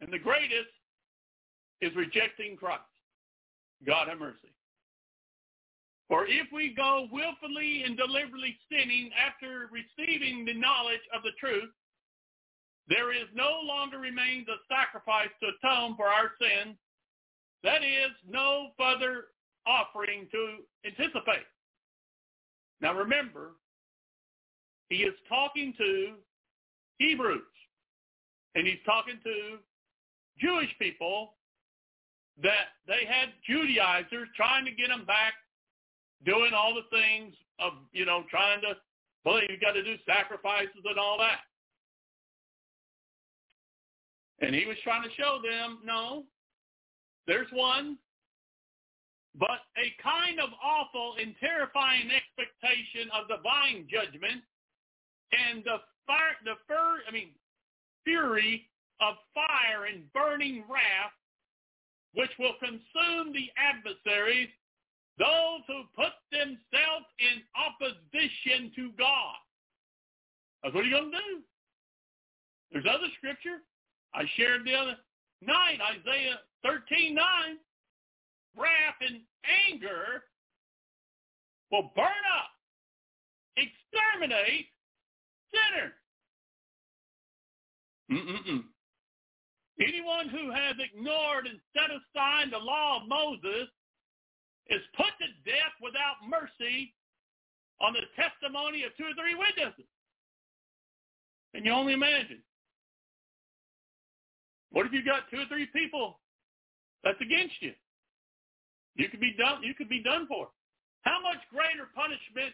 And 0.02 0.12
the 0.14 0.20
greatest 0.20 0.74
is 1.82 1.96
rejecting 1.96 2.56
Christ. 2.56 2.82
God 3.86 4.08
have 4.08 4.20
mercy. 4.20 4.54
For 6.08 6.26
if 6.26 6.48
we 6.54 6.74
go 6.74 7.08
willfully 7.12 7.84
and 7.86 7.98
deliberately 7.98 8.58
sinning 8.72 9.12
after 9.14 9.70
receiving 9.70 10.46
the 10.46 10.54
knowledge 10.54 11.04
of 11.14 11.22
the 11.24 11.36
truth, 11.40 11.70
there 12.88 13.12
is 13.12 13.28
no 13.36 13.60
longer 13.64 14.00
remains 14.00 14.48
a 14.48 14.56
sacrifice 14.72 15.30
to 15.42 15.52
atone 15.52 15.96
for 15.98 16.08
our 16.08 16.32
sin. 16.40 16.78
That 17.64 17.84
is, 17.84 18.12
no 18.30 18.70
further 18.78 19.26
offering 19.66 20.28
to 20.32 20.58
anticipate. 20.86 21.46
Now 22.82 22.94
remember, 22.94 23.52
he 24.90 24.98
is 24.98 25.14
talking 25.28 25.74
to 25.78 26.14
Hebrews, 27.00 27.42
and 28.56 28.66
he's 28.66 28.80
talking 28.86 29.20
to 29.24 29.58
Jewish 30.40 30.70
people 30.80 31.34
that 32.42 32.78
they 32.88 33.06
had 33.08 33.30
Judaizers 33.48 34.28
trying 34.36 34.66
to 34.66 34.72
get 34.72 34.90
them 34.90 35.06
back 35.06 35.34
doing 36.26 36.52
all 36.54 36.74
the 36.74 36.86
things 36.96 37.34
of, 37.60 37.74
you 37.92 38.06
know, 38.06 38.24
trying 38.30 38.62
to, 38.62 38.76
well, 39.26 39.42
you've 39.50 39.62
got 39.62 39.74
to 39.74 39.84
do 39.84 39.96
sacrifices 40.06 40.84
and 40.86 40.98
all 40.98 41.18
that. 41.18 41.40
And 44.40 44.54
he 44.54 44.66
was 44.66 44.78
trying 44.84 45.04
to 45.04 45.10
show 45.18 45.40
them, 45.44 45.80
no, 45.84 46.24
there's 47.28 47.48
one, 47.52 47.98
but 49.38 49.68
a 49.78 49.94
kind 50.02 50.40
of 50.40 50.50
awful 50.64 51.16
and 51.22 51.36
terrifying 51.40 52.10
expectation 52.10 53.12
of 53.14 53.28
divine 53.28 53.88
judgment 53.92 54.42
and 55.32 55.64
the 55.64 55.78
fire, 56.08 56.40
the 56.46 56.56
fur, 56.68 57.04
I 57.08 57.12
mean, 57.12 57.30
fury 58.04 58.70
of 59.02 59.16
fire 59.36 59.86
and 59.92 60.12
burning 60.14 60.64
wrath, 60.70 61.14
which 62.14 62.32
will 62.40 62.56
consume 62.60 63.34
the 63.34 63.52
adversaries 63.60 64.50
those 65.20 65.66
who 65.66 65.82
put 65.96 66.14
themselves 66.32 67.10
in 67.18 67.42
opposition 67.58 68.72
to 68.76 68.92
God. 68.98 69.42
That's 70.62 70.76
what 70.76 70.86
you're 70.86 71.00
going 71.00 71.12
to 71.12 71.18
do. 71.18 71.42
There's 72.72 72.86
other 72.86 73.10
scripture. 73.18 73.66
I 74.14 74.24
shared 74.36 74.66
the 74.66 74.74
other 74.74 74.98
night, 75.42 75.80
Isaiah 75.82 76.40
13, 76.64 77.16
9. 77.16 77.24
Wrath 78.58 79.00
and 79.02 79.22
anger 79.70 80.24
will 81.72 81.92
burn 81.96 82.24
up, 82.34 82.50
exterminate 83.56 84.66
sinners. 85.54 85.94
Mm-mm-mm. 88.12 88.64
Anyone 89.80 90.30
who 90.30 90.50
has 90.50 90.76
ignored 90.80 91.46
and 91.46 91.60
set 91.74 91.92
aside 91.92 92.50
the 92.52 92.58
law 92.58 93.02
of 93.02 93.08
Moses 93.08 93.70
is 94.70 94.82
put 94.96 95.14
to 95.22 95.28
death 95.46 95.76
without 95.82 96.18
mercy 96.28 96.94
on 97.80 97.94
the 97.94 98.02
testimony 98.18 98.84
of 98.84 98.96
two 98.98 99.04
or 99.04 99.14
three 99.14 99.36
witnesses. 99.36 99.86
And 101.54 101.66
you 101.66 101.72
only 101.72 101.94
imagine. 101.94 102.42
What 104.72 104.86
if 104.86 104.94
you 104.94 105.06
got 105.06 105.30
two 105.30 105.42
or 105.42 105.46
three 105.46 105.68
people 105.68 106.20
that's 107.08 107.24
against 107.24 107.56
you? 107.64 107.72
You 109.00 109.08
could 109.08 109.24
be 109.24 109.32
done. 109.40 109.64
You 109.64 109.74
could 109.74 109.88
be 109.88 110.04
done 110.04 110.28
for. 110.28 110.52
How 111.08 111.24
much 111.24 111.40
greater 111.48 111.88
punishment 111.96 112.52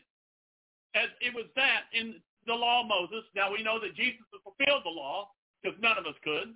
as 0.93 1.09
it 1.25 1.33
was 1.33 1.49
that 1.57 1.89
in 1.89 2.21
the 2.45 2.53
law 2.53 2.85
of 2.85 2.87
Moses? 2.87 3.25
Now 3.33 3.49
we 3.49 3.65
know 3.65 3.81
that 3.81 3.97
Jesus 3.97 4.21
fulfilled 4.45 4.85
the 4.85 4.93
law 4.93 5.33
because 5.57 5.73
none 5.81 5.97
of 5.97 6.05
us 6.05 6.13
could. 6.21 6.53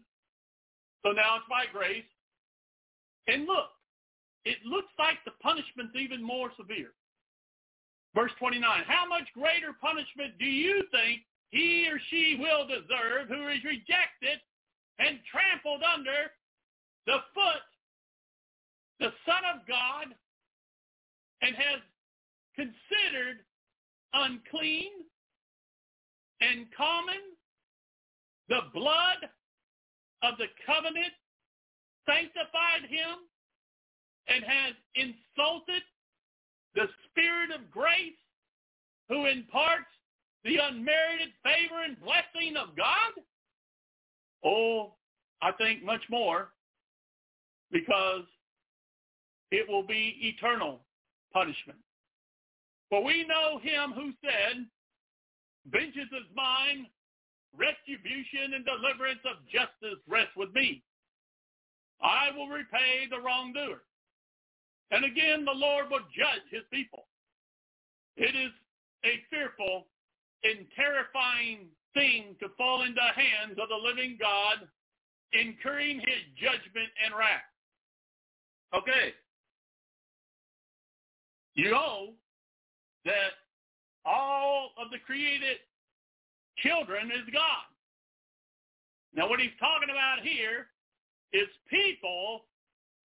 So 1.02 1.10
now 1.10 1.42
it's 1.42 1.50
by 1.50 1.66
grace. 1.74 2.06
And 3.26 3.50
look, 3.50 3.74
it 4.46 4.62
looks 4.62 4.94
like 5.00 5.18
the 5.26 5.34
punishment's 5.42 5.98
even 5.98 6.22
more 6.22 6.52
severe. 6.54 6.94
Verse 8.14 8.32
29, 8.38 8.62
how 8.86 9.10
much 9.10 9.26
greater 9.34 9.74
punishment 9.82 10.38
do 10.38 10.46
you 10.46 10.86
think 10.92 11.26
he 11.50 11.90
or 11.90 11.98
she 12.10 12.38
will 12.40 12.68
deserve 12.68 13.28
who 13.28 13.48
is 13.50 13.64
rejected 13.66 14.38
and 15.00 15.18
trampled 15.32 15.82
under 15.82 16.30
the 17.06 17.18
foot 17.34 17.66
the 19.00 19.12
Son 19.26 19.44
of 19.54 19.68
God 19.68 20.16
and 21.42 21.56
has 21.56 21.82
considered 22.56 23.38
unclean 24.14 24.92
and 26.42 26.66
common 26.76 27.38
the 28.50 28.62
blood 28.74 29.30
of 30.24 30.38
the 30.38 30.48
covenant 30.66 31.14
sanctified 32.08 32.90
him 32.90 33.28
and 34.28 34.44
has 34.44 34.74
insulted 34.96 35.84
the 36.76 36.88
Spirit 37.10 37.52
of 37.52 37.70
grace 37.72 38.18
who 39.10 39.26
imparts 39.26 39.88
the 40.44 40.58
unmerited 40.58 41.30
favor 41.44 41.84
and 41.84 42.00
blessing 42.00 42.56
of 42.58 42.76
God? 42.76 43.14
Oh, 44.44 44.94
I 45.42 45.52
think 45.54 45.84
much 45.84 46.02
more 46.10 46.50
because 47.72 48.24
it 49.52 49.68
will 49.70 49.84
be 49.84 50.18
eternal 50.22 50.82
punishment. 51.34 51.80
For 52.90 53.04
we 53.04 53.26
know 53.26 53.60
him 53.60 53.92
who 53.94 54.12
said, 54.22 54.66
vengeance 55.72 56.12
is 56.12 56.28
mine, 56.36 56.88
retribution 57.56 58.54
and 58.56 58.66
deliverance 58.66 59.20
of 59.26 59.44
justice 59.52 60.00
rest 60.08 60.32
with 60.38 60.54
me. 60.54 60.84
I 62.02 62.30
will 62.36 62.48
repay 62.48 63.08
the 63.10 63.20
wrongdoer. 63.20 63.82
And 64.92 65.04
again, 65.04 65.44
the 65.44 65.52
Lord 65.52 65.90
will 65.90 66.06
judge 66.16 66.46
his 66.52 66.64
people. 66.72 67.08
It 68.16 68.36
is 68.36 68.52
a 69.04 69.20
fearful 69.30 69.88
and 70.44 70.66
terrifying 70.76 71.68
thing 71.94 72.36
to 72.40 72.48
fall 72.58 72.84
into 72.84 72.96
the 72.96 73.22
hands 73.22 73.58
of 73.62 73.70
the 73.70 73.76
living 73.76 74.18
God, 74.20 74.68
incurring 75.34 76.00
his 76.00 76.24
judgment 76.40 76.90
and 77.04 77.14
wrath. 77.18 77.52
Okay. 78.74 79.14
You 81.58 81.72
know 81.72 82.14
that 83.04 83.34
all 84.06 84.70
of 84.78 84.92
the 84.92 85.00
created 85.00 85.58
children 86.58 87.08
is 87.08 87.26
God. 87.34 87.66
Now 89.16 89.28
what 89.28 89.40
he's 89.40 89.58
talking 89.60 89.90
about 89.90 90.20
here 90.22 90.68
is 91.34 91.48
people 91.68 92.46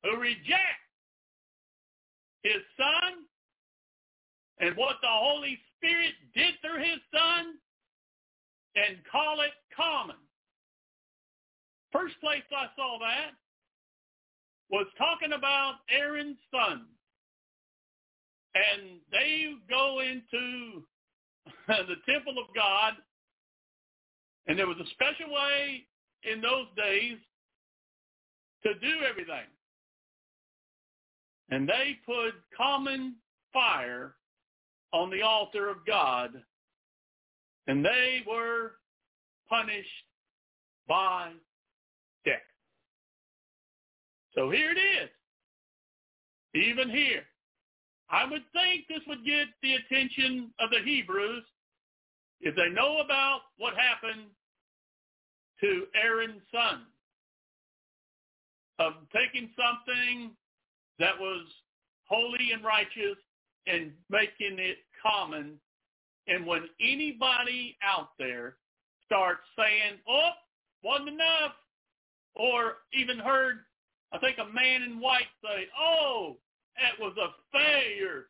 who 0.05 0.21
reject 0.21 0.85
his 2.43 2.61
son 2.77 3.25
and 4.61 4.77
what 4.77 4.97
the 5.01 5.09
Holy 5.09 5.59
Spirit 5.79 6.13
did 6.35 6.53
through 6.61 6.85
his 6.85 7.01
son 7.11 7.55
and 8.77 8.99
call 9.11 9.41
it 9.41 9.53
common. 9.75 10.17
First 11.91 12.21
place 12.21 12.45
I 12.55 12.67
saw 12.77 12.99
that 13.01 13.33
was 14.71 14.87
talking 14.99 15.33
about 15.33 15.77
Aaron's 15.89 16.37
son. 16.51 16.85
And 18.55 19.01
they 19.11 19.53
go 19.69 20.01
into 20.01 20.83
the 21.69 21.97
temple 22.13 22.35
of 22.39 22.55
God, 22.55 22.95
and 24.47 24.59
there 24.59 24.67
was 24.67 24.77
a 24.79 24.91
special 24.91 25.33
way 25.33 25.87
in 26.31 26.41
those 26.41 26.67
days 26.77 27.17
to 28.65 28.75
do 28.75 29.05
everything 29.09 29.47
and 31.53 31.69
they 31.69 31.99
put 32.07 32.33
common 32.57 33.17
fire 33.53 34.15
on 34.95 35.11
the 35.11 35.21
altar 35.21 35.69
of 35.69 35.85
God, 35.87 36.31
and 37.67 37.85
they 37.85 38.23
were 38.27 38.73
punished 39.51 39.87
by 40.89 41.33
death. 42.25 42.41
So 44.35 44.51
here 44.51 44.73
it 44.73 44.79
is. 44.79 45.11
Even 46.55 46.89
here. 46.89 47.25
I 48.13 48.25
would 48.25 48.43
think 48.53 48.87
this 48.89 49.01
would 49.09 49.25
get 49.25 49.49
the 49.63 49.75
attention 49.75 50.51
of 50.61 50.71
the 50.71 50.81
Hebrews 50.85 51.45
if 52.43 52.55
they 52.55 52.69
know 52.69 52.99
about 52.99 53.41
what 53.57 53.73
happened 53.75 54.29
to 55.61 55.87
Aaron's 55.95 56.43
son 56.53 56.83
of 58.79 58.93
taking 59.15 59.49
something 59.57 60.33
that 60.99 61.19
was 61.19 61.47
holy 62.05 62.53
and 62.53 62.63
righteous 62.63 63.17
and 63.67 63.93
making 64.11 64.59
it 64.59 64.79
common. 65.03 65.55
And 66.27 66.47
when 66.47 66.65
anybody 66.81 67.77
out 67.83 68.11
there 68.19 68.57
starts 69.07 69.43
saying, 69.57 69.99
oh, 70.09 70.31
wasn't 70.85 71.09
enough, 71.09 71.53
or 72.35 72.75
even 72.93 73.19
heard, 73.19 73.61
I 74.13 74.19
think 74.19 74.39
a 74.39 74.53
man 74.53 74.83
in 74.83 75.01
white 75.01 75.31
say, 75.43 75.67
oh, 75.79 76.37
that 76.77 77.03
was 77.03 77.15
a 77.17 77.31
failure 77.57 78.27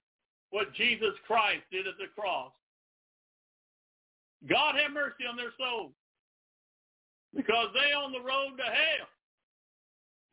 what 0.50 0.72
Jesus 0.74 1.14
Christ 1.26 1.62
did 1.70 1.86
at 1.86 1.94
the 1.98 2.06
cross. 2.14 2.52
God 4.48 4.74
have 4.76 4.92
mercy 4.92 5.24
on 5.28 5.36
their 5.36 5.52
souls. 5.58 5.92
Because 7.34 7.68
they 7.72 7.94
on 7.94 8.12
the 8.12 8.20
road 8.20 8.58
to 8.58 8.62
hell, 8.62 9.08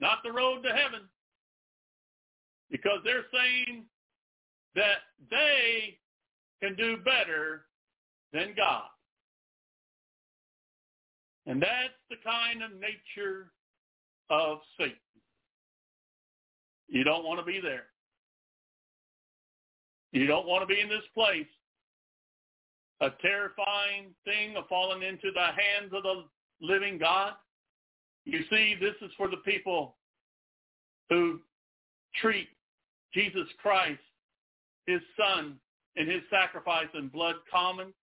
not 0.01 0.19
the 0.23 0.31
road 0.31 0.63
to 0.63 0.69
heaven. 0.69 1.07
Because 2.69 2.99
they're 3.05 3.25
saying 3.33 3.85
that 4.75 4.97
they 5.31 5.97
can 6.61 6.75
do 6.75 6.97
better 6.97 7.65
than 8.33 8.53
God. 8.55 8.83
And 11.45 11.61
that's 11.61 11.93
the 12.09 12.17
kind 12.23 12.61
of 12.61 12.71
nature 12.79 13.51
of 14.29 14.59
Satan. 14.77 14.95
You 16.89 17.03
don't 17.03 17.23
want 17.23 17.39
to 17.39 17.45
be 17.45 17.59
there. 17.61 17.85
You 20.11 20.25
don't 20.25 20.47
want 20.47 20.67
to 20.67 20.73
be 20.73 20.81
in 20.81 20.89
this 20.89 21.05
place. 21.13 21.47
A 23.01 23.09
terrifying 23.21 24.13
thing 24.25 24.57
of 24.57 24.67
falling 24.67 25.03
into 25.03 25.31
the 25.33 25.39
hands 25.39 25.93
of 25.93 26.03
the 26.03 26.23
living 26.61 26.97
God. 26.97 27.33
You 28.25 28.41
see, 28.49 28.75
this 28.79 28.95
is 29.01 29.11
for 29.15 29.29
the 29.29 29.37
people 29.37 29.95
who 31.09 31.39
treat 32.21 32.49
Jesus 33.13 33.47
Christ, 33.61 33.99
his 34.85 35.01
son, 35.17 35.55
and 35.95 36.09
his 36.09 36.21
sacrifice 36.29 36.87
and 36.93 37.11
blood 37.11 37.35
common 37.51 37.93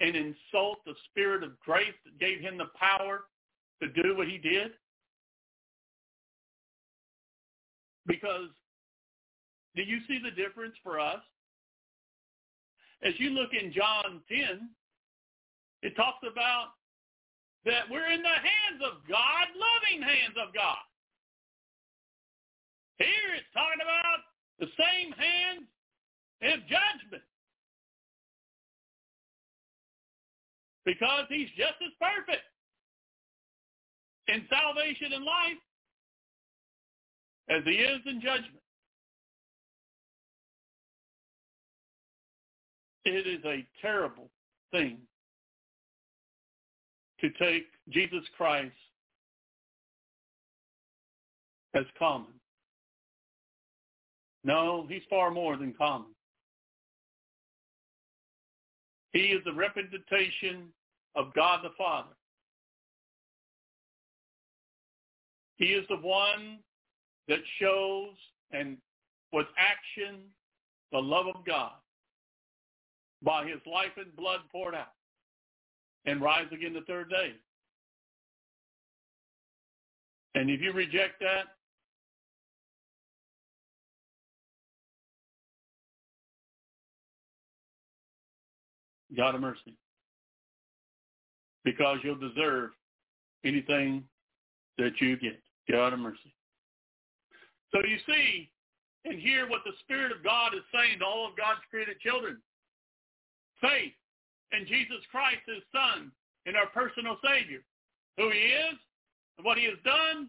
and 0.00 0.14
insult 0.14 0.78
the 0.86 0.94
spirit 1.10 1.42
of 1.42 1.58
grace 1.60 1.94
that 2.04 2.18
gave 2.18 2.40
him 2.40 2.56
the 2.56 2.70
power 2.78 3.24
to 3.82 3.88
do 4.02 4.16
what 4.16 4.28
he 4.28 4.38
did? 4.38 4.72
Because 8.06 8.48
do 9.76 9.82
you 9.82 9.98
see 10.08 10.18
the 10.22 10.30
difference 10.30 10.74
for 10.82 10.98
us? 10.98 11.20
As 13.02 13.14
you 13.18 13.30
look 13.30 13.50
in 13.52 13.72
John 13.72 14.20
10, 14.28 14.68
it 15.82 15.94
talks 15.94 16.18
about 16.30 16.74
that 17.64 17.86
we're 17.90 18.10
in 18.10 18.22
the 18.22 18.28
hands 18.28 18.82
of 18.82 19.06
God, 19.08 19.46
loving 19.54 20.02
hands 20.02 20.34
of 20.40 20.54
God. 20.54 20.82
Here 22.98 23.34
it's 23.36 23.46
talking 23.54 23.82
about 23.82 24.26
the 24.58 24.66
same 24.74 25.12
hands 25.12 25.68
of 26.42 26.60
judgment. 26.66 27.22
Because 30.84 31.26
he's 31.28 31.50
just 31.50 31.78
as 31.84 31.92
perfect 32.00 32.42
in 34.28 34.42
salvation 34.50 35.12
and 35.12 35.24
life 35.24 35.62
as 37.50 37.62
he 37.64 37.78
is 37.78 38.00
in 38.06 38.20
judgment. 38.20 38.64
It 43.04 43.26
is 43.26 43.44
a 43.44 43.66
terrible 43.80 44.28
thing 44.70 44.98
to 47.20 47.30
take 47.40 47.66
Jesus 47.88 48.24
Christ 48.36 48.74
as 51.74 51.84
common. 51.98 52.32
No, 54.44 54.86
he's 54.88 55.02
far 55.10 55.30
more 55.30 55.56
than 55.56 55.74
common. 55.74 56.08
He 59.12 59.20
is 59.20 59.42
the 59.44 59.52
representation 59.52 60.68
of 61.16 61.34
God 61.34 61.60
the 61.64 61.70
Father. 61.76 62.14
He 65.56 65.66
is 65.66 65.84
the 65.88 65.96
one 65.96 66.58
that 67.26 67.40
shows 67.60 68.14
and 68.52 68.76
with 69.32 69.46
action 69.58 70.20
the 70.92 70.98
love 70.98 71.26
of 71.26 71.44
God 71.44 71.72
by 73.22 73.44
his 73.44 73.60
life 73.70 73.92
and 73.96 74.14
blood 74.16 74.40
poured 74.50 74.74
out 74.74 74.92
and 76.06 76.20
rise 76.20 76.46
again 76.52 76.72
the 76.72 76.82
third 76.82 77.10
day. 77.10 77.32
And 80.34 80.50
if 80.50 80.60
you 80.60 80.72
reject 80.72 81.20
that, 81.20 81.46
God 89.16 89.34
of 89.34 89.40
mercy. 89.40 89.74
Because 91.64 91.98
you'll 92.02 92.16
deserve 92.16 92.70
anything 93.44 94.04
that 94.76 94.92
you 95.00 95.16
get. 95.16 95.40
God 95.70 95.92
of 95.92 95.98
mercy. 95.98 96.32
So 97.72 97.80
you 97.86 97.98
see 98.06 98.50
and 99.04 99.18
hear 99.18 99.48
what 99.48 99.60
the 99.64 99.72
Spirit 99.80 100.12
of 100.12 100.22
God 100.24 100.54
is 100.54 100.62
saying 100.72 101.00
to 101.00 101.04
all 101.04 101.26
of 101.26 101.36
God's 101.36 101.60
created 101.70 101.98
children. 102.00 102.38
Faith 103.60 103.96
in 104.52 104.66
Jesus 104.66 105.02
Christ, 105.10 105.44
his 105.46 105.64
Son, 105.72 106.12
and 106.46 106.56
our 106.56 106.68
personal 106.72 107.18
Savior, 107.20 107.60
who 108.16 108.30
he 108.30 108.54
is, 108.56 108.78
and 109.36 109.44
what 109.44 109.58
he 109.58 109.64
has 109.64 109.78
done, 109.84 110.28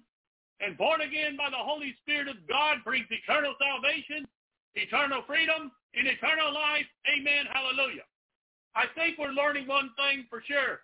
and 0.60 0.78
born 0.78 1.02
again 1.02 1.38
by 1.38 1.50
the 1.50 1.60
Holy 1.60 1.96
Spirit 2.04 2.28
of 2.28 2.36
God 2.48 2.84
brings 2.84 3.08
eternal 3.10 3.56
salvation, 3.56 4.28
eternal 4.76 5.24
freedom, 5.26 5.72
and 5.96 6.06
eternal 6.08 6.54
life. 6.54 6.86
Amen. 7.08 7.48
Hallelujah. 7.48 8.06
I 8.76 8.86
think 8.94 9.18
we're 9.18 9.34
learning 9.34 9.68
one 9.68 9.90
thing 9.96 10.28
for 10.30 10.44
sure. 10.46 10.84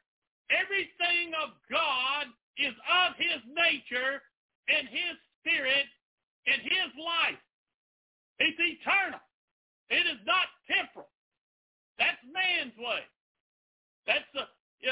Everything 0.50 1.36
of 1.38 1.54
God 1.70 2.32
is 2.58 2.74
of 2.88 3.18
his 3.20 3.44
nature 3.52 4.24
and 4.72 4.88
his 4.88 5.16
spirit 5.42 5.86
and 6.48 6.62
his 6.64 6.90
life. 6.98 7.42
It's 8.40 8.58
eternal. 8.58 9.22
It 9.90 10.06
is 10.08 10.22
not 10.26 10.48
temporal. 10.66 11.12
That's 11.98 12.20
man's 12.28 12.76
way. 12.78 13.04
That's 14.08 14.28
the, 14.34 14.46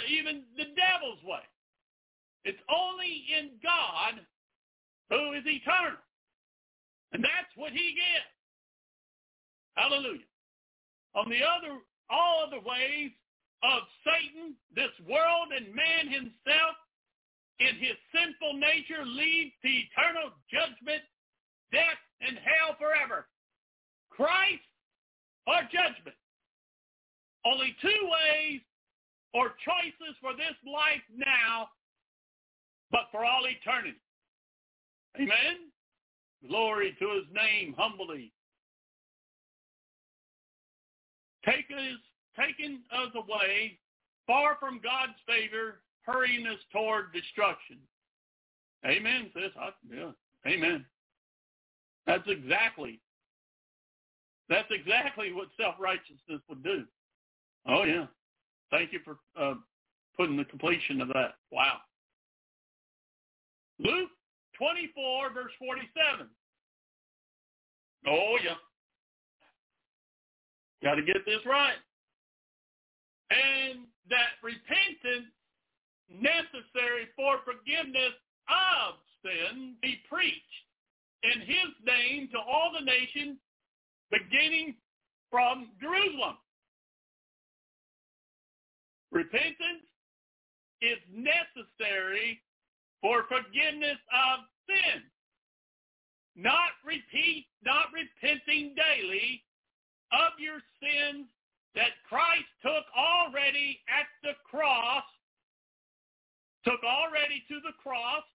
even 0.09 0.43
the 0.57 0.71
devil's 0.73 1.21
way. 1.23 1.43
It's 2.45 2.61
only 2.67 3.23
in 3.31 3.59
God 3.61 4.19
who 5.09 5.33
is 5.33 5.43
eternal. 5.45 5.99
And 7.13 7.23
that's 7.23 7.53
what 7.55 7.71
he 7.71 7.93
gets. 7.93 8.33
Hallelujah. 9.75 10.27
On 11.15 11.29
the 11.29 11.41
other 11.45 11.77
all 12.09 12.45
other 12.45 12.61
ways 12.61 13.11
of 13.63 13.81
Satan, 14.03 14.55
this 14.75 14.91
world, 15.07 15.55
and 15.55 15.73
man 15.73 16.11
himself 16.11 16.75
in 17.59 17.79
his 17.79 17.95
sinful 18.11 18.59
nature 18.59 19.05
leads 19.05 19.53
to 19.61 19.69
eternal 19.69 20.35
judgment, 20.51 21.01
death, 21.71 22.01
and 22.21 22.37
hell 22.37 22.75
forever. 22.77 23.27
Christ 24.09 24.67
or 25.47 25.63
judgment. 25.71 26.17
Only 27.45 27.75
two 27.81 27.87
ways 27.87 28.61
or 29.33 29.49
choices 29.65 30.15
for 30.21 30.33
this 30.33 30.55
life 30.65 31.03
now, 31.15 31.69
but 32.91 33.07
for 33.11 33.25
all 33.25 33.45
eternity. 33.45 33.99
Amen? 35.17 35.69
Glory 36.47 36.95
to 36.99 37.09
his 37.15 37.25
name 37.33 37.75
humbly 37.77 38.31
taken 41.45 41.77
us, 41.77 41.99
taken 42.37 42.79
us 42.91 43.11
away 43.15 43.77
far 44.27 44.57
from 44.59 44.79
God's 44.83 45.17
favor, 45.27 45.81
hurrying 46.03 46.47
us 46.47 46.59
toward 46.71 47.13
destruction. 47.13 47.77
Amen, 48.85 49.29
sis. 49.33 49.51
I, 49.59 49.69
yeah. 49.93 50.11
Amen. 50.47 50.85
That's 52.05 52.27
exactly, 52.27 52.99
that's 54.49 54.67
exactly 54.71 55.31
what 55.31 55.47
self-righteousness 55.59 56.41
would 56.49 56.63
do. 56.63 56.83
Oh, 57.67 57.83
yeah. 57.83 58.05
Thank 58.71 58.91
you 58.91 58.99
for 59.03 59.17
uh, 59.39 59.55
putting 60.17 60.37
the 60.37 60.45
completion 60.45 61.01
of 61.01 61.07
that. 61.09 61.35
Wow. 61.51 61.77
Luke 63.79 64.09
24, 64.57 65.33
verse 65.33 65.51
47. 65.59 66.27
Oh, 68.07 68.37
yeah. 68.43 68.55
Got 70.83 70.95
to 70.95 71.03
get 71.03 71.25
this 71.25 71.39
right. 71.45 71.79
And 73.31 73.85
that 74.09 74.35
repentance 74.43 75.31
necessary 76.11 77.07
for 77.15 77.39
forgiveness 77.45 78.13
of 78.49 78.99
sin 79.23 79.75
be 79.81 80.01
preached 80.09 80.63
in 81.23 81.39
his 81.41 81.71
name 81.85 82.27
to 82.33 82.37
all 82.37 82.71
the 82.77 82.83
nations, 82.83 83.37
beginning 84.11 84.75
from 85.31 85.69
Jerusalem. 85.81 86.35
Repentance 89.13 89.85
is 90.81 90.97
necessary 91.13 92.41
for 92.99 93.23
forgiveness 93.29 94.01
of 94.09 94.39
sin. 94.65 95.05
Not 96.35 96.73
repeat, 96.83 97.45
not 97.63 97.93
repenting 97.93 98.73
daily 98.73 99.43
of 100.11 100.33
your 100.39 100.57
sins 100.81 101.27
that 101.75 101.93
Christ 102.09 102.49
took 102.65 102.85
already 102.97 103.81
at 103.85 104.09
the 104.23 104.33
cross, 104.49 105.05
took 106.65 106.81
already 106.83 107.43
to 107.49 107.61
the 107.61 107.77
cross, 107.77 108.25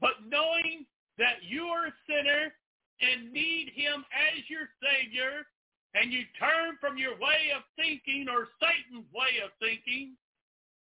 but 0.00 0.26
knowing 0.26 0.86
that 1.18 1.38
you 1.46 1.66
are 1.66 1.86
a 1.86 1.94
sinner 2.10 2.52
and 3.00 3.32
need 3.32 3.70
him 3.74 4.04
as 4.10 4.42
your 4.50 4.66
Savior, 4.82 5.46
and 5.94 6.12
you 6.12 6.22
turn 6.38 6.76
from 6.80 6.98
your 6.98 7.14
way 7.18 7.54
of 7.54 7.62
thinking 7.76 8.26
or 8.28 8.48
Satan's 8.58 9.06
way 9.14 9.38
of 9.44 9.50
thinking, 9.58 10.18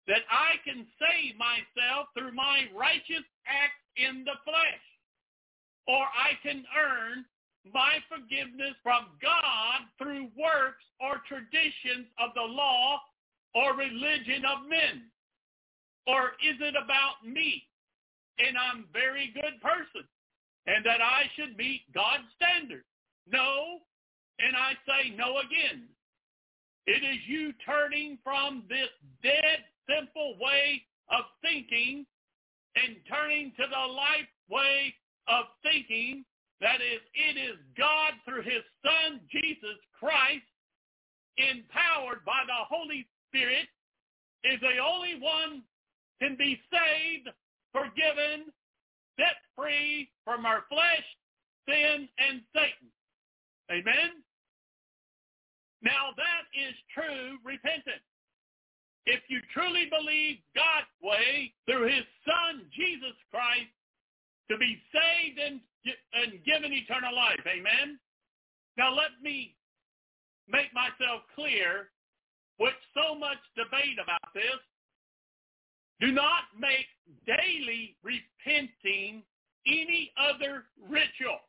that 0.08 0.28
I 0.28 0.60
can 0.68 0.88
save 1.00 1.36
myself 1.40 2.08
through 2.12 2.34
my 2.36 2.68
righteous 2.76 3.24
acts 3.48 3.84
in 3.96 4.24
the 4.24 4.36
flesh, 4.44 4.86
or 5.88 6.04
I 6.04 6.36
can 6.44 6.64
earn 6.76 7.24
my 7.72 8.04
forgiveness 8.12 8.76
from 8.84 9.16
God 9.22 9.88
through 9.98 10.28
works 10.36 10.84
or 11.00 11.24
traditions 11.28 12.08
of 12.20 12.36
the 12.36 12.44
law 12.44 13.00
or 13.56 13.76
religion 13.76 14.44
of 14.44 14.68
men? 14.68 15.08
Or 16.08 16.36
is 16.44 16.60
it 16.60 16.76
about 16.76 17.24
me 17.26 17.64
and 18.40 18.58
I'm 18.58 18.84
a 18.90 18.92
very 18.92 19.32
good 19.34 19.62
person 19.62 20.04
and 20.68 20.84
that 20.86 21.00
I 21.02 21.32
should 21.36 21.56
meet 21.56 21.82
God's 21.94 22.28
standards? 22.36 22.88
No, 23.32 23.80
and 24.44 24.56
I 24.56 24.74
say 24.86 25.16
no 25.16 25.40
again. 25.40 25.88
It 26.86 27.04
is 27.04 27.20
you 27.28 27.54
turning 27.66 28.18
from 28.24 28.64
this 28.68 28.92
dead, 29.24 29.64
simple 29.88 30.36
way 30.40 30.84
of 31.10 31.24
thinking 31.42 32.06
and 32.76 32.98
turning 33.08 33.52
to 33.56 33.64
the 33.70 33.94
life 33.94 34.28
way 34.50 34.94
of 35.28 35.46
thinking 35.64 36.26
that 36.60 36.80
is, 36.80 37.00
it 37.14 37.38
is 37.40 37.58
God 37.78 38.14
through 38.26 38.44
his 38.44 38.64
son, 38.84 39.20
Jesus 39.32 39.80
Christ, 40.00 40.48
empowered 41.38 42.24
by 42.26 42.44
the 42.48 42.62
Holy 42.68 43.08
Spirit, 43.30 43.68
is 44.44 44.60
the 44.60 44.80
only 44.80 45.20
one 45.20 45.64
can 46.22 46.36
be 46.38 46.60
saved, 46.72 47.30
forgiven, 47.72 48.52
set 49.20 49.40
free 49.56 50.10
from 50.24 50.46
our 50.46 50.64
flesh, 50.70 51.08
sin, 51.68 52.08
and 52.18 52.42
Satan. 52.54 52.88
Amen? 53.72 54.24
Now 55.84 56.16
that 56.16 56.48
is 56.56 56.74
true 56.96 57.38
repentance. 57.44 58.08
If 59.06 59.20
you 59.28 59.40
truly 59.54 59.92
believe 59.92 60.40
God's 60.56 60.88
way 61.04 61.52
through 61.68 61.92
his 61.92 62.08
son, 62.24 62.64
Jesus 62.72 63.16
Christ, 63.30 63.72
to 64.50 64.58
be 64.58 64.80
saved 64.96 65.40
and, 65.40 65.60
and 66.16 66.44
given 66.46 66.72
eternal 66.72 67.14
life. 67.14 67.44
Amen? 67.46 68.00
Now 68.78 68.96
let 68.96 69.20
me 69.22 69.56
make 70.48 70.74
myself 70.74 71.24
clear, 71.36 71.90
with 72.60 72.74
so 72.94 73.16
much 73.16 73.40
debate 73.56 73.98
about 74.02 74.34
this. 74.34 74.60
Do 76.00 76.12
not 76.12 76.44
make 76.60 76.88
daily 77.26 77.96
repenting 78.04 79.24
any 79.66 80.12
other 80.18 80.66
ritual 80.90 81.40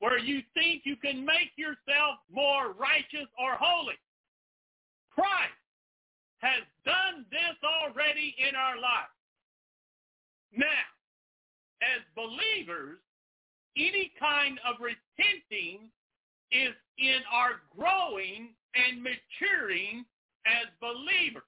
where 0.00 0.18
you 0.18 0.40
think 0.54 0.82
you 0.84 0.96
can 0.96 1.24
make 1.24 1.52
yourself 1.56 2.20
more 2.30 2.72
righteous 2.72 3.28
or 3.38 3.56
holy. 3.58 3.98
Christ 5.10 5.56
has 6.38 6.62
done 6.84 7.24
this 7.30 7.56
already 7.64 8.36
in 8.38 8.54
our 8.54 8.76
life. 8.76 9.12
Now, 10.52 10.86
as 11.82 12.02
believers, 12.14 12.98
any 13.76 14.12
kind 14.18 14.58
of 14.66 14.76
repenting 14.80 15.88
is 16.52 16.74
in 16.98 17.20
our 17.32 17.62
growing 17.76 18.54
and 18.74 19.02
maturing 19.02 20.04
as 20.46 20.68
believers, 20.80 21.42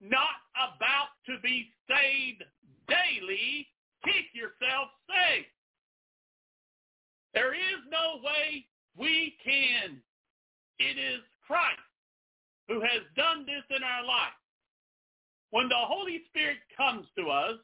not 0.00 0.40
about 0.56 1.12
to 1.26 1.36
be 1.42 1.68
saved 1.88 2.44
daily. 2.88 3.66
Keep 4.04 4.32
yourself 4.32 4.88
saved. 5.08 5.48
There 7.34 7.54
is 7.54 7.80
no 7.90 8.20
way 8.22 8.66
we 8.96 9.36
can. 9.44 10.02
It 10.78 10.98
is 10.98 11.20
Christ 11.46 11.78
who 12.68 12.80
has 12.80 13.02
done 13.16 13.46
this 13.46 13.64
in 13.74 13.82
our 13.82 14.04
life. 14.04 14.38
When 15.50 15.68
the 15.68 15.78
Holy 15.78 16.22
Spirit 16.30 16.58
comes 16.76 17.06
to 17.18 17.28
us, 17.28 17.58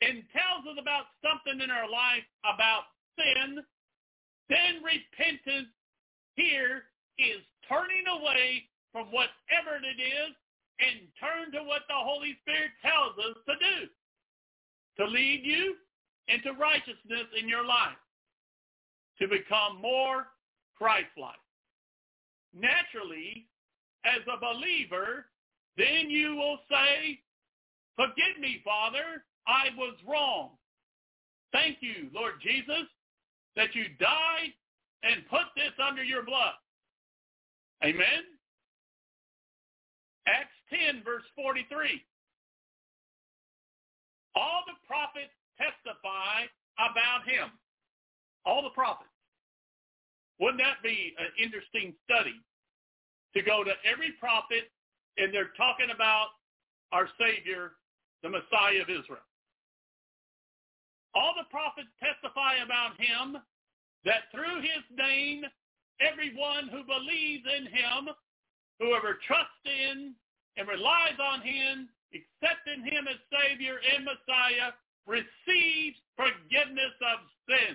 and 0.00 0.22
tells 0.30 0.62
us 0.70 0.78
about 0.78 1.10
something 1.18 1.58
in 1.58 1.70
our 1.70 1.90
life 1.90 2.26
about 2.46 2.86
sin, 3.18 3.58
then 4.46 4.78
repentance 4.82 5.74
here 6.38 6.86
is 7.18 7.42
turning 7.66 8.06
away 8.06 8.70
from 8.94 9.10
whatever 9.10 9.82
it 9.82 9.98
is 9.98 10.32
and 10.78 11.10
turn 11.18 11.50
to 11.50 11.66
what 11.66 11.82
the 11.90 11.98
Holy 11.98 12.38
Spirit 12.46 12.70
tells 12.78 13.18
us 13.18 13.34
to 13.42 13.54
do, 13.58 13.76
to 15.02 15.04
lead 15.10 15.42
you 15.42 15.74
into 16.30 16.54
righteousness 16.54 17.26
in 17.34 17.48
your 17.50 17.66
life, 17.66 17.98
to 19.20 19.28
become 19.28 19.80
more 19.80 20.26
Christ-like. 20.76 21.34
Naturally, 22.54 23.46
as 24.04 24.22
a 24.26 24.38
believer, 24.38 25.26
then 25.76 26.08
you 26.08 26.36
will 26.36 26.58
say, 26.70 27.20
forgive 27.96 28.40
me, 28.40 28.62
Father, 28.64 29.24
I 29.46 29.68
was 29.76 29.94
wrong. 30.06 30.50
Thank 31.52 31.78
you, 31.80 32.08
Lord 32.14 32.34
Jesus, 32.42 32.86
that 33.56 33.74
you 33.74 33.84
died 33.98 34.52
and 35.02 35.28
put 35.28 35.46
this 35.56 35.72
under 35.86 36.02
your 36.02 36.24
blood. 36.24 36.54
Amen. 37.84 38.24
Acts 40.26 40.54
10, 40.70 41.02
verse 41.04 41.22
43. 41.36 42.02
All 44.36 44.62
the 44.66 44.74
prophets 44.86 45.32
testify 45.56 46.46
about 46.76 47.26
him. 47.26 47.50
All 48.44 48.62
the 48.62 48.70
prophets. 48.70 49.07
Wouldn't 50.40 50.62
that 50.62 50.82
be 50.82 51.14
an 51.18 51.30
interesting 51.42 51.94
study 52.04 52.38
to 53.34 53.42
go 53.42 53.64
to 53.64 53.72
every 53.84 54.12
prophet 54.20 54.70
and 55.18 55.34
they're 55.34 55.52
talking 55.56 55.90
about 55.94 56.28
our 56.92 57.08
Savior, 57.18 57.72
the 58.22 58.30
Messiah 58.30 58.82
of 58.82 58.88
Israel? 58.88 59.26
All 61.14 61.34
the 61.34 61.50
prophets 61.50 61.90
testify 61.98 62.62
about 62.62 62.94
him 63.00 63.42
that 64.04 64.30
through 64.30 64.62
his 64.62 64.84
name, 64.94 65.42
everyone 65.98 66.68
who 66.70 66.86
believes 66.86 67.42
in 67.42 67.66
him, 67.66 68.14
whoever 68.78 69.18
trusts 69.26 69.66
in 69.66 70.14
and 70.56 70.68
relies 70.68 71.18
on 71.18 71.42
him, 71.42 71.88
accepting 72.14 72.86
him 72.86 73.10
as 73.10 73.18
Savior 73.26 73.82
and 73.82 74.06
Messiah, 74.06 74.70
receives 75.06 75.98
forgiveness 76.14 76.94
of 77.02 77.18
sin. 77.50 77.74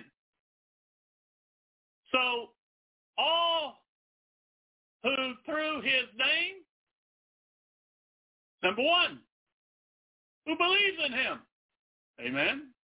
So 2.12 2.53
all 3.18 3.82
who 5.02 5.34
through 5.44 5.82
his 5.82 6.08
name, 6.16 6.62
number 8.62 8.82
one, 8.82 9.20
who 10.46 10.56
believes 10.56 10.98
in 11.06 11.12
him. 11.12 11.38
Amen 12.20 12.74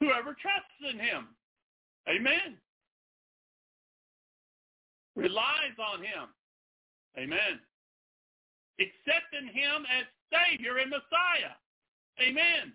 whoever 0.00 0.36
trusts 0.40 0.80
in 0.90 0.98
him. 0.98 1.28
Amen. 2.08 2.56
Relies 5.16 5.76
on 5.80 6.00
him. 6.00 6.28
Amen. 7.18 7.60
Accepting 8.78 9.48
him 9.54 9.86
as 9.88 10.04
Savior 10.30 10.78
and 10.78 10.90
Messiah. 10.90 11.56
Amen. 12.20 12.72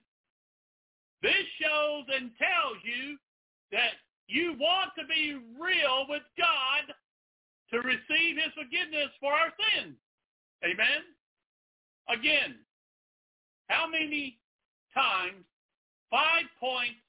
This 1.21 1.45
shows 1.61 2.05
and 2.09 2.31
tells 2.41 2.81
you 2.83 3.17
that 3.71 4.01
you 4.27 4.55
want 4.59 4.91
to 4.97 5.05
be 5.05 5.39
real 5.59 6.05
with 6.07 6.23
God 6.37 6.93
to 7.71 7.79
receive 7.79 8.37
his 8.37 8.53
forgiveness 8.55 9.09
for 9.19 9.31
our 9.33 9.51
sins. 9.57 9.95
Amen. 10.63 11.03
Again, 12.09 12.55
how 13.67 13.87
many 13.87 14.37
times, 14.93 15.43
five 16.09 16.43
points 16.59 16.99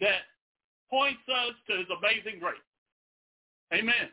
that 0.00 0.22
points 0.90 1.22
us 1.28 1.54
to 1.68 1.78
his 1.78 1.86
amazing 1.90 2.38
grace. 2.40 2.58
Amen. 3.74 4.10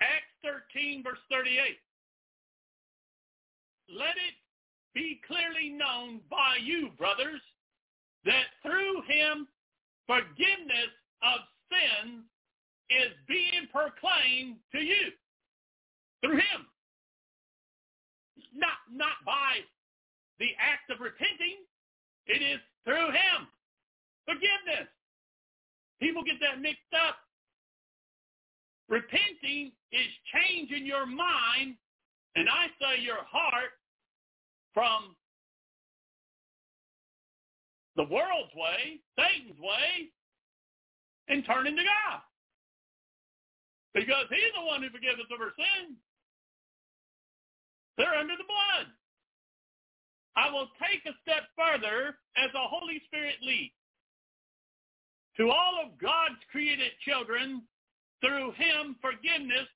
Acts 0.00 0.32
13, 0.44 1.02
verse 1.02 1.18
38. 1.30 1.76
Let 3.90 4.14
it 4.14 4.36
be 4.94 5.20
clearly 5.26 5.70
known 5.70 6.20
by 6.30 6.58
you, 6.62 6.90
brothers, 6.96 7.40
that 8.24 8.54
through 8.62 9.02
him 9.08 9.48
forgiveness 10.10 10.90
of 11.22 11.38
sins 11.70 12.26
is 12.90 13.14
being 13.30 13.70
proclaimed 13.70 14.58
to 14.74 14.82
you. 14.82 15.14
Through 16.18 16.42
him. 16.42 16.66
Not, 18.52 18.82
not 18.90 19.22
by 19.24 19.62
the 20.40 20.50
act 20.58 20.90
of 20.90 20.98
repenting. 20.98 21.62
It 22.26 22.42
is 22.42 22.58
through 22.82 23.14
him. 23.14 23.46
Forgiveness. 24.26 24.90
People 26.02 26.24
get 26.24 26.42
that 26.42 26.60
mixed 26.60 26.90
up. 26.90 27.16
Repenting 28.88 29.70
is 29.92 30.10
changing 30.34 30.84
your 30.84 31.06
mind, 31.06 31.78
and 32.34 32.48
I 32.50 32.66
say 32.82 33.00
your 33.00 33.22
heart, 33.22 33.78
from 34.74 35.14
the 38.00 38.08
world's 38.08 38.54
way, 38.56 38.96
Satan's 39.12 39.60
way, 39.60 40.08
and 41.28 41.44
turning 41.44 41.76
to 41.76 41.84
God. 41.84 42.24
Because 43.92 44.24
he's 44.32 44.56
the 44.56 44.64
one 44.64 44.80
who 44.80 44.88
forgives 44.88 45.20
us 45.20 45.28
of 45.28 45.36
our 45.36 45.52
sins. 45.52 46.00
They're 47.98 48.16
under 48.16 48.40
the 48.40 48.48
blood. 48.48 48.88
I 50.32 50.48
will 50.48 50.72
take 50.80 51.04
a 51.04 51.12
step 51.20 51.44
further 51.52 52.16
as 52.40 52.48
the 52.56 52.64
Holy 52.64 53.02
Spirit 53.04 53.36
leads. 53.44 53.76
To 55.36 55.50
all 55.52 55.84
of 55.84 56.00
God's 56.00 56.40
created 56.50 56.96
children, 57.04 57.68
through 58.24 58.56
him 58.56 58.96
forgiveness 59.04 59.68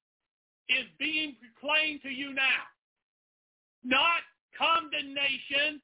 is 0.73 0.89
being 0.99 1.37
proclaimed 1.45 2.01
to 2.09 2.09
you 2.09 2.33
now. 2.33 2.65
Not 3.85 4.25
condemnation, 4.57 5.83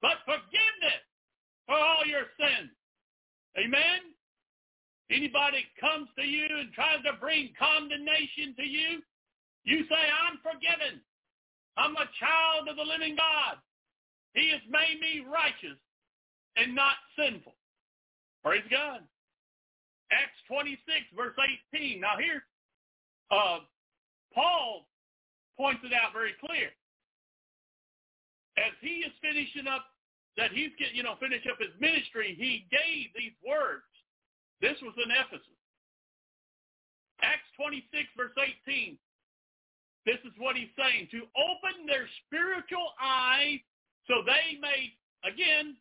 but 0.00 0.24
forgiveness 0.24 1.04
for 1.68 1.76
all 1.76 2.02
your 2.08 2.32
sins. 2.40 2.72
Amen? 3.60 4.16
Anybody 5.12 5.68
comes 5.78 6.08
to 6.16 6.24
you 6.24 6.48
and 6.48 6.72
tries 6.72 7.04
to 7.04 7.20
bring 7.20 7.52
condemnation 7.60 8.56
to 8.56 8.64
you, 8.64 9.04
you 9.64 9.84
say, 9.84 10.00
I'm 10.00 10.40
forgiven. 10.40 11.00
I'm 11.76 11.94
a 11.96 12.08
child 12.18 12.68
of 12.68 12.76
the 12.76 12.82
living 12.82 13.16
God. 13.16 13.60
He 14.34 14.50
has 14.50 14.64
made 14.68 15.00
me 15.00 15.24
righteous 15.28 15.78
and 16.56 16.74
not 16.74 16.96
sinful. 17.16 17.54
Praise 18.44 18.64
God. 18.70 19.00
Acts 20.10 20.40
26, 20.48 20.80
verse 21.16 21.36
18. 21.74 22.00
Now 22.00 22.16
here, 22.18 22.44
uh, 23.30 23.60
Paul 24.34 24.88
points 25.56 25.80
it 25.84 25.92
out 25.92 26.12
very 26.12 26.32
clear. 26.40 26.72
As 28.56 28.72
he 28.80 29.04
is 29.04 29.12
finishing 29.20 29.68
up, 29.68 29.84
that 30.38 30.54
he's 30.54 30.70
getting, 30.78 30.94
you 30.94 31.02
know, 31.02 31.18
finish 31.18 31.42
up 31.50 31.58
his 31.58 31.74
ministry, 31.82 32.38
he 32.38 32.64
gave 32.70 33.10
these 33.12 33.34
words. 33.42 33.82
This 34.62 34.78
was 34.80 34.94
in 35.02 35.10
Ephesus. 35.10 35.58
Acts 37.20 37.50
26, 37.58 37.90
verse 38.14 38.32
18. 38.64 38.94
This 40.06 40.22
is 40.22 40.32
what 40.38 40.54
he's 40.54 40.70
saying. 40.78 41.10
To 41.10 41.26
open 41.34 41.90
their 41.90 42.06
spiritual 42.24 42.94
eyes 43.02 43.58
so 44.06 44.22
they 44.22 44.56
may, 44.62 44.94
again, 45.26 45.74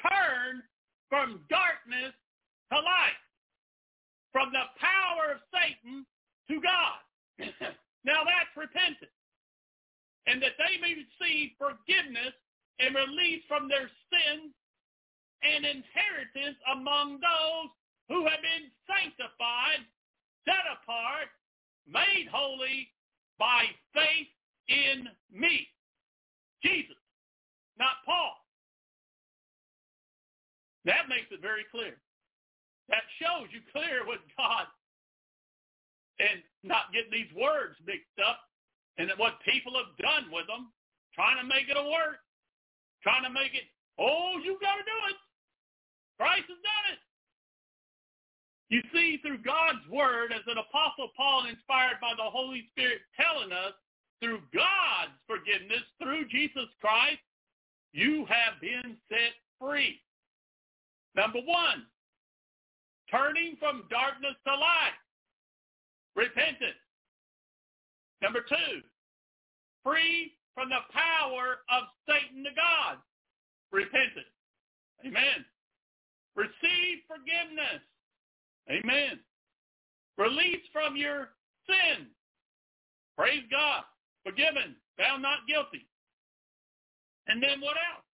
turn 0.00 0.64
from 1.12 1.44
darkness 1.52 2.16
to 2.72 2.80
light, 2.80 3.20
from 4.32 4.48
the 4.50 4.64
power 4.80 5.36
of 5.36 5.44
Satan 5.52 6.08
to 6.48 6.56
God. 6.64 6.98
now 8.08 8.24
that's 8.24 8.50
repentance. 8.56 9.12
And 10.24 10.40
that 10.40 10.56
they 10.56 10.80
may 10.80 10.96
receive 10.96 11.52
forgiveness 11.60 12.32
and 12.80 12.94
release 12.94 13.42
from 13.46 13.68
their 13.68 13.88
sins 14.08 14.52
and 15.42 15.64
inheritance 15.64 16.58
among 16.72 17.20
those 17.20 17.70
who 18.08 18.24
have 18.26 18.40
been 18.42 18.68
sanctified, 18.88 19.84
set 20.44 20.64
apart, 20.80 21.28
made 21.86 22.28
holy 22.32 22.88
by 23.38 23.64
faith 23.94 24.28
in 24.68 25.08
me. 25.32 25.68
Jesus, 26.62 26.98
not 27.78 28.04
Paul. 28.04 28.36
That 30.84 31.08
makes 31.08 31.28
it 31.30 31.40
very 31.40 31.64
clear. 31.70 31.96
That 32.88 33.04
shows 33.20 33.48
you 33.52 33.60
clear 33.72 34.04
what 34.04 34.20
God 34.36 34.66
and 36.18 36.42
not 36.64 36.92
getting 36.92 37.12
these 37.12 37.32
words 37.32 37.76
mixed 37.86 38.18
up 38.20 38.44
and 38.98 39.08
what 39.16 39.40
people 39.46 39.72
have 39.78 39.96
done 39.96 40.28
with 40.28 40.46
them, 40.48 40.68
trying 41.14 41.40
to 41.40 41.46
make 41.48 41.68
it 41.70 41.80
a 41.80 41.86
work, 41.88 42.20
trying 43.02 43.24
to 43.24 43.30
make 43.30 43.54
it, 43.54 43.64
oh, 43.98 44.38
you 44.44 44.58
got 44.60 44.76
to 44.76 44.84
do 44.84 44.98
it. 45.10 45.18
Christ 46.18 46.48
has 46.48 46.60
done 46.60 46.86
it. 46.92 47.00
You 48.70 48.82
see, 48.94 49.18
through 49.18 49.42
God's 49.42 49.82
word, 49.90 50.32
as 50.32 50.46
an 50.46 50.58
apostle 50.58 51.10
Paul 51.16 51.46
inspired 51.50 51.98
by 52.00 52.14
the 52.16 52.30
Holy 52.30 52.68
Spirit 52.70 53.02
telling 53.18 53.50
us, 53.50 53.74
through 54.22 54.40
God's 54.52 55.16
forgiveness, 55.26 55.82
through 56.00 56.28
Jesus 56.28 56.68
Christ, 56.80 57.24
you 57.92 58.26
have 58.28 58.60
been 58.60 58.96
set 59.08 59.34
free. 59.58 59.98
Number 61.16 61.40
one, 61.40 61.86
turning 63.10 63.56
from 63.58 63.84
darkness 63.90 64.36
to 64.46 64.52
light. 64.52 64.98
Repentance. 66.14 66.78
Number 68.22 68.40
two, 68.46 68.82
free 69.82 70.32
from 70.54 70.68
the 70.68 70.82
power 70.92 71.62
of 71.70 71.84
Satan 72.06 72.44
to 72.44 72.50
God. 72.54 72.98
Repentance. 73.72 74.34
Amen. 75.06 75.44
Receive 76.36 77.06
forgiveness. 77.06 77.82
Amen. 78.70 79.20
Release 80.18 80.62
from 80.72 80.96
your 80.96 81.30
sin. 81.66 82.06
Praise 83.16 83.44
God. 83.50 83.84
Forgiven. 84.24 84.76
Found 84.98 85.22
not 85.22 85.46
guilty. 85.48 85.86
And 87.28 87.42
then 87.42 87.60
what 87.60 87.76
else? 87.78 88.04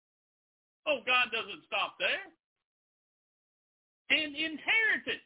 Oh, 0.87 1.01
God 1.07 1.33
doesn't 1.33 1.65
stop 1.67 1.97
there 1.99 2.31
and 4.11 4.37
inherited 4.37 5.21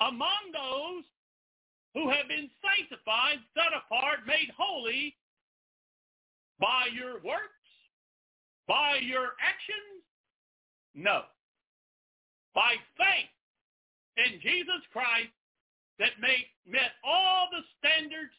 among 0.00 0.50
those 0.52 1.04
who 1.94 2.08
have 2.08 2.28
been 2.28 2.48
sanctified, 2.64 3.44
set 3.52 3.76
apart, 3.76 4.24
made 4.26 4.48
holy 4.56 5.14
by 6.62 6.86
your 6.94 7.14
works, 7.14 7.66
by 8.68 8.98
your 9.02 9.34
actions? 9.42 10.06
No. 10.94 11.22
By 12.54 12.74
faith 12.96 14.24
in 14.24 14.40
Jesus 14.40 14.80
Christ 14.92 15.34
that 15.98 16.10
make, 16.20 16.46
met 16.66 16.94
all 17.04 17.48
the 17.50 17.62
standards 17.78 18.32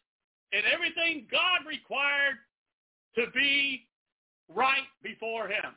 and 0.53 0.63
everything 0.71 1.27
God 1.29 1.67
required 1.67 2.37
to 3.15 3.25
be 3.35 3.87
right 4.47 4.87
before 5.03 5.47
him. 5.47 5.75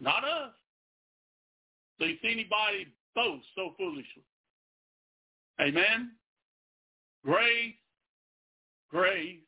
Not 0.00 0.24
us. 0.24 0.52
So 1.98 2.06
you 2.06 2.16
see 2.22 2.32
anybody 2.32 2.86
boast 3.14 3.46
so 3.54 3.74
foolishly. 3.76 4.24
Amen? 5.60 6.12
Grace, 7.24 7.74
grace, 8.90 9.40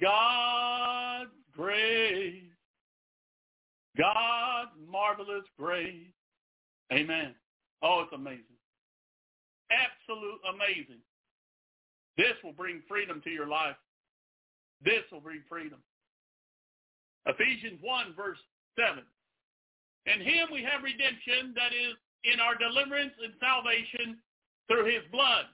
God's 0.00 1.30
grace, 1.56 2.42
God's 3.96 4.70
marvelous 4.90 5.44
grace. 5.58 6.06
Amen. 6.92 7.34
Oh, 7.82 8.02
it's 8.02 8.12
amazing. 8.12 8.44
Absolute 9.70 10.40
amazing. 10.54 11.00
This 12.16 12.34
will 12.42 12.52
bring 12.52 12.82
freedom 12.88 13.20
to 13.24 13.30
your 13.30 13.46
life. 13.46 13.76
This 14.84 15.04
will 15.12 15.20
bring 15.20 15.42
freedom. 15.48 15.78
Ephesians 17.26 17.78
1, 17.82 18.14
verse 18.16 18.38
7. 18.76 19.04
In 20.06 20.20
him 20.20 20.48
we 20.52 20.62
have 20.64 20.82
redemption, 20.82 21.52
that 21.54 21.72
is, 21.76 21.94
in 22.24 22.40
our 22.40 22.56
deliverance 22.56 23.12
and 23.22 23.32
salvation 23.40 24.18
through 24.66 24.86
his 24.86 25.04
blood, 25.12 25.46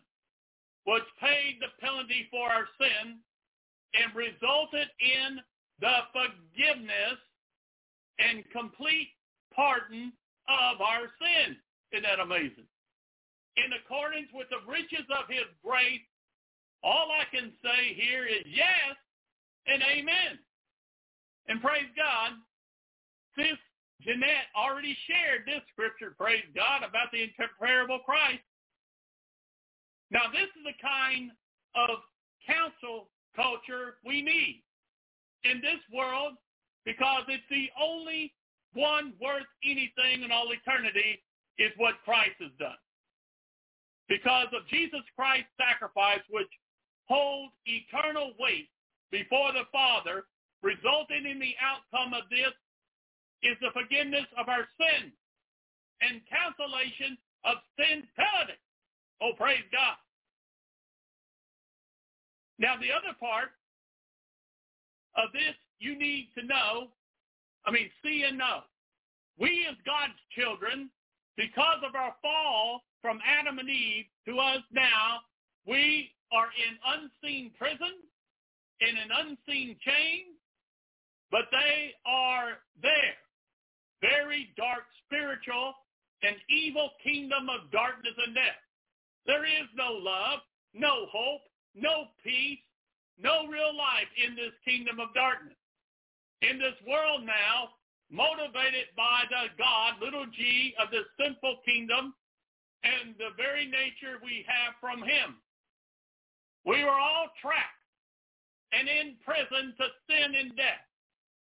which 0.85 1.07
paid 1.21 1.59
the 1.61 1.71
penalty 1.81 2.27
for 2.31 2.49
our 2.49 2.67
sin 2.79 3.19
and 3.97 4.15
resulted 4.15 4.89
in 5.01 5.41
the 5.81 5.97
forgiveness 6.13 7.19
and 8.19 8.45
complete 8.53 9.09
pardon 9.55 10.13
of 10.49 10.81
our 10.81 11.09
sin. 11.21 11.57
Isn't 11.93 12.05
that 12.05 12.21
amazing? 12.21 12.69
In 13.57 13.73
accordance 13.73 14.29
with 14.33 14.49
the 14.53 14.61
riches 14.69 15.07
of 15.09 15.29
his 15.29 15.49
grace, 15.65 16.05
all 16.85 17.09
I 17.09 17.25
can 17.35 17.53
say 17.65 17.97
here 17.97 18.27
is 18.27 18.45
yes 18.45 18.97
and 19.67 19.83
amen. 19.83 20.39
And 21.49 21.63
praise 21.63 21.89
God, 21.97 22.37
this 23.37 23.57
Jeanette 24.03 24.53
already 24.53 24.97
shared 25.09 25.47
this 25.47 25.65
scripture, 25.73 26.15
praise 26.19 26.45
God, 26.55 26.85
about 26.85 27.09
the 27.13 27.25
incomparable 27.25 28.01
Christ. 28.05 28.45
Now, 30.11 30.29
this 30.31 30.53
is 30.53 30.65
the 30.65 30.77
kind 30.79 31.33
of 31.75 32.05
counsel 32.45 33.09
culture 33.37 34.01
we 34.05 34.23
need 34.23 34.65
in 35.45 35.61
this 35.61 35.81
world 35.93 36.35
because 36.85 37.23
it's 37.29 37.47
the 37.51 37.69
only 37.77 38.33
one 38.73 39.13
worth 39.21 39.49
anything 39.63 40.25
in 40.25 40.33
all 40.33 40.49
eternity 40.51 41.23
is 41.59 41.73
what 41.77 42.01
Christ 42.05 42.37
has 42.41 42.53
done. 42.59 42.81
Because 44.09 44.49
of 44.55 44.67
Jesus 44.69 45.03
Christ's 45.17 45.51
sacrifice, 45.59 46.23
which 46.31 46.51
holds 47.09 47.53
eternal 47.67 48.33
weight 48.39 48.69
before 49.11 49.53
the 49.53 49.67
Father, 49.73 50.25
resulting 50.63 51.27
in 51.27 51.39
the 51.39 51.55
outcome 51.59 52.15
of 52.15 52.29
this 52.31 52.55
is 53.43 53.57
the 53.61 53.75
forgiveness 53.75 54.27
of 54.39 54.49
our 54.49 54.67
sins 54.79 55.13
and 56.01 56.21
cancellation 56.29 57.19
of 57.45 57.59
sin 57.79 58.07
penalty. 58.15 58.59
Oh, 59.23 59.33
praise 59.37 59.65
God. 59.73 59.97
Now, 62.59 62.75
the 62.77 62.93
other 62.93 63.17
part 63.19 63.51
of 65.17 65.33
this 65.33 65.55
you 65.79 65.99
need 65.99 66.31
to 66.39 66.47
know, 66.47 66.89
I 67.67 67.71
mean, 67.71 67.91
see 68.03 68.25
and 68.27 68.39
know. 68.39 68.61
We 69.39 69.67
as 69.69 69.77
God's 69.85 70.19
children, 70.35 70.91
because 71.37 71.85
of 71.87 71.95
our 71.95 72.15
fall 72.23 72.83
from 73.03 73.19
Adam 73.27 73.59
and 73.59 73.69
Eve 73.69 74.07
to 74.27 74.39
us 74.39 74.63
now, 74.73 75.21
we 75.67 76.11
are 76.33 76.49
in 76.57 76.75
unseen 76.97 77.51
prison 77.59 78.01
in 78.81 78.97
an 78.97 79.11
unseen 79.13 79.77
chain, 79.85 80.37
but 81.31 81.49
they 81.51 81.93
are 82.07 82.61
there. 82.81 83.17
Very 84.01 84.53
dark 84.57 84.85
spiritual 85.05 85.75
and 86.23 86.37
evil 86.49 86.91
kingdom 87.03 87.49
of 87.49 87.71
darkness 87.71 88.15
and 88.27 88.35
death. 88.35 88.61
There 89.27 89.45
is 89.45 89.69
no 89.77 89.93
love, 89.93 90.41
no 90.75 91.07
hope, 91.11 91.43
no 91.77 92.09
peace, 92.25 92.65
no 93.21 93.47
real 93.47 93.77
life 93.77 94.09
in 94.17 94.35
this 94.35 94.53
kingdom 94.65 95.01
of 95.01 95.13
darkness. 95.15 95.57
In 96.43 96.59
this 96.59 96.77
world 96.89 97.25
now, 97.25 97.77
motivated 98.11 98.93
by 98.97 99.25
the 99.29 99.53
God, 99.59 100.01
little 100.01 100.27
g, 100.33 100.75
of 100.81 100.91
this 100.91 101.07
sinful 101.21 101.61
kingdom 101.65 102.15
and 102.85 103.15
the 103.19 103.35
very 103.37 103.67
nature 103.67 104.21
we 104.23 104.45
have 104.47 104.75
from 104.81 105.03
him. 105.03 105.41
We 106.65 106.85
were 106.85 106.99
all 106.99 107.31
trapped 107.41 107.83
and 108.73 108.89
in 108.89 109.17
prison 109.25 109.75
to 109.79 109.87
sin 110.07 110.35
and 110.35 110.57
death. 110.57 110.85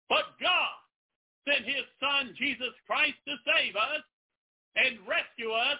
But 0.08 0.36
God 0.40 0.76
sent 1.46 1.64
his 1.64 1.86
son, 2.00 2.34
Jesus 2.36 2.74
Christ, 2.86 3.16
to 3.28 3.36
save 3.46 3.76
us 3.76 4.04
and 4.76 4.98
rescue 5.06 5.52
us 5.52 5.78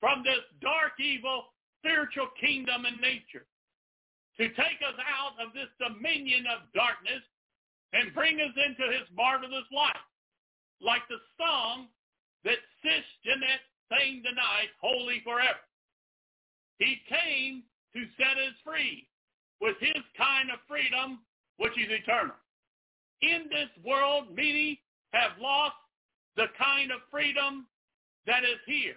from 0.00 0.22
this 0.24 0.42
dark, 0.60 0.98
evil, 0.98 1.52
spiritual 1.78 2.28
kingdom 2.40 2.84
and 2.84 3.00
nature. 3.00 3.46
To 4.40 4.48
take 4.48 4.80
us 4.80 4.96
out 4.96 5.36
of 5.36 5.52
this 5.52 5.68
dominion 5.76 6.48
of 6.48 6.64
darkness 6.72 7.20
and 7.92 8.14
bring 8.14 8.40
us 8.40 8.56
into 8.56 8.88
his 8.88 9.04
marvelous 9.12 9.68
light. 9.68 10.00
Like 10.80 11.04
the 11.12 11.20
song 11.36 11.92
that 12.48 12.56
Sis 12.80 13.04
Jeanette 13.20 13.68
sang 13.92 14.24
tonight, 14.24 14.72
Holy 14.80 15.20
Forever. 15.24 15.60
He 16.78 17.04
came 17.04 17.64
to 17.92 18.00
set 18.16 18.40
us 18.40 18.56
free 18.64 19.06
with 19.60 19.76
his 19.78 20.00
kind 20.16 20.48
of 20.48 20.64
freedom, 20.66 21.20
which 21.58 21.76
is 21.76 21.92
eternal. 21.92 22.40
In 23.20 23.44
this 23.52 23.68
world, 23.84 24.34
many 24.34 24.80
have 25.12 25.32
lost 25.38 25.76
the 26.36 26.46
kind 26.56 26.90
of 26.90 27.04
freedom 27.10 27.66
that 28.26 28.44
is 28.44 28.60
here. 28.64 28.96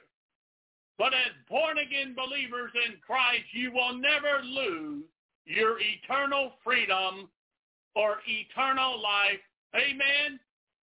But 0.97 1.13
as 1.13 1.35
born-again 1.49 2.15
believers 2.15 2.71
in 2.87 2.95
Christ, 3.05 3.43
you 3.51 3.73
will 3.73 3.99
never 3.99 4.39
lose 4.41 5.03
your 5.45 5.77
eternal 5.79 6.53
freedom 6.63 7.29
or 7.95 8.17
eternal 8.27 9.01
life. 9.01 9.41
Amen. 9.75 10.39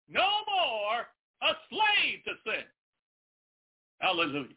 No 0.09 0.27
more 0.47 1.07
a 1.41 1.53
slave 1.69 2.23
to 2.25 2.31
sin. 2.45 2.63
Hallelujah. 3.99 4.55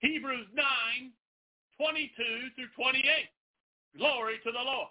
Hebrews 0.00 0.46
9, 0.54 0.64
22 1.78 2.10
through 2.54 2.72
28. 2.76 3.04
Glory 3.98 4.34
to 4.44 4.52
the 4.52 4.58
Lord. 4.58 4.88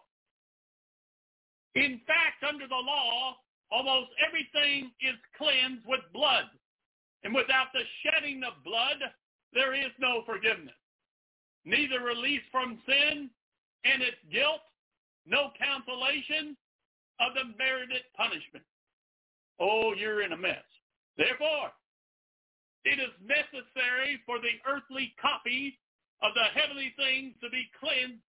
In 1.75 2.01
fact, 2.05 2.43
under 2.47 2.67
the 2.67 2.75
law, 2.75 3.37
almost 3.71 4.09
everything 4.25 4.91
is 5.01 5.15
cleansed 5.37 5.85
with 5.87 6.01
blood. 6.13 6.45
And 7.23 7.33
without 7.33 7.67
the 7.73 7.83
shedding 8.03 8.43
of 8.43 8.63
blood, 8.63 8.97
there 9.53 9.73
is 9.73 9.91
no 9.99 10.23
forgiveness. 10.25 10.78
Neither 11.65 11.99
release 11.99 12.41
from 12.51 12.79
sin 12.85 13.29
and 13.85 14.01
its 14.01 14.17
guilt, 14.31 14.61
no 15.25 15.51
cancellation 15.57 16.55
of 17.19 17.33
the 17.35 17.55
merited 17.57 18.03
punishment. 18.15 18.65
Oh, 19.59 19.93
you're 19.93 20.21
in 20.21 20.31
a 20.31 20.37
mess. 20.37 20.63
Therefore, 21.17 21.71
it 22.85 22.99
is 22.99 23.11
necessary 23.21 24.19
for 24.25 24.39
the 24.39 24.55
earthly 24.65 25.13
copy 25.21 25.77
of 26.21 26.31
the 26.33 26.59
heavenly 26.59 26.93
things 26.95 27.35
to 27.43 27.49
be 27.49 27.69
cleansed 27.79 28.23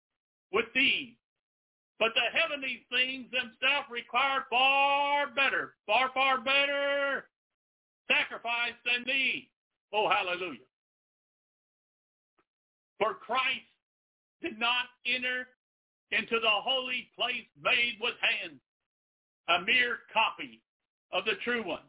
with 0.52 0.66
these. 0.74 1.14
But 2.00 2.14
the 2.16 2.32
heavenly 2.34 2.86
things 2.90 3.28
themselves 3.30 3.92
require 3.92 4.46
far 4.50 5.28
better, 5.36 5.76
far, 5.86 6.10
far 6.14 6.42
better 6.42 7.26
sacrifice 8.10 8.78
than 8.86 9.06
these. 9.06 9.46
Oh, 9.94 10.10
hallelujah. 10.10 10.69
For 13.00 13.16
Christ 13.16 13.72
did 14.42 14.60
not 14.60 14.92
enter 15.08 15.48
into 16.12 16.40
the 16.40 16.52
holy 16.52 17.08
place 17.16 17.48
made 17.64 17.98
with 18.02 18.16
hands, 18.20 18.60
a 19.48 19.62
mere 19.62 20.00
copy 20.14 20.62
of 21.12 21.26
the 21.26 21.40
true 21.44 21.66
one. 21.66 21.88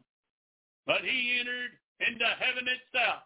But 0.86 1.02
he 1.02 1.38
entered 1.40 1.74
into 2.00 2.24
heaven 2.38 2.64
itself, 2.64 3.22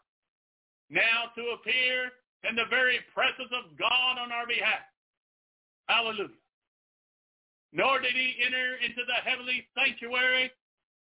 now 0.91 1.31
to 1.37 1.55
appear 1.55 2.11
in 2.49 2.57
the 2.57 2.69
very 2.71 2.99
presence 3.15 3.53
of 3.53 3.77
God 3.79 4.19
on 4.19 4.33
our 4.33 4.47
behalf. 4.47 4.85
Hallelujah. 5.89 6.41
Nor 7.73 8.01
did 8.01 8.15
he 8.15 8.37
enter 8.45 8.77
into 8.77 9.03
the 9.07 9.21
heavenly 9.29 9.67
sanctuary 9.77 10.51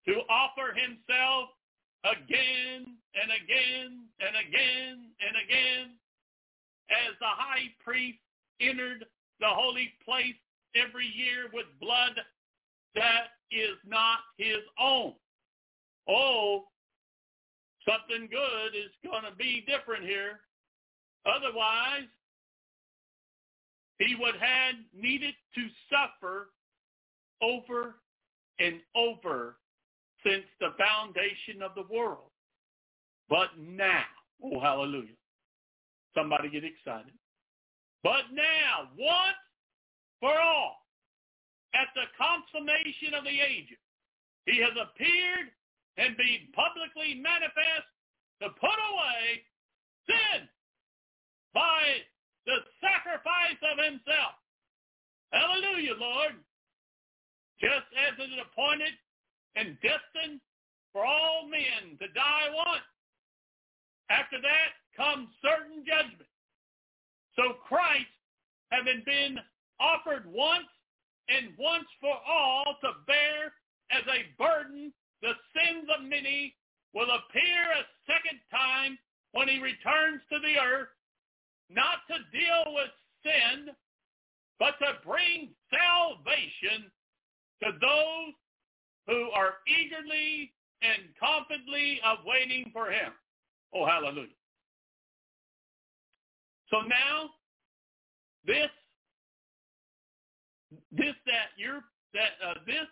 to 0.07 0.15
offer 0.31 0.73
himself 0.73 1.50
again 2.05 2.97
and 3.12 3.28
again 3.28 4.07
and 4.20 4.34
again 4.39 4.97
and 5.20 5.34
again 5.44 6.00
as 6.91 7.15
the 7.20 7.27
high 7.27 7.70
priest 7.83 8.19
entered 8.60 9.05
the 9.41 9.49
holy 9.49 9.93
place 10.05 10.35
every 10.75 11.07
year 11.07 11.49
with 11.52 11.67
blood 11.81 12.12
that 12.94 13.28
is 13.51 13.77
not 13.86 14.19
his 14.36 14.59
own. 14.81 15.15
Oh, 16.09 16.65
something 17.89 18.28
good 18.31 18.77
is 18.77 18.91
going 19.05 19.25
to 19.25 19.36
be 19.36 19.65
different 19.67 20.05
here. 20.05 20.41
Otherwise, 21.27 22.09
he 23.99 24.17
would 24.19 24.36
have 24.36 24.75
needed 24.94 25.35
to 25.55 25.67
suffer 25.91 26.49
over 27.43 27.97
and 28.59 28.81
over 28.97 29.57
since 30.25 30.44
the 30.59 30.75
foundation 30.78 31.62
of 31.62 31.73
the 31.75 31.93
world. 31.94 32.31
But 33.28 33.51
now, 33.59 34.05
oh 34.43 34.60
hallelujah. 34.60 35.15
Somebody 36.15 36.51
get 36.51 36.65
excited. 36.65 37.15
But 38.03 38.33
now, 38.33 38.91
once 38.99 39.43
for 40.19 40.35
all, 40.35 40.81
at 41.75 41.89
the 41.95 42.09
consummation 42.19 43.15
of 43.15 43.25
the 43.25 43.39
ages, 43.39 43.79
he 44.47 44.59
has 44.59 44.75
appeared 44.75 45.53
and 45.97 46.17
been 46.17 46.51
publicly 46.57 47.15
manifest 47.15 47.87
to 48.43 48.49
put 48.59 48.79
away 48.91 49.45
sin 50.09 50.49
by 51.55 52.03
the 52.47 52.59
sacrifice 52.81 53.61
of 53.63 53.77
himself. 53.79 54.35
Hallelujah, 55.31 55.95
Lord. 55.95 56.35
Just 57.61 57.87
as 57.95 58.17
it 58.19 58.33
is 58.33 58.41
appointed 58.41 58.97
and 59.55 59.77
destined 59.85 60.41
for 60.93 61.05
all 61.05 61.47
men 61.47 62.01
to 62.01 62.09
die 62.17 62.49
once. 62.51 62.89
After 64.09 64.41
that 64.41 64.80
comes 64.97 65.28
certain 65.43 65.85
judgment. 65.86 66.28
So 67.36 67.55
Christ, 67.67 68.10
having 68.70 69.02
been 69.07 69.39
offered 69.78 70.27
once 70.27 70.69
and 71.28 71.55
once 71.59 71.86
for 72.01 72.15
all 72.27 72.77
to 72.81 72.91
bear 73.07 73.55
as 73.91 74.02
a 74.07 74.31
burden 74.36 74.93
the 75.23 75.33
sins 75.55 75.89
of 75.97 76.05
many 76.05 76.55
will 76.94 77.10
appear 77.10 77.62
a 77.77 77.85
second 78.07 78.41
time 78.51 78.99
when 79.33 79.49
he 79.49 79.60
returns 79.60 80.20
to 80.33 80.39
the 80.41 80.59
earth, 80.59 80.89
not 81.69 82.02
to 82.09 82.17
deal 82.36 82.75
with 82.75 82.91
sin, 83.23 83.70
but 84.59 84.75
to 84.78 84.99
bring 85.07 85.51
salvation 85.70 86.91
to 87.62 87.70
those 87.81 88.35
who 89.07 89.31
are 89.31 89.55
eagerly 89.69 90.52
and 90.83 91.09
confidently 91.19 92.01
awaiting 92.05 92.70
for 92.73 92.91
him. 92.91 93.12
Oh, 93.75 93.86
hallelujah. 93.86 94.40
So 96.71 96.83
now, 96.83 97.31
this, 98.47 98.71
this 100.93 101.15
that 101.27 101.51
you're 101.57 101.83
that 102.15 102.39
uh, 102.45 102.55
this 102.67 102.87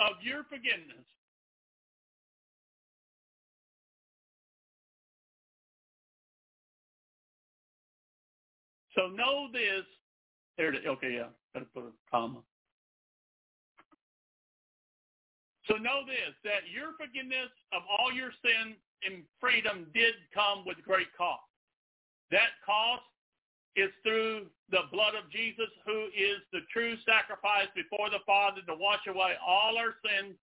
of 0.00 0.16
your 0.22 0.44
forgiveness. 0.44 1.06
So 8.94 9.08
know 9.08 9.48
this. 9.52 9.84
There, 10.58 10.74
okay, 10.86 11.14
yeah, 11.14 11.28
gotta 11.54 11.66
put 11.74 11.84
a 11.84 11.92
comma. 12.10 12.40
So 15.68 15.76
know 15.76 16.02
this, 16.04 16.34
that 16.44 16.68
your 16.70 16.92
forgiveness 16.98 17.48
of 17.72 17.82
all 17.88 18.12
your 18.12 18.30
sin 18.44 18.74
and 19.06 19.22
freedom 19.40 19.86
did 19.94 20.14
come 20.34 20.64
with 20.66 20.76
great 20.84 21.06
cost. 21.16 21.51
That 22.32 22.56
cost 22.64 23.04
is 23.76 23.92
through 24.02 24.48
the 24.72 24.88
blood 24.90 25.12
of 25.14 25.30
Jesus, 25.30 25.68
who 25.84 26.08
is 26.16 26.40
the 26.52 26.64
true 26.72 26.96
sacrifice 27.04 27.68
before 27.76 28.08
the 28.08 28.24
Father 28.24 28.64
to 28.66 28.74
wash 28.74 29.04
away 29.06 29.36
all 29.44 29.76
our 29.76 29.94
sins, 30.00 30.34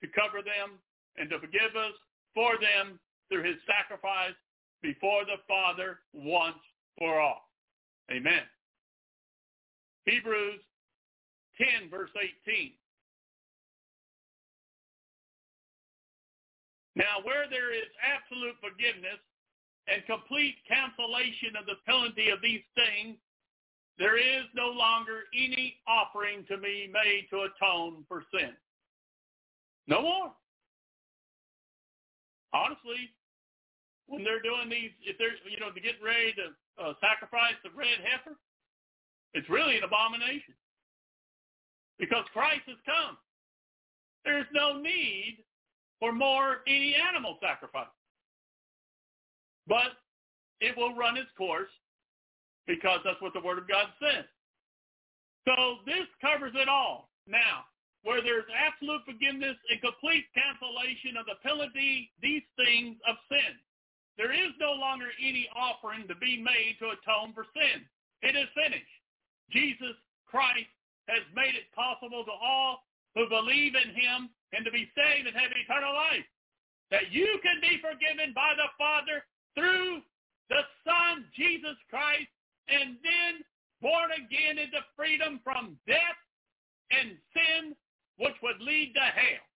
to 0.00 0.06
cover 0.14 0.42
them, 0.46 0.78
and 1.18 1.28
to 1.30 1.38
forgive 1.38 1.74
us 1.74 1.94
for 2.34 2.54
them 2.58 2.98
through 3.28 3.42
his 3.42 3.58
sacrifice 3.66 4.34
before 4.82 5.26
the 5.26 5.42
Father 5.46 5.98
once 6.14 6.62
for 6.98 7.20
all. 7.20 7.50
Amen. 8.10 8.46
Hebrews 10.06 10.60
10, 11.58 11.90
verse 11.90 12.10
18. 12.46 12.72
Now, 16.94 17.24
where 17.24 17.50
there 17.50 17.74
is 17.74 17.90
absolute 17.98 18.54
forgiveness 18.62 19.18
and 19.88 20.04
complete 20.06 20.56
cancellation 20.66 21.56
of 21.58 21.66
the 21.66 21.76
penalty 21.86 22.30
of 22.30 22.40
these 22.42 22.64
things, 22.74 23.16
there 23.98 24.18
is 24.18 24.44
no 24.54 24.70
longer 24.70 25.30
any 25.34 25.76
offering 25.86 26.44
to 26.48 26.58
be 26.58 26.90
made 26.90 27.26
to 27.30 27.46
atone 27.46 28.04
for 28.08 28.24
sin. 28.32 28.50
No 29.86 30.02
more. 30.02 30.32
Honestly, 32.52 33.10
when 34.06 34.24
they're 34.24 34.42
doing 34.42 34.68
these, 34.70 34.90
if 35.04 35.18
they're, 35.18 35.36
you 35.48 35.60
know, 35.60 35.70
to 35.70 35.80
get 35.80 35.94
ready 36.02 36.32
to 36.34 36.54
uh, 36.82 36.94
sacrifice 37.00 37.54
the 37.62 37.70
red 37.76 38.02
heifer, 38.02 38.36
it's 39.34 39.48
really 39.48 39.76
an 39.76 39.84
abomination 39.84 40.54
because 41.98 42.24
Christ 42.32 42.62
has 42.66 42.78
come. 42.86 43.16
There's 44.24 44.46
no 44.52 44.80
need 44.80 45.44
for 46.00 46.12
more 46.12 46.62
any 46.66 46.96
animal 46.96 47.38
sacrifice. 47.42 47.92
But 49.66 49.96
it 50.60 50.76
will 50.76 50.94
run 50.94 51.16
its 51.16 51.30
course 51.36 51.70
because 52.66 53.00
that's 53.04 53.20
what 53.20 53.32
the 53.32 53.40
Word 53.40 53.58
of 53.58 53.68
God 53.68 53.86
says. 54.00 54.24
So 55.44 55.84
this 55.84 56.08
covers 56.20 56.52
it 56.56 56.68
all. 56.68 57.10
Now, 57.26 57.68
where 58.04 58.20
there's 58.20 58.48
absolute 58.52 59.00
forgiveness 59.04 59.56
and 59.72 59.80
complete 59.80 60.28
cancellation 60.36 61.16
of 61.16 61.24
the 61.24 61.40
penalty, 61.40 62.12
these 62.20 62.44
things 62.56 63.00
of 63.08 63.16
sin. 63.32 63.56
There 64.20 64.32
is 64.32 64.52
no 64.60 64.76
longer 64.76 65.08
any 65.18 65.48
offering 65.56 66.06
to 66.06 66.16
be 66.16 66.36
made 66.36 66.76
to 66.78 66.92
atone 66.94 67.32
for 67.32 67.48
sin. 67.56 67.82
It 68.22 68.36
is 68.36 68.48
finished. 68.54 68.96
Jesus 69.50 69.96
Christ 70.28 70.70
has 71.08 71.24
made 71.34 71.56
it 71.56 71.72
possible 71.74 72.24
to 72.24 72.32
all 72.32 72.84
who 73.16 73.28
believe 73.28 73.74
in 73.74 73.90
him 73.96 74.30
and 74.52 74.64
to 74.64 74.70
be 74.70 74.88
saved 74.94 75.26
and 75.26 75.36
have 75.36 75.50
eternal 75.52 75.92
life. 75.92 76.24
That 76.92 77.10
you 77.10 77.26
can 77.42 77.58
be 77.60 77.80
forgiven 77.80 78.32
by 78.36 78.54
the 78.54 78.70
Father 78.78 79.24
through 79.54 80.02
the 80.50 80.62
Son, 80.84 81.24
Jesus 81.34 81.78
Christ, 81.88 82.30
and 82.68 82.96
then 83.02 83.42
born 83.80 84.10
again 84.12 84.58
into 84.58 84.80
freedom 84.96 85.40
from 85.42 85.78
death 85.86 86.20
and 86.90 87.16
sin, 87.32 87.74
which 88.18 88.36
would 88.42 88.60
lead 88.60 88.94
to 88.94 89.04
hell. 89.04 89.46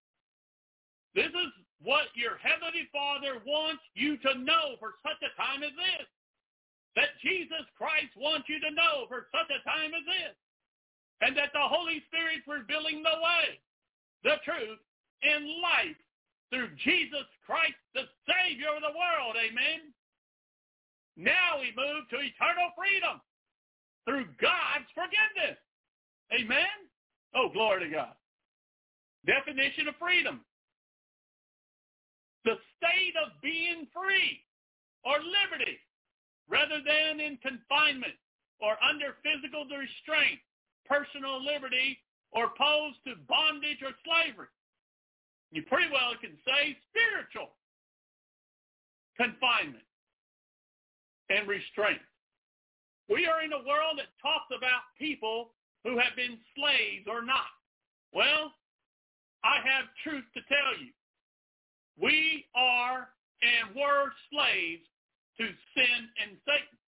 This 1.14 1.32
is 1.32 1.52
what 1.82 2.10
your 2.14 2.36
Heavenly 2.42 2.90
Father 2.90 3.40
wants 3.46 3.82
you 3.94 4.18
to 4.18 4.38
know 4.42 4.76
for 4.80 4.98
such 5.02 5.18
a 5.22 5.32
time 5.38 5.62
as 5.62 5.74
this. 5.74 6.08
That 6.96 7.14
Jesus 7.22 7.62
Christ 7.78 8.10
wants 8.18 8.50
you 8.50 8.58
to 8.58 8.74
know 8.74 9.06
for 9.06 9.30
such 9.30 9.48
a 9.48 9.62
time 9.62 9.94
as 9.94 10.04
this. 10.04 10.34
And 11.22 11.36
that 11.38 11.54
the 11.54 11.62
Holy 11.62 12.02
Spirit's 12.10 12.46
revealing 12.46 13.02
the 13.02 13.18
way, 13.22 13.58
the 14.22 14.38
truth, 14.42 14.82
in 15.22 15.62
life 15.62 15.98
through 16.50 16.68
Jesus 16.84 17.28
Christ, 17.44 17.76
the 17.94 18.08
Savior 18.24 18.72
of 18.74 18.82
the 18.82 18.96
world. 18.96 19.36
Amen. 19.36 19.92
Now 21.16 21.60
we 21.60 21.74
move 21.74 22.08
to 22.10 22.16
eternal 22.22 22.72
freedom 22.78 23.20
through 24.06 24.26
God's 24.40 24.88
forgiveness. 24.94 25.58
Amen. 26.32 26.88
Oh, 27.34 27.48
glory 27.52 27.88
to 27.88 27.90
God. 27.90 28.14
Definition 29.26 29.88
of 29.88 29.96
freedom. 30.00 30.40
The 32.44 32.56
state 32.78 33.16
of 33.20 33.36
being 33.42 33.88
free 33.92 34.40
or 35.04 35.20
liberty 35.20 35.76
rather 36.48 36.80
than 36.80 37.20
in 37.20 37.36
confinement 37.44 38.16
or 38.60 38.76
under 38.82 39.20
physical 39.20 39.68
restraint, 39.68 40.40
personal 40.88 41.44
liberty, 41.44 41.98
or 42.32 42.48
opposed 42.48 42.96
to 43.04 43.14
bondage 43.28 43.82
or 43.84 43.92
slavery. 44.04 44.48
You 45.50 45.62
pretty 45.62 45.88
well 45.90 46.12
can 46.20 46.36
say 46.44 46.76
spiritual 46.92 47.50
confinement 49.16 49.84
and 51.30 51.48
restraint. 51.48 52.00
We 53.08 53.26
are 53.26 53.42
in 53.42 53.52
a 53.52 53.64
world 53.64 53.96
that 53.96 54.12
talks 54.20 54.52
about 54.52 54.92
people 54.98 55.50
who 55.84 55.96
have 55.96 56.14
been 56.16 56.36
slaves 56.52 57.08
or 57.08 57.24
not. 57.24 57.48
Well, 58.12 58.52
I 59.44 59.56
have 59.64 59.88
truth 60.04 60.24
to 60.34 60.40
tell 60.48 60.76
you. 60.80 60.92
We 62.00 62.44
are 62.54 63.08
and 63.42 63.74
were 63.74 64.12
slaves 64.30 64.84
to 65.38 65.46
sin 65.46 66.00
and 66.22 66.36
Satan. 66.44 66.78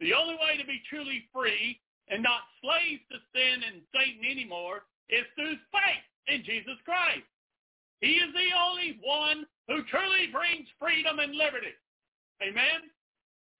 The 0.00 0.12
only 0.12 0.34
way 0.34 0.58
to 0.58 0.66
be 0.66 0.82
truly 0.90 1.24
free 1.32 1.80
and 2.08 2.22
not 2.22 2.44
slaves 2.60 3.02
to 3.10 3.18
sin 3.32 3.64
and 3.64 3.82
Satan 3.94 4.22
anymore 4.28 4.84
is 5.08 5.24
through 5.34 5.56
faith 5.72 6.06
in 6.28 6.42
Jesus 6.44 6.76
Christ. 6.84 7.26
He 8.00 8.20
is 8.20 8.32
the 8.34 8.50
only 8.56 8.98
one 9.02 9.46
who 9.68 9.82
truly 9.84 10.28
brings 10.32 10.68
freedom 10.78 11.18
and 11.18 11.34
liberty. 11.34 11.74
Amen? 12.42 12.92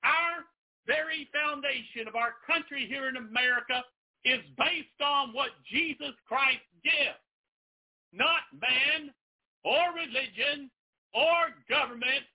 Our 0.04 0.44
very 0.86 1.28
foundation 1.32 2.06
of 2.06 2.14
our 2.14 2.34
country 2.46 2.86
here 2.86 3.08
in 3.08 3.16
America 3.16 3.82
is 4.24 4.40
based 4.58 5.00
on 5.02 5.32
what 5.32 5.50
Jesus 5.70 6.14
Christ 6.28 6.66
gives, 6.84 7.22
not 8.12 8.46
man 8.52 9.10
or 9.64 9.94
religion 9.94 10.70
or 11.14 11.54
government, 11.68 12.26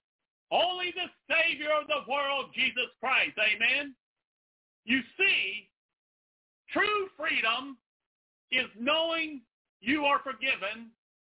only 0.52 0.92
the 0.92 1.08
Savior 1.32 1.70
of 1.80 1.88
the 1.88 2.12
world, 2.12 2.52
Jesus 2.54 2.92
Christ. 3.00 3.38
Amen? 3.40 3.96
You 4.84 5.00
see, 5.18 5.70
true 6.74 7.08
freedom 7.18 7.78
is 8.52 8.68
knowing 8.78 9.42
you 9.80 10.04
are 10.06 10.20
forgiven 10.20 10.92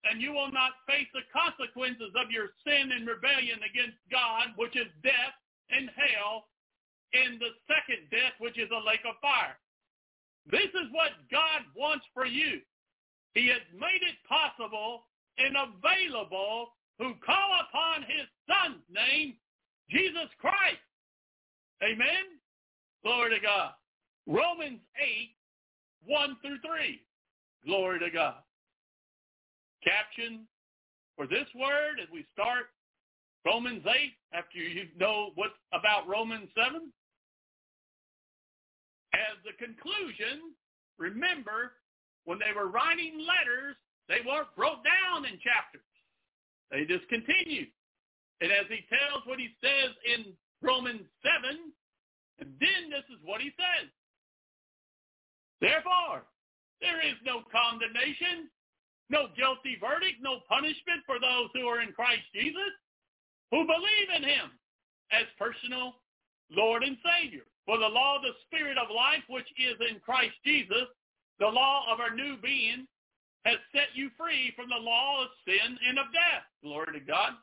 and 0.06 0.22
you 0.22 0.32
will 0.32 0.52
not 0.54 0.78
face 0.86 1.10
the 1.14 1.26
consequences 1.34 2.14
of 2.14 2.30
your 2.30 2.54
sin 2.62 2.94
and 2.94 3.10
rebellion 3.10 3.58
against 3.66 3.98
God, 4.14 4.54
which 4.56 4.78
is 4.78 4.90
death 5.02 5.36
and 5.74 5.90
hell, 5.98 6.46
and 7.14 7.42
the 7.42 7.54
second 7.66 8.06
death, 8.14 8.38
which 8.38 8.58
is 8.62 8.70
a 8.70 8.86
lake 8.86 9.02
of 9.10 9.18
fire. 9.22 9.58
This 10.46 10.70
is 10.78 10.94
what 10.94 11.18
God 11.34 11.66
wants 11.74 12.06
for 12.14 12.26
you. 12.26 12.62
He 13.34 13.50
has 13.50 13.66
made 13.74 14.06
it 14.06 14.18
possible 14.30 15.10
and 15.42 15.58
available 15.58 16.70
who 17.02 17.18
call 17.26 17.50
upon 17.66 18.06
his 18.06 18.30
son's 18.46 18.86
name, 18.88 19.34
Jesus 19.90 20.30
Christ. 20.40 20.86
Amen? 21.84 22.38
Glory 23.04 23.36
to 23.36 23.42
God. 23.42 23.74
Romans 24.28 24.80
8, 25.02 25.34
1 26.06 26.38
through 26.42 26.60
3. 26.62 27.02
Glory 27.66 28.00
to 28.00 28.10
God 28.12 28.45
caption 29.86 30.48
for 31.16 31.28
this 31.28 31.48
word 31.56 32.02
as 32.02 32.10
we 32.12 32.26
start 32.34 32.74
Romans 33.46 33.86
8 33.86 33.94
after 34.34 34.58
you 34.58 34.90
know 34.98 35.30
what 35.36 35.54
about 35.72 36.10
Romans 36.10 36.50
7? 36.58 36.92
As 39.14 39.38
the 39.46 39.54
conclusion, 39.62 40.52
remember 40.98 41.78
when 42.26 42.40
they 42.42 42.52
were 42.52 42.68
writing 42.68 43.22
letters, 43.22 43.78
they 44.10 44.26
weren't 44.26 44.50
broke 44.58 44.82
down 44.84 45.26
in 45.26 45.38
chapters. 45.40 45.86
They 46.74 46.84
just 46.90 47.08
continued. 47.08 47.70
And 48.42 48.52
as 48.52 48.66
he 48.68 48.84
tells 48.90 49.24
what 49.26 49.40
he 49.40 49.54
says 49.62 49.94
in 50.04 50.34
Romans 50.62 51.06
7, 51.22 51.72
and 52.42 52.50
then 52.60 52.82
this 52.90 53.06
is 53.14 53.22
what 53.24 53.40
he 53.40 53.54
says. 53.56 53.88
Therefore, 55.62 56.26
there 56.82 57.00
is 57.00 57.16
no 57.24 57.46
condemnation 57.48 58.52
no 59.10 59.30
guilty 59.38 59.78
verdict, 59.78 60.22
no 60.22 60.42
punishment 60.50 61.06
for 61.06 61.22
those 61.22 61.50
who 61.54 61.68
are 61.68 61.82
in 61.82 61.94
Christ 61.94 62.26
Jesus, 62.34 62.74
who 63.52 63.66
believe 63.66 64.10
in 64.18 64.24
him 64.24 64.50
as 65.12 65.30
personal 65.38 66.02
Lord 66.50 66.84
and 66.84 66.98
Savior. 67.06 67.46
For 67.66 67.78
the 67.78 67.90
law 67.90 68.18
of 68.18 68.22
the 68.22 68.38
Spirit 68.46 68.78
of 68.78 68.94
life, 68.94 69.26
which 69.30 69.50
is 69.58 69.78
in 69.90 70.00
Christ 70.00 70.38
Jesus, 70.46 70.90
the 71.40 71.50
law 71.50 71.86
of 71.92 72.00
our 72.00 72.14
new 72.14 72.38
being, 72.38 72.88
has 73.46 73.58
set 73.74 73.94
you 73.94 74.10
free 74.18 74.54
from 74.56 74.70
the 74.70 74.82
law 74.82 75.22
of 75.22 75.30
sin 75.46 75.78
and 75.88 76.00
of 76.00 76.10
death. 76.14 76.46
Glory 76.64 76.94
to 76.94 77.06
God. 77.06 77.34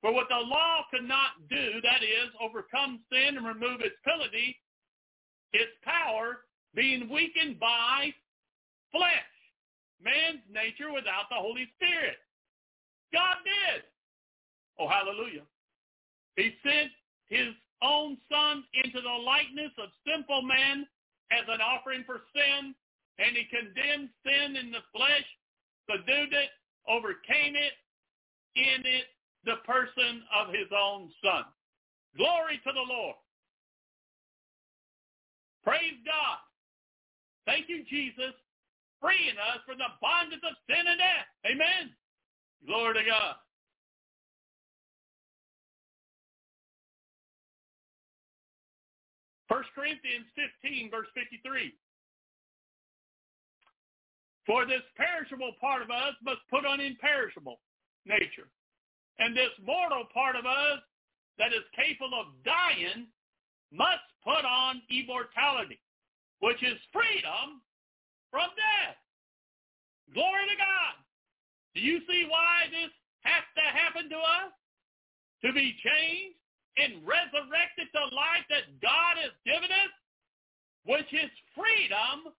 For 0.00 0.12
what 0.12 0.26
the 0.28 0.38
law 0.38 0.86
could 0.90 1.06
not 1.06 1.38
do, 1.48 1.80
that 1.82 2.02
is, 2.02 2.30
overcome 2.42 3.00
sin 3.10 3.36
and 3.36 3.46
remove 3.46 3.80
its 3.80 3.98
penalty, 4.04 4.58
its 5.52 5.70
power 5.84 6.42
being 6.74 7.08
weakened 7.08 7.58
by 7.58 8.10
flesh 8.90 9.31
man's 10.02 10.42
nature 10.50 10.92
without 10.92 11.30
the 11.30 11.38
Holy 11.38 11.66
Spirit. 11.78 12.18
God 13.12 13.38
did. 13.46 13.86
Oh, 14.78 14.88
hallelujah. 14.88 15.46
He 16.36 16.54
sent 16.62 16.90
his 17.28 17.54
own 17.82 18.16
son 18.30 18.64
into 18.74 19.00
the 19.00 19.18
likeness 19.24 19.72
of 19.78 19.90
sinful 20.06 20.42
man 20.42 20.86
as 21.30 21.44
an 21.48 21.60
offering 21.60 22.04
for 22.04 22.20
sin, 22.34 22.74
and 23.18 23.36
he 23.36 23.44
condemned 23.48 24.08
sin 24.24 24.56
in 24.56 24.70
the 24.70 24.84
flesh, 24.94 25.26
subdued 25.90 26.32
it, 26.32 26.50
overcame 26.88 27.56
it, 27.56 27.74
in 28.56 28.84
it, 28.84 29.06
the 29.44 29.56
person 29.66 30.22
of 30.34 30.48
his 30.48 30.68
own 30.70 31.10
son. 31.22 31.44
Glory 32.16 32.60
to 32.64 32.72
the 32.72 32.86
Lord. 32.86 33.16
Praise 35.64 35.98
God. 36.04 36.38
Thank 37.46 37.68
you, 37.68 37.84
Jesus, 37.88 38.34
freeing 39.02 39.36
us 39.50 39.58
from 39.66 39.82
the 39.82 39.90
bondage 40.00 40.40
of 40.46 40.54
sin 40.70 40.86
and 40.86 40.98
death. 41.02 41.28
Amen. 41.44 41.90
Glory 42.64 43.02
to 43.02 43.04
God. 43.04 43.34
First 49.50 49.68
Corinthians 49.74 50.24
15, 50.62 50.88
verse 50.88 51.10
53. 51.12 51.74
For 54.46 54.64
this 54.64 54.80
perishable 54.96 55.52
part 55.60 55.82
of 55.82 55.90
us 55.90 56.14
must 56.24 56.40
put 56.48 56.64
on 56.64 56.80
imperishable 56.80 57.60
nature. 58.06 58.48
And 59.18 59.36
this 59.36 59.52
mortal 59.60 60.08
part 60.14 60.36
of 60.36 60.46
us 60.46 60.80
that 61.38 61.52
is 61.52 61.62
capable 61.76 62.18
of 62.18 62.32
dying 62.44 63.06
must 63.70 64.06
put 64.24 64.44
on 64.44 64.80
immortality, 64.88 65.78
which 66.40 66.62
is 66.62 66.78
freedom 66.92 67.60
from 68.32 68.48
death. 68.56 68.96
Glory 70.16 70.48
to 70.48 70.56
God. 70.56 70.96
Do 71.76 71.80
you 71.84 72.00
see 72.08 72.24
why 72.28 72.66
this 72.72 72.90
has 73.28 73.44
to 73.60 73.64
happen 73.68 74.08
to 74.08 74.16
us? 74.16 74.50
To 75.44 75.52
be 75.52 75.76
changed 75.84 76.40
and 76.80 77.04
resurrected 77.04 77.92
to 77.92 78.02
life 78.16 78.48
that 78.48 78.72
God 78.80 79.20
has 79.20 79.36
given 79.44 79.68
us, 79.68 79.92
which 80.88 81.10
is 81.12 81.30
freedom 81.52 82.32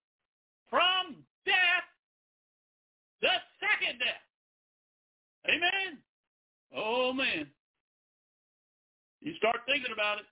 from 0.69 1.21
death, 1.45 1.87
the 3.21 3.35
second 3.61 3.99
death. 3.99 4.25
Amen. 5.47 5.99
Oh, 6.75 7.13
man. 7.13 7.45
You 9.21 9.35
start 9.37 9.61
thinking 9.67 9.93
about 9.93 10.19
it. 10.19 10.25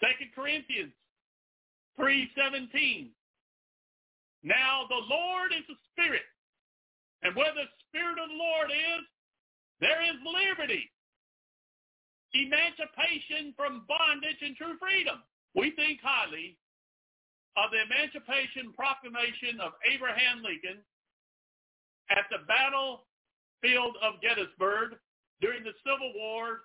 Second 0.00 0.30
Corinthians 0.34 0.92
3.17. 1.98 3.08
Now 4.42 4.86
the 4.88 5.02
Lord 5.08 5.52
is 5.52 5.64
a 5.68 5.78
spirit, 5.92 6.24
and 7.22 7.36
where 7.36 7.52
the 7.52 7.68
spirit 7.88 8.16
of 8.16 8.28
the 8.28 8.40
Lord 8.40 8.70
is, 8.72 9.04
there 9.80 10.02
is 10.02 10.16
liberty, 10.24 10.88
emancipation 12.32 13.52
from 13.56 13.84
bondage 13.88 14.40
and 14.40 14.56
true 14.56 14.76
freedom. 14.80 15.20
We 15.54 15.72
think 15.72 16.00
highly 16.02 16.56
of 17.56 17.70
the 17.72 17.82
Emancipation 17.82 18.72
Proclamation 18.72 19.60
of 19.60 19.72
Abraham 19.84 20.42
Lincoln 20.42 20.80
at 22.10 22.24
the 22.30 22.46
battlefield 22.46 23.96
of 24.00 24.22
Gettysburg 24.22 24.96
during 25.40 25.64
the 25.64 25.74
Civil 25.84 26.12
War 26.14 26.60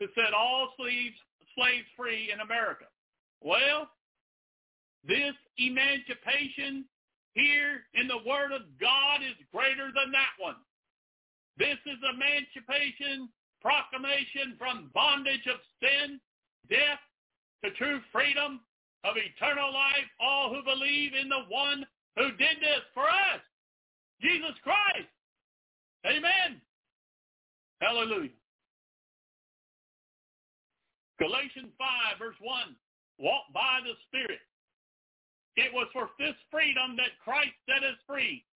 to 0.00 0.06
set 0.14 0.34
all 0.34 0.74
slaves, 0.76 1.16
slaves 1.56 1.86
free 1.96 2.30
in 2.32 2.40
America. 2.40 2.84
Well, 3.40 3.88
this 5.06 5.34
emancipation 5.56 6.84
here 7.38 7.86
in 7.94 8.08
the 8.10 8.26
Word 8.26 8.50
of 8.50 8.66
God 8.82 9.22
is 9.22 9.38
greater 9.54 9.94
than 9.94 10.10
that 10.10 10.34
one. 10.38 10.58
This 11.56 11.78
is 11.86 11.98
emancipation, 12.02 13.30
proclamation 13.62 14.58
from 14.58 14.90
bondage 14.94 15.46
of 15.46 15.62
sin, 15.78 16.18
death, 16.68 17.02
to 17.64 17.70
true 17.78 18.00
freedom 18.10 18.60
of 19.04 19.14
eternal 19.16 19.72
life, 19.72 20.06
all 20.20 20.50
who 20.50 20.62
believe 20.62 21.14
in 21.14 21.28
the 21.28 21.46
one 21.48 21.86
who 22.16 22.30
did 22.34 22.58
this 22.58 22.82
for 22.94 23.06
us, 23.06 23.42
Jesus 24.20 24.54
Christ. 24.62 25.10
Amen. 26.06 26.60
Hallelujah. 27.80 28.34
Galatians 31.18 31.74
5, 31.78 32.18
verse 32.18 32.38
1. 32.40 32.76
Walk 33.18 33.42
by 33.52 33.80
the 33.82 33.94
Spirit. 34.06 34.38
It 35.58 35.74
was 35.74 35.90
for 35.90 36.06
this 36.22 36.38
freedom 36.54 36.94
that 37.02 37.18
Christ 37.18 37.58
set 37.66 37.82
us 37.82 37.98
free, 38.06 38.46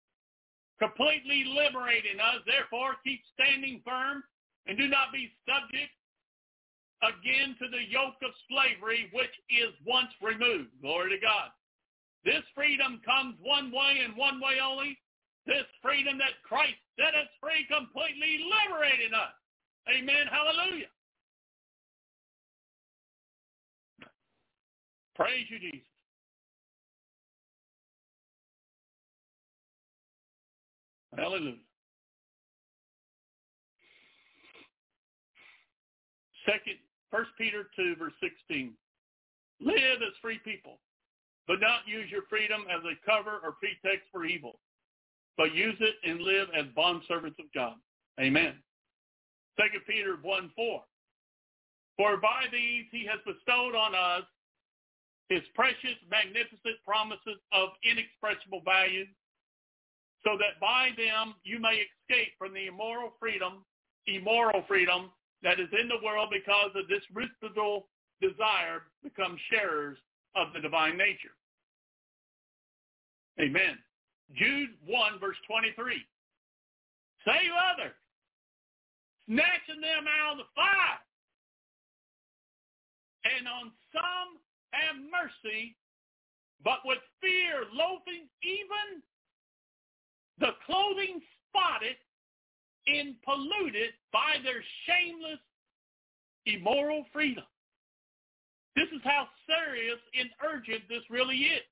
completely 0.78 1.42
liberating 1.50 2.22
us. 2.22 2.47
Therefore, 2.47 2.94
keep 3.02 3.18
standing 3.34 3.82
firm 3.82 4.22
and 4.70 4.78
do 4.78 4.86
not 4.86 5.10
be 5.10 5.34
subject 5.42 5.90
again 7.02 7.58
to 7.58 7.66
the 7.66 7.82
yoke 7.90 8.22
of 8.22 8.31
slavery 8.47 9.10
which 9.10 9.34
is 9.50 9.74
once 9.82 10.14
removed. 10.22 10.70
Glory 10.78 11.10
to 11.10 11.18
God. 11.18 11.50
This 12.22 12.47
freedom 12.55 13.02
comes 13.02 13.34
one 13.42 13.74
way 13.74 13.98
and 14.06 14.14
one 14.14 14.39
way 14.39 14.62
only. 14.62 14.94
This 15.42 15.66
freedom 15.82 16.18
that 16.22 16.39
Christ 16.47 16.78
set 16.94 17.18
us 17.18 17.26
free, 17.42 17.66
completely 17.66 18.47
liberating 18.47 19.10
us. 19.10 19.34
Amen. 19.90 20.31
Hallelujah. 20.31 20.86
Praise 25.18 25.50
you, 25.50 25.58
Jesus. 25.58 25.91
Hallelujah. 31.16 31.57
Second, 36.47 36.78
First 37.10 37.31
Peter 37.36 37.68
2, 37.76 37.97
verse 37.99 38.15
16. 38.20 38.73
Live 39.60 40.02
as 40.02 40.15
free 40.20 40.41
people, 40.44 40.78
but 41.47 41.60
not 41.60 41.86
use 41.86 42.10
your 42.10 42.23
freedom 42.28 42.65
as 42.70 42.82
a 42.84 42.99
cover 43.07 43.39
or 43.44 43.52
pretext 43.52 44.08
for 44.10 44.24
evil, 44.24 44.58
but 45.36 45.55
use 45.55 45.76
it 45.78 45.94
and 46.08 46.20
live 46.20 46.49
as 46.57 46.66
bondservants 46.76 47.39
of 47.39 47.52
God. 47.55 47.76
Amen. 48.20 48.55
Second 49.60 49.82
Peter 49.86 50.16
1, 50.20 50.50
4. 50.57 50.82
For 51.97 52.16
by 52.16 52.44
these 52.50 52.86
he 52.91 53.07
has 53.07 53.20
bestowed 53.26 53.76
on 53.76 53.94
us 53.94 54.24
his 55.28 55.42
precious, 55.55 55.97
magnificent 56.10 56.81
promises 56.84 57.39
of 57.52 57.70
inexpressible 57.84 58.62
value, 58.65 59.05
so 60.25 60.39
that 60.39 60.60
by 60.60 60.91
them 60.97 61.34
you 61.44 61.59
may 61.59 61.83
escape 61.83 62.33
from 62.39 62.55
the 62.55 62.67
immoral 62.67 63.12
freedom, 63.18 63.65
immoral 64.07 64.65
freedom 64.68 65.10
that 65.42 65.59
is 65.59 65.68
in 65.78 65.89
the 65.89 66.05
world 66.05 66.28
because 66.31 66.70
of 66.75 66.86
this 66.89 67.02
residual 67.12 67.89
desire 68.20 68.86
become 69.02 69.36
sharers 69.51 69.99
of 70.36 70.52
the 70.55 70.60
divine 70.60 70.97
nature. 70.97 71.34
Amen. 73.41 73.78
Jude 74.34 74.70
1 74.86 75.18
verse 75.18 75.36
23. 75.49 75.99
Save 77.26 77.55
others, 77.75 77.94
snatching 79.26 79.81
them 79.81 80.07
out 80.07 80.33
of 80.33 80.39
the 80.39 80.51
fire. 80.55 81.02
And 83.23 83.47
on 83.47 83.70
some 83.94 84.42
have 84.75 84.99
mercy, 84.99 85.76
but 86.65 86.83
with 86.84 86.99
fear 87.20 87.70
loathing 87.70 88.26
even 88.42 89.02
the 90.38 90.54
clothing 90.66 91.20
spotted 91.48 91.96
and 92.86 93.14
polluted 93.22 93.92
by 94.12 94.36
their 94.42 94.62
shameless, 94.86 95.40
immoral 96.46 97.04
freedom. 97.12 97.44
This 98.74 98.88
is 98.88 99.04
how 99.04 99.28
serious 99.46 100.00
and 100.18 100.30
urgent 100.40 100.88
this 100.88 101.04
really 101.10 101.36
is. 101.52 101.68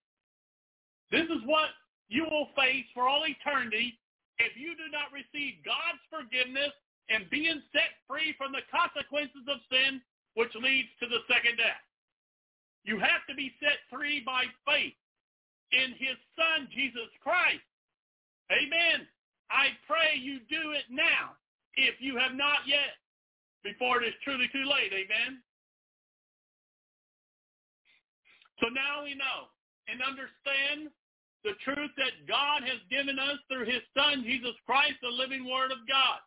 This 1.11 1.27
is 1.27 1.43
what 1.47 1.71
you 2.09 2.25
will 2.25 2.49
face 2.55 2.87
for 2.95 3.09
all 3.09 3.25
eternity 3.27 3.99
if 4.39 4.57
you 4.57 4.77
do 4.77 4.87
not 4.93 5.11
receive 5.11 5.65
God's 5.65 6.03
forgiveness 6.09 6.73
and 7.09 7.29
being 7.31 7.61
set 7.73 7.99
free 8.07 8.35
from 8.39 8.53
the 8.53 8.65
consequences 8.71 9.43
of 9.51 9.59
sin, 9.67 10.01
which 10.35 10.55
leads 10.55 10.89
to 11.03 11.07
the 11.09 11.27
second 11.27 11.59
death. 11.59 11.83
You 12.85 12.99
have 13.01 13.27
to 13.29 13.35
be 13.35 13.53
set 13.59 13.83
free 13.91 14.23
by 14.25 14.47
faith 14.65 14.97
in 15.73 15.93
his 15.99 16.17
son, 16.39 16.69
Jesus 16.71 17.11
Christ. 17.23 17.65
Amen. 18.51 19.07
I 19.51 19.75
pray 19.87 20.19
you 20.19 20.39
do 20.51 20.75
it 20.75 20.87
now 20.91 21.39
if 21.75 22.01
you 22.01 22.19
have 22.19 22.35
not 22.35 22.67
yet, 22.67 22.99
before 23.63 24.03
it 24.03 24.07
is 24.07 24.15
truly 24.25 24.49
too 24.53 24.67
late. 24.67 24.93
Amen. 24.93 25.39
So 28.61 28.69
now 28.69 29.05
we 29.05 29.15
know 29.15 29.49
and 29.89 30.03
understand 30.03 30.91
the 31.45 31.57
truth 31.65 31.91
that 31.97 32.29
God 32.29 32.63
has 32.63 32.81
given 32.91 33.19
us 33.19 33.41
through 33.49 33.65
his 33.65 33.81
son, 33.97 34.25
Jesus 34.25 34.53
Christ, 34.67 35.01
the 35.01 35.09
living 35.09 35.49
word 35.49 35.73
of 35.73 35.89
God. 35.89 36.21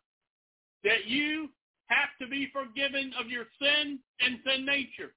That 0.82 1.06
you 1.06 1.48
have 1.86 2.10
to 2.20 2.26
be 2.26 2.50
forgiven 2.52 3.12
of 3.18 3.30
your 3.30 3.46
sin 3.60 3.98
and 4.20 4.42
sin 4.44 4.66
nature. 4.66 5.14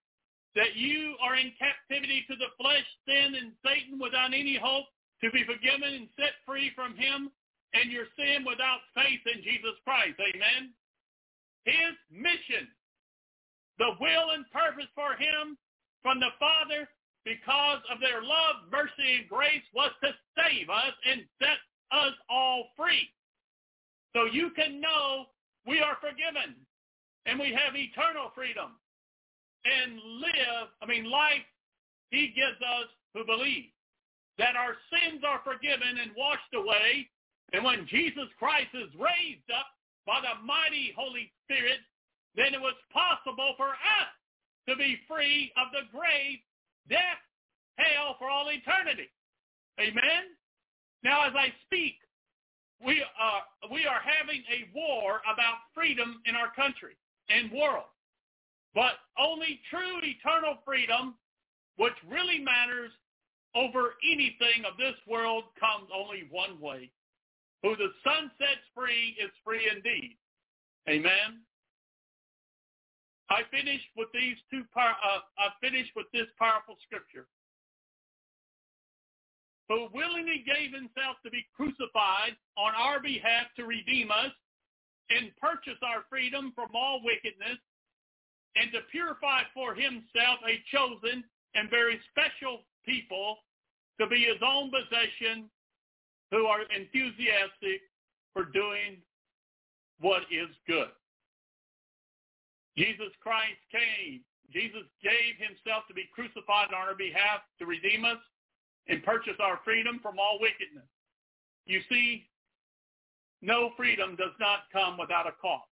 That 0.55 0.75
you 0.75 1.15
are 1.21 1.35
in 1.35 1.51
captivity 1.57 2.25
to 2.29 2.35
the 2.35 2.53
flesh, 2.61 2.85
sin, 3.07 3.35
and 3.35 3.51
Satan 3.65 3.99
without 3.99 4.33
any 4.33 4.57
hope 4.61 4.85
to 5.23 5.31
be 5.31 5.43
forgiven 5.43 6.05
and 6.05 6.07
set 6.15 6.37
free 6.45 6.71
from 6.75 6.95
him 6.95 7.31
and 7.73 7.91
your 7.91 8.05
sin 8.15 8.45
without 8.45 8.85
faith 8.95 9.21
in 9.25 9.43
Jesus 9.43 9.75
Christ. 9.83 10.17
Amen. 10.21 10.71
His 11.65 11.95
mission, 12.11 12.67
the 13.77 13.97
will 13.99 14.31
and 14.31 14.45
purpose 14.51 14.89
for 14.95 15.13
him 15.19 15.57
from 16.01 16.19
the 16.19 16.31
Father 16.39 16.87
because 17.25 17.83
of 17.91 17.99
their 17.99 18.23
love, 18.23 18.71
mercy, 18.71 19.19
and 19.19 19.27
grace 19.27 19.65
was 19.75 19.91
to 20.03 20.15
save 20.39 20.69
us 20.69 20.95
and 21.03 21.27
set 21.41 21.59
us 21.91 22.15
all 22.29 22.71
free. 22.77 23.09
So 24.15 24.25
you 24.25 24.51
can 24.55 24.79
know 24.79 25.27
we 25.65 25.81
are 25.81 25.97
forgiven 25.99 26.55
and 27.25 27.39
we 27.39 27.51
have 27.51 27.75
eternal 27.75 28.31
freedom 28.33 28.79
and 29.67 29.99
live, 30.21 30.71
I 30.81 30.85
mean, 30.85 31.11
life 31.11 31.43
he 32.09 32.31
gives 32.33 32.61
us 32.61 32.87
who 33.13 33.25
believe. 33.25 33.65
That 34.37 34.55
our 34.55 34.77
sins 34.93 35.23
are 35.25 35.41
forgiven 35.43 35.97
and 36.01 36.11
washed 36.15 36.53
away. 36.53 37.09
And 37.53 37.63
when 37.63 37.87
Jesus 37.87 38.29
Christ 38.37 38.73
is 38.73 38.93
raised 38.93 39.49
up 39.49 39.67
by 40.05 40.21
the 40.21 40.39
mighty 40.45 40.93
Holy 40.95 41.31
Spirit, 41.43 41.81
then 42.35 42.53
it 42.53 42.61
was 42.61 42.77
possible 42.93 43.53
for 43.57 43.73
us 43.73 44.11
to 44.69 44.75
be 44.75 44.99
free 45.07 45.51
of 45.57 45.73
the 45.73 45.89
grave, 45.89 46.39
death, 46.89 47.21
hell 47.77 48.15
for 48.19 48.29
all 48.29 48.49
eternity. 48.49 49.09
Amen? 49.79 50.35
Now 51.03 51.25
as 51.25 51.33
I 51.35 51.53
speak, 51.65 51.95
we 52.83 53.01
are, 53.01 53.41
we 53.71 53.85
are 53.85 54.01
having 54.05 54.43
a 54.53 54.69
war 54.75 55.21
about 55.25 55.65
freedom 55.73 56.21
in 56.25 56.35
our 56.35 56.53
country 56.53 56.93
and 57.29 57.51
world. 57.51 57.89
But 58.75 59.01
only 59.17 59.59
true 59.69 59.97
eternal 60.03 60.57
freedom, 60.65 61.15
which 61.77 61.97
really 62.07 62.39
matters 62.39 62.91
over 63.57 63.97
anything 64.05 64.69
of 64.69 64.77
this 64.77 64.93
world, 65.09 65.45
comes 65.59 65.89
only 65.89 66.29
one 66.29 66.61
way. 66.61 66.91
Who 67.63 67.75
the 67.75 67.89
Son 68.05 68.29
sets 68.37 68.61
free 68.75 69.17
is 69.17 69.31
free 69.43 69.65
indeed. 69.65 70.15
Amen. 70.87 71.41
I 73.29 73.41
finished 73.49 73.89
with 73.97 74.07
these 74.13 74.37
two. 74.51 74.63
Par- 74.73 75.01
uh, 75.03 75.25
I 75.41 75.49
finished 75.59 75.91
with 75.95 76.05
this 76.13 76.29
powerful 76.37 76.77
scripture. 76.85 77.25
Who 79.67 79.89
willingly 79.91 80.45
gave 80.47 80.71
himself 80.71 81.17
to 81.25 81.31
be 81.31 81.43
crucified 81.51 82.37
on 82.55 82.71
our 82.77 83.01
behalf 83.01 83.51
to 83.57 83.65
redeem 83.65 84.11
us 84.11 84.31
and 85.09 85.35
purchase 85.41 85.79
our 85.83 86.05
freedom 86.09 86.53
from 86.55 86.69
all 86.73 87.01
wickedness 87.03 87.59
and 88.55 88.71
to 88.71 88.79
purify 88.91 89.43
for 89.53 89.75
himself 89.75 90.39
a 90.47 90.63
chosen 90.71 91.23
and 91.55 91.69
very 91.69 91.99
special 92.11 92.63
people 92.85 93.43
to 93.99 94.07
be 94.07 94.25
his 94.25 94.41
own 94.45 94.71
possession 94.71 95.49
who 96.31 96.45
are 96.45 96.61
enthusiastic 96.75 97.81
for 98.33 98.45
doing 98.45 98.97
what 99.99 100.23
is 100.29 100.49
good. 100.67 100.89
Jesus 102.77 103.09
Christ 103.21 103.57
came. 103.71 104.21
Jesus 104.53 104.85
gave 105.01 105.35
himself 105.41 105.83
to 105.87 105.93
be 105.93 106.07
crucified 106.13 106.69
on 106.69 106.87
our 106.87 106.95
behalf 106.95 107.41
to 107.59 107.65
redeem 107.65 108.05
us 108.05 108.21
and 108.87 109.03
purchase 109.03 109.35
our 109.41 109.59
freedom 109.65 109.99
from 110.01 110.19
all 110.19 110.37
wickedness. 110.39 110.87
You 111.65 111.81
see, 111.89 112.29
no 113.41 113.71
freedom 113.75 114.15
does 114.15 114.35
not 114.39 114.71
come 114.71 114.97
without 114.97 115.27
a 115.27 115.33
cost. 115.41 115.67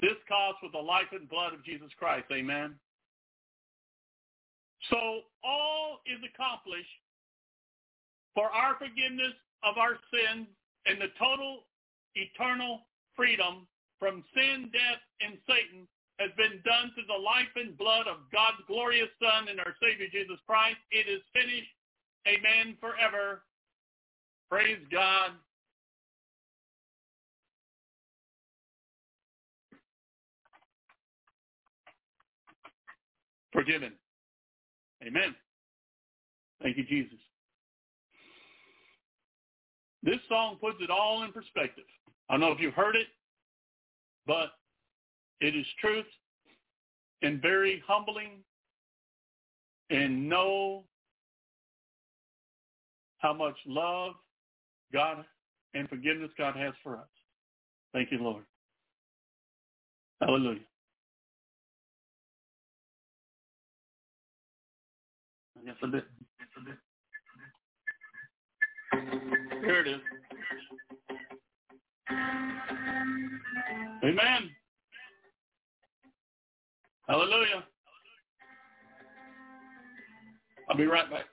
This 0.00 0.18
cost 0.28 0.58
was 0.62 0.72
the 0.72 0.80
life 0.80 1.12
and 1.12 1.28
blood 1.28 1.54
of 1.54 1.64
Jesus 1.64 1.90
Christ. 1.98 2.26
Amen. 2.32 2.74
So 4.88 4.96
all 5.44 6.00
is 6.06 6.18
accomplished 6.24 6.99
for 8.34 8.50
our 8.50 8.76
forgiveness 8.78 9.34
of 9.62 9.78
our 9.78 9.98
sins 10.10 10.46
and 10.86 11.00
the 11.00 11.12
total 11.18 11.64
eternal 12.14 12.80
freedom 13.16 13.66
from 13.98 14.24
sin, 14.34 14.70
death, 14.72 15.02
and 15.20 15.36
Satan 15.46 15.86
has 16.18 16.30
been 16.36 16.60
done 16.64 16.92
through 16.94 17.08
the 17.08 17.22
life 17.22 17.52
and 17.56 17.76
blood 17.76 18.06
of 18.06 18.18
God's 18.32 18.60
glorious 18.66 19.08
Son 19.20 19.48
and 19.48 19.60
our 19.60 19.74
Savior 19.82 20.06
Jesus 20.10 20.38
Christ. 20.46 20.76
It 20.90 21.08
is 21.08 21.20
finished. 21.32 21.72
Amen. 22.28 22.76
Forever. 22.80 23.42
Praise 24.50 24.80
God. 24.90 25.32
Forgiven. 33.52 33.92
Amen. 35.06 35.34
Thank 36.62 36.76
you, 36.76 36.84
Jesus. 36.84 37.18
This 40.02 40.18
song 40.28 40.56
puts 40.60 40.78
it 40.80 40.90
all 40.90 41.24
in 41.24 41.32
perspective. 41.32 41.84
I 42.28 42.34
don't 42.34 42.40
know 42.40 42.52
if 42.52 42.60
you've 42.60 42.74
heard 42.74 42.96
it, 42.96 43.08
but 44.26 44.52
it 45.40 45.54
is 45.54 45.66
truth 45.80 46.06
and 47.22 47.40
very 47.42 47.82
humbling 47.86 48.38
and 49.90 50.28
know 50.28 50.84
how 53.18 53.34
much 53.34 53.56
love 53.66 54.14
God 54.92 55.24
and 55.74 55.88
forgiveness 55.88 56.30
God 56.38 56.56
has 56.56 56.72
for 56.82 56.96
us. 56.96 57.08
Thank 57.92 58.10
you, 58.10 58.18
Lord. 58.18 58.44
Hallelujah. 60.20 60.60
Here 68.92 69.80
it 69.80 69.88
is. 69.88 70.00
Amen. 74.04 74.50
Hallelujah. 77.08 77.64
I'll 80.68 80.76
be 80.76 80.86
right 80.86 81.10
back. 81.10 81.24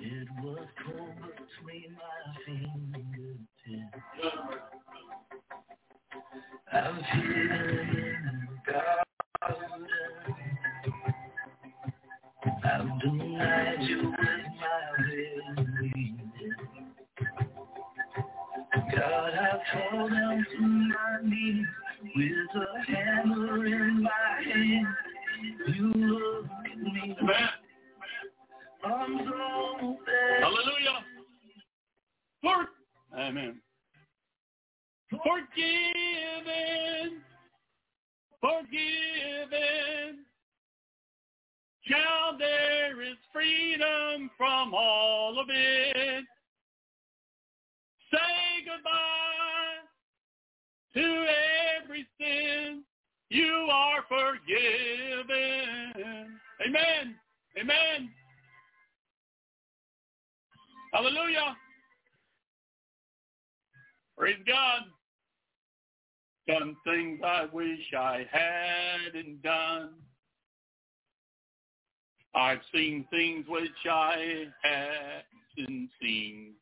It 0.00 0.28
was 0.42 0.66
cold 0.84 1.14
between 1.22 1.96
my 1.96 2.34
fingertips. 2.46 4.04
I'm 6.72 6.96
the 6.96 8.72
garden. 8.72 9.86
I've 12.64 13.00
denied 13.00 13.82
you 13.82 14.10
with 14.10 14.46
my 14.60 15.04
very 15.08 16.14
God, 18.96 19.32
I 19.34 19.60
fall 19.72 20.08
down 20.08 20.46
to 20.56 20.60
my 20.60 21.18
knees 21.22 21.66
with 22.16 22.62
a 22.62 22.92
hammer 22.92 23.66
in 23.66 24.02
my 24.02 24.10
hand. 24.44 24.86
You 25.74 25.92
look 25.94 26.46
at 26.70 26.78
me, 26.78 27.16
Amen. 27.20 27.36
arms 28.84 29.20
open. 29.20 29.98
Hallelujah. 30.40 31.04
For, 32.42 32.66
amen. 33.18 33.60
Forgiven. 35.22 37.20
Forgiven. 38.40 40.24
Child, 41.86 42.36
there 42.38 43.02
is 43.02 43.16
freedom 43.32 44.30
from 44.38 44.74
all 44.74 45.38
of 45.38 45.46
it. 45.50 46.24
Say 48.10 48.64
goodbye 48.64 49.84
to 50.94 51.26
every 51.82 52.06
sin. 52.18 52.82
You 53.28 53.68
are 53.70 54.02
forgiven. 54.08 55.24
Amen. 56.66 57.14
Amen. 57.58 58.10
Hallelujah. 60.92 61.56
Praise 64.16 64.36
God. 64.46 64.82
Done 66.46 66.76
things 66.84 67.20
I 67.24 67.46
wish 67.52 67.80
I 67.96 68.26
hadn't 68.30 69.42
done. 69.42 69.90
I've 72.34 72.60
seen 72.74 73.06
things 73.10 73.46
which 73.48 73.70
I 73.90 74.46
hadn't 74.62 75.90
seen. 76.02 76.52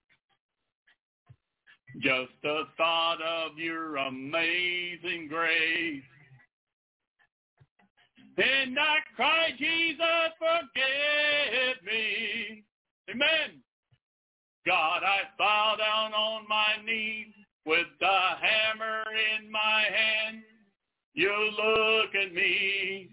Just 2.00 2.32
the 2.42 2.64
thought 2.76 3.20
of 3.22 3.58
your 3.58 3.96
amazing 3.96 5.28
grace. 5.28 6.02
And 8.36 8.78
I 8.78 8.98
cry, 9.14 9.50
Jesus, 9.58 10.06
forgive 10.38 11.84
me. 11.84 12.64
Amen. 13.10 13.62
God, 14.64 15.02
I 15.04 15.22
bow 15.38 15.74
down 15.76 16.14
on 16.14 16.48
my 16.48 16.76
knees 16.84 17.34
with 17.64 17.86
the 18.00 18.20
hammer 18.40 19.04
in 19.36 19.50
my 19.50 19.82
hand. 19.82 20.42
You 21.14 21.30
look 21.30 22.14
at 22.14 22.32
me, 22.32 23.10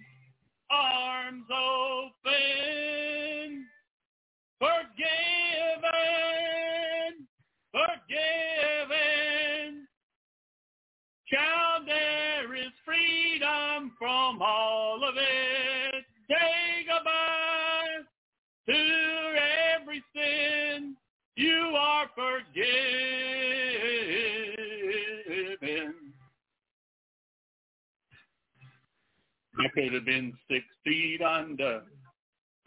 arms 0.71 1.45
open, 1.51 2.35
forgiven, 4.57 5.89
forgiven. 7.71 9.07
Child, 11.31 11.87
there 11.87 12.55
is 12.55 12.71
freedom 12.85 13.91
from 13.99 14.41
all 14.41 15.03
of 15.07 15.15
it. 15.17 16.05
Say 16.27 16.85
goodbye 16.87 18.05
to 18.67 18.79
every 19.75 20.03
sin. 20.15 20.95
You 21.39 21.73
are 21.79 22.05
forgiven. 22.15 22.65
I 29.57 29.67
could 29.73 29.93
have 29.93 30.03
been 30.03 30.33
six 30.51 30.65
feet 30.83 31.21
under. 31.21 31.83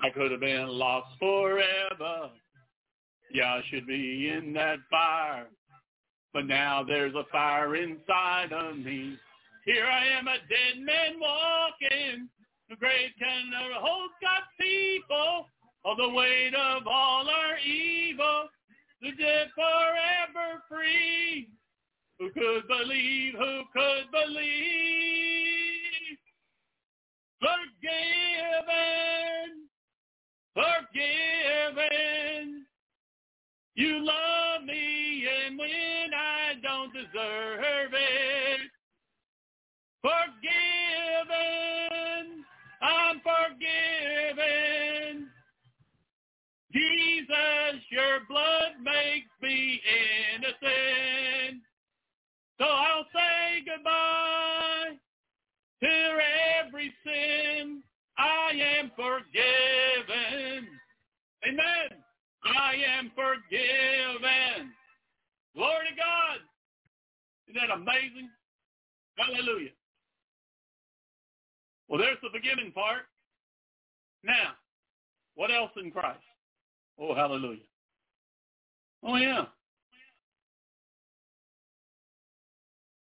I 0.00 0.08
could 0.08 0.30
have 0.30 0.40
been 0.40 0.68
lost 0.68 1.08
forever. 1.18 2.30
Yeah, 3.30 3.56
I 3.56 3.60
should 3.68 3.86
be 3.86 4.30
in 4.34 4.54
that 4.54 4.78
fire. 4.90 5.48
But 6.32 6.46
now 6.46 6.82
there's 6.82 7.14
a 7.14 7.24
fire 7.30 7.76
inside 7.76 8.54
of 8.54 8.78
me. 8.78 9.18
Here 9.66 9.84
I 9.84 10.18
am, 10.18 10.28
a 10.28 10.38
dead 10.48 10.80
man 10.82 11.20
walking. 11.20 12.26
The 12.70 12.76
grave 12.76 13.10
can 13.18 13.52
hold 13.74 14.12
God's 14.22 14.46
people. 14.58 15.46
All 15.84 15.94
the 15.94 16.08
weight 16.08 16.54
of 16.54 16.86
all 16.86 17.28
our 17.28 17.58
evil. 17.58 18.48
The 19.02 19.10
dead 19.18 19.50
forever 19.56 20.62
free. 20.68 21.48
Who 22.20 22.30
could 22.30 22.68
believe? 22.68 23.34
Who 23.34 23.62
could 23.72 24.12
believe? 24.12 26.18
Forgiven. 27.40 27.72
Forgiven. 30.54 32.64
You 33.74 34.06
love 34.06 34.62
me 34.64 35.26
and 35.46 35.58
when 35.58 36.14
I 36.14 36.54
don't 36.62 36.92
deserve 36.92 37.94
it. 37.94 38.70
Forgiven. 40.00 40.24
I'm 42.80 43.20
forgiven. 43.20 44.81
Jesus, 46.92 47.80
your 47.90 48.20
blood 48.28 48.76
makes 48.82 49.30
me 49.40 49.80
innocent. 50.34 51.62
So 52.58 52.64
I'll 52.64 53.06
say 53.14 53.64
goodbye 53.64 54.98
to 55.82 56.18
every 56.60 56.92
sin. 57.04 57.82
I 58.18 58.50
am 58.78 58.90
forgiven. 58.94 60.68
Amen. 61.48 61.98
I 62.44 62.74
am 62.98 63.10
forgiven. 63.14 64.72
Glory 65.56 65.86
to 65.90 65.96
God. 65.96 66.38
Isn't 67.48 67.60
that 67.60 67.74
amazing? 67.74 68.28
Hallelujah. 69.16 69.70
Well, 71.88 71.98
there's 71.98 72.18
the 72.22 72.30
forgiving 72.30 72.72
part. 72.72 73.02
Now, 74.24 74.52
what 75.34 75.50
else 75.50 75.70
in 75.76 75.90
Christ? 75.90 76.20
Oh, 77.02 77.16
hallelujah. 77.16 77.64
Oh, 79.02 79.16
yeah. 79.16 79.46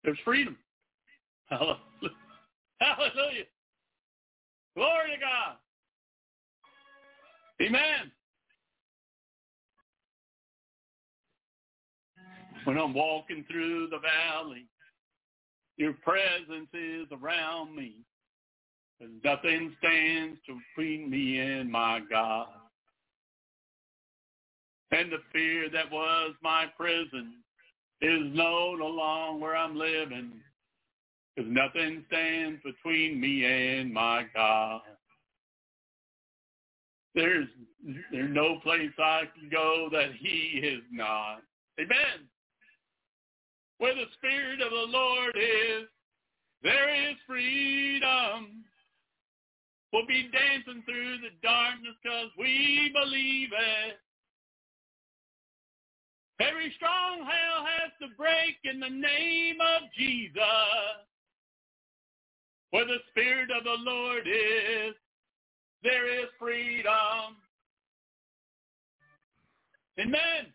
There's 0.03 0.19
freedom. 0.25 0.57
Hallelujah. 1.49 1.79
Hallelujah. 2.81 3.45
Glory 4.75 5.13
to 5.15 5.21
God. 5.21 5.57
Amen. 7.63 8.11
When 12.65 12.77
I'm 12.77 12.93
walking 12.93 13.45
through 13.49 13.89
the 13.89 13.99
valley, 13.99 14.67
your 15.77 15.93
presence 16.05 16.69
is 16.75 17.07
around 17.13 17.75
me. 17.75 17.99
And 19.01 19.23
nothing 19.23 19.75
stands 19.79 20.39
between 20.75 21.09
me 21.09 21.39
and 21.39 21.71
my 21.71 22.01
God. 22.11 22.49
And 24.93 25.11
the 25.11 25.19
fear 25.33 25.69
that 25.71 25.91
was 25.91 26.35
my 26.43 26.67
prison 26.77 27.35
is 28.01 28.21
no 28.35 28.77
longer 28.79 29.41
where 29.43 29.57
I'm 29.57 29.77
living. 29.77 30.33
Because 31.35 31.51
nothing 31.53 32.05
stands 32.09 32.63
between 32.63 33.21
me 33.21 33.45
and 33.45 33.93
my 33.93 34.25
God. 34.35 34.81
There's 37.15 37.49
there's 38.13 38.35
no 38.35 38.59
place 38.63 38.91
I 38.99 39.23
can 39.39 39.49
go 39.51 39.89
that 39.93 40.11
he 40.19 40.61
is 40.63 40.83
not. 40.91 41.39
Amen. 41.81 42.29
Where 43.79 43.95
the 43.95 44.07
Spirit 44.15 44.61
of 44.61 44.71
the 44.71 44.87
Lord 44.89 45.37
is, 45.37 45.89
there 46.63 47.11
is 47.11 47.17
freedom. 47.27 48.65
We'll 49.93 50.07
be 50.07 50.29
dancing 50.33 50.83
through 50.85 51.19
the 51.19 51.31
darkness 51.43 51.95
because 52.03 52.29
we 52.39 52.91
believe 52.93 53.51
it. 53.53 53.99
Every 56.41 56.73
stronghold 56.77 57.67
has 57.67 57.93
to 58.01 58.15
break 58.17 58.57
in 58.65 58.79
the 58.81 58.91
name 58.91 59.57
of 59.61 59.89
Jesus. 59.97 60.43
Where 62.71 62.85
the 62.85 62.99
Spirit 63.11 63.51
of 63.57 63.65
the 63.65 63.77
Lord 63.79 64.27
is, 64.27 64.95
there 65.83 66.09
is 66.21 66.27
freedom. 66.39 67.37
Amen. 69.99 70.53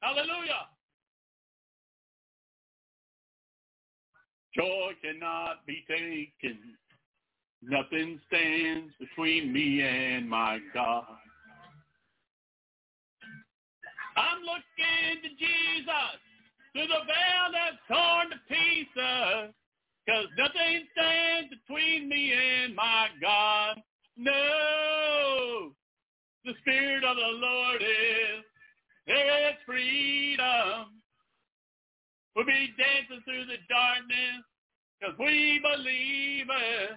Hallelujah. 0.00 0.68
Joy 4.56 4.92
cannot 5.02 5.66
be 5.66 5.84
taken. 5.88 6.58
Nothing 7.62 8.20
stands 8.28 8.92
between 9.00 9.52
me 9.52 9.82
and 9.82 10.28
my 10.28 10.60
God. 10.72 11.04
I'm 14.16 14.40
looking 14.42 15.22
to 15.22 15.28
Jesus, 15.38 16.18
to 16.76 16.82
the 16.82 17.02
veil 17.06 17.46
that's 17.52 17.80
torn 17.88 18.30
to 18.30 18.38
pieces, 18.48 19.54
because 20.06 20.26
nothing 20.38 20.86
stands 20.92 21.50
between 21.50 22.08
me 22.08 22.32
and 22.32 22.74
my 22.74 23.08
God. 23.20 23.82
No, 24.16 25.72
the 26.44 26.54
Spirit 26.60 27.04
of 27.04 27.16
the 27.16 27.32
Lord 27.34 27.82
is, 27.82 28.44
there 29.06 29.50
is 29.50 29.56
freedom. 29.66 31.02
We'll 32.36 32.46
be 32.46 32.74
dancing 32.78 33.22
through 33.24 33.46
the 33.46 33.58
darkness 33.68 34.42
because 35.00 35.18
we 35.18 35.60
believe 35.62 36.46
it. 36.48 36.90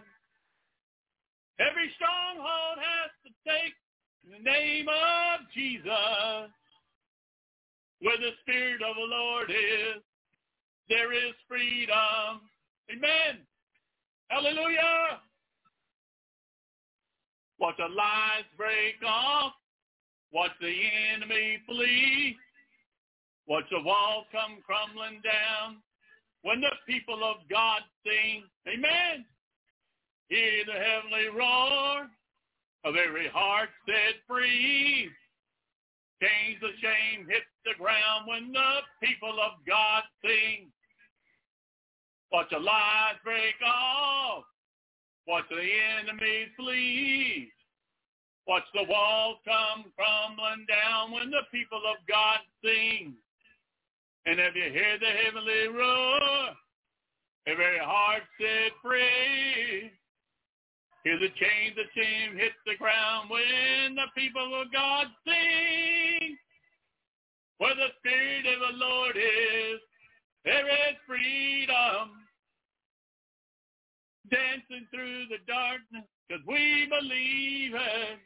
Every 1.60 1.92
stronghold 1.96 2.78
has 2.78 3.12
to 3.26 3.32
take 3.50 3.74
in 4.26 4.44
the 4.44 4.50
name 4.50 4.88
of 4.88 5.42
Jesus. 5.54 6.54
Where 8.02 8.18
the 8.18 8.32
Spirit 8.42 8.82
of 8.82 8.96
the 8.96 9.10
Lord 9.10 9.50
is, 9.50 10.02
there 10.90 11.14
is 11.14 11.34
freedom. 11.48 12.42
Amen. 12.92 13.42
Hallelujah. 14.30 15.20
Watch 17.60 17.76
the 17.78 17.88
lies 17.88 18.46
break 18.56 18.96
off. 19.06 19.54
Watch 20.32 20.52
the 20.62 20.74
enemy 21.16 21.58
flee. 21.66 22.36
Watch 23.48 23.66
the 23.72 23.82
walls 23.82 24.26
come 24.32 24.60
crumbling 24.66 25.22
down. 25.24 25.78
When 26.44 26.62
the 26.62 26.72
people 26.88 27.24
of 27.24 27.38
God 27.50 27.82
sing, 28.06 28.44
Amen. 28.68 29.26
Hear 30.30 30.66
the 30.66 30.74
heavenly 30.74 31.30
roar 31.38 32.08
of 32.84 32.96
every 32.96 33.30
heart 33.30 33.70
set 33.86 34.16
free. 34.28 35.10
Chains 36.22 36.58
of 36.64 36.72
shame 36.82 37.28
hit 37.30 37.44
the 37.66 37.78
ground 37.78 38.26
when 38.26 38.52
the 38.52 38.72
people 39.04 39.38
of 39.40 39.62
God 39.68 40.04
sing. 40.24 40.72
Watch 42.32 42.48
the 42.52 42.60
lies 42.60 43.22
break 43.24 43.56
off. 43.66 44.44
Watch 45.28 45.46
the 45.50 45.62
enemy 46.02 46.48
flee. 46.58 47.52
Watch 48.48 48.64
the 48.74 48.84
walls 48.90 49.38
come 49.46 49.92
crumbling 49.96 50.66
down 50.68 51.12
when 51.12 51.30
the 51.30 51.44
people 51.52 51.82
of 51.86 51.98
God 52.08 52.40
sing. 52.64 53.14
And 54.26 54.40
if 54.40 54.56
you 54.56 54.72
hear 54.72 54.98
the 55.00 55.06
heavenly 55.06 55.68
roar, 55.68 56.56
every 57.46 57.78
heart 57.80 58.24
set 58.40 58.72
free. 58.82 59.92
Hear 61.04 61.20
the 61.20 61.30
chains 61.40 61.78
of 61.80 61.86
shame 61.96 62.36
hit 62.36 62.54
the 62.66 62.76
ground 62.76 63.30
when 63.30 63.96
the 63.96 64.08
people 64.16 64.62
of 64.62 64.72
God 64.72 65.08
sing. 65.26 66.38
Where 67.60 67.76
the 67.76 67.90
Spirit 68.00 68.46
of 68.46 68.60
the 68.60 68.78
Lord 68.78 69.18
is, 69.18 69.80
there 70.46 70.68
is 70.68 70.96
freedom. 71.08 72.12
Dancing 74.30 74.86
through 74.92 75.26
the 75.30 75.40
darkness 75.48 76.04
because 76.28 76.44
we 76.46 76.88
believe 76.90 77.74
it. 77.74 78.20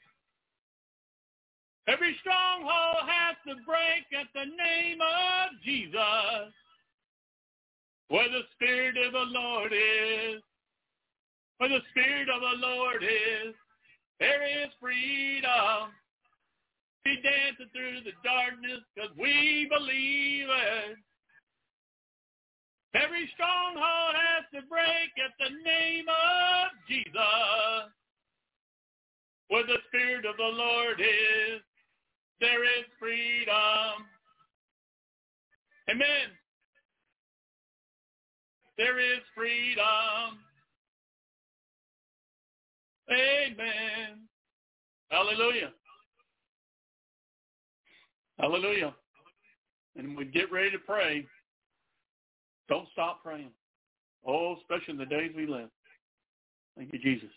Every 1.88 2.16
stronghold 2.22 3.08
has 3.08 3.35
to 3.48 3.56
break 3.66 4.06
at 4.19 4.27
the 4.33 4.45
name 4.45 5.00
of 5.01 5.61
Jesus. 5.64 6.53
Where 8.09 8.30
the 8.30 8.41
Spirit 8.56 8.95
of 8.98 9.14
the 9.14 9.27
Lord 9.40 9.72
is, 9.72 10.41
where 11.61 11.69
the 11.69 11.85
Spirit 11.91 12.27
of 12.27 12.41
the 12.41 12.65
Lord 12.65 13.03
is, 13.03 13.53
there 14.19 14.41
is 14.41 14.73
freedom. 14.81 15.93
We 17.06 17.22
dancing 17.22 17.69
through 17.69 18.01
the 18.01 18.17
darkness 18.25 18.81
because 18.95 19.11
we 19.14 19.69
believe 19.69 20.49
it. 20.49 20.98
Every 22.95 23.30
stronghold 23.35 24.15
has 24.17 24.49
to 24.57 24.67
break 24.67 25.14
at 25.22 25.38
the 25.38 25.53
name 25.61 26.06
of 26.09 26.73
Jesus. 26.90 27.93
Where 29.49 29.67
the 29.67 29.77
Spirit 29.90 30.25
of 30.25 30.38
the 30.38 30.43
Lord 30.57 30.99
is, 30.99 31.61
there 32.40 32.64
is 32.64 32.90
freedom. 32.98 34.09
Amen. 35.91 36.33
There 38.80 38.98
is 38.98 39.22
freedom. 39.35 40.41
Amen. 43.11 44.19
Hallelujah. 45.09 45.72
Hallelujah. 48.40 48.93
And 49.98 50.17
we 50.17 50.25
get 50.25 50.51
ready 50.51 50.72
to 50.72 50.80
pray. 50.80 51.25
Don't 52.69 52.88
stop 52.93 53.22
praying. 53.22 53.51
Oh, 54.25 54.56
especially 54.61 54.93
in 54.93 54.98
the 54.98 55.06
days 55.06 55.31
we 55.35 55.45
live. 55.45 55.69
Thank 56.77 56.93
you, 56.93 56.99
Jesus. 56.99 57.30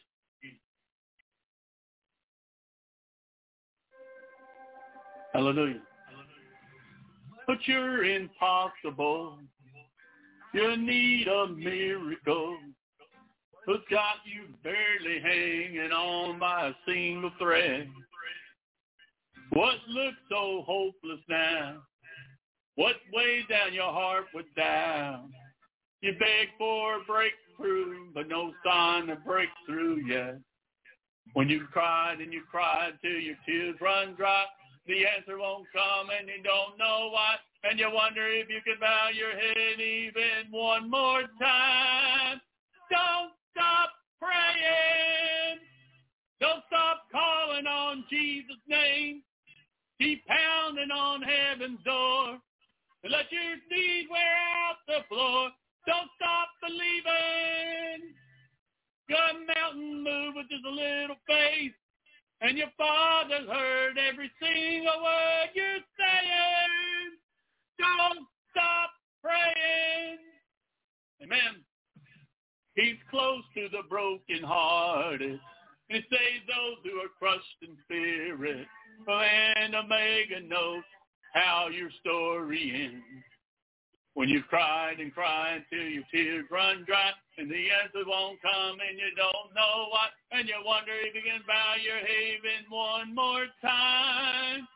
Hallelujah. 5.32 5.80
But 7.46 7.56
you're 7.64 8.04
impossible. 8.04 9.38
You 10.52 10.76
need 10.76 11.26
a 11.26 11.48
miracle. 11.48 12.56
Who's 13.66 13.78
got 13.90 14.16
you 14.24 14.44
barely 14.62 15.20
hanging 15.20 15.90
on 15.90 16.38
by 16.38 16.68
a 16.68 16.72
single 16.86 17.30
thread? 17.38 17.88
What 19.50 19.76
looks 19.88 20.18
so 20.28 20.64
hopeless 20.66 21.20
now? 21.28 21.82
What 22.76 22.96
weighs 23.12 23.44
down 23.48 23.72
your 23.72 23.92
heart 23.92 24.24
with 24.34 24.46
doubt? 24.56 25.28
You 26.02 26.12
beg 26.12 26.48
for 26.58 26.96
a 26.96 27.04
breakthrough, 27.04 28.12
but 28.12 28.28
no 28.28 28.52
sign 28.66 29.08
of 29.08 29.24
breakthrough 29.24 30.04
yet. 30.06 30.38
When 31.32 31.48
you 31.48 31.66
cried 31.72 32.20
and 32.20 32.32
you 32.32 32.42
cried 32.50 32.98
till 33.00 33.18
your 33.18 33.36
tears 33.46 33.76
run 33.80 34.14
dry, 34.14 34.44
the 34.86 35.06
answer 35.06 35.38
won't 35.38 35.66
come 35.72 36.08
and 36.10 36.28
you 36.28 36.42
don't 36.42 36.76
know 36.78 37.08
why. 37.12 37.36
And 37.62 37.78
you 37.78 37.90
wonder 37.90 38.26
if 38.26 38.50
you 38.50 38.60
can 38.62 38.76
bow 38.78 39.08
your 39.14 39.32
head 39.32 39.80
even 39.80 40.50
one 40.50 40.90
more 40.90 41.22
time. 41.40 42.40
Don't 42.90 43.32
stop 43.54 43.90
praying. 44.20 45.62
Don't 46.40 46.62
stop 46.66 47.06
calling 47.10 47.66
on 47.66 48.04
Jesus' 48.10 48.60
name. 48.68 49.22
Keep 50.00 50.26
pounding 50.26 50.90
on 50.90 51.22
heaven's 51.22 51.78
door. 51.84 52.38
And 53.04 53.12
let 53.12 53.30
your 53.30 53.56
knees 53.70 54.06
wear 54.10 54.34
out 54.66 54.76
the 54.88 55.06
floor. 55.08 55.50
Don't 55.86 56.10
stop 56.16 56.48
believing. 56.60 58.14
Got 59.08 59.34
mountain 59.54 60.02
move 60.02 60.34
with 60.36 60.48
just 60.48 60.64
a 60.64 60.70
little 60.70 61.16
faith. 61.26 61.72
And 62.40 62.58
your 62.58 62.72
father's 62.76 63.48
heard 63.48 63.96
every 63.98 64.30
single 64.40 65.02
word 65.02 65.48
you're 65.54 65.84
saying. 65.96 67.10
Don't 67.78 68.26
stop 68.50 68.90
praying. 69.22 70.18
Amen. 71.22 71.64
He's 72.74 72.96
close 73.10 73.42
to 73.54 73.68
the 73.70 73.82
brokenhearted. 73.88 75.30
And 75.30 75.40
he 75.88 76.00
saves 76.10 76.44
those 76.46 76.78
who 76.82 76.98
are 76.98 77.12
crushed 77.18 77.62
in 77.62 77.76
spirit. 77.84 78.66
And 79.06 79.74
Omega 79.74 80.40
knows 80.48 80.82
how 81.34 81.68
your 81.68 81.90
story 82.00 82.90
ends. 82.90 83.24
When 84.14 84.28
you've 84.28 84.46
cried 84.46 85.00
and 85.00 85.12
cried 85.12 85.64
till 85.70 85.82
your 85.82 86.04
tears 86.12 86.46
run 86.48 86.84
dry 86.86 87.10
and 87.36 87.50
the 87.50 87.66
answer 87.82 88.06
won't 88.06 88.40
come 88.40 88.78
and 88.78 88.96
you 88.96 89.10
don't 89.16 89.52
know 89.56 89.88
why 89.90 90.06
and 90.30 90.46
you 90.46 90.54
wonder 90.64 90.92
if 90.92 91.16
you 91.16 91.22
can 91.22 91.42
bow 91.48 91.74
your 91.82 91.98
haven 91.98 92.62
one 92.68 93.12
more 93.12 93.46
time. 93.60 94.68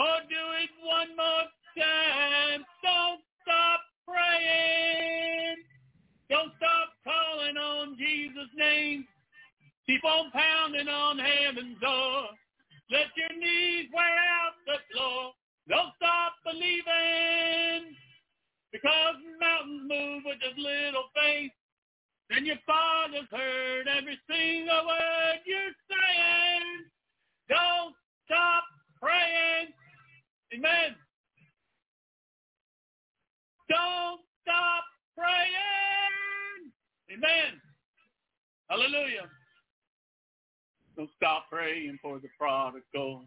Oh, 0.00 0.18
do 0.28 0.42
it 0.58 0.70
one 0.82 1.16
more 1.16 1.46
time. 1.78 2.64
Don't 2.82 3.20
stop 3.42 3.80
praying. 4.08 4.79
Calling 7.50 7.62
on 7.62 7.96
Jesus' 7.98 8.50
name. 8.56 9.06
Keep 9.86 10.04
on 10.04 10.30
pounding 10.30 10.88
on 10.88 11.18
heaven's 11.18 11.80
door. 11.80 12.24
Let 12.90 13.06
your 13.16 13.38
knees 13.38 13.88
wear 13.92 14.04
out 14.04 14.54
the 14.66 14.78
floor. 14.92 15.32
Don't 15.68 15.92
stop 15.96 16.34
believing. 16.44 17.96
Because 18.72 19.14
mountains 19.40 19.82
move 19.88 20.22
with 20.26 20.38
just 20.40 20.58
little 20.58 21.04
faith. 21.14 21.50
And 22.30 22.46
your 22.46 22.58
father's 22.66 23.28
heard 23.30 23.88
every 23.88 24.18
single 24.30 24.86
word 24.86 25.40
you're 25.44 25.74
saying. 25.90 26.86
Don't 27.48 27.94
stop 28.26 28.64
praying. 29.00 29.74
Amen. 30.54 30.94
Don't 33.68 34.20
stop 34.42 34.84
praying. 35.16 35.89
Amen. 37.12 37.60
Hallelujah. 38.68 39.28
Don't 40.96 41.10
stop 41.16 41.44
praying 41.50 41.98
for 42.02 42.18
the 42.18 42.28
prodigal. 42.38 43.24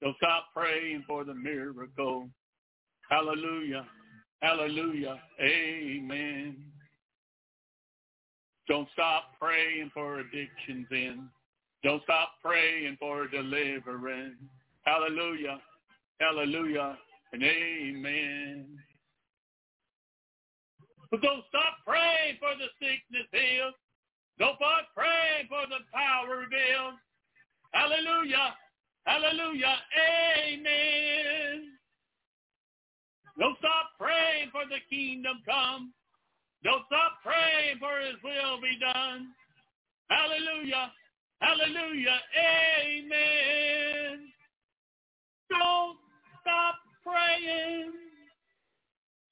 Don't 0.00 0.16
stop 0.16 0.44
praying 0.54 1.04
for 1.06 1.24
the 1.24 1.34
miracle. 1.34 2.28
Hallelujah. 3.10 3.86
Hallelujah. 4.40 5.20
Amen. 5.40 6.56
Don't 8.68 8.88
stop 8.92 9.24
praying 9.38 9.90
for 9.92 10.20
addictions 10.20 10.86
in. 10.90 11.28
Don't 11.82 12.02
stop 12.04 12.30
praying 12.42 12.96
for 12.98 13.26
deliverance. 13.26 14.36
Hallelujah. 14.82 15.60
Hallelujah. 16.20 16.96
And 17.32 17.42
amen. 17.42 18.66
But 21.10 21.22
don't 21.22 21.44
stop 21.48 21.82
praying 21.86 22.38
for 22.38 22.54
the 22.54 22.70
sickness 22.78 23.26
healed. 23.32 23.74
Don't 24.38 24.56
stop 24.56 24.86
praying 24.94 25.48
for 25.48 25.66
the 25.68 25.82
power 25.92 26.38
revealed. 26.38 26.94
Hallelujah. 27.72 28.54
Hallelujah. 29.06 29.76
Amen. 30.46 31.72
Don't 33.38 33.58
stop 33.58 33.90
praying 33.98 34.50
for 34.52 34.62
the 34.68 34.78
kingdom 34.88 35.42
come. 35.44 35.92
Don't 36.62 36.84
stop 36.86 37.12
praying 37.24 37.78
for 37.80 37.98
his 38.00 38.16
will 38.22 38.60
be 38.60 38.78
done. 38.78 39.28
Hallelujah. 40.10 40.92
Hallelujah. 41.40 42.20
Amen. 42.84 44.28
Don't 45.48 45.96
stop 46.42 46.76
praying. 47.04 48.09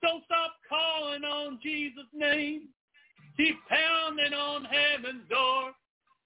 Don't 0.02 0.24
stop 0.24 0.52
calling 0.68 1.24
on 1.24 1.58
Jesus' 1.62 2.10
name. 2.14 2.68
Keep 3.36 3.56
pounding 3.68 4.32
on 4.34 4.64
heaven's 4.64 5.28
door. 5.28 5.72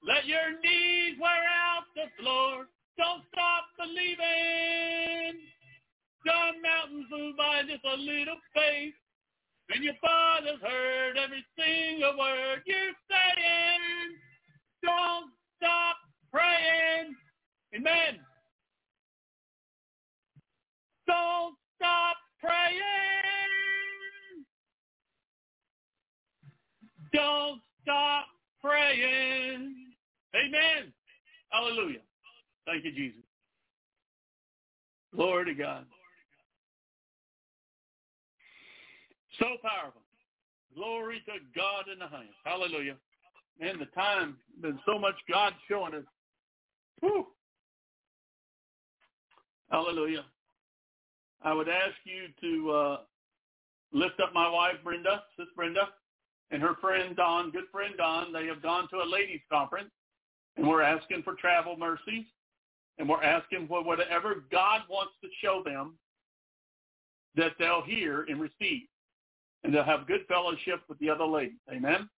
Let 0.06 0.26
your 0.26 0.58
knees 0.60 1.16
wear 1.20 1.44
out 1.46 1.84
the 1.94 2.08
floor. 2.20 2.66
Don't 2.98 3.22
stop 3.32 3.64
believing. 3.78 5.40
John 6.26 6.62
mountains 6.62 7.06
move 7.10 7.36
by 7.36 7.62
just 7.68 7.84
a 7.84 7.96
little 7.96 8.38
faith. 8.54 8.94
And 9.74 9.84
your 9.84 9.94
father's 10.02 10.60
heard 10.60 11.16
every 11.16 11.44
single 11.56 12.18
word 12.18 12.62
you're 12.66 12.96
saying. 13.08 14.16
Don't 14.82 15.30
stop 15.56 15.96
praying. 16.30 17.14
Amen. 17.74 18.20
Don't 21.06 21.56
stop 21.76 22.16
praying. 22.40 23.21
Don't 27.12 27.60
stop 27.82 28.26
praying. 28.62 29.74
Amen. 30.34 30.92
Hallelujah. 31.50 32.00
Thank 32.66 32.84
you, 32.84 32.92
Jesus. 32.92 33.20
Glory 35.14 35.44
to 35.46 35.54
God. 35.54 35.84
So 39.38 39.46
powerful. 39.62 40.02
Glory 40.74 41.22
to 41.26 41.32
God 41.54 41.84
in 41.92 41.98
the 41.98 42.06
highest. 42.06 42.32
Hallelujah. 42.44 42.96
Man, 43.60 43.78
the 43.78 43.86
time, 43.86 44.36
there's 44.60 44.74
so 44.86 44.98
much 44.98 45.14
God 45.30 45.52
showing 45.68 45.94
us. 45.94 46.04
Whew. 47.00 47.26
Hallelujah. 49.70 50.24
I 51.42 51.52
would 51.52 51.68
ask 51.68 51.94
you 52.04 52.28
to 52.40 52.70
uh, 52.70 52.96
lift 53.92 54.20
up 54.20 54.32
my 54.32 54.48
wife, 54.48 54.76
Brenda, 54.84 55.22
Sis 55.36 55.48
Brenda, 55.56 55.88
and 56.52 56.62
her 56.62 56.74
friend 56.80 57.16
Don, 57.16 57.50
good 57.50 57.64
friend 57.72 57.94
Don. 57.98 58.32
They 58.32 58.46
have 58.46 58.62
gone 58.62 58.88
to 58.90 58.96
a 58.98 59.08
ladies 59.10 59.40
conference, 59.50 59.90
and 60.56 60.68
we're 60.68 60.82
asking 60.82 61.22
for 61.24 61.34
travel 61.34 61.76
mercies, 61.76 62.26
and 62.98 63.08
we're 63.08 63.22
asking 63.22 63.66
for 63.66 63.82
whatever 63.82 64.44
God 64.52 64.82
wants 64.88 65.14
to 65.22 65.28
show 65.42 65.62
them 65.64 65.94
that 67.36 67.52
they'll 67.58 67.82
hear 67.82 68.26
and 68.28 68.40
receive. 68.40 68.86
and 69.64 69.72
they'll 69.74 69.84
have 69.84 70.06
good 70.06 70.26
fellowship 70.28 70.80
with 70.88 70.98
the 70.98 71.08
other 71.08 71.24
ladies. 71.24 71.58
Amen. 71.72 72.08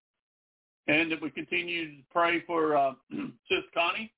And 0.88 1.12
that 1.12 1.20
we 1.20 1.30
continue 1.30 1.96
to 1.96 2.02
pray 2.10 2.42
for 2.46 2.76
uh, 2.76 2.92
Sis 3.48 3.64
Connie 3.74 4.12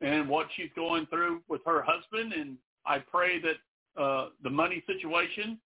and 0.00 0.28
what 0.28 0.46
she's 0.56 0.70
going 0.74 1.06
through 1.06 1.42
with 1.48 1.60
her 1.66 1.84
husband. 1.86 2.32
And 2.32 2.56
I 2.84 2.98
pray 2.98 3.40
that 3.40 4.02
uh, 4.02 4.28
the 4.42 4.50
money 4.50 4.82
situation 4.86 5.58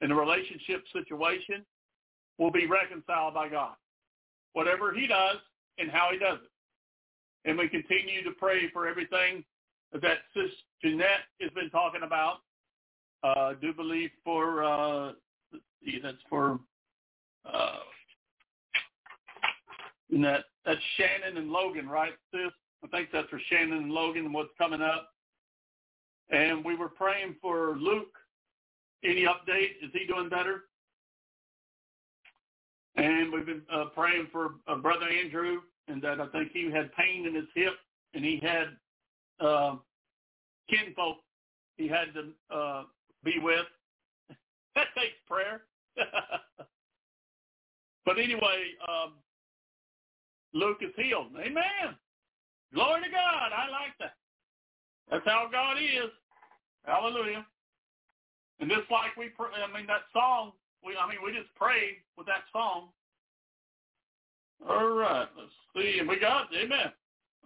and 0.00 0.10
the 0.10 0.14
relationship 0.14 0.84
situation 0.92 1.64
will 2.38 2.50
be 2.50 2.66
reconciled 2.66 3.34
by 3.34 3.48
God. 3.48 3.74
Whatever 4.52 4.92
he 4.92 5.06
does 5.06 5.36
and 5.78 5.90
how 5.90 6.10
he 6.12 6.18
does 6.18 6.38
it. 6.42 7.48
And 7.48 7.58
we 7.58 7.68
continue 7.68 8.22
to 8.24 8.30
pray 8.38 8.70
for 8.72 8.88
everything 8.88 9.44
that 9.92 10.18
Sis 10.34 10.50
Jeanette 10.82 11.26
has 11.40 11.50
been 11.52 11.70
talking 11.70 12.02
about. 12.02 12.38
Uh, 13.22 13.52
I 13.52 13.54
do 13.60 13.72
believe 13.72 14.10
for, 14.24 14.64
uh, 14.64 15.12
that's 16.02 16.16
for, 16.28 16.58
uh, 17.52 17.78
and 20.10 20.24
that, 20.24 20.44
that's 20.64 20.80
Shannon 20.96 21.36
and 21.36 21.50
Logan, 21.50 21.88
right, 21.88 22.12
Sis? 22.32 22.52
I 22.82 22.86
think 22.88 23.08
that's 23.12 23.28
for 23.28 23.40
Shannon 23.50 23.78
and 23.78 23.92
Logan 23.92 24.26
and 24.26 24.34
what's 24.34 24.50
coming 24.58 24.82
up. 24.82 25.10
And 26.30 26.64
we 26.64 26.74
were 26.74 26.88
praying 26.88 27.36
for 27.40 27.76
Luke. 27.78 28.12
Any 29.04 29.22
update? 29.22 29.72
Is 29.82 29.90
he 29.92 30.06
doing 30.06 30.28
better? 30.30 30.64
And 32.96 33.32
we've 33.32 33.46
been 33.46 33.62
uh, 33.72 33.86
praying 33.94 34.28
for 34.30 34.54
uh, 34.68 34.76
Brother 34.76 35.06
Andrew, 35.08 35.60
and 35.88 36.00
that 36.02 36.20
I 36.20 36.26
think 36.28 36.52
he 36.52 36.70
had 36.70 36.94
pain 36.94 37.26
in 37.26 37.34
his 37.34 37.46
hip, 37.54 37.74
and 38.14 38.24
he 38.24 38.40
had 38.42 38.76
uh, 39.44 39.76
kinfolk 40.70 41.18
he 41.76 41.88
had 41.88 42.14
to 42.14 42.56
uh, 42.56 42.84
be 43.24 43.38
with. 43.42 43.66
that 44.76 44.86
takes 44.96 45.18
prayer. 45.26 45.62
but 48.04 48.18
anyway, 48.18 48.62
um, 48.88 49.14
Luke 50.52 50.78
is 50.82 50.92
healed. 50.96 51.32
Amen. 51.38 51.96
Glory 52.72 53.02
to 53.02 53.10
God. 53.10 53.52
I 53.52 53.70
like 53.70 53.98
that. 54.00 54.14
That's 55.10 55.24
how 55.26 55.48
God 55.50 55.78
is. 55.78 56.10
Hallelujah. 56.84 57.44
And 58.60 58.70
just 58.70 58.90
like 58.90 59.16
we, 59.18 59.28
pray, 59.28 59.48
I 59.56 59.76
mean, 59.76 59.86
that 59.86 60.02
song, 60.12 60.52
we, 60.84 60.94
I 60.96 61.08
mean, 61.08 61.18
we 61.24 61.32
just 61.32 61.54
prayed 61.54 62.02
with 62.16 62.26
that 62.26 62.44
song. 62.52 62.88
All 64.68 64.90
right, 64.90 65.28
let's 65.36 65.50
see. 65.76 65.98
And 65.98 66.08
we 66.08 66.18
got, 66.18 66.48
amen. 66.54 66.92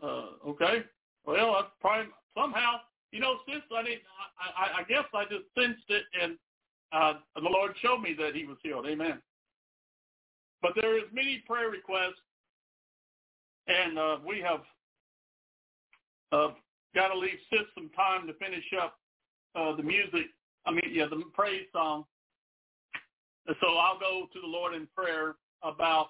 Uh, 0.03 0.49
okay. 0.49 0.85
Well, 1.27 1.55
that's 1.55 1.69
probably 1.81 2.13
somehow, 2.37 2.77
you 3.13 3.21
know, 3.21 3.37
since 3.49 3.63
I 3.75 3.83
didn't, 3.83 4.03
I, 4.39 4.65
I, 4.65 4.81
I 4.81 4.83
guess 4.85 5.05
I 5.15 5.25
just 5.25 5.45
sensed 5.57 5.89
it, 5.89 6.05
and 6.21 6.39
uh, 6.93 7.15
the 7.35 7.49
Lord 7.49 7.73
showed 7.83 7.99
me 7.99 8.15
that 8.19 8.35
He 8.35 8.45
was 8.45 8.57
healed. 8.63 8.87
Amen. 8.87 9.21
But 10.63 10.73
there 10.81 10.97
is 10.97 11.05
many 11.13 11.43
prayer 11.47 11.71
requests, 11.71 12.21
and 13.67 13.99
uh, 13.99 14.17
we 14.27 14.41
have 14.41 14.61
uh, 16.33 16.55
got 16.95 17.09
to 17.09 17.19
leave 17.19 17.39
Sis 17.51 17.61
some 17.75 17.91
time 17.91 18.27
to 18.27 18.33
finish 18.35 18.65
up 18.81 18.99
uh, 19.55 19.75
the 19.77 19.83
music. 19.83 20.27
I 20.67 20.71
mean, 20.71 20.91
yeah, 20.91 21.07
the 21.07 21.23
praise 21.33 21.67
song. 21.73 22.05
So 23.61 23.77
I'll 23.77 23.99
go 23.99 24.27
to 24.33 24.41
the 24.41 24.47
Lord 24.47 24.75
in 24.75 24.87
prayer 24.95 25.37
about 25.63 26.09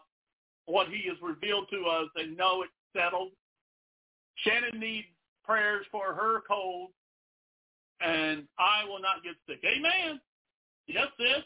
what 0.67 0.89
He 0.89 1.09
has 1.09 1.17
revealed 1.23 1.67
to 1.71 1.87
us 1.87 2.09
and 2.17 2.37
know 2.37 2.63
it's 2.63 2.73
settled. 2.97 3.31
Shannon 4.37 4.79
needs 4.79 5.07
prayers 5.45 5.87
for 5.91 6.15
her 6.15 6.43
cold, 6.47 6.91
and 8.01 8.45
I 8.59 8.85
will 8.85 9.01
not 9.01 9.25
get 9.25 9.35
sick. 9.49 9.63
Amen. 9.65 10.21
Yes, 10.87 11.07
sis. 11.19 11.45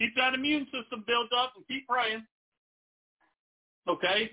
Keep 0.00 0.14
that 0.16 0.34
immune 0.34 0.66
system 0.66 1.04
built 1.06 1.32
up 1.36 1.52
and 1.56 1.66
keep 1.66 1.86
praying. 1.86 2.24
Okay. 3.88 4.30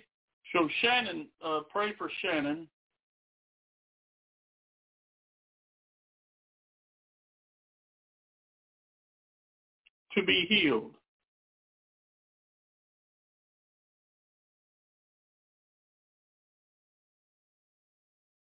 So 0.53 0.67
Shannon, 0.81 1.27
uh, 1.43 1.61
pray 1.71 1.93
for 1.97 2.09
Shannon. 2.21 2.67
To 10.15 10.23
be 10.23 10.45
healed. 10.49 10.93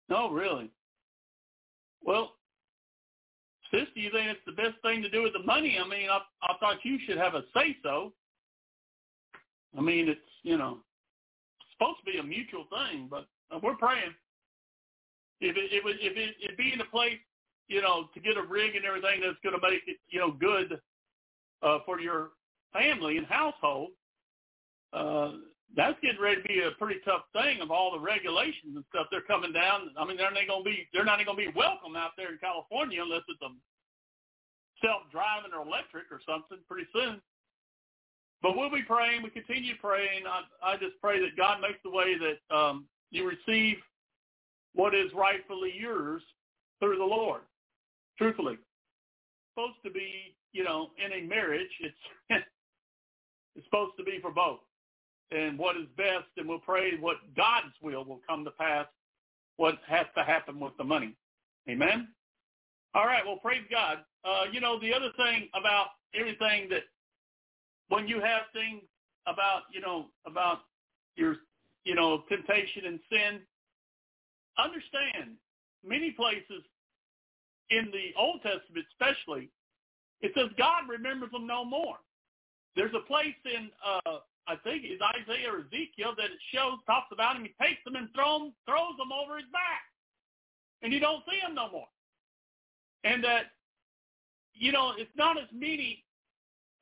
No, 0.09 0.29
really. 0.31 0.71
Well, 2.03 2.33
sis, 3.71 3.87
do 3.93 4.01
you 4.01 4.09
think 4.11 4.29
it's 4.29 4.39
the 4.45 4.53
best 4.53 4.75
thing 4.81 5.01
to 5.01 5.09
do 5.09 5.23
with 5.23 5.33
the 5.33 5.43
money? 5.43 5.77
I 5.83 5.87
mean, 5.87 6.09
I, 6.09 6.19
I 6.43 6.53
thought 6.59 6.77
you 6.83 6.97
should 7.05 7.17
have 7.17 7.35
a 7.35 7.43
say-so. 7.53 8.13
I 9.77 9.81
mean, 9.81 10.07
it's, 10.07 10.19
you 10.43 10.57
know, 10.57 10.77
it's 11.59 11.71
supposed 11.73 11.99
to 11.99 12.11
be 12.11 12.19
a 12.19 12.23
mutual 12.23 12.65
thing, 12.71 13.07
but 13.09 13.27
uh, 13.51 13.59
we're 13.61 13.75
praying. 13.75 14.13
If 15.41 15.57
it, 15.57 15.71
if 15.71 15.85
it, 15.85 15.97
if 15.99 16.17
it, 16.17 16.35
it 16.39 16.57
be 16.57 16.71
in 16.73 16.81
a 16.81 16.85
place, 16.85 17.19
you 17.67 17.81
know, 17.81 18.09
to 18.13 18.19
get 18.21 18.37
a 18.37 18.41
rig 18.41 18.75
and 18.75 18.85
everything 18.85 19.19
that's 19.21 19.37
going 19.43 19.59
to 19.59 19.61
make 19.61 19.81
it, 19.87 19.97
you 20.09 20.19
know, 20.19 20.31
good 20.31 20.79
uh, 21.63 21.79
for 21.85 21.99
your 21.99 22.29
family 22.73 23.17
and 23.17 23.27
household, 23.27 23.89
uh, 24.93 25.31
that's 25.75 25.99
getting 26.01 26.21
ready 26.21 26.41
to 26.41 26.47
be 26.47 26.61
a 26.61 26.71
pretty 26.79 26.99
tough 27.03 27.23
thing 27.33 27.61
of 27.61 27.71
all 27.71 27.91
the 27.91 27.99
regulations 27.99 28.75
and 28.75 28.85
stuff. 28.89 29.07
They're 29.11 29.27
coming 29.27 29.51
down. 29.51 29.91
I 29.99 30.05
mean, 30.05 30.15
they're 30.15 30.31
not 30.31 30.47
going 30.47 30.63
to 30.63 30.69
be 30.69 30.87
they're 30.93 31.05
not 31.05 31.23
going 31.23 31.37
to 31.37 31.51
be 31.51 31.51
welcome 31.55 31.95
out 31.95 32.11
there 32.15 32.31
in 32.31 32.39
California 32.39 33.03
unless 33.03 33.27
it's 33.27 33.41
a 33.41 33.51
self-driving 34.85 35.51
or 35.51 35.65
electric 35.67 36.07
or 36.11 36.21
something 36.23 36.59
pretty 36.69 36.87
soon. 36.93 37.21
But 38.41 38.55
we'll 38.55 38.71
be 38.71 38.83
praying. 38.83 39.23
We 39.23 39.29
continue 39.31 39.73
praying. 39.81 40.23
I, 40.29 40.73
I 40.73 40.77
just 40.77 40.93
pray 41.01 41.19
that 41.19 41.35
God 41.35 41.59
makes 41.59 41.79
the 41.83 41.89
way 41.89 42.15
that 42.15 42.55
um, 42.55 42.85
you 43.09 43.27
receive 43.27 43.77
what 44.73 44.93
is 44.93 45.11
rightfully 45.15 45.73
yours 45.75 46.21
through 46.79 46.97
the 46.97 47.03
Lord. 47.03 47.41
Truthfully, 48.17 48.57
supposed 49.53 49.81
to 49.83 49.91
be 49.91 50.36
you 50.57 50.63
know, 50.63 50.89
in 50.97 51.11
a 51.13 51.27
marriage, 51.27 51.69
it's 51.81 51.95
it's 53.55 53.65
supposed 53.65 53.95
to 53.97 54.03
be 54.03 54.17
for 54.19 54.31
both. 54.31 54.59
And 55.29 55.59
what 55.59 55.77
is 55.77 55.83
best, 55.95 56.25
and 56.37 56.49
we'll 56.49 56.57
pray 56.57 56.97
what 56.99 57.17
God's 57.35 57.75
will 57.81 58.03
will 58.03 58.21
come 58.27 58.43
to 58.43 58.51
pass, 58.51 58.87
what 59.57 59.75
has 59.87 60.07
to 60.17 60.23
happen 60.23 60.59
with 60.59 60.75
the 60.77 60.83
money. 60.83 61.15
Amen? 61.69 62.07
All 62.95 63.05
right, 63.05 63.23
well, 63.23 63.37
praise 63.37 63.65
God. 63.69 63.99
Uh, 64.25 64.45
you 64.51 64.59
know, 64.61 64.79
the 64.79 64.93
other 64.93 65.09
thing 65.15 65.47
about 65.53 65.87
everything 66.19 66.69
that 66.69 66.83
when 67.89 68.07
you 68.07 68.19
have 68.19 68.43
things 68.51 68.81
about, 69.27 69.63
you 69.71 69.81
know, 69.81 70.07
about 70.25 70.59
your, 71.15 71.35
you 71.83 71.93
know, 71.93 72.23
temptation 72.29 72.85
and 72.85 72.99
sin, 73.11 73.41
understand 74.57 75.35
many 75.85 76.11
places 76.11 76.63
in 77.69 77.91
the 77.91 78.17
Old 78.17 78.41
Testament 78.41 78.85
especially, 78.93 79.49
it 80.21 80.31
says 80.35 80.49
God 80.57 80.89
remembers 80.89 81.31
them 81.31 81.47
no 81.47 81.63
more. 81.63 81.97
There's 82.75 82.93
a 82.93 83.05
place 83.07 83.37
in, 83.45 83.69
uh, 83.85 84.19
I 84.47 84.55
think 84.63 84.83
it's 84.85 85.01
Isaiah 85.01 85.51
or 85.51 85.65
Ezekiel 85.65 86.13
that 86.17 86.25
it 86.25 86.41
shows, 86.53 86.77
talks 86.85 87.07
about 87.11 87.35
him. 87.35 87.43
He 87.43 87.53
takes 87.63 87.83
them 87.83 87.95
and 87.95 88.07
throw 88.13 88.39
them, 88.39 88.53
throws 88.65 88.97
them 88.97 89.11
over 89.11 89.37
his 89.37 89.49
back. 89.51 89.85
And 90.81 90.93
you 90.93 90.99
don't 90.99 91.23
see 91.29 91.39
them 91.41 91.55
no 91.55 91.71
more. 91.71 91.89
And 93.03 93.23
that, 93.23 93.57
you 94.53 94.71
know, 94.71 94.93
it's 94.97 95.15
not 95.15 95.37
as 95.37 95.49
many 95.51 96.03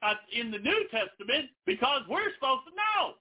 uh, 0.02 0.16
in 0.34 0.52
the 0.52 0.60
New 0.60 0.86
Testament 0.92 1.50
because 1.66 2.02
we're 2.10 2.34
supposed 2.36 2.64
to 2.68 2.76
know. 2.76 3.14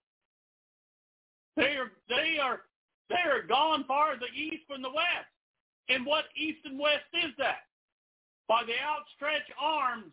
They 1.56 1.76
are, 1.76 1.92
they 2.08 2.38
are, 2.42 2.62
they 3.08 3.30
are 3.30 3.42
gone 3.46 3.84
far 3.86 4.16
the 4.18 4.32
east 4.34 4.64
from 4.68 4.82
the 4.82 4.90
west. 4.90 5.30
And 5.88 6.04
what 6.04 6.24
east 6.36 6.58
and 6.64 6.78
west 6.78 7.06
is 7.12 7.30
that? 7.38 7.66
By 8.48 8.62
the 8.66 8.76
outstretched 8.76 9.52
arms 9.60 10.12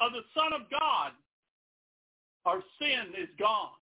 of 0.00 0.12
the 0.12 0.22
Son 0.34 0.52
of 0.52 0.70
God, 0.70 1.12
our 2.46 2.62
sin 2.78 3.14
is 3.20 3.28
gone. 3.38 3.78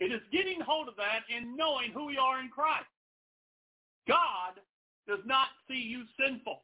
It 0.00 0.12
is 0.12 0.20
getting 0.32 0.60
hold 0.60 0.88
of 0.88 0.96
that 0.96 1.24
and 1.34 1.56
knowing 1.56 1.92
who 1.92 2.06
we 2.06 2.18
are 2.18 2.40
in 2.40 2.48
Christ. 2.48 2.86
God 4.08 4.60
does 5.08 5.24
not 5.24 5.48
see 5.68 5.80
you 5.80 6.04
sinful. 6.18 6.62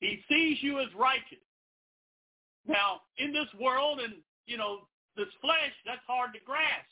He 0.00 0.22
sees 0.28 0.58
you 0.62 0.80
as 0.80 0.88
righteous. 0.98 1.44
Now, 2.66 3.02
in 3.18 3.32
this 3.32 3.48
world 3.60 4.00
and, 4.00 4.14
you 4.46 4.56
know, 4.56 4.88
this 5.16 5.28
flesh, 5.40 5.74
that's 5.86 6.04
hard 6.06 6.32
to 6.34 6.40
grasp. 6.44 6.88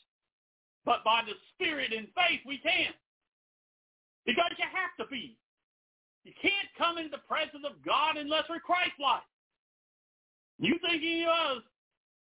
But 0.85 1.03
by 1.03 1.21
the 1.25 1.33
Spirit 1.53 1.91
and 1.93 2.07
faith, 2.15 2.41
we 2.45 2.57
can. 2.59 2.93
Because 4.25 4.51
you 4.57 4.65
have 4.71 4.95
to 4.99 5.11
be. 5.11 5.37
You 6.23 6.33
can't 6.41 6.69
come 6.77 6.97
into 6.97 7.09
the 7.09 7.23
presence 7.27 7.65
of 7.65 7.83
God 7.85 8.17
unless 8.17 8.43
we're 8.49 8.59
Christ-like. 8.59 9.23
You 10.59 10.79
think 10.87 11.03
of 11.27 11.57
us 11.57 11.63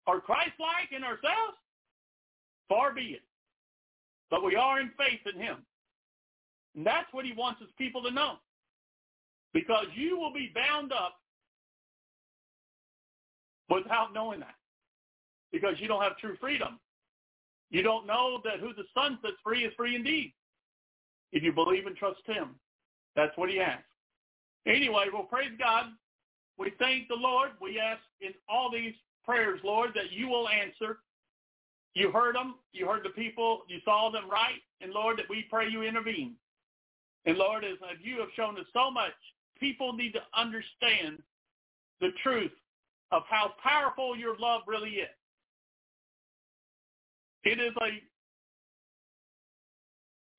are 0.07 0.19
Christ-like 0.19 0.91
in 0.95 1.03
ourselves? 1.03 1.57
Far 2.67 2.93
be 2.93 3.01
it. 3.15 3.21
But 4.29 4.43
we 4.43 4.55
are 4.55 4.81
in 4.81 4.91
faith 4.97 5.21
in 5.33 5.39
him. 5.39 5.57
And 6.75 6.85
that's 6.85 7.07
what 7.13 7.25
he 7.25 7.33
wants 7.33 7.61
his 7.61 7.69
people 7.77 8.03
to 8.03 8.11
know. 8.11 8.35
Because 9.53 9.85
you 9.95 10.17
will 10.19 10.33
be 10.33 10.51
bound 10.53 10.91
up 10.91 11.15
without 13.69 14.13
knowing 14.13 14.41
that. 14.41 14.55
because 15.51 15.75
you 15.79 15.87
don't 15.87 16.03
have 16.03 16.17
true 16.17 16.35
freedom. 16.39 16.79
You 17.69 17.81
don't 17.81 18.07
know 18.07 18.39
that 18.43 18.59
who 18.59 18.73
the 18.73 18.83
Son 18.93 19.17
sets 19.21 19.35
free 19.43 19.65
is 19.65 19.73
free 19.75 19.95
indeed. 19.95 20.33
If 21.31 21.43
you 21.43 21.51
believe 21.51 21.85
and 21.85 21.95
trust 21.95 22.21
him, 22.25 22.55
that's 23.17 23.35
what 23.35 23.49
he 23.49 23.59
asked. 23.59 23.83
Anyway, 24.65 25.05
well, 25.11 25.23
praise 25.23 25.51
God. 25.59 25.87
We 26.57 26.71
thank 26.79 27.07
the 27.09 27.15
Lord. 27.15 27.49
We 27.61 27.79
ask 27.79 28.01
in 28.21 28.31
all 28.47 28.71
these 28.71 28.93
prayers, 29.25 29.59
Lord, 29.63 29.91
that 29.95 30.11
you 30.11 30.29
will 30.29 30.47
answer. 30.47 30.99
You 31.95 32.11
heard 32.11 32.35
them. 32.35 32.55
You 32.73 32.87
heard 32.87 33.03
the 33.03 33.09
people. 33.09 33.63
You 33.67 33.79
saw 33.83 34.11
them 34.11 34.29
right. 34.29 34.61
And 34.81 34.91
Lord, 34.91 35.17
that 35.17 35.29
we 35.29 35.45
pray 35.49 35.67
you 35.67 35.81
intervene. 35.81 36.35
And 37.25 37.37
Lord, 37.37 37.63
as 37.63 37.77
you 38.01 38.19
have 38.19 38.29
shown 38.35 38.57
us 38.57 38.65
so 38.71 38.91
much, 38.91 39.11
people 39.59 39.93
need 39.93 40.13
to 40.13 40.21
understand 40.35 41.21
the 41.99 42.09
truth 42.23 42.51
of 43.11 43.23
how 43.27 43.53
powerful 43.63 44.15
your 44.15 44.37
love 44.37 44.61
really 44.67 44.91
is. 44.91 45.09
It 47.43 47.59
is 47.59 47.73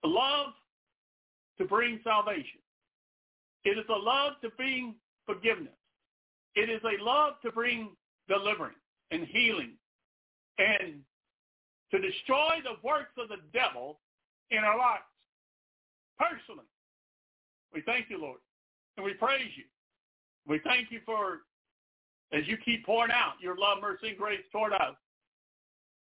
a 0.04 0.06
love 0.06 0.52
to 1.58 1.64
bring 1.64 1.98
salvation. 2.04 2.60
It 3.64 3.78
is 3.78 3.84
a 3.88 3.98
love 3.98 4.34
to 4.42 4.50
bring 4.50 4.94
forgiveness. 5.26 5.74
It 6.54 6.70
is 6.70 6.80
a 6.84 7.02
love 7.02 7.34
to 7.44 7.52
bring 7.52 7.90
deliverance 8.28 8.76
and 9.10 9.26
healing 9.26 9.72
and 10.58 11.00
to 11.90 11.98
destroy 11.98 12.60
the 12.62 12.76
works 12.86 13.12
of 13.18 13.28
the 13.28 13.40
devil 13.52 14.00
in 14.50 14.58
our 14.58 14.76
lives 14.76 15.02
personally. 16.18 16.66
We 17.72 17.82
thank 17.82 18.10
you, 18.10 18.20
Lord, 18.20 18.40
and 18.96 19.04
we 19.04 19.14
praise 19.14 19.50
you. 19.56 19.64
We 20.46 20.60
thank 20.64 20.90
you 20.90 21.00
for, 21.04 21.40
as 22.32 22.46
you 22.46 22.56
keep 22.64 22.84
pouring 22.84 23.12
out 23.12 23.34
your 23.40 23.56
love, 23.56 23.78
mercy, 23.80 24.08
and 24.08 24.18
grace 24.18 24.40
toward 24.50 24.72
us. 24.72 24.96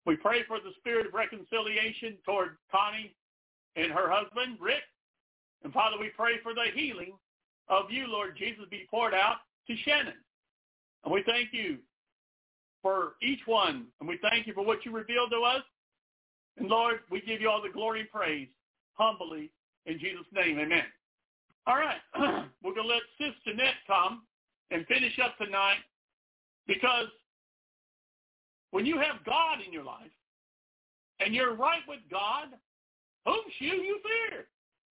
We 0.06 0.16
pray 0.16 0.44
for 0.48 0.58
the 0.60 0.72
spirit 0.80 1.06
of 1.06 1.14
reconciliation 1.14 2.18
toward 2.26 2.58
Connie 2.72 3.14
and 3.76 3.92
her 3.92 4.10
husband, 4.10 4.58
Rick. 4.60 4.84
And 5.64 5.74
Father, 5.74 5.98
we 6.00 6.10
pray 6.16 6.40
for 6.42 6.54
the 6.54 6.72
healing 6.74 7.14
of 7.70 7.92
you, 7.92 8.08
Lord 8.08 8.36
Jesus, 8.38 8.66
be 8.70 8.88
poured 8.90 9.14
out 9.14 9.38
to 9.68 9.76
Shannon. 9.86 10.14
And 11.04 11.14
we 11.14 11.24
thank 11.26 11.50
you 11.52 11.78
for 12.82 13.14
each 13.22 13.42
one. 13.46 13.86
And 14.00 14.10
we 14.10 14.18
thank 14.22 14.48
you 14.48 14.54
for 14.54 14.66
what 14.66 14.86
you 14.86 14.92
revealed 14.92 15.32
to 15.32 15.42
us. 15.42 15.64
And 16.58 16.68
Lord, 16.68 17.00
we 17.10 17.22
give 17.22 17.42
you 17.42 17.50
all 17.50 17.62
the 17.62 17.70
glory 17.70 18.02
and 18.02 18.10
praise 18.10 18.48
humbly 18.94 19.52
in 19.86 20.00
Jesus' 20.00 20.26
name. 20.34 20.60
Amen. 20.60 20.84
All 21.68 21.78
right. 21.78 22.00
We're 22.64 22.74
going 22.74 22.88
to 22.88 22.94
let 22.94 23.02
Sister 23.18 23.56
Net 23.56 23.76
come 23.88 24.24
and 24.72 24.86
finish 24.88 25.18
up 25.24 25.38
tonight 25.38 25.80
because 26.68 27.08
when 28.72 28.86
you 28.86 28.98
have 28.98 29.26
God 29.26 29.60
in 29.66 29.74
your 29.74 29.84
life 29.84 30.12
and 31.20 31.34
you're 31.34 31.56
right 31.56 31.82
with 31.88 32.00
God, 32.12 32.48
whom 33.26 33.42
shall 33.58 33.78
you 33.78 34.00
fear? 34.04 34.46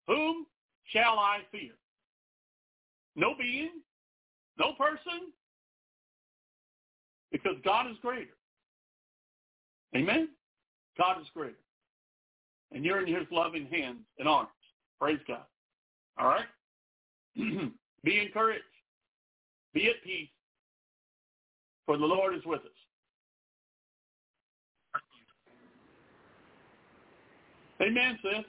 Whom 0.07 0.47
shall 0.93 1.19
I 1.19 1.39
fear? 1.51 1.73
No 3.17 3.35
being, 3.39 3.71
no 4.59 4.73
person, 4.73 5.33
because 7.33 7.57
God 7.65 7.91
is 7.91 7.97
greater. 8.03 8.37
Amen? 9.97 10.29
God 10.99 11.21
is 11.21 11.27
greater. 11.35 11.57
And 12.73 12.85
you're 12.85 13.05
in 13.05 13.13
his 13.13 13.27
loving 13.31 13.67
hands 13.67 14.01
and 14.19 14.29
arms. 14.29 14.51
Praise 15.01 15.19
God. 15.27 15.45
All 16.19 16.29
right? 16.29 16.47
Be 18.05 18.21
encouraged. 18.21 18.63
Be 19.73 19.89
at 19.89 20.03
peace. 20.05 20.29
For 21.87 21.97
the 21.97 22.05
Lord 22.05 22.35
is 22.35 22.45
with 22.45 22.61
us. 22.61 22.67
Amen, 27.81 28.19
sis. 28.23 28.45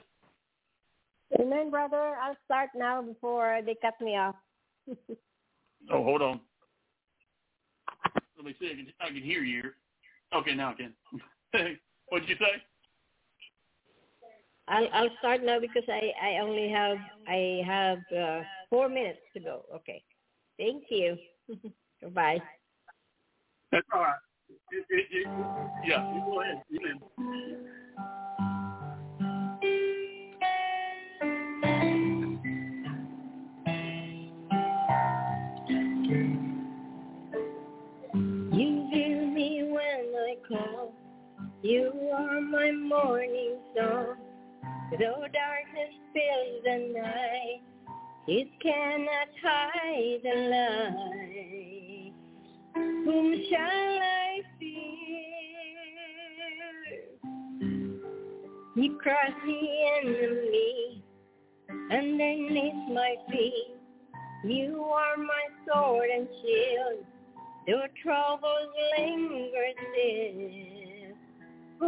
Amen, 1.40 1.70
brother. 1.70 2.14
I'll 2.22 2.36
start 2.46 2.70
now 2.74 3.02
before 3.02 3.60
they 3.64 3.76
cut 3.80 4.00
me 4.00 4.16
off. 4.16 4.34
Oh, 5.90 6.04
hold 6.04 6.22
on. 6.22 6.40
Let 8.36 8.46
me 8.46 8.54
see. 8.60 8.66
I 8.66 8.74
can, 8.74 8.86
I 9.00 9.06
can 9.08 9.22
hear 9.22 9.42
you. 9.42 9.64
Okay, 10.34 10.54
now 10.54 10.70
I 10.70 10.74
can. 10.74 10.92
what 12.08 12.20
did 12.20 12.28
you 12.28 12.36
say? 12.36 12.62
I'll 14.68 14.88
I'll 14.92 15.10
start 15.18 15.42
now 15.42 15.58
because 15.58 15.84
I 15.88 16.12
I 16.22 16.38
only 16.40 16.68
have 16.70 16.98
I 17.26 17.62
have 17.66 17.98
uh, 18.16 18.42
four 18.68 18.88
minutes 18.88 19.20
to 19.34 19.40
go. 19.40 19.64
Okay. 19.74 20.02
Thank 20.58 20.84
you. 20.90 21.16
Goodbye. 22.00 22.42
That's 23.72 23.86
all 23.94 24.02
right. 24.02 24.14
It, 24.70 24.84
it, 24.90 25.06
it, 25.10 25.26
yeah, 25.84 26.14
you 26.14 26.20
go 26.20 26.40
ahead. 26.42 26.62
You 41.60 41.90
are 42.16 42.40
my 42.40 42.70
morning 42.70 43.58
song. 43.76 44.14
Though 44.92 45.26
darkness 45.32 45.92
fills 46.14 46.62
the 46.62 46.78
night, 46.94 47.62
it 48.28 48.48
cannot 48.62 49.28
hide 49.42 50.20
the 50.22 50.36
light. 50.52 52.12
Whom 52.76 53.34
shall 53.50 53.58
I 53.58 54.40
fear? 54.60 54.78
You 58.76 58.96
cross 59.02 59.34
the 59.44 59.60
enemy 60.00 61.02
underneath 61.90 62.88
my 62.94 63.16
feet. 63.32 63.74
You 64.44 64.84
are 64.84 65.16
my 65.16 65.48
sword 65.66 66.08
and 66.08 66.28
shield. 66.40 67.04
Though 67.66 67.88
troubles 68.00 68.70
linger 68.96 69.72
still 69.74 70.77
I 71.80 71.84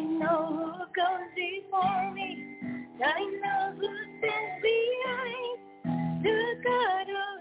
know 0.00 0.46
who 0.48 0.84
goes 0.94 1.30
before 1.36 2.12
me. 2.14 2.28
I 3.04 3.20
know 3.42 3.74
who 3.78 3.88
stands 4.18 4.62
behind. 4.62 5.58
The 6.24 6.40
God 6.64 7.08
of 7.08 7.35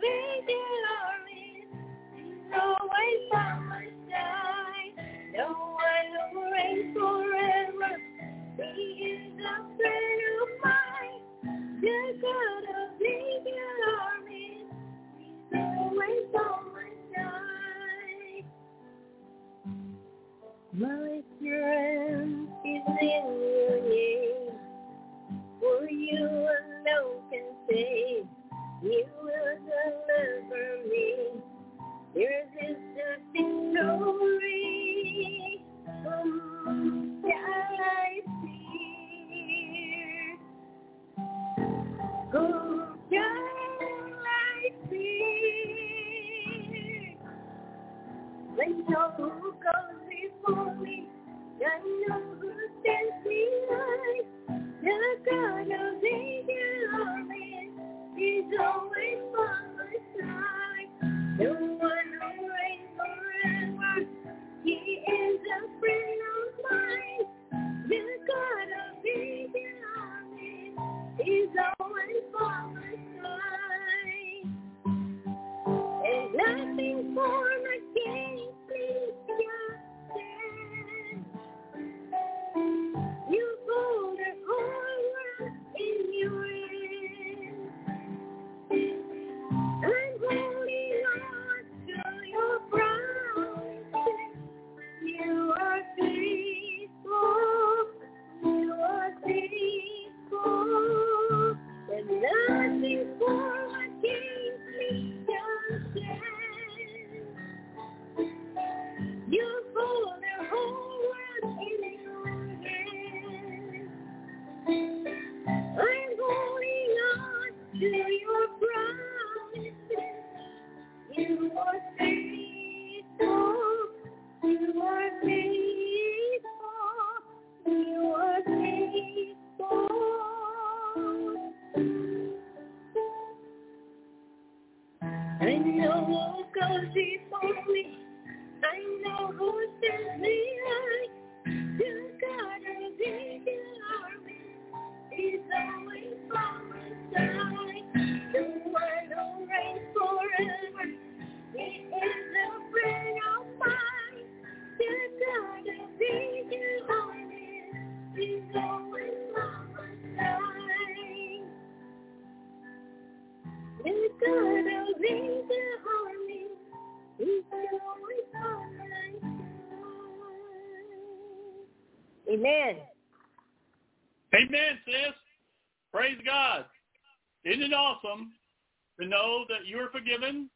know 179.47 179.55
that 179.55 179.67
you're 179.67 179.89
forgiven, 179.89 180.49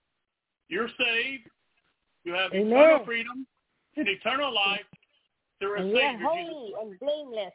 you're 0.67 0.89
saved, 0.89 1.49
you 2.23 2.33
have 2.33 2.53
Amen. 2.53 2.67
eternal 2.67 3.05
freedom 3.05 3.47
and 3.95 4.07
eternal 4.21 4.53
life 4.53 4.85
through 5.59 5.77
a 5.77 5.81
And 5.81 5.91
Savior, 5.91 6.11
Jesus 6.11 6.23
holy 6.23 6.73
and 6.81 6.99
blameless 6.99 7.53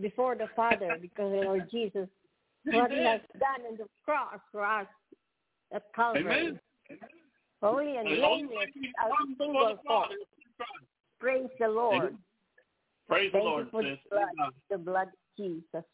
before 0.00 0.34
the 0.34 0.48
Father 0.56 0.96
because 1.00 1.32
of 1.32 1.44
Lord 1.44 1.70
Jesus, 1.70 2.08
what 2.64 2.90
he 2.90 2.98
has 2.98 3.20
done 3.38 3.66
on 3.70 3.76
the 3.76 3.86
cross 4.04 4.40
for 4.50 4.64
us 4.64 4.86
at 5.74 5.82
Calvary. 5.94 6.22
Amen. 6.22 6.60
Holy 7.62 7.96
and 7.96 8.06
blameless 8.06 8.50
way 8.50 8.66
we 8.74 8.88
without 8.88 9.16
come 9.18 9.34
before 9.34 9.46
single 9.46 9.68
the 9.68 9.76
fault. 9.86 10.06
Father 10.06 10.14
is 10.14 10.26
through 10.34 10.52
Christ. 10.56 10.84
Praise 11.20 11.50
the 11.60 11.68
Lord. 11.68 12.02
Amen. 12.02 12.18
Praise 13.08 13.32
the 13.32 13.38
Lord, 13.38 13.68
for 13.70 13.82
the 13.82 13.98
blood, 14.10 14.52
the 14.70 14.78
blood 14.78 15.08
of 15.08 15.36
Jesus. 15.36 15.84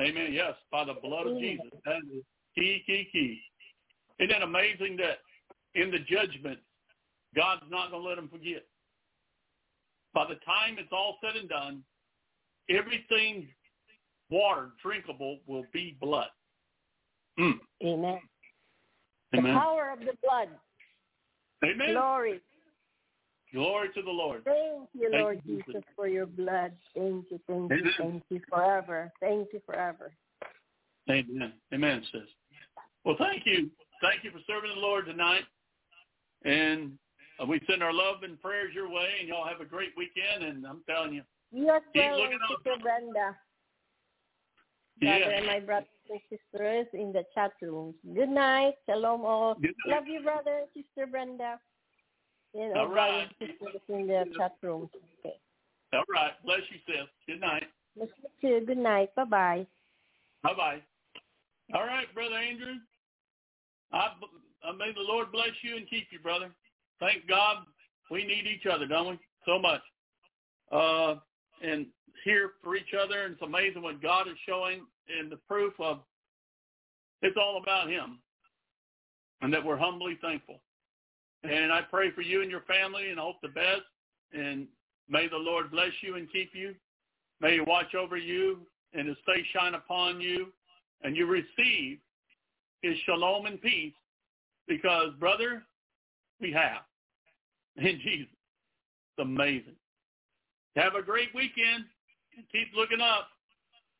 Amen. 0.00 0.32
Yes, 0.32 0.54
by 0.70 0.84
the 0.84 0.94
blood 0.94 1.26
of 1.26 1.38
Jesus. 1.38 1.66
That 1.84 1.98
is 2.12 2.24
key, 2.54 2.82
key, 2.86 3.08
key. 3.12 3.40
Isn't 4.18 4.30
that 4.30 4.42
amazing 4.42 4.96
that 4.98 5.18
in 5.74 5.90
the 5.90 5.98
judgment, 5.98 6.58
God's 7.34 7.62
not 7.70 7.90
going 7.90 8.02
to 8.02 8.08
let 8.08 8.16
them 8.16 8.28
forget. 8.28 8.64
By 10.14 10.24
the 10.24 10.36
time 10.44 10.76
it's 10.78 10.92
all 10.92 11.16
said 11.22 11.36
and 11.36 11.48
done, 11.48 11.82
everything 12.68 13.48
water 14.30 14.70
drinkable 14.82 15.38
will 15.46 15.64
be 15.72 15.96
blood. 16.00 16.28
Mm. 17.38 17.58
Amen. 17.82 18.18
Amen. 19.34 19.54
The 19.54 19.58
power 19.58 19.90
of 19.92 20.00
the 20.00 20.12
blood. 20.22 20.48
Amen. 21.64 21.94
Glory. 21.94 22.40
Glory 23.52 23.88
to 23.94 24.02
the 24.02 24.10
Lord. 24.10 24.44
Thank 24.44 24.88
you, 24.94 25.10
Thank 25.10 25.22
Lord 25.22 25.40
you, 25.44 25.62
Jesus, 25.66 25.82
for 25.94 26.08
your 26.08 26.26
blood. 26.26 26.72
Thank 26.94 27.26
you, 27.30 27.40
thank 27.46 27.70
you, 27.70 27.90
thank 27.98 28.22
you 28.30 28.40
forever. 28.48 29.12
Thank 29.20 29.48
you 29.52 29.60
forever. 29.66 30.12
Amen. 31.10 31.52
Amen, 31.72 32.02
sis. 32.12 32.22
Well, 33.04 33.16
thank 33.18 33.46
you. 33.46 33.70
Thank 34.00 34.24
you 34.24 34.30
for 34.30 34.40
serving 34.46 34.70
the 34.74 34.80
Lord 34.80 35.06
tonight. 35.06 35.44
And 36.44 36.92
uh, 37.40 37.46
we 37.46 37.60
send 37.68 37.82
our 37.82 37.92
love 37.92 38.22
and 38.22 38.40
prayers 38.40 38.74
your 38.74 38.88
way, 38.88 39.08
and 39.20 39.28
y'all 39.28 39.46
have 39.46 39.60
a 39.60 39.64
great 39.64 39.90
weekend. 39.96 40.44
And 40.44 40.66
I'm 40.66 40.82
telling 40.88 41.14
you, 41.14 41.22
You 41.52 41.70
as 41.70 41.82
Keep 41.92 42.02
well, 42.02 42.20
looking 42.20 42.38
up. 42.42 42.58
Sister 42.58 42.82
Brenda. 42.82 43.36
Brother 45.00 45.18
yeah. 45.18 45.30
and 45.30 45.46
my 45.46 45.60
brothers 45.60 45.88
and 46.10 46.20
sisters 46.30 46.86
in 46.92 47.12
the 47.12 47.24
chat 47.34 47.52
room. 47.60 47.94
Good 48.14 48.28
night. 48.28 48.74
Shalom 48.86 49.24
all. 49.24 49.56
Night. 49.60 49.74
Love 49.86 50.06
you, 50.06 50.22
brother 50.22 50.64
sister 50.74 51.06
Brenda. 51.10 51.58
And 52.54 52.76
All 52.76 52.88
right. 52.88 53.28
sisters 53.40 53.80
in 53.88 54.06
the 54.06 54.26
chat 54.36 54.52
room. 54.62 54.90
Okay. 55.20 55.36
All 55.92 56.04
right. 56.12 56.32
Bless 56.44 56.60
you, 56.70 56.78
sis. 56.86 57.08
Good 57.26 57.40
night. 57.40 57.64
Let's 57.98 58.12
you. 58.40 58.64
Good 58.64 58.78
night. 58.78 59.14
Bye-bye. 59.14 59.66
Bye-bye. 60.42 60.82
All 61.74 61.86
right, 61.86 62.12
Brother 62.14 62.36
Andrew. 62.36 62.74
I, 63.92 64.08
I 64.64 64.72
may 64.72 64.92
the 64.92 65.00
Lord 65.00 65.32
bless 65.32 65.50
you 65.62 65.76
and 65.76 65.88
keep 65.88 66.08
you, 66.10 66.18
brother. 66.18 66.50
Thank 67.00 67.26
God 67.28 67.58
we 68.10 68.24
need 68.24 68.46
each 68.46 68.66
other, 68.66 68.86
don't 68.86 69.10
we? 69.10 69.18
So 69.46 69.58
much. 69.58 69.80
Uh, 70.70 71.16
and 71.62 71.86
here 72.24 72.52
for 72.62 72.76
each 72.76 72.94
other. 72.98 73.24
And 73.24 73.34
it's 73.34 73.42
amazing 73.42 73.82
what 73.82 74.02
God 74.02 74.28
is 74.28 74.36
showing 74.46 74.82
and 75.18 75.30
the 75.30 75.36
proof 75.48 75.74
of 75.78 76.00
it's 77.22 77.36
all 77.36 77.60
about 77.62 77.88
him 77.88 78.18
and 79.42 79.52
that 79.52 79.64
we're 79.64 79.76
humbly 79.76 80.18
thankful. 80.20 80.60
And 81.44 81.72
I 81.72 81.80
pray 81.82 82.10
for 82.12 82.22
you 82.22 82.42
and 82.42 82.50
your 82.50 82.62
family 82.62 83.10
and 83.10 83.18
hope 83.18 83.36
the 83.42 83.48
best. 83.48 83.82
And 84.32 84.66
may 85.08 85.28
the 85.28 85.36
Lord 85.36 85.70
bless 85.70 85.90
you 86.02 86.16
and 86.16 86.30
keep 86.30 86.50
you. 86.54 86.74
May 87.40 87.54
he 87.54 87.60
watch 87.60 87.94
over 87.94 88.16
you 88.16 88.60
and 88.94 89.08
his 89.08 89.16
face 89.26 89.44
shine 89.52 89.74
upon 89.74 90.20
you 90.20 90.52
and 91.02 91.16
you 91.16 91.26
receive 91.26 91.98
his 92.82 92.96
shalom 93.06 93.46
and 93.46 93.60
peace 93.60 93.94
because, 94.68 95.12
brother, 95.18 95.62
we 96.40 96.52
have 96.52 96.82
in 97.76 98.00
Jesus. 98.02 98.28
It's 99.16 99.24
amazing. 99.24 99.76
Have 100.76 100.94
a 100.94 101.02
great 101.02 101.34
weekend 101.34 101.84
and 102.36 102.46
keep 102.50 102.68
looking 102.74 103.00
up, 103.00 103.28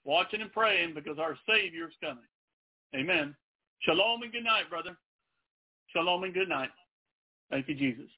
watching 0.04 0.40
and 0.40 0.52
praying 0.52 0.94
because 0.94 1.18
our 1.18 1.36
Savior 1.48 1.86
is 1.86 1.94
coming. 2.02 2.24
Amen. 2.94 3.34
Shalom 3.80 4.22
and 4.22 4.32
good 4.32 4.44
night, 4.44 4.70
brother. 4.70 4.96
Shalom 5.88 6.24
and 6.24 6.32
good 6.32 6.48
night. 6.48 6.70
Thank 7.50 7.68
you, 7.68 7.74
Jesus. 7.74 8.08